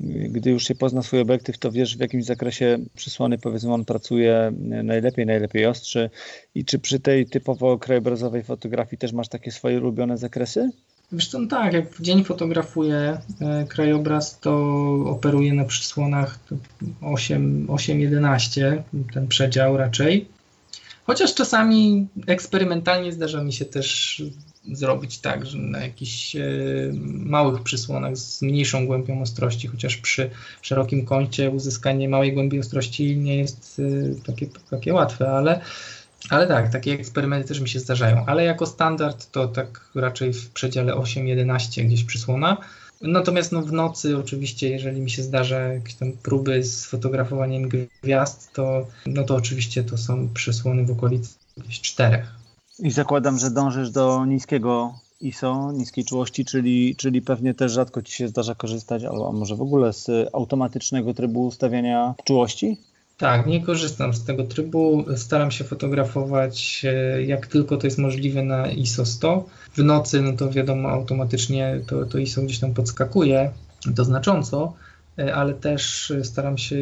gdy 0.00 0.50
już 0.50 0.64
się 0.64 0.74
pozna 0.74 1.02
swój 1.02 1.20
obiektyw, 1.20 1.58
to 1.58 1.72
wiesz 1.72 1.96
w 1.96 2.00
jakimś 2.00 2.24
zakresie 2.24 2.78
przysłony 2.94 3.38
powiedzmy 3.38 3.72
on 3.72 3.84
pracuje 3.84 4.52
najlepiej, 4.82 5.26
najlepiej 5.26 5.66
ostrzy 5.66 6.10
i 6.54 6.64
czy 6.64 6.78
przy 6.78 7.00
tej 7.00 7.26
typowo 7.26 7.78
krajobrazowej 7.78 8.42
fotografii 8.42 8.98
też 8.98 9.12
masz 9.12 9.28
takie 9.28 9.52
swoje 9.52 9.78
ulubione 9.78 10.18
zakresy? 10.18 10.70
Wiesz 11.12 11.28
co, 11.28 11.38
no 11.38 11.48
tak, 11.48 11.72
jak 11.72 11.90
w 11.90 12.02
dzień 12.02 12.24
fotografuję 12.24 13.18
e, 13.40 13.64
krajobraz, 13.68 14.40
to 14.40 14.56
operuję 15.06 15.54
na 15.54 15.64
przysłonach 15.64 16.38
8-11, 17.02 18.82
ten 19.14 19.28
przedział 19.28 19.76
raczej. 19.76 20.35
Chociaż 21.06 21.34
czasami 21.34 22.08
eksperymentalnie 22.26 23.12
zdarza 23.12 23.44
mi 23.44 23.52
się 23.52 23.64
też 23.64 24.22
zrobić 24.72 25.18
tak, 25.18 25.46
że 25.46 25.58
na 25.58 25.80
jakichś 25.80 26.36
e, 26.36 26.40
małych 27.04 27.62
przysłonach 27.62 28.16
z 28.16 28.42
mniejszą 28.42 28.86
głębią 28.86 29.22
ostrości, 29.22 29.68
chociaż 29.68 29.96
przy 29.96 30.30
szerokim 30.62 31.04
kącie 31.04 31.50
uzyskanie 31.50 32.08
małej 32.08 32.32
głębi 32.32 32.60
ostrości 32.60 33.16
nie 33.16 33.36
jest 33.36 33.80
e, 33.80 34.24
takie, 34.26 34.46
takie 34.70 34.94
łatwe, 34.94 35.30
ale, 35.30 35.60
ale 36.30 36.46
tak, 36.46 36.72
takie 36.72 36.92
eksperymenty 36.92 37.48
też 37.48 37.60
mi 37.60 37.68
się 37.68 37.80
zdarzają. 37.80 38.26
Ale 38.26 38.44
jako 38.44 38.66
standard 38.66 39.30
to 39.30 39.48
tak 39.48 39.90
raczej 39.94 40.32
w 40.32 40.50
przedziale 40.50 40.92
8-11 40.92 41.84
gdzieś 41.84 42.04
przysłona. 42.04 42.56
Natomiast 43.00 43.52
no, 43.52 43.62
w 43.62 43.72
nocy 43.72 44.18
oczywiście, 44.18 44.68
jeżeli 44.68 45.00
mi 45.00 45.10
się 45.10 45.22
zdarza 45.22 45.58
jakieś 45.58 45.94
tam 45.94 46.12
próby 46.12 46.62
z 46.62 46.86
fotografowaniem 46.86 47.68
gwiazd, 48.02 48.52
to, 48.52 48.86
no 49.06 49.24
to 49.24 49.34
oczywiście 49.34 49.84
to 49.84 49.98
są 49.98 50.28
przesłony 50.34 50.84
w 50.84 50.90
okolicy 50.90 51.34
czterech. 51.70 52.34
I 52.78 52.90
zakładam, 52.90 53.38
że 53.38 53.50
dążysz 53.50 53.90
do 53.90 54.24
niskiego 54.24 54.94
ISO, 55.20 55.72
niskiej 55.72 56.04
czułości, 56.04 56.44
czyli, 56.44 56.96
czyli 56.96 57.22
pewnie 57.22 57.54
też 57.54 57.72
rzadko 57.72 58.02
Ci 58.02 58.12
się 58.12 58.28
zdarza 58.28 58.54
korzystać, 58.54 59.04
albo 59.04 59.32
może 59.32 59.56
w 59.56 59.62
ogóle 59.62 59.92
z 59.92 60.10
automatycznego 60.32 61.14
trybu 61.14 61.46
ustawiania 61.46 62.14
czułości? 62.24 62.78
Tak, 63.18 63.46
nie 63.46 63.62
korzystam 63.64 64.14
z 64.14 64.24
tego 64.24 64.44
trybu. 64.44 65.04
Staram 65.16 65.50
się 65.50 65.64
fotografować 65.64 66.82
e, 66.84 67.22
jak 67.22 67.46
tylko 67.46 67.76
to 67.76 67.86
jest 67.86 67.98
możliwe 67.98 68.42
na 68.42 68.70
ISO 68.70 69.06
100. 69.06 69.44
W 69.76 69.84
nocy, 69.84 70.22
no 70.22 70.32
to 70.32 70.50
wiadomo, 70.50 70.88
automatycznie 70.88 71.80
to, 71.86 72.04
to 72.04 72.18
ISO 72.18 72.42
gdzieś 72.42 72.58
tam 72.58 72.74
podskakuje, 72.74 73.50
to 73.96 74.04
znacząco, 74.04 74.72
e, 75.18 75.34
ale 75.34 75.54
też 75.54 76.12
staram 76.22 76.58
się 76.58 76.76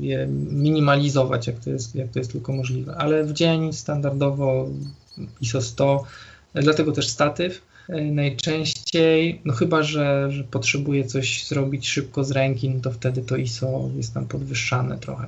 je 0.00 0.26
minimalizować, 0.50 1.46
jak 1.46 1.58
to 1.58 1.70
jest, 1.70 1.94
jak 1.94 2.10
to 2.10 2.18
jest 2.18 2.32
tylko 2.32 2.52
możliwe. 2.52 2.96
Ale 2.96 3.24
w 3.24 3.32
dzień 3.32 3.72
standardowo 3.72 4.68
ISO 5.40 5.62
100, 5.62 6.04
dlatego 6.54 6.92
też 6.92 7.08
statyw. 7.08 7.62
E, 7.88 8.04
najczęściej, 8.04 9.40
no 9.44 9.52
chyba, 9.52 9.82
że, 9.82 10.32
że 10.32 10.44
potrzebuję 10.44 11.04
coś 11.04 11.46
zrobić 11.46 11.88
szybko 11.88 12.24
z 12.24 12.30
ręki, 12.30 12.70
no 12.70 12.80
to 12.80 12.90
wtedy 12.90 13.22
to 13.22 13.36
ISO 13.36 13.90
jest 13.96 14.14
tam 14.14 14.26
podwyższane 14.26 14.98
trochę 14.98 15.26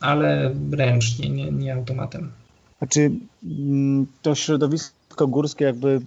ale 0.00 0.54
ręcznie, 0.72 1.28
nie, 1.28 1.52
nie 1.52 1.74
automatem. 1.74 2.32
A 2.80 2.86
czy 2.86 3.10
mm, 3.44 4.06
to 4.22 4.34
środowisko 4.34 5.26
górskie 5.26 5.64
jakby 5.64 6.00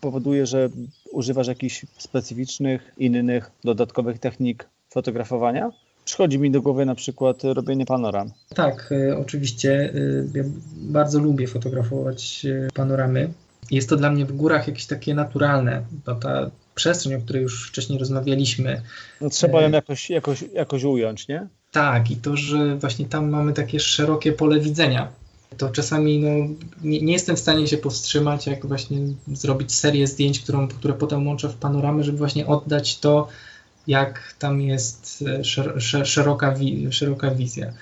powoduje, 0.00 0.46
że 0.46 0.68
używasz 1.12 1.46
jakichś 1.46 1.86
specyficznych, 1.98 2.94
innych, 2.98 3.50
dodatkowych 3.64 4.18
technik 4.18 4.68
fotografowania? 4.90 5.70
Przychodzi 6.04 6.38
mi 6.38 6.50
do 6.50 6.62
głowy 6.62 6.86
na 6.86 6.94
przykład 6.94 7.44
robienie 7.44 7.86
panoram. 7.86 8.30
Tak, 8.54 8.92
y, 8.92 9.16
oczywiście. 9.18 9.94
Y, 9.94 10.28
ja 10.34 10.44
bardzo 10.76 11.18
lubię 11.18 11.46
fotografować 11.46 12.42
y, 12.44 12.68
panoramy. 12.74 13.32
Jest 13.70 13.88
to 13.88 13.96
dla 13.96 14.10
mnie 14.10 14.26
w 14.26 14.32
górach 14.32 14.68
jakieś 14.68 14.86
takie 14.86 15.14
naturalne. 15.14 15.82
To 16.04 16.14
ta 16.14 16.50
przestrzeń, 16.74 17.14
o 17.14 17.20
której 17.20 17.42
już 17.42 17.68
wcześniej 17.68 17.98
rozmawialiśmy. 17.98 18.82
No, 19.20 19.30
trzeba 19.30 19.62
ją 19.62 19.70
jakoś, 19.70 20.10
jakoś, 20.10 20.44
jakoś 20.54 20.84
ująć, 20.84 21.28
nie? 21.28 21.48
Tak, 21.70 22.10
i 22.10 22.16
to, 22.16 22.36
że 22.36 22.76
właśnie 22.76 23.06
tam 23.06 23.30
mamy 23.30 23.52
takie 23.52 23.80
szerokie 23.80 24.32
pole 24.32 24.60
widzenia. 24.60 25.08
To 25.56 25.68
czasami 25.68 26.18
no, 26.18 26.30
nie, 26.82 27.02
nie 27.02 27.12
jestem 27.12 27.36
w 27.36 27.40
stanie 27.40 27.66
się 27.68 27.78
powstrzymać, 27.78 28.46
jak 28.46 28.66
właśnie 28.66 28.98
zrobić 29.32 29.74
serię 29.74 30.06
zdjęć, 30.06 30.40
którą, 30.40 30.68
które 30.68 30.94
potem 30.94 31.26
łączę 31.26 31.48
w 31.48 31.54
panoramę, 31.54 32.04
żeby 32.04 32.18
właśnie 32.18 32.46
oddać 32.46 32.98
to, 32.98 33.28
jak 33.86 34.34
tam 34.38 34.60
jest 34.60 35.24
e, 35.28 35.44
szer, 35.44 35.82
szer, 35.82 36.06
szeroka, 36.06 36.52
wi, 36.52 36.92
szeroka 36.92 37.30
wizja. 37.30 37.72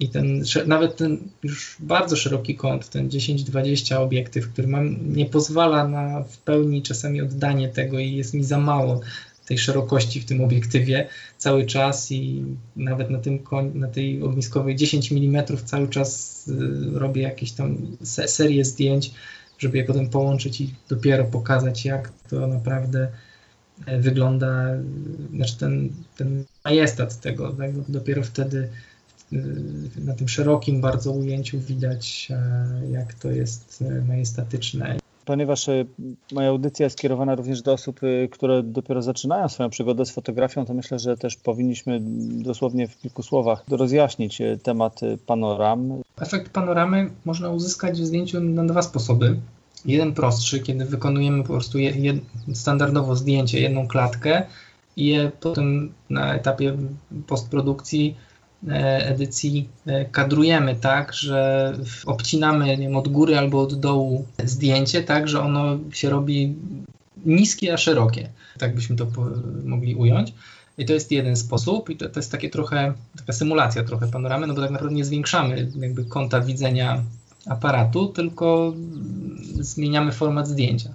I 0.00 0.08
ten, 0.08 0.42
nawet 0.66 0.96
ten 0.96 1.18
już 1.42 1.76
bardzo 1.80 2.16
szeroki 2.16 2.54
kąt, 2.54 2.88
ten 2.88 3.08
10-20 3.08 3.94
obiektyw, 3.94 4.52
który 4.52 4.68
mam, 4.68 5.14
nie 5.14 5.26
pozwala 5.26 5.88
na 5.88 6.22
w 6.22 6.38
pełni 6.38 6.82
czasami 6.82 7.20
oddanie 7.20 7.68
tego 7.68 7.98
i 7.98 8.12
jest 8.12 8.34
mi 8.34 8.44
za 8.44 8.58
mało 8.58 9.00
tej 9.46 9.58
szerokości 9.58 10.20
w 10.20 10.24
tym 10.24 10.40
obiektywie 10.40 11.08
cały 11.38 11.66
czas 11.66 12.12
i 12.12 12.44
nawet 12.76 13.10
na, 13.10 13.18
tym, 13.18 13.38
na 13.74 13.88
tej 13.88 14.22
ogniskowej 14.22 14.76
10 14.76 15.12
mm 15.12 15.44
cały 15.64 15.88
czas 15.88 16.48
y, 16.48 16.98
robię 16.98 17.22
jakieś 17.22 17.52
tam 17.52 17.96
serię 18.26 18.64
zdjęć, 18.64 19.10
żeby 19.58 19.78
je 19.78 19.84
potem 19.84 20.10
połączyć 20.10 20.60
i 20.60 20.74
dopiero 20.88 21.24
pokazać, 21.24 21.84
jak 21.84 22.12
to 22.30 22.46
naprawdę 22.46 23.08
e, 23.86 24.00
wygląda, 24.00 24.64
znaczy 25.34 25.56
ten, 25.58 25.88
ten 26.16 26.44
majestat 26.64 27.20
tego, 27.20 27.52
tak? 27.52 27.70
dopiero 27.88 28.22
wtedy 28.22 28.68
y, 29.32 29.38
na 30.04 30.14
tym 30.14 30.28
szerokim 30.28 30.80
bardzo 30.80 31.12
ujęciu 31.12 31.60
widać, 31.60 32.28
e, 32.30 32.90
jak 32.90 33.14
to 33.14 33.30
jest 33.30 33.84
e, 33.88 34.04
majestatyczne 34.04 35.03
ponieważ 35.24 35.68
e, 35.68 35.84
moja 36.32 36.48
audycja 36.48 36.84
jest 36.84 36.98
skierowana 36.98 37.34
również 37.34 37.62
do 37.62 37.72
osób, 37.72 38.00
e, 38.02 38.28
które 38.28 38.62
dopiero 38.62 39.02
zaczynają 39.02 39.48
swoją 39.48 39.70
przygodę 39.70 40.06
z 40.06 40.10
fotografią, 40.10 40.66
to 40.66 40.74
myślę, 40.74 40.98
że 40.98 41.16
też 41.16 41.36
powinniśmy 41.36 42.00
dosłownie 42.42 42.88
w 42.88 42.96
kilku 42.96 43.22
słowach 43.22 43.64
rozjaśnić 43.68 44.40
e, 44.40 44.56
temat 44.56 45.00
panoram. 45.26 46.02
Efekt 46.20 46.52
panoramy 46.52 47.10
można 47.24 47.50
uzyskać 47.50 48.00
w 48.00 48.04
zdjęciu 48.04 48.40
na 48.40 48.64
dwa 48.64 48.82
sposoby. 48.82 49.36
Jeden 49.84 50.14
prostszy, 50.14 50.60
kiedy 50.60 50.84
wykonujemy 50.84 51.42
po 51.42 51.48
prostu 51.48 51.78
jed, 51.78 52.16
standardowo 52.52 53.16
zdjęcie, 53.16 53.60
jedną 53.60 53.88
klatkę 53.88 54.42
i 54.96 55.06
je 55.06 55.32
potem 55.40 55.92
na 56.10 56.34
etapie 56.34 56.76
postprodukcji 57.26 58.16
edycji 58.72 59.68
e, 59.86 60.04
kadrujemy 60.04 60.76
tak, 60.76 61.14
że 61.14 61.72
obcinamy 62.06 62.76
wiem, 62.76 62.96
od 62.96 63.08
góry 63.08 63.38
albo 63.38 63.62
od 63.62 63.80
dołu 63.80 64.26
zdjęcie, 64.44 65.02
tak, 65.02 65.28
że 65.28 65.40
ono 65.40 65.78
się 65.92 66.10
robi 66.10 66.54
niskie, 67.26 67.74
a 67.74 67.76
szerokie. 67.76 68.28
Tak 68.58 68.74
byśmy 68.74 68.96
to 68.96 69.06
mogli 69.64 69.94
ująć. 69.94 70.32
I 70.78 70.86
to 70.86 70.92
jest 70.92 71.12
jeden 71.12 71.36
sposób, 71.36 71.90
i 71.90 71.96
to, 71.96 72.08
to 72.08 72.20
jest 72.20 72.32
takie 72.32 72.50
trochę, 72.50 72.94
taka 73.16 73.32
symulacja 73.32 73.84
trochę 73.84 74.06
panoramy, 74.06 74.46
no 74.46 74.54
bo 74.54 74.60
tak 74.60 74.70
naprawdę 74.70 74.96
nie 74.96 75.04
zwiększamy 75.04 75.70
jakby 75.80 76.04
kąta 76.04 76.40
widzenia 76.40 77.02
aparatu, 77.46 78.06
tylko 78.06 78.74
zmieniamy 79.54 80.12
format 80.12 80.48
zdjęcia. 80.48 80.90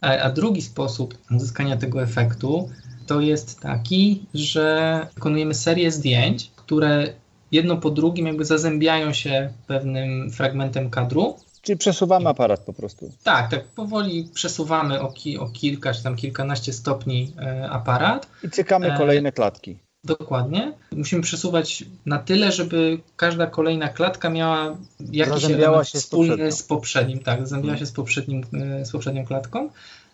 A, 0.00 0.18
a 0.18 0.30
drugi 0.30 0.62
sposób 0.62 1.18
uzyskania 1.30 1.76
tego 1.76 2.02
efektu 2.02 2.70
to 3.06 3.20
jest 3.20 3.60
taki, 3.60 4.26
że 4.34 5.06
wykonujemy 5.14 5.54
serię 5.54 5.92
zdjęć, 5.92 6.50
które 6.70 7.12
jedno 7.52 7.76
po 7.76 7.90
drugim 7.90 8.26
jakby 8.26 8.44
zazębiają 8.44 9.12
się 9.12 9.52
pewnym 9.66 10.30
fragmentem 10.30 10.90
kadru. 10.90 11.36
Czyli 11.62 11.78
przesuwamy 11.78 12.28
aparat 12.28 12.60
po 12.60 12.72
prostu. 12.72 13.12
Tak, 13.22 13.50
tak 13.50 13.64
powoli 13.64 14.28
przesuwamy 14.34 15.00
o, 15.00 15.12
ki, 15.12 15.38
o 15.38 15.48
kilka 15.48 15.94
czy 15.94 16.02
tam 16.02 16.16
kilkanaście 16.16 16.72
stopni 16.72 17.32
e, 17.38 17.70
aparat. 17.70 18.28
I 18.42 18.50
cykamy 18.50 18.92
E, 18.92 18.98
kolejne 18.98 19.32
klatki. 19.32 19.78
Dokładnie. 20.04 20.72
Musimy 20.92 21.22
przesuwać 21.22 21.84
na 22.06 22.18
tyle, 22.18 22.52
żeby 22.52 22.98
każda 23.16 23.46
kolejna 23.46 23.88
klatka 23.88 24.30
miała 24.30 24.76
jakiś 25.12 25.44
element 25.44 25.88
się 25.88 25.98
z 25.98 26.02
wspólny 26.02 26.30
poprzednią. 26.30 26.52
z 26.52 26.62
poprzednim. 26.62 27.18
Tak, 27.18 27.40
zazębiała 27.40 27.76
się 27.76 27.86
z, 27.86 27.92
poprzednim, 27.92 28.44
e, 28.52 28.84
z 28.84 28.92
poprzednią 28.92 29.26
klatką. 29.26 29.70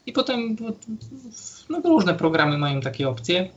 I 0.06 0.12
potem 0.12 0.56
no, 1.70 1.80
różne 1.84 2.14
programy 2.14 2.58
mają 2.58 2.80
takie 2.80 3.08
opcje 3.08 3.48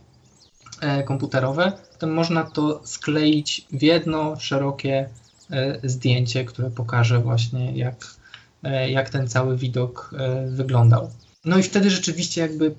komputerowe. 1.06 1.72
Potem 1.92 2.14
można 2.14 2.44
to 2.44 2.82
skleić 2.84 3.66
w 3.72 3.82
jedno 3.82 4.40
szerokie 4.40 5.10
e, 5.52 5.80
zdjęcie, 5.90 6.46
które 6.46 6.70
pokaże 6.72 7.20
właśnie 7.20 7.78
jak, 7.78 8.16
e, 8.64 8.92
jak 8.92 9.10
ten 9.10 9.28
cały 9.28 9.58
widok 9.58 10.16
e, 10.18 10.48
wyglądał. 10.48 11.10
No 11.46 11.58
i 11.58 11.64
wtedy 11.64 11.90
rzeczywiście 11.90 12.42
jakby 12.42 12.76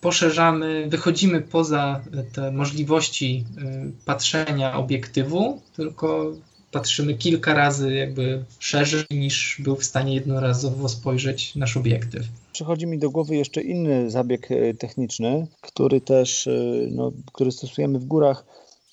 poszerzamy, 0.00 0.86
wychodzimy 0.88 1.40
poza 1.40 2.00
te 2.32 2.52
możliwości 2.52 3.44
patrzenia 4.04 4.76
obiektywu, 4.76 5.62
tylko 5.76 6.32
patrzymy 6.70 7.14
kilka 7.14 7.54
razy 7.54 7.94
jakby 7.94 8.44
szerzej 8.58 9.04
niż 9.10 9.56
był 9.58 9.76
w 9.76 9.84
stanie 9.84 10.14
jednorazowo 10.14 10.88
spojrzeć 10.88 11.54
nasz 11.56 11.76
obiektyw. 11.76 12.26
Przychodzi 12.54 12.86
mi 12.86 12.98
do 12.98 13.10
głowy 13.10 13.36
jeszcze 13.36 13.62
inny 13.62 14.10
zabieg 14.10 14.50
e, 14.50 14.74
techniczny, 14.74 15.46
który 15.60 16.00
też, 16.00 16.46
e, 16.46 16.50
no, 16.90 17.12
który 17.32 17.52
stosujemy 17.52 17.98
w 17.98 18.04
górach, 18.04 18.44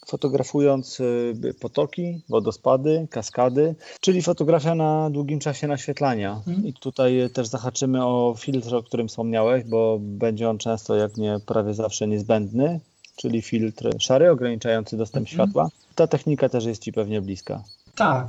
fotografując 0.08 1.02
e, 1.02 1.54
potoki, 1.54 2.22
wodospady, 2.30 3.08
kaskady, 3.10 3.76
czyli 4.00 4.22
fotografia 4.22 4.76
na 4.76 5.10
długim 5.10 5.40
czasie 5.40 5.68
naświetlania. 5.68 6.42
Mhm. 6.48 6.68
I 6.68 6.74
tutaj 6.74 7.30
też 7.34 7.48
zahaczymy 7.48 8.06
o 8.06 8.36
filtr, 8.38 8.76
o 8.76 8.84
którym 8.84 9.08
wspomniałeś, 9.08 9.64
bo 9.64 9.98
będzie 10.02 10.50
on 10.50 10.58
często, 10.58 10.96
jak 10.96 11.18
nie 11.18 11.40
prawie 11.46 11.74
zawsze 11.74 12.08
niezbędny, 12.08 12.80
czyli 13.16 13.42
filtr 13.42 13.90
szary, 14.00 14.32
ograniczający 14.32 14.98
dostęp 14.98 15.28
Mhm. 15.30 15.36
światła. 15.48 15.70
Ta 15.96 16.08
technika 16.08 16.50
też 16.50 16.66
jest 16.66 16.82
Ci 16.82 16.94
pewnie 16.94 17.22
bliska. 17.22 17.64
Tak. 17.96 18.28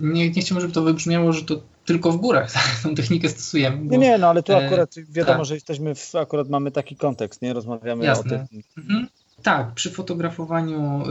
Nie, 0.00 0.30
nie 0.30 0.42
chciałbym, 0.42 0.60
żeby 0.60 0.74
to 0.74 0.82
wybrzmiało, 0.82 1.32
że 1.32 1.42
to 1.44 1.54
tylko 1.88 2.12
w 2.12 2.16
górach 2.16 2.52
tą 2.82 2.94
technikę 2.94 3.28
stosujemy. 3.28 3.76
bo- 3.76 3.90
Nie, 3.92 3.98
nie, 3.98 4.18
no 4.18 4.28
ale 4.28 4.42
tu 4.42 4.52
e, 4.52 4.66
akurat 4.66 4.94
wiadomo, 5.10 5.38
tak. 5.38 5.46
że 5.46 5.54
jesteśmy, 5.54 5.94
w, 5.94 6.14
akurat 6.14 6.48
mamy 6.48 6.70
taki 6.70 6.96
kontekst, 6.96 7.42
nie? 7.42 7.52
Rozmawiamy 7.52 8.04
Jasne. 8.04 8.36
o 8.44 8.48
tym. 8.48 8.62
Mhm. 8.78 9.08
Tak, 9.42 9.72
przy 9.74 9.90
fotografowaniu 9.90 11.02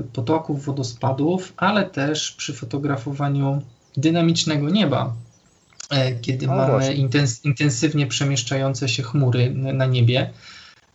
y, 0.00 0.02
potoków, 0.12 0.64
wodospadów, 0.64 1.52
ale 1.56 1.84
też 1.84 2.32
przy 2.32 2.52
fotografowaniu 2.54 3.62
dynamicznego 3.96 4.70
nieba, 4.70 5.12
e, 5.90 6.12
kiedy 6.14 6.46
No 6.46 6.56
mamy 6.56 6.94
intens 6.94 7.44
intensywnie 7.44 8.06
przemieszczające 8.06 8.88
się 8.88 9.02
chmury 9.02 9.50
na 9.54 9.86
niebie, 9.86 10.30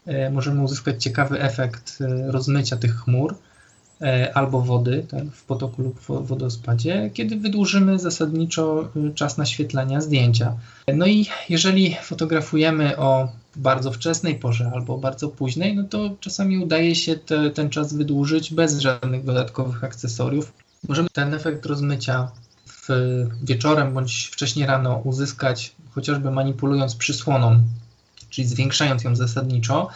e, 0.05 0.29
możemy 0.29 0.63
uzyskać 0.63 1.03
ciekawy 1.03 1.41
efekt 1.41 1.97
rozmycia 2.27 2.77
tych 2.77 2.95
chmur 2.95 3.35
albo 4.33 4.61
wody 4.61 5.05
tak, 5.09 5.23
w 5.23 5.43
potoku 5.43 5.81
lub 5.81 5.99
wo- 5.99 6.21
wodospadzie, 6.21 7.09
kiedy 7.13 7.35
wydłużymy 7.35 7.99
zasadniczo 7.99 8.89
y, 8.95 9.13
czas 9.13 9.37
naświetlania 9.37 10.01
zdjęcia. 10.01 10.53
No 10.93 11.07
i 11.07 11.25
jeżeli 11.49 11.95
fotografujemy 12.03 12.97
o 12.97 13.29
bardzo 13.55 13.91
wczesnej 13.91 14.35
porze 14.35 14.71
albo 14.73 14.97
bardzo 14.97 15.29
późnej, 15.29 15.75
no 15.75 15.83
to 15.83 16.15
czasami 16.19 16.57
udaje 16.57 16.95
się 16.95 17.15
te, 17.15 17.49
ten 17.49 17.69
czas 17.69 17.93
wydłużyć 17.93 18.53
bez 18.53 18.79
żadnych 18.79 19.25
dodatkowych 19.25 19.83
akcesoriów. 19.83 20.53
Możemy 20.87 21.09
ten 21.13 21.33
efekt 21.33 21.65
rozmycia 21.65 22.31
w 22.67 22.87
wieczorem 23.43 23.93
bądź 23.93 24.29
wcześniej 24.33 24.67
rano 24.67 25.01
uzyskać 25.03 25.75
chociażby 25.91 26.31
manipulując 26.31 26.95
przysłoną, 26.95 27.59
czyli 28.29 28.47
zwiększając 28.47 29.03
ją 29.03 29.15
zasadniczo, 29.15 29.89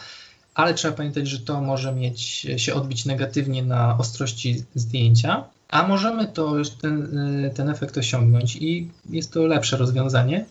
ale 0.54 0.74
trzeba 0.74 0.96
pamiętać, 0.96 1.28
że 1.28 1.38
to 1.38 1.60
może 1.60 1.92
mieć 1.92 2.20
się 2.56 2.74
odbić 2.74 3.04
negatywnie 3.04 3.62
na 3.62 3.98
ostrości 3.98 4.64
zdjęcia, 4.74 5.44
a 5.68 5.88
możemy 5.88 6.26
to, 6.26 6.54
ten, 6.80 7.08
ten 7.54 7.68
efekt 7.68 7.98
osiągnąć 7.98 8.56
i 8.56 8.90
jest 9.10 9.32
to 9.32 9.46
lepsze 9.46 9.76
rozwiązanie 9.76 10.44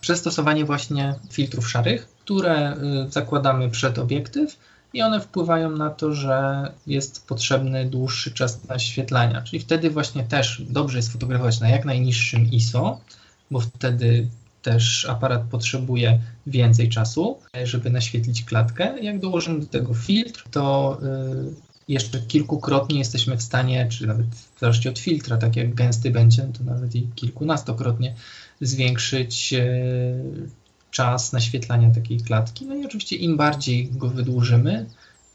przez 0.00 0.18
stosowanie 0.18 0.64
właśnie 0.64 1.14
filtrów 1.30 1.70
szarych, 1.70 2.08
które 2.24 2.76
y, 3.06 3.10
zakładamy 3.10 3.70
przed 3.70 3.98
obiektyw 3.98 4.56
i 4.92 5.02
one 5.02 5.20
wpływają 5.20 5.70
na 5.70 5.90
to, 5.90 6.14
że 6.14 6.72
jest 6.86 7.26
potrzebny 7.26 7.86
dłuższy 7.86 8.30
czas 8.30 8.68
naświetlania. 8.68 9.42
Czyli 9.42 9.60
wtedy 9.60 9.90
właśnie 9.90 10.24
też 10.24 10.62
dobrze 10.68 10.98
jest 10.98 11.12
fotografować 11.12 11.60
na 11.60 11.68
jak 11.68 11.84
najniższym 11.84 12.50
ISO, 12.50 13.00
bo 13.50 13.60
wtedy 13.60 14.28
też 14.62 15.06
aparat 15.08 15.42
potrzebuje 15.42 16.20
więcej 16.46 16.88
czasu, 16.88 17.38
żeby 17.64 17.90
naświetlić 17.90 18.44
klatkę. 18.44 19.00
Jak 19.02 19.18
dołożymy 19.18 19.60
do 19.60 19.66
tego 19.66 19.94
filtr, 19.94 20.44
to 20.50 20.98
y, 21.02 21.70
jeszcze 21.88 22.20
kilkukrotnie 22.20 22.98
jesteśmy 22.98 23.36
w 23.36 23.42
stanie, 23.42 23.88
czy 23.90 24.06
nawet 24.06 24.26
w 24.26 24.60
zależności 24.60 24.88
od 24.88 24.98
filtra, 24.98 25.36
tak 25.36 25.56
jak 25.56 25.74
gęsty 25.74 26.10
będzie, 26.10 26.42
to 26.58 26.64
nawet 26.64 26.94
i 26.94 27.08
kilkunastokrotnie 27.14 28.14
zwiększyć 28.60 29.54
e, 29.54 29.64
czas 30.90 31.32
naświetlania 31.32 31.90
takiej 31.90 32.20
klatki. 32.20 32.66
No 32.66 32.74
i 32.74 32.86
oczywiście 32.86 33.16
im 33.16 33.36
bardziej 33.36 33.88
go 33.90 34.08
wydłużymy, 34.08 34.86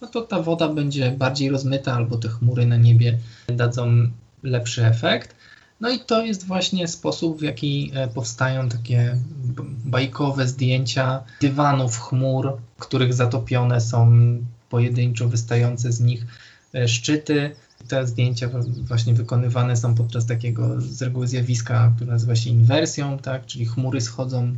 no 0.02 0.08
to 0.08 0.22
ta 0.22 0.42
woda 0.42 0.68
będzie 0.68 1.12
bardziej 1.12 1.50
rozmyta 1.50 1.94
albo 1.94 2.18
te 2.18 2.30
chmury 2.30 2.66
na 2.66 2.78
niebie 2.78 3.20
dadzą 3.48 4.12
lepszy 4.44 4.86
efekt. 4.86 5.35
No 5.82 5.90
i 5.90 6.00
to 6.00 6.26
jest 6.26 6.48
właśnie 6.48 6.88
sposób, 6.88 7.40
w 7.40 7.44
jaki 7.44 7.92
e, 7.94 8.08
powstają 8.08 8.70
takie 8.70 9.18
bajkowe 9.86 10.48
zdjęcia 10.48 11.24
dywanów 11.42 12.00
chmur, 12.00 12.58
których 12.80 13.14
zatopione 13.14 13.82
są 13.82 14.12
pojedynczo 14.70 15.30
wystające 15.30 15.92
z 15.92 16.00
nich 16.00 16.26
e, 16.76 16.88
szczyty. 16.88 17.56
Te 17.88 18.08
zdjęcia 18.08 18.50
właśnie 18.78 19.14
wykonywane 19.14 19.78
są 19.78 19.96
podczas 19.96 20.26
takiego 20.26 20.82
z 20.82 21.02
reguły 21.02 21.28
zjawiska, 21.28 21.94
które 21.96 22.12
nazywa 22.12 22.36
się 22.36 22.50
inwersją, 22.50 23.20
tak? 23.20 23.46
czyli 23.46 23.66
chmury 23.66 24.02
schodzą 24.02 24.56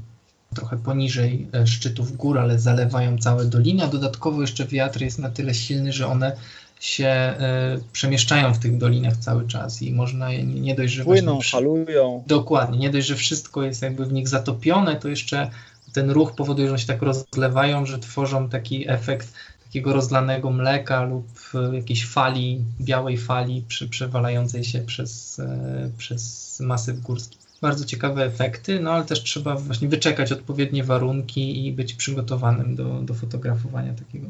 trochę 0.55 0.77
poniżej 0.77 1.47
e, 1.53 1.67
szczytów 1.67 2.17
gór, 2.17 2.39
ale 2.39 2.59
zalewają 2.59 3.17
całe 3.17 3.45
doliny, 3.45 3.83
a 3.83 3.87
dodatkowo 3.87 4.41
jeszcze 4.41 4.65
wiatr 4.65 5.01
jest 5.01 5.19
na 5.19 5.29
tyle 5.29 5.53
silny, 5.53 5.93
że 5.93 6.07
one 6.07 6.37
się 6.79 7.07
e, 7.07 7.79
przemieszczają 7.91 8.53
w 8.53 8.59
tych 8.59 8.77
dolinach 8.77 9.17
cały 9.17 9.47
czas 9.47 9.81
i 9.81 9.93
można 9.93 10.31
je 10.31 10.43
nie, 10.43 10.75
dość, 10.75 10.93
że 10.93 11.03
Płyną, 11.03 11.39
przy- 11.39 11.51
falują. 11.51 12.23
Dokładnie, 12.27 12.77
nie 12.77 12.89
dość, 12.89 13.07
że 13.07 13.15
wszystko 13.15 13.63
jest 13.63 13.81
jakby 13.81 14.05
w 14.05 14.13
nich 14.13 14.27
zatopione, 14.27 14.95
to 14.95 15.07
jeszcze 15.07 15.49
ten 15.93 16.11
ruch 16.11 16.35
powoduje, 16.35 16.67
że 16.67 16.71
one 16.71 16.79
się 16.79 16.87
tak 16.87 17.01
rozlewają, 17.01 17.85
że 17.85 17.99
tworzą 17.99 18.49
taki 18.49 18.89
efekt 18.89 19.33
takiego 19.63 19.93
rozlanego 19.93 20.51
mleka 20.51 21.03
lub 21.03 21.27
e, 21.55 21.75
jakiejś 21.75 22.05
fali, 22.07 22.61
białej 22.81 23.17
fali 23.17 23.63
przy, 23.67 23.89
przewalającej 23.89 24.63
się 24.63 24.79
przez, 24.79 25.39
e, 25.39 25.89
przez 25.97 26.59
masyw 26.59 26.99
górski. 26.99 27.37
Bardzo 27.61 27.85
ciekawe 27.85 28.25
efekty, 28.25 28.79
no 28.79 28.91
ale 28.91 29.05
też 29.05 29.23
trzeba 29.23 29.55
właśnie 29.55 29.87
wyczekać 29.87 30.31
odpowiednie 30.31 30.83
warunki 30.83 31.67
i 31.67 31.71
być 31.73 31.93
przygotowanym 31.93 32.75
do, 32.75 33.01
do 33.01 33.13
fotografowania 33.13 33.93
takiego. 33.93 34.27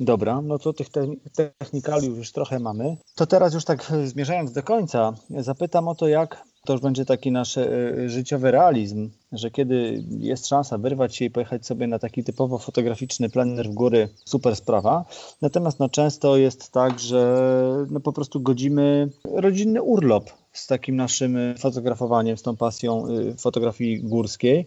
Dobra, 0.00 0.40
no 0.42 0.58
to 0.58 0.72
tych 0.72 0.88
te- 0.88 1.16
technikaliów 1.34 2.18
już 2.18 2.32
trochę 2.32 2.58
mamy. 2.58 2.96
To 3.14 3.26
teraz 3.26 3.54
już 3.54 3.64
tak 3.64 3.90
e, 3.90 4.06
zmierzając 4.06 4.52
do 4.52 4.62
końca, 4.62 5.12
zapytam 5.30 5.88
o 5.88 5.94
to, 5.94 6.08
jak 6.08 6.44
to 6.64 6.72
już 6.72 6.82
będzie 6.82 7.04
taki 7.04 7.30
nasz 7.32 7.58
e, 7.58 7.68
życiowy 8.06 8.50
realizm, 8.50 9.10
że 9.32 9.50
kiedy 9.50 10.04
jest 10.18 10.46
szansa 10.46 10.78
wyrwać 10.78 11.16
się 11.16 11.24
i 11.24 11.30
pojechać 11.30 11.66
sobie 11.66 11.86
na 11.86 11.98
taki 11.98 12.24
typowo 12.24 12.58
fotograficzny 12.58 13.30
plener 13.30 13.70
w 13.70 13.74
góry, 13.74 14.08
super 14.24 14.56
sprawa. 14.56 15.04
Natomiast 15.42 15.80
no, 15.80 15.88
często 15.88 16.36
jest 16.36 16.72
tak, 16.72 17.00
że 17.00 17.86
no, 17.90 18.00
po 18.00 18.12
prostu 18.12 18.40
godzimy 18.40 19.08
rodzinny 19.24 19.82
urlop 19.82 20.30
z 20.52 20.66
takim 20.66 20.96
naszym 20.96 21.36
e, 21.36 21.54
fotografowaniem, 21.54 22.36
z 22.36 22.42
tą 22.42 22.56
pasją 22.56 23.06
e, 23.06 23.36
fotografii 23.36 24.02
górskiej. 24.02 24.66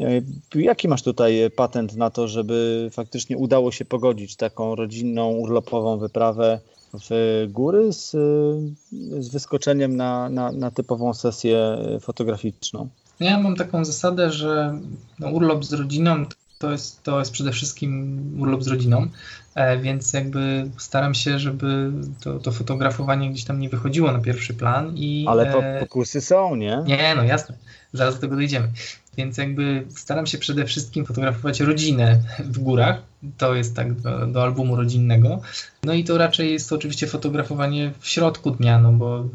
E, 0.00 0.22
Jaki 0.54 0.88
masz 0.88 1.02
tutaj 1.02 1.50
patent 1.56 1.96
na 1.96 2.10
to, 2.10 2.28
żeby 2.28 2.88
faktycznie 2.92 3.36
udało 3.36 3.72
się 3.72 3.84
pogodzić 3.84 4.36
taką 4.36 4.74
rodzinną, 4.74 5.30
urlopową 5.30 5.98
wyprawę 5.98 6.60
w 7.10 7.46
góry 7.48 7.92
z, 7.92 8.10
z 9.18 9.28
wyskoczeniem 9.28 9.96
na, 9.96 10.28
na, 10.28 10.52
na 10.52 10.70
typową 10.70 11.14
sesję 11.14 11.78
fotograficzną? 12.00 12.88
Ja 13.20 13.38
mam 13.38 13.56
taką 13.56 13.84
zasadę, 13.84 14.30
że 14.30 14.78
no, 15.18 15.28
urlop 15.28 15.64
z 15.64 15.72
rodziną 15.72 16.24
to 16.62 16.72
jest, 16.72 17.02
to 17.02 17.18
jest 17.18 17.32
przede 17.32 17.52
wszystkim 17.52 18.20
urlop 18.40 18.62
z 18.62 18.68
rodziną, 18.68 19.06
e, 19.54 19.78
więc 19.78 20.12
jakby 20.12 20.70
staram 20.78 21.14
się, 21.14 21.38
żeby 21.38 21.90
to, 22.20 22.38
to 22.38 22.52
fotografowanie 22.52 23.30
gdzieś 23.30 23.44
tam 23.44 23.60
nie 23.60 23.68
wychodziło 23.68 24.12
na 24.12 24.18
pierwszy 24.18 24.54
plan. 24.54 24.92
I, 24.96 25.26
Ale 25.28 25.50
e, 25.50 25.52
po, 25.52 25.86
pokusy 25.86 26.20
są, 26.20 26.56
nie? 26.56 26.82
Nie, 26.86 27.14
no 27.16 27.24
jasne, 27.24 27.54
zaraz 27.92 28.14
do 28.14 28.20
tego 28.20 28.36
dojdziemy. 28.36 28.68
Więc 29.16 29.38
jakby 29.38 29.84
staram 29.96 30.26
się 30.26 30.38
przede 30.38 30.64
wszystkim 30.64 31.06
fotografować 31.06 31.60
rodzinę 31.60 32.20
w 32.44 32.58
górach. 32.58 33.02
To 33.38 33.54
jest 33.54 33.76
tak 33.76 34.00
do, 34.00 34.26
do, 34.26 34.42
albumu 34.42 34.76
rodzinnego. 34.76 35.40
No 35.84 35.92
i 35.92 36.04
to 36.04 36.18
raczej 36.18 36.52
jest 36.52 36.68
to 36.68 36.74
oczywiście 36.74 37.06
fotografowanie 37.06 37.92
w 38.00 38.08
środku 38.08 38.50
dnia, 38.50 38.80
no 38.80 38.92
bo 38.92 39.28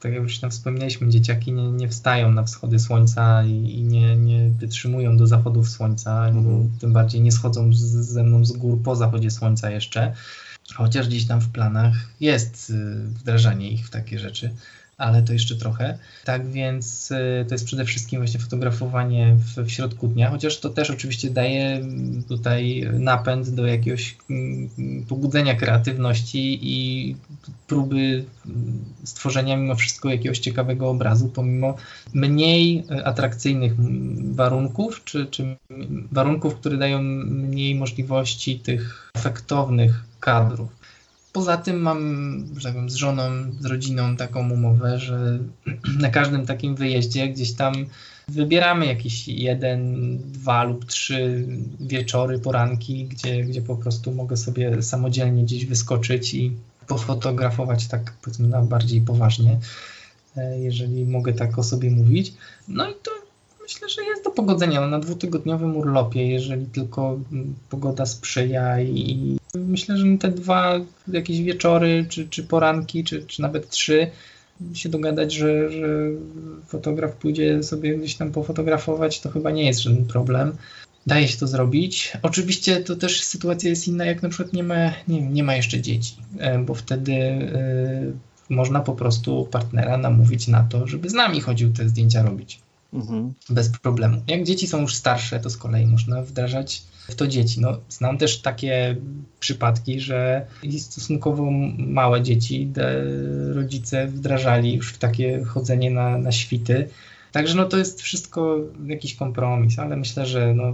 tak 0.00 0.12
jak 0.12 0.22
już 0.22 0.38
tam 0.38 0.50
wspomnieliśmy, 0.50 1.08
dzieciaki 1.08 1.52
nie, 1.52 1.70
nie 1.70 1.88
wstają 1.88 2.32
na 2.32 2.42
wschody 2.42 2.78
słońca 2.78 3.44
i, 3.44 3.50
i 3.50 3.82
nie, 3.82 4.16
nie 4.16 4.50
wytrzymują 4.50 5.16
do 5.16 5.26
zachodów 5.26 5.68
słońca, 5.68 6.28
mhm. 6.28 6.70
tym 6.80 6.92
bardziej 6.92 7.20
nie 7.20 7.32
schodzą 7.32 7.74
z, 7.74 7.80
ze 7.80 8.22
mną 8.22 8.44
z 8.44 8.52
gór 8.52 8.82
po 8.82 8.96
zachodzie 8.96 9.30
słońca 9.30 9.70
jeszcze. 9.70 10.14
Chociaż 10.74 11.08
gdzieś 11.08 11.26
tam 11.26 11.40
w 11.40 11.48
planach 11.48 11.94
jest 12.20 12.70
y, 12.70 12.74
wdrażanie 13.04 13.70
ich 13.70 13.86
w 13.86 13.90
takie 13.90 14.18
rzeczy 14.18 14.50
ale 14.98 15.22
to 15.22 15.32
jeszcze 15.32 15.56
trochę. 15.56 15.98
Tak 16.24 16.50
więc 16.50 17.10
y, 17.10 17.44
to 17.48 17.54
jest 17.54 17.64
przede 17.64 17.84
wszystkim 17.84 18.20
właśnie 18.20 18.40
fotografowanie 18.40 19.36
w, 19.36 19.62
w, 19.62 19.70
środku 19.70 20.08
dnia, 20.08 20.30
chociaż 20.30 20.60
to 20.60 20.70
też 20.70 20.90
oczywiście 20.90 21.30
daje 21.30 21.80
tutaj 22.28 22.88
napęd 22.92 23.50
do 23.50 23.66
jakiegoś 23.66 24.16
mm, 24.30 24.68
pobudzenia 25.08 25.54
kreatywności 25.54 26.58
i 26.62 27.16
próby 27.66 28.24
stworzenia 29.04 29.56
mimo 29.56 29.74
wszystko 29.74 30.08
jakiegoś 30.08 30.38
ciekawego 30.38 30.90
obrazu, 30.90 31.28
pomimo 31.28 31.76
mniej 32.14 32.84
atrakcyjnych 33.04 33.72
warunków, 34.34 35.04
czy, 35.04 35.26
czy 35.26 35.56
warunków, 36.12 36.54
które 36.54 36.76
dają 36.76 37.02
mniej 37.02 37.74
możliwości 37.74 38.60
tych 38.60 39.10
efektownych 39.14 40.04
kadrów. 40.20 40.77
Poza 41.38 41.56
tym 41.56 41.80
mam, 41.80 42.44
że 42.56 42.68
powiem, 42.68 42.90
z 42.90 42.94
żoną, 42.94 43.22
z 43.60 43.64
rodziną 43.64 44.16
taką 44.16 44.50
umowę, 44.50 44.98
że 44.98 45.38
na 46.04 46.10
każdym 46.10 46.46
takim 46.46 46.74
wyjeździe 46.74 47.28
gdzieś 47.28 47.52
tam 47.52 47.74
wybieramy 48.28 48.86
jakiś 48.86 49.28
jeden, 49.28 50.18
dwa 50.32 50.64
lub 50.64 50.84
trzy 50.84 51.46
wieczory, 51.80 52.38
poranki, 52.38 53.04
gdzie, 53.04 53.44
gdzie 53.44 53.62
po 53.62 53.76
prostu 53.76 54.12
mogę 54.12 54.36
sobie 54.36 54.82
samodzielnie 54.82 55.42
gdzieś 55.42 55.66
wyskoczyć 55.66 56.34
i 56.34 56.52
pofotografować 56.86 57.88
tak 57.88 58.12
powiedzmy 58.22 58.48
na 58.48 58.62
bardziej 58.62 59.00
poważnie, 59.00 59.58
e, 60.36 60.60
jeżeli 60.60 61.06
mogę 61.06 61.32
tak 61.32 61.58
o 61.58 61.62
sobie 61.62 61.90
mówić. 61.90 62.32
No 62.68 62.90
i 62.90 62.94
to 63.02 63.10
myślę, 63.62 63.88
że 63.88 64.04
jest 64.04 64.24
do 64.24 64.30
pogodzenia 64.30 64.86
na 64.86 64.98
dwutygodniowym 64.98 65.76
urlopie, 65.76 66.28
jeżeli 66.28 66.66
tylko 66.66 67.18
pogoda 67.70 68.06
sprzyja 68.06 68.80
i 68.80 69.37
myślę, 69.54 69.96
że 69.96 70.04
te 70.18 70.28
dwa 70.28 70.80
jakieś 71.08 71.42
wieczory, 71.42 72.06
czy, 72.08 72.28
czy 72.28 72.44
poranki, 72.44 73.04
czy, 73.04 73.22
czy 73.22 73.42
nawet 73.42 73.68
trzy 73.68 74.10
się 74.74 74.88
dogadać, 74.88 75.34
że, 75.34 75.70
że 75.70 75.88
fotograf 76.66 77.16
pójdzie 77.16 77.62
sobie 77.62 77.98
gdzieś 77.98 78.14
tam 78.14 78.32
pofotografować, 78.32 79.20
to 79.20 79.30
chyba 79.30 79.50
nie 79.50 79.66
jest 79.66 79.80
żaden 79.80 80.04
problem. 80.04 80.56
Daje 81.06 81.28
się 81.28 81.38
to 81.38 81.46
zrobić. 81.46 82.12
Oczywiście 82.22 82.80
to 82.80 82.96
też 82.96 83.24
sytuacja 83.24 83.70
jest 83.70 83.88
inna, 83.88 84.04
jak 84.04 84.22
na 84.22 84.28
przykład 84.28 84.52
nie 84.52 84.62
ma, 84.62 84.92
nie, 85.08 85.22
nie 85.22 85.44
ma 85.44 85.56
jeszcze 85.56 85.80
dzieci, 85.80 86.16
e, 86.38 86.58
bo 86.58 86.74
wtedy 86.74 87.12
y, 87.12 88.12
można 88.48 88.80
po 88.80 88.92
prostu 88.92 89.48
partnera 89.50 89.98
namówić 89.98 90.48
na 90.48 90.62
to, 90.62 90.86
żeby 90.86 91.08
z 91.08 91.14
nami 91.14 91.40
chodził 91.40 91.72
te 91.72 91.88
zdjęcia 91.88 92.22
robić. 92.22 92.60
Mhm. 92.92 93.34
Bez 93.50 93.68
problemu. 93.68 94.22
Jak 94.26 94.44
dzieci 94.44 94.66
są 94.66 94.80
już 94.80 94.94
starsze, 94.94 95.40
to 95.40 95.50
z 95.50 95.56
kolei 95.56 95.86
można 95.86 96.22
wdrażać 96.22 96.82
w 97.08 97.14
to 97.14 97.26
dzieci. 97.26 97.60
No, 97.60 97.78
znam 97.88 98.18
też 98.18 98.40
takie 98.40 98.96
przypadki, 99.40 100.00
że 100.00 100.46
stosunkowo 100.78 101.50
małe 101.78 102.22
dzieci 102.22 102.72
rodzice 103.52 104.06
wdrażali 104.06 104.74
już 104.74 104.92
w 104.92 104.98
takie 104.98 105.44
chodzenie 105.44 105.90
na, 105.90 106.18
na 106.18 106.32
świty. 106.32 106.88
Także 107.32 107.54
no, 107.54 107.64
to 107.64 107.76
jest 107.76 108.02
wszystko 108.02 108.58
jakiś 108.86 109.14
kompromis, 109.14 109.78
ale 109.78 109.96
myślę, 109.96 110.26
że 110.26 110.54
no, 110.54 110.72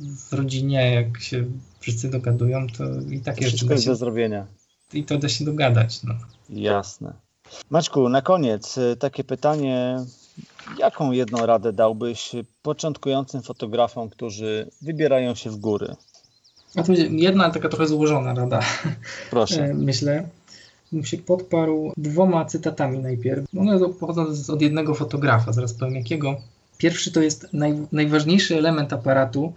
w 0.00 0.32
rodzinie, 0.32 0.94
jak 0.94 1.22
się 1.22 1.44
wszyscy 1.80 2.10
dogadują, 2.10 2.66
to 2.66 2.84
i 3.10 3.20
takie 3.20 3.50
rzeczy. 3.50 3.66
jest 3.70 3.86
do 3.86 3.96
zrobienia. 3.96 4.46
I 4.92 5.04
to 5.04 5.18
da 5.18 5.28
się 5.28 5.44
dogadać. 5.44 6.02
No. 6.02 6.14
Jasne. 6.50 7.12
Maczku, 7.70 8.08
na 8.08 8.22
koniec 8.22 8.78
y, 8.78 8.96
takie 8.96 9.24
pytanie 9.24 9.96
Jaką 10.78 11.12
jedną 11.12 11.46
radę 11.46 11.72
dałbyś 11.72 12.32
początkującym 12.62 13.42
fotografom, 13.42 14.10
którzy 14.10 14.70
wybierają 14.82 15.34
się 15.34 15.50
w 15.50 15.56
góry? 15.56 15.94
A 16.76 16.82
to 16.82 16.92
jedna 17.10 17.50
taka 17.50 17.68
trochę 17.68 17.86
złożona 17.86 18.34
rada. 18.34 18.60
Proszę. 19.30 19.64
E, 19.64 19.74
myślę. 19.74 20.28
Bym 20.92 21.04
się 21.04 21.18
podparł 21.18 21.92
dwoma 21.96 22.44
cytatami 22.44 22.98
najpierw. 22.98 23.44
One 23.58 23.88
pochodzą 23.88 24.26
od 24.48 24.62
jednego 24.62 24.94
fotografa, 24.94 25.52
zaraz 25.52 25.74
powiem 25.74 25.94
jakiego. 25.94 26.36
Pierwszy 26.78 27.12
to 27.12 27.22
jest 27.22 27.48
naj, 27.52 27.86
najważniejszy 27.92 28.58
element 28.58 28.92
aparatu 28.92 29.52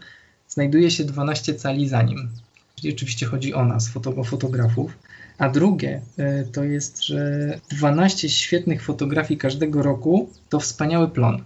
znajduje 0.47 0.91
się 0.91 1.03
12 1.03 1.53
cali 1.53 1.87
za 1.87 2.01
nim. 2.01 2.29
Czyli 2.75 2.93
oczywiście 2.93 3.25
chodzi 3.25 3.53
o 3.53 3.65
nas, 3.65 3.89
foto, 3.89 4.23
fotografów. 4.23 4.91
A 5.37 5.49
drugie 5.49 6.01
e, 6.17 6.43
to 6.43 6.63
jest, 6.63 7.05
że 7.05 7.59
12 7.69 8.29
świetnych 8.29 8.83
fotografii 8.83 9.37
każdego 9.37 9.83
roku 9.83 10.29
to 10.49 10.59
wspaniały 10.59 11.07
plon. 11.07 11.43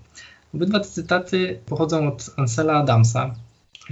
Obydwa 0.53 0.79
te 0.79 0.85
cytaty 0.85 1.59
pochodzą 1.65 2.07
od 2.07 2.29
Ansela 2.37 2.73
Adamsa, 2.73 3.35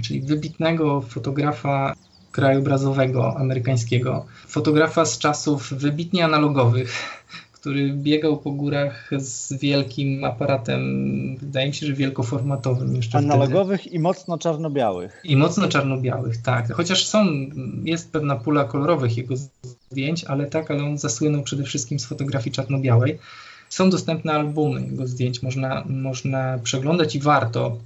czyli 0.02 0.20
wybitnego 0.20 1.00
fotografa 1.00 1.94
krajobrazowego 2.32 3.36
amerykańskiego, 3.36 4.26
fotografa 4.46 5.04
z 5.04 5.18
czasów 5.18 5.72
wybitnie 5.72 6.24
analogowych, 6.24 6.92
który 7.60 7.92
biegał 7.92 8.36
po 8.36 8.50
górach 8.50 9.10
z 9.18 9.52
wielkim 9.52 10.24
aparatem, 10.24 10.80
wydaje 11.36 11.66
mi 11.66 11.74
się, 11.74 11.86
że 11.86 11.92
wielkoformatowym 11.92 12.96
jeszcze 12.96 13.18
Analogowych 13.18 13.80
wtedy. 13.80 13.96
i 13.96 13.98
mocno 13.98 14.38
czarno-białych. 14.38 15.20
I 15.24 15.36
mocno 15.36 15.68
czarno-białych, 15.68 16.42
tak. 16.42 16.72
Chociaż 16.72 17.06
są, 17.06 17.26
jest 17.84 18.12
pewna 18.12 18.36
pula 18.36 18.64
kolorowych 18.64 19.16
jego 19.16 19.34
zdjęć, 19.90 20.24
ale 20.24 20.46
tak, 20.46 20.70
ale 20.70 20.84
on 20.84 20.98
zasłynął 20.98 21.42
przede 21.42 21.64
wszystkim 21.64 21.98
z 21.98 22.04
fotografii 22.04 22.54
czarno-białej. 22.54 23.18
Są 23.68 23.90
dostępne 23.90 24.32
albumy 24.32 24.82
jego 24.82 25.06
zdjęć, 25.06 25.42
można, 25.42 25.84
można 25.88 26.58
przeglądać 26.62 27.16
i 27.16 27.20
warto, 27.20 27.78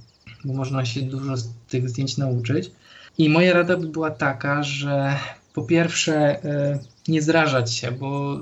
bo 0.45 0.53
można 0.53 0.85
się 0.85 1.01
dużo 1.01 1.37
z 1.37 1.49
tych 1.69 1.89
zdjęć 1.89 2.17
nauczyć. 2.17 2.71
I 3.17 3.29
moja 3.29 3.53
rada 3.53 3.77
by 3.77 3.87
była 3.87 4.11
taka, 4.11 4.63
że 4.63 5.15
po 5.53 5.63
pierwsze 5.63 6.15
e, 6.43 6.79
nie 7.07 7.21
zrażać 7.21 7.73
się, 7.73 7.91
bo 7.91 8.35
e, 8.35 8.39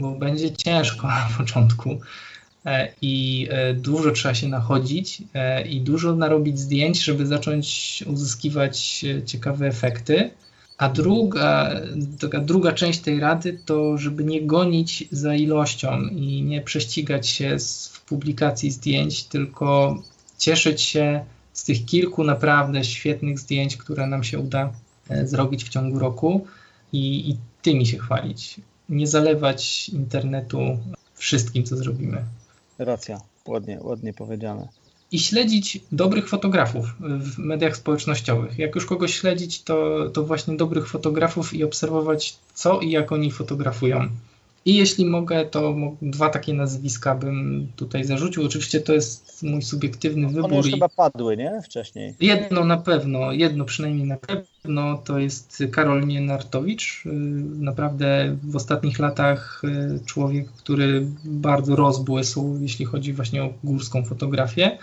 bo 0.00 0.10
będzie 0.10 0.52
ciężko 0.52 1.06
na 1.28 1.28
początku 1.38 2.00
e, 2.66 2.92
i 3.02 3.46
e, 3.50 3.74
dużo 3.74 4.10
trzeba 4.10 4.34
się 4.34 4.48
nachodzić 4.48 5.22
e, 5.34 5.68
i 5.68 5.80
dużo 5.80 6.16
narobić 6.16 6.58
zdjęć, 6.58 7.04
żeby 7.04 7.26
zacząć 7.26 8.04
uzyskiwać 8.06 9.04
ciekawe 9.26 9.66
efekty. 9.66 10.30
A 10.78 10.88
druga, 10.88 11.70
taka 12.20 12.40
druga 12.40 12.72
część 12.72 13.00
tej 13.00 13.20
rady 13.20 13.58
to, 13.64 13.98
żeby 13.98 14.24
nie 14.24 14.42
gonić 14.42 15.04
za 15.10 15.34
ilością 15.34 16.02
i 16.02 16.42
nie 16.42 16.60
prześcigać 16.60 17.28
się 17.28 17.56
w 17.92 18.00
publikacji 18.00 18.70
zdjęć, 18.70 19.24
tylko 19.24 19.96
cieszyć 20.38 20.82
się 20.82 21.24
z 21.52 21.64
tych 21.64 21.84
kilku 21.84 22.24
naprawdę 22.24 22.84
świetnych 22.84 23.38
zdjęć, 23.38 23.76
które 23.76 24.06
nam 24.06 24.24
się 24.24 24.38
uda 24.38 24.72
zrobić 25.24 25.64
w 25.64 25.68
ciągu 25.68 25.98
roku 25.98 26.46
i, 26.92 27.30
i 27.30 27.36
tymi 27.62 27.86
się 27.86 27.98
chwalić 27.98 28.60
nie 28.90 29.06
zalewać 29.06 29.88
internetu 29.88 30.78
wszystkim, 31.14 31.64
co 31.64 31.76
zrobimy. 31.76 32.24
Racja, 32.78 33.20
ładnie, 33.46 33.78
ładnie 33.82 34.12
powiedziane. 34.12 34.68
I 35.12 35.18
śledzić 35.18 35.80
dobrych 35.92 36.28
fotografów 36.28 36.86
w 37.00 37.38
mediach 37.38 37.76
społecznościowych. 37.76 38.58
Jak 38.58 38.74
już 38.74 38.86
kogoś 38.86 39.14
śledzić, 39.14 39.62
to, 39.62 40.08
to 40.10 40.22
właśnie 40.24 40.56
dobrych 40.56 40.88
fotografów 40.88 41.54
i 41.54 41.64
obserwować, 41.64 42.36
co 42.54 42.80
i 42.80 42.90
jak 42.90 43.12
oni 43.12 43.30
fotografują. 43.30 44.08
I 44.64 44.76
jeśli 44.76 45.06
mogę, 45.06 45.44
to 45.44 45.74
dwa 46.02 46.28
takie 46.28 46.54
nazwiska 46.54 47.14
bym 47.14 47.68
tutaj 47.76 48.04
zarzucił. 48.04 48.44
Oczywiście 48.44 48.80
to 48.80 48.92
jest 48.92 49.42
mój 49.42 49.62
subiektywny 49.62 50.26
wybór. 50.26 50.44
One 50.44 50.56
już 50.56 50.70
chyba 50.70 50.88
padły, 50.88 51.36
nie? 51.36 51.62
Wcześniej. 51.64 52.14
Jedno 52.20 52.64
na 52.64 52.76
pewno, 52.76 53.32
jedno 53.32 53.64
przynajmniej 53.64 54.06
na 54.06 54.16
pewno, 54.16 54.98
to 54.98 55.18
jest 55.18 55.62
Karol 55.72 56.06
Nienartowicz. 56.06 57.02
Y, 57.06 57.10
naprawdę 57.58 58.36
w 58.42 58.56
ostatnich 58.56 58.98
latach 58.98 59.62
y, 59.64 60.00
człowiek, 60.06 60.52
który 60.52 61.06
bardzo 61.24 61.76
rozbłysł, 61.76 62.58
jeśli 62.60 62.84
chodzi 62.84 63.12
właśnie 63.12 63.44
o 63.44 63.52
górską 63.64 64.04
fotografię. 64.04 64.78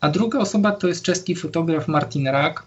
A 0.00 0.08
druga 0.08 0.38
osoba 0.38 0.72
to 0.72 0.88
jest 0.88 1.02
czeski 1.02 1.36
fotograf 1.36 1.88
Martin 1.88 2.28
Rak, 2.28 2.66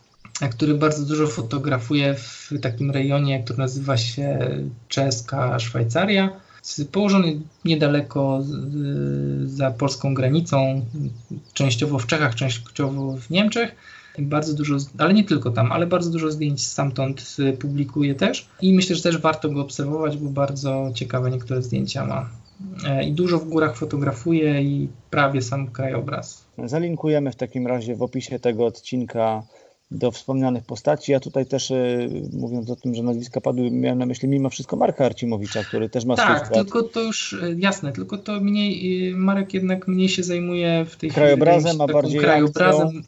który 0.51 0.73
bardzo 0.73 1.05
dużo 1.05 1.27
fotografuje 1.27 2.13
w 2.13 2.49
takim 2.61 2.91
rejonie, 2.91 3.43
który 3.43 3.59
nazywa 3.59 3.97
się 3.97 4.39
Czeska 4.87 5.59
Szwajcaria 5.59 6.42
położony 6.91 7.39
niedaleko 7.65 8.43
za 9.45 9.71
polską 9.71 10.13
granicą, 10.13 10.85
częściowo 11.53 11.99
w 11.99 12.07
Czechach, 12.07 12.35
częściowo 12.35 13.17
w 13.17 13.29
Niemczech. 13.29 13.75
Bardzo 14.19 14.53
dużo, 14.53 14.77
ale 14.97 15.13
nie 15.13 15.23
tylko 15.23 15.51
tam, 15.51 15.71
ale 15.71 15.87
bardzo 15.87 16.09
dużo 16.09 16.31
zdjęć 16.31 16.65
stamtąd 16.65 17.37
publikuje 17.59 18.15
też 18.15 18.47
i 18.61 18.73
myślę, 18.73 18.95
że 18.95 19.01
też 19.01 19.17
warto 19.17 19.49
go 19.49 19.61
obserwować, 19.61 20.17
bo 20.17 20.29
bardzo 20.29 20.91
ciekawe 20.93 21.31
niektóre 21.31 21.61
zdjęcia 21.61 22.05
ma. 22.05 22.29
i 23.05 23.11
dużo 23.11 23.39
w 23.39 23.49
górach 23.49 23.77
fotografuję 23.77 24.61
i 24.61 24.87
prawie 25.09 25.41
sam 25.41 25.67
krajobraz. 25.67 26.45
Zalinkujemy 26.65 27.31
w 27.31 27.35
takim 27.35 27.67
razie 27.67 27.95
w 27.95 28.01
opisie 28.01 28.39
tego 28.39 28.65
odcinka 28.65 29.43
do 29.93 30.11
wspomnianych 30.11 30.63
postaci. 30.63 31.11
Ja 31.11 31.19
tutaj 31.19 31.45
też 31.45 31.71
y, 31.71 32.09
mówiąc 32.33 32.69
o 32.69 32.75
tym, 32.75 32.95
że 32.95 33.03
nazwiska 33.03 33.41
padły, 33.41 33.71
miałem 33.71 33.99
na 33.99 34.05
myśli 34.05 34.27
mimo 34.27 34.49
wszystko 34.49 34.75
Marka 34.75 35.05
Arcimowicza, 35.05 35.63
który 35.63 35.89
też 35.89 36.05
ma 36.05 36.15
tak, 36.15 36.45
swój 36.45 36.55
Tak, 36.55 36.63
tylko 36.63 36.83
to 36.83 37.01
już 37.01 37.33
y, 37.33 37.55
jasne, 37.59 37.91
tylko 37.91 38.17
to 38.17 38.39
mniej, 38.39 39.09
y, 39.11 39.15
Marek 39.15 39.53
jednak 39.53 39.87
mniej 39.87 40.09
się 40.09 40.23
zajmuje 40.23 40.85
w 40.85 40.95
tej 40.95 41.09
krajobrazem, 41.09 41.59
chwili. 41.59 41.77
Krajobrazem, 41.77 41.81
a 41.81 42.01
bardziej 42.01 42.19
krajobrazem. 42.19 42.87
Akcją. 42.87 43.01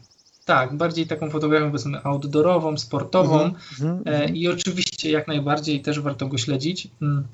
Tak, 0.44 0.76
bardziej 0.76 1.06
taką 1.06 1.30
fotografią 1.30 1.66
powiedzmy 1.66 2.04
outdoorową, 2.04 2.78
sportową 2.78 3.40
mm 3.40 3.54
-hmm, 3.78 4.36
i 4.36 4.48
oczywiście 4.48 5.10
jak 5.10 5.28
najbardziej 5.28 5.80
też 5.80 6.00
warto 6.00 6.26
go 6.26 6.38
śledzić. 6.38 6.88
Mm. 7.02 7.24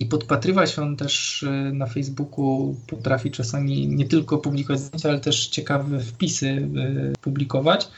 I 0.00 0.06
podpatrywać 0.06 0.78
on 0.78 0.96
też 0.96 1.44
na 1.72 1.86
Facebooku 1.86 2.74
potrafi 2.86 3.30
czasami 3.30 3.88
nie 3.88 4.08
tylko 4.08 4.38
publikować 4.38 4.80
zdjęcia, 4.80 5.08
ale 5.08 5.20
też 5.20 5.48
ciekawe 5.48 6.00
wpisy 6.00 6.68
publikować. 7.20 7.88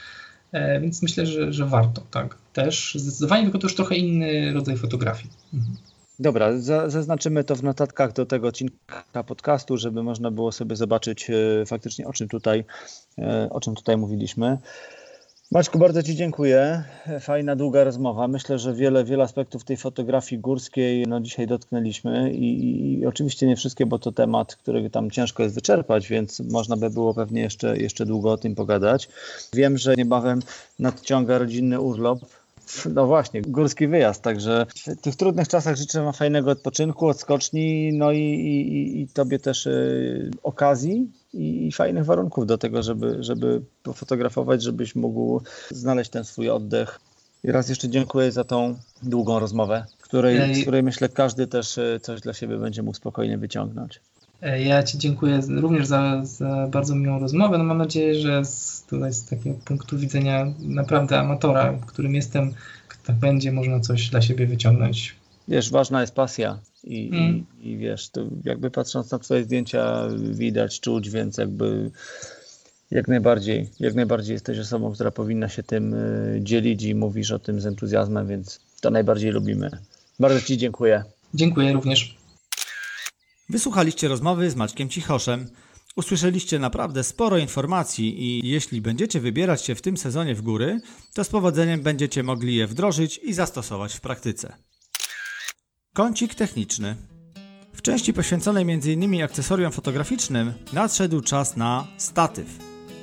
E, 0.51 0.79
więc 0.79 1.01
myślę, 1.01 1.25
że, 1.25 1.53
że 1.53 1.65
warto, 1.65 2.01
tak, 2.11 2.37
też. 2.53 2.95
Zdecydowanie, 2.95 3.43
tylko 3.43 3.59
to 3.59 3.67
już 3.67 3.75
trochę 3.75 3.95
inny 3.95 4.53
rodzaj 4.53 4.77
fotografii. 4.77 5.29
Mhm. 5.53 5.77
Dobra, 6.19 6.51
zaznaczymy 6.87 7.43
to 7.43 7.55
w 7.55 7.63
notatkach 7.63 8.13
do 8.13 8.25
tego 8.25 8.47
odcinka 8.47 9.23
podcastu, 9.27 9.77
żeby 9.77 10.03
można 10.03 10.31
było 10.31 10.51
sobie 10.51 10.75
zobaczyć 10.75 11.29
e, 11.29 11.65
faktycznie 11.65 12.07
o 12.07 12.13
czym 12.13 12.27
tutaj, 12.27 12.65
e, 13.17 13.49
o 13.49 13.59
czym 13.59 13.75
tutaj 13.75 13.97
mówiliśmy. 13.97 14.57
Maćku, 15.51 15.79
bardzo 15.79 16.03
Ci 16.03 16.15
dziękuję. 16.15 16.83
Fajna, 17.19 17.55
długa 17.55 17.83
rozmowa. 17.83 18.27
Myślę, 18.27 18.59
że 18.59 18.73
wiele, 18.73 19.03
wiele 19.03 19.23
aspektów 19.23 19.63
tej 19.63 19.77
fotografii 19.77 20.41
górskiej 20.41 21.07
no, 21.07 21.19
dzisiaj 21.19 21.47
dotknęliśmy 21.47 22.33
I, 22.33 22.99
i 22.99 23.05
oczywiście 23.05 23.47
nie 23.47 23.55
wszystkie, 23.55 23.85
bo 23.85 23.99
to 23.99 24.11
temat, 24.11 24.55
który 24.55 24.89
tam 24.89 25.11
ciężko 25.11 25.43
jest 25.43 25.55
wyczerpać, 25.55 26.07
więc 26.07 26.39
można 26.39 26.77
by 26.77 26.89
było 26.89 27.13
pewnie 27.13 27.41
jeszcze, 27.41 27.77
jeszcze 27.77 28.05
długo 28.05 28.31
o 28.31 28.37
tym 28.37 28.55
pogadać. 28.55 29.09
Wiem, 29.53 29.77
że 29.77 29.95
niebawem 29.95 30.39
nadciąga 30.79 31.37
rodzinny 31.37 31.79
urlop. 31.79 32.19
No 32.95 33.07
właśnie, 33.07 33.41
górski 33.41 33.87
wyjazd, 33.87 34.21
także 34.21 34.65
w 34.75 35.01
tych 35.01 35.15
trudnych 35.15 35.47
czasach 35.47 35.75
życzę 35.75 36.03
Wam 36.03 36.13
fajnego 36.13 36.51
odpoczynku, 36.51 37.07
odskoczni, 37.07 37.93
no 37.93 38.11
i, 38.11 38.19
i, 38.19 39.01
i 39.01 39.07
Tobie 39.07 39.39
też 39.39 39.65
y, 39.65 40.31
okazji 40.43 41.11
i, 41.33 41.71
fajnych 41.71 42.05
warunków 42.05 42.45
do 42.45 42.57
tego, 42.57 42.83
żeby, 42.83 43.23
żeby 43.23 43.61
pofotografować, 43.83 44.63
żebyś 44.63 44.95
mógł 44.95 45.41
znaleźć 45.71 46.11
ten 46.11 46.25
swój 46.25 46.49
oddech. 46.49 46.99
I 47.43 47.51
raz 47.51 47.69
jeszcze 47.69 47.89
dziękuję 47.89 48.31
za 48.31 48.43
tą 48.43 48.75
długą 49.03 49.39
rozmowę, 49.39 49.85
której, 50.01 50.55
z 50.55 50.61
której 50.61 50.83
myślę 50.83 51.09
każdy 51.09 51.47
też 51.47 51.77
e, 51.77 51.99
coś 51.99 52.21
dla 52.21 52.33
siebie 52.33 52.57
będzie 52.57 52.83
mógł 52.83 52.97
spokojnie 52.97 53.37
wyciągnąć. 53.37 53.99
E, 54.41 54.63
ja 54.63 54.83
Ci 54.83 54.97
dziękuję 54.97 55.39
również 55.49 55.87
za, 55.87 56.25
za 56.25 56.67
bardzo 56.71 56.95
miłą 56.95 57.19
rozmowę. 57.19 57.57
No 57.57 57.63
mam 57.63 57.77
nadzieję, 57.77 58.15
że 58.15 58.45
z, 58.45 58.83
tutaj 58.89 59.13
z 59.13 59.25
takiego 59.25 59.55
punktu 59.65 59.97
widzenia 59.97 60.53
naprawdę 60.59 61.19
amatora, 61.19 61.73
którym 61.87 62.15
jestem, 62.15 62.53
tak 63.05 63.15
będzie 63.15 63.51
można 63.51 63.79
coś 63.79 64.09
dla 64.09 64.21
siebie 64.21 64.47
wyciągnąć. 64.47 65.15
Wiesz, 65.47 65.71
ważna 65.71 66.01
jest 66.01 66.15
pasja 66.15 66.59
i, 66.83 67.09
mm. 67.13 67.45
i, 67.61 67.69
i 67.69 67.77
wiesz, 67.77 68.09
to 68.09 68.21
jakby 68.43 68.71
patrząc 68.71 69.11
na 69.11 69.19
twoje 69.19 69.43
zdjęcia 69.43 70.07
widać, 70.31 70.79
czuć, 70.79 71.09
więc 71.09 71.37
jakby 71.37 71.91
jak 72.91 73.07
najbardziej, 73.07 73.69
jak 73.79 73.95
najbardziej 73.95 74.33
jesteś 74.33 74.59
osobą, 74.59 74.93
która 74.93 75.11
powinna 75.11 75.49
się 75.49 75.63
tym 75.63 75.93
y, 75.93 76.39
dzielić 76.43 76.83
i 76.83 76.95
mówisz 76.95 77.31
o 77.31 77.39
tym 77.39 77.61
z 77.61 77.65
entuzjazmem, 77.65 78.27
więc 78.27 78.59
to 78.81 78.89
najbardziej 78.89 79.31
lubimy. 79.31 79.69
Bardzo 80.19 80.41
Ci 80.41 80.57
dziękuję. 80.57 81.03
Dziękuję 81.33 81.73
również. 81.73 82.16
Wysłuchaliście 83.49 84.07
rozmowy 84.07 84.49
z 84.49 84.55
Maćkiem 84.55 84.89
Cichoszem. 84.89 85.49
Usłyszeliście 85.95 86.59
naprawdę 86.59 87.03
sporo 87.03 87.37
informacji 87.37 88.23
i 88.23 88.49
jeśli 88.49 88.81
będziecie 88.81 89.19
wybierać 89.19 89.65
się 89.65 89.75
w 89.75 89.81
tym 89.81 89.97
sezonie 89.97 90.35
w 90.35 90.41
góry, 90.41 90.79
to 91.13 91.23
z 91.23 91.29
powodzeniem 91.29 91.81
będziecie 91.81 92.23
mogli 92.23 92.55
je 92.55 92.67
wdrożyć 92.67 93.19
i 93.23 93.33
zastosować 93.33 93.93
w 93.93 94.01
praktyce. 94.01 94.57
Kącik 95.93 96.35
techniczny. 96.35 96.95
W 97.73 97.81
części 97.81 98.13
poświęconej 98.13 98.63
m.in. 98.63 99.23
akcesoriom 99.23 99.71
fotograficznym 99.71 100.53
nadszedł 100.73 101.21
czas 101.21 101.57
na 101.57 101.87
statyw, 101.97 102.47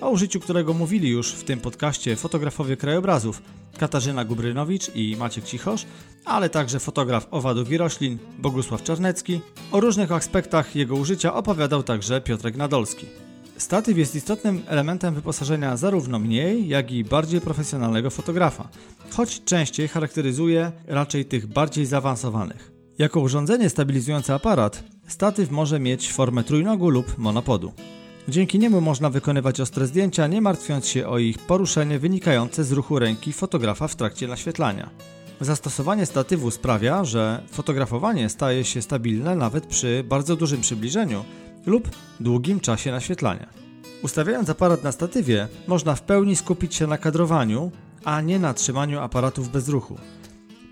o 0.01 0.11
użyciu 0.11 0.41
którego 0.41 0.75
mówili 0.75 1.09
już 1.09 1.33
w 1.33 1.45
tym 1.45 1.61
podcaście 1.61 2.17
fotografowie 2.17 2.77
krajobrazów 2.77 3.43
Katarzyna 3.79 4.25
Gubrynowicz 4.25 4.91
i 4.95 5.17
Maciek 5.17 5.45
Cichosz, 5.45 5.87
ale 6.25 6.51
także 6.51 6.81
fotograf 6.81 7.27
owadów 7.31 7.73
i 7.73 7.79
roślin 7.79 8.19
Bogusław 8.39 8.83
Czarnecki. 8.83 9.41
O 9.73 9.81
różnych 9.81 10.13
aspektach 10.13 10.77
jego 10.77 10.95
użycia 10.95 11.35
opowiadał 11.35 11.83
także 11.83 12.21
Piotrek 12.21 12.57
Nadolski. 12.57 13.07
Statyw 13.57 13.99
jest 13.99 14.15
istotnym 14.15 14.63
elementem 14.67 15.15
wyposażenia 15.15 15.77
zarówno 15.77 16.19
mniej, 16.19 16.69
jak 16.69 16.93
i 16.93 17.05
bardziej 17.05 17.41
profesjonalnego 17.41 18.11
fotografa, 18.11 18.69
choć 19.11 19.45
częściej 19.45 19.89
charakteryzuje 19.89 20.73
raczej 20.87 21.25
tych 21.25 21.47
bardziej 21.47 21.87
zaawansowanych. 21.87 22.73
Jako 22.99 23.21
urządzenie 23.21 23.71
stabilizujące 23.71 24.35
aparat, 24.35 24.85
statyw 25.09 25.51
może 25.51 25.81
mieć 25.81 26.13
formę 26.13 26.45
trójnogu 26.45 26.91
lub 26.91 27.19
monopodu. 27.19 27.73
Dzięki 28.29 28.59
niemu 28.59 28.81
można 28.81 29.11
wykonywać 29.11 29.61
ostre 29.61 29.87
zdjęcia, 29.87 30.27
nie 30.27 30.41
martwiąc 30.41 30.87
się 30.87 31.07
o 31.09 31.19
ich 31.19 31.39
poruszenie 31.39 31.99
wynikające 31.99 32.65
z 32.65 32.73
ruchu 32.73 32.99
ręki 32.99 33.33
fotografa 33.33 33.89
w 33.89 33.97
trakcie 33.97 34.29
naświetlania. 34.29 34.91
Zastosowanie 35.41 36.07
statywu 36.07 36.51
sprawia, 36.51 37.05
że 37.05 37.43
fotografowanie 37.53 38.29
staje 38.29 38.65
się 38.65 38.83
stabilne 38.83 39.37
nawet 39.37 39.67
przy 39.67 40.05
bardzo 40.09 40.37
dużym 40.37 40.61
przybliżeniu 40.61 41.25
lub 41.67 41.89
długim 42.21 42.61
czasie 42.61 42.91
naświetlania. 42.91 43.47
Ustawiając 44.03 44.51
aparat 44.51 44.83
na 44.83 44.93
statywie, 44.93 45.49
można 45.67 45.95
w 45.95 46.03
pełni 46.03 46.37
skupić 46.37 46.75
się 46.75 46.87
na 46.87 46.99
kadrowaniu, 46.99 47.71
a 48.05 48.21
nie 48.21 48.39
na 48.39 48.55
trzymaniu 48.55 49.01
aparatów 49.01 49.49
bez 49.49 49.69
ruchu. 49.69 49.99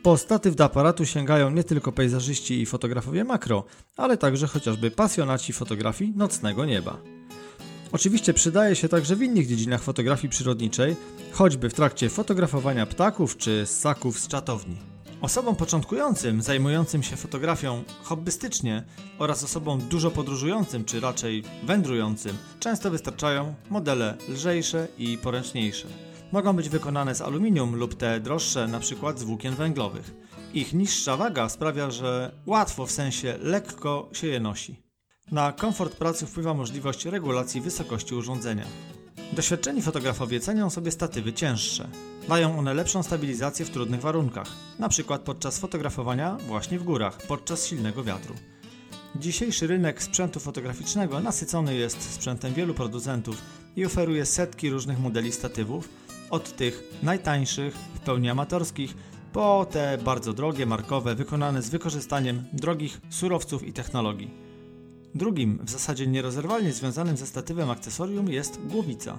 Po 0.02 0.16
statyw 0.16 0.56
do 0.56 0.64
aparatu 0.64 1.06
sięgają 1.06 1.50
nie 1.50 1.64
tylko 1.64 1.92
pejzażyści 1.92 2.60
i 2.60 2.66
fotografowie 2.66 3.24
makro, 3.24 3.64
ale 3.96 4.16
także 4.16 4.46
chociażby 4.46 4.90
pasjonaci 4.90 5.52
fotografii 5.52 6.12
nocnego 6.16 6.64
nieba. 6.64 6.96
Oczywiście 7.92 8.34
przydaje 8.34 8.76
się 8.76 8.88
także 8.88 9.16
w 9.16 9.22
innych 9.22 9.46
dziedzinach 9.46 9.82
fotografii 9.82 10.28
przyrodniczej, 10.28 10.96
choćby 11.32 11.70
w 11.70 11.74
trakcie 11.74 12.08
fotografowania 12.08 12.86
ptaków 12.86 13.36
czy 13.36 13.66
ssaków 13.66 14.20
z 14.20 14.28
czatowni. 14.28 14.76
Osobom 15.20 15.56
początkującym, 15.56 16.42
zajmującym 16.42 17.02
się 17.02 17.16
fotografią 17.16 17.82
hobbystycznie 18.02 18.84
oraz 19.18 19.44
osobom 19.44 19.80
dużo 19.80 20.10
podróżującym 20.10 20.84
czy 20.84 21.00
raczej 21.00 21.42
wędrującym 21.64 22.36
często 22.60 22.90
wystarczają 22.90 23.54
modele 23.70 24.16
lżejsze 24.28 24.88
i 24.98 25.18
poręczniejsze 25.18 25.88
mogą 26.32 26.52
być 26.52 26.68
wykonane 26.68 27.14
z 27.14 27.20
aluminium 27.20 27.76
lub 27.76 27.94
te 27.94 28.20
droższe 28.20 28.64
np. 28.64 29.12
z 29.16 29.22
włókien 29.22 29.54
węglowych. 29.54 30.14
Ich 30.54 30.74
niższa 30.74 31.16
waga 31.16 31.48
sprawia, 31.48 31.90
że 31.90 32.32
łatwo, 32.46 32.86
w 32.86 32.90
sensie 32.90 33.38
lekko 33.40 34.08
się 34.12 34.26
je 34.26 34.40
nosi. 34.40 34.91
Na 35.30 35.52
komfort 35.52 35.96
pracy 35.96 36.26
wpływa 36.26 36.54
możliwość 36.54 37.04
regulacji 37.04 37.60
wysokości 37.60 38.14
urządzenia. 38.14 38.64
Doświadczeni 39.32 39.82
fotografowie 39.82 40.40
cenią 40.40 40.70
sobie 40.70 40.90
statywy 40.90 41.32
cięższe. 41.32 41.88
Dają 42.28 42.58
one 42.58 42.74
lepszą 42.74 43.02
stabilizację 43.02 43.64
w 43.64 43.70
trudnych 43.70 44.00
warunkach, 44.00 44.48
np. 44.78 45.18
podczas 45.18 45.58
fotografowania 45.58 46.36
właśnie 46.46 46.78
w 46.78 46.84
górach, 46.84 47.18
podczas 47.26 47.66
silnego 47.66 48.04
wiatru. 48.04 48.34
Dzisiejszy 49.16 49.66
rynek 49.66 50.02
sprzętu 50.02 50.40
fotograficznego 50.40 51.20
nasycony 51.20 51.74
jest 51.74 52.14
sprzętem 52.14 52.54
wielu 52.54 52.74
producentów 52.74 53.42
i 53.76 53.84
oferuje 53.84 54.26
setki 54.26 54.70
różnych 54.70 54.98
modeli 54.98 55.32
statywów, 55.32 55.88
od 56.30 56.56
tych 56.56 56.98
najtańszych, 57.02 57.74
w 57.74 58.00
pełni 58.00 58.30
amatorskich, 58.30 58.94
po 59.32 59.66
te 59.70 59.98
bardzo 59.98 60.32
drogie, 60.32 60.66
markowe, 60.66 61.14
wykonane 61.14 61.62
z 61.62 61.70
wykorzystaniem 61.70 62.44
drogich 62.52 63.00
surowców 63.10 63.62
i 63.62 63.72
technologii. 63.72 64.51
Drugim, 65.14 65.58
w 65.62 65.70
zasadzie 65.70 66.06
nierozerwalnie 66.06 66.72
związanym 66.72 67.16
ze 67.16 67.26
statywem 67.26 67.70
akcesorium 67.70 68.28
jest 68.28 68.60
głowica. 68.66 69.18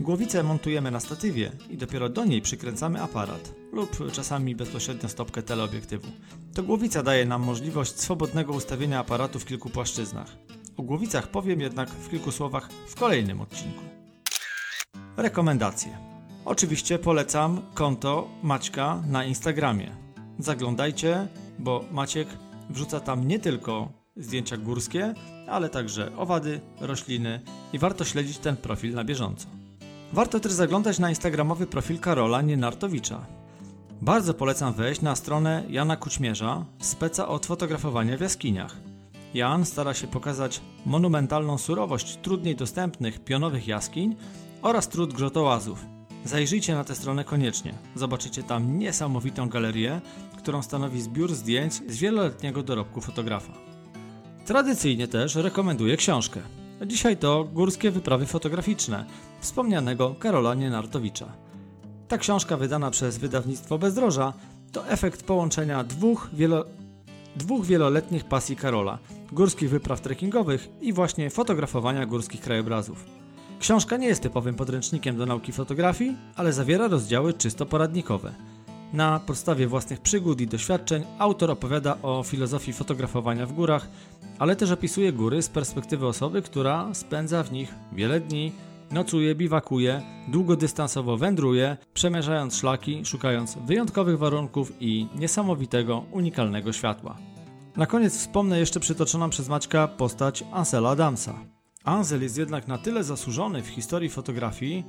Głowicę 0.00 0.42
montujemy 0.42 0.90
na 0.90 1.00
statywie 1.00 1.52
i 1.70 1.76
dopiero 1.76 2.08
do 2.08 2.24
niej 2.24 2.42
przykręcamy 2.42 3.02
aparat 3.02 3.54
lub 3.72 4.12
czasami 4.12 4.56
bezpośrednio 4.56 5.08
stopkę 5.08 5.42
teleobiektywu. 5.42 6.08
To 6.54 6.62
głowica 6.62 7.02
daje 7.02 7.26
nam 7.26 7.42
możliwość 7.42 8.00
swobodnego 8.00 8.52
ustawienia 8.52 8.98
aparatu 8.98 9.38
w 9.38 9.44
kilku 9.44 9.70
płaszczyznach. 9.70 10.36
O 10.76 10.82
głowicach 10.82 11.28
powiem 11.28 11.60
jednak 11.60 11.90
w 11.90 12.10
kilku 12.10 12.32
słowach 12.32 12.68
w 12.88 12.94
kolejnym 12.94 13.40
odcinku. 13.40 13.82
Rekomendacje. 15.16 15.98
Oczywiście 16.44 16.98
polecam 16.98 17.60
konto 17.74 18.28
Maćka 18.42 19.02
na 19.06 19.24
Instagramie. 19.24 19.96
Zaglądajcie, 20.38 21.28
bo 21.58 21.84
Maciek 21.92 22.28
wrzuca 22.70 23.00
tam 23.00 23.28
nie 23.28 23.38
tylko 23.38 24.03
zdjęcia 24.16 24.56
górskie, 24.56 25.14
ale 25.48 25.68
także 25.68 26.16
owady, 26.16 26.60
rośliny 26.80 27.40
i 27.72 27.78
warto 27.78 28.04
śledzić 28.04 28.38
ten 28.38 28.56
profil 28.56 28.94
na 28.94 29.04
bieżąco. 29.04 29.46
Warto 30.12 30.40
też 30.40 30.52
zaglądać 30.52 30.98
na 30.98 31.08
instagramowy 31.08 31.66
profil 31.66 31.98
Karola 31.98 32.42
Nienartowicza. 32.42 33.26
Bardzo 34.02 34.34
polecam 34.34 34.74
wejść 34.74 35.00
na 35.00 35.16
stronę 35.16 35.64
Jana 35.68 35.96
Kućmierza, 35.96 36.64
speca 36.80 37.28
od 37.28 37.46
fotografowania 37.46 38.16
w 38.16 38.20
jaskiniach. 38.20 38.76
Jan 39.34 39.64
stara 39.64 39.94
się 39.94 40.06
pokazać 40.06 40.60
monumentalną 40.86 41.58
surowość 41.58 42.16
trudniej 42.16 42.56
dostępnych 42.56 43.24
pionowych 43.24 43.68
jaskiń 43.68 44.16
oraz 44.62 44.88
trud 44.88 45.12
grzotołazów. 45.12 45.86
Zajrzyjcie 46.24 46.74
na 46.74 46.84
tę 46.84 46.94
stronę 46.94 47.24
koniecznie. 47.24 47.74
Zobaczycie 47.94 48.42
tam 48.42 48.78
niesamowitą 48.78 49.48
galerię, 49.48 50.00
którą 50.38 50.62
stanowi 50.62 51.02
zbiór 51.02 51.34
zdjęć 51.34 51.74
z 51.74 51.98
wieloletniego 51.98 52.62
dorobku 52.62 53.00
fotografa. 53.00 53.73
Tradycyjnie 54.44 55.08
też 55.08 55.34
rekomenduję 55.34 55.96
książkę. 55.96 56.40
Dzisiaj 56.86 57.16
to 57.16 57.44
Górskie 57.44 57.90
wyprawy 57.90 58.26
fotograficzne 58.26 59.04
wspomnianego 59.40 60.14
Karola 60.18 60.54
Nienartowicza. 60.54 61.26
Ta 62.08 62.18
książka 62.18 62.56
wydana 62.56 62.90
przez 62.90 63.18
wydawnictwo 63.18 63.78
Bezdroża 63.78 64.32
to 64.72 64.88
efekt 64.88 65.22
połączenia 65.22 65.84
dwóch, 65.84 66.28
wielo... 66.32 66.64
dwóch 67.36 67.66
wieloletnich 67.66 68.24
pasji 68.24 68.56
Karola 68.56 68.98
górskich 69.32 69.70
wypraw 69.70 70.00
trekkingowych 70.00 70.68
i 70.80 70.92
właśnie 70.92 71.30
fotografowania 71.30 72.06
górskich 72.06 72.40
krajobrazów. 72.40 73.04
Książka 73.60 73.96
nie 73.96 74.06
jest 74.06 74.22
typowym 74.22 74.54
podręcznikiem 74.54 75.16
do 75.16 75.26
nauki 75.26 75.52
fotografii, 75.52 76.16
ale 76.36 76.52
zawiera 76.52 76.88
rozdziały 76.88 77.32
czysto 77.34 77.66
poradnikowe. 77.66 78.34
Na 78.94 79.20
podstawie 79.20 79.66
własnych 79.66 80.00
przygód 80.00 80.40
i 80.40 80.46
doświadczeń 80.46 81.04
autor 81.18 81.50
opowiada 81.50 81.96
o 82.02 82.22
filozofii 82.22 82.72
fotografowania 82.72 83.46
w 83.46 83.52
górach, 83.52 83.88
ale 84.38 84.56
też 84.56 84.70
opisuje 84.70 85.12
góry 85.12 85.42
z 85.42 85.48
perspektywy 85.48 86.06
osoby, 86.06 86.42
która 86.42 86.94
spędza 86.94 87.42
w 87.42 87.52
nich 87.52 87.74
wiele 87.92 88.20
dni, 88.20 88.52
nocuje, 88.90 89.34
biwakuje, 89.34 90.02
długodystansowo 90.28 91.16
wędruje, 91.16 91.76
przemierzając 91.94 92.56
szlaki, 92.56 93.04
szukając 93.04 93.58
wyjątkowych 93.66 94.18
warunków 94.18 94.72
i 94.80 95.08
niesamowitego, 95.14 96.04
unikalnego 96.12 96.72
światła. 96.72 97.16
Na 97.76 97.86
koniec 97.86 98.18
wspomnę 98.18 98.58
jeszcze 98.58 98.80
przytoczoną 98.80 99.30
przez 99.30 99.48
Maćka 99.48 99.88
postać 99.88 100.44
Ansela 100.52 100.90
Adamsa. 100.90 101.34
Ansel 101.84 102.22
jest 102.22 102.38
jednak 102.38 102.68
na 102.68 102.78
tyle 102.78 103.04
zasłużony 103.04 103.62
w 103.62 103.68
historii 103.68 104.08
fotografii, 104.08 104.84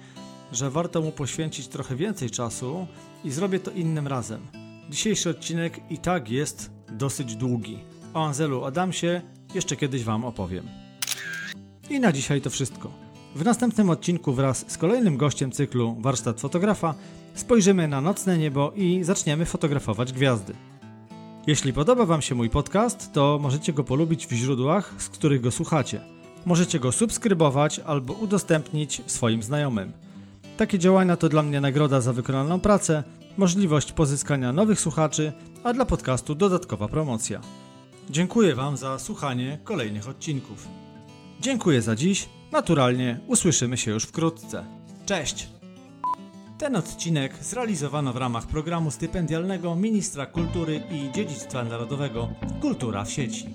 że 0.52 0.69
warto 0.69 1.02
mu 1.02 1.11
poświęcić 1.11 1.68
trochę 1.68 1.95
więcej 1.95 2.30
czasu 2.30 2.88
i 3.26 3.31
zrobię 3.31 3.60
to 3.60 3.72
innym 3.72 4.07
razem. 4.07 4.41
Dzisiejszy 4.89 5.30
odcinek 5.30 5.80
i 5.89 5.97
tak 5.97 6.30
jest 6.30 6.72
dosyć 6.89 7.35
długi. 7.35 7.80
O 8.14 8.26
Anselu 8.26 8.65
Adamsie 8.65 9.22
jeszcze 9.56 9.76
kiedyś 9.76 10.03
Wam 10.03 10.26
opowiem. 10.26 10.68
I 11.89 11.99
na 11.99 12.11
dzisiaj 12.11 12.41
to 12.41 12.49
wszystko. 12.49 12.91
W 13.35 13.45
następnym 13.45 13.89
odcinku 13.89 14.34
wraz 14.34 14.65
z 14.72 14.77
kolejnym 14.77 15.18
gościem 15.18 15.52
cyklu 15.52 15.95
Warsztat 15.99 16.41
Fotografa 16.41 16.95
spojrzymy 17.34 17.88
na 17.88 18.02
nocne 18.02 18.38
niebo 18.38 18.72
i 18.76 19.03
zaczniemy 19.03 19.45
fotografować 19.45 20.14
gwiazdy. 20.14 20.53
Jeśli 21.47 21.73
podoba 21.73 22.06
Wam 22.06 22.22
się 22.22 22.35
mój 22.35 22.49
podcast, 22.49 23.14
to 23.14 23.39
możecie 23.41 23.73
go 23.73 23.84
polubić 23.84 24.27
w 24.27 24.31
źródłach, 24.31 24.93
z 24.97 25.10
których 25.10 25.41
go 25.41 25.52
słuchacie. 25.52 26.02
Możecie 26.45 26.80
go 26.80 26.91
subskrybować 26.91 27.80
albo 27.80 28.14
udostępnić 28.14 29.02
swoim 29.06 29.43
znajomym. 29.43 30.05
Takie 30.57 30.80
działania 30.80 31.18
to 31.18 31.30
dla 31.30 31.44
mnie 31.44 31.61
nagroda 31.61 32.02
za 32.02 32.14
wykonaną 32.14 32.60
pracę, 32.60 33.03
możliwość 33.38 33.91
pozyskania 33.91 34.53
nowych 34.53 34.80
słuchaczy, 34.80 35.34
a 35.64 35.73
dla 35.73 35.86
podcastu 35.86 36.36
dodatkowa 36.36 36.88
promocja. 36.88 37.41
Dziękuję 38.10 38.56
Wam 38.56 38.77
za 38.77 38.99
słuchanie 38.99 39.60
kolejnych 39.64 40.10
odcinków. 40.10 40.68
Dziękuję 41.41 41.82
za 41.82 41.95
dziś. 41.95 42.30
Naturalnie 42.52 43.19
usłyszymy 43.27 43.77
się 43.77 43.91
już 43.91 44.03
wkrótce. 44.03 44.65
Cześć! 45.06 45.49
Ten 46.57 46.76
odcinek 46.76 47.36
zrealizowano 47.41 48.14
w 48.14 48.18
ramach 48.18 48.48
programu 48.48 48.91
stypendialnego 48.91 49.76
Ministra 49.76 50.26
Kultury 50.26 50.82
i 50.91 51.11
Dziedzictwa 51.11 51.64
Narodowego 51.64 52.30
Kultura 52.61 53.03
w 53.03 53.11
sieci. 53.11 53.49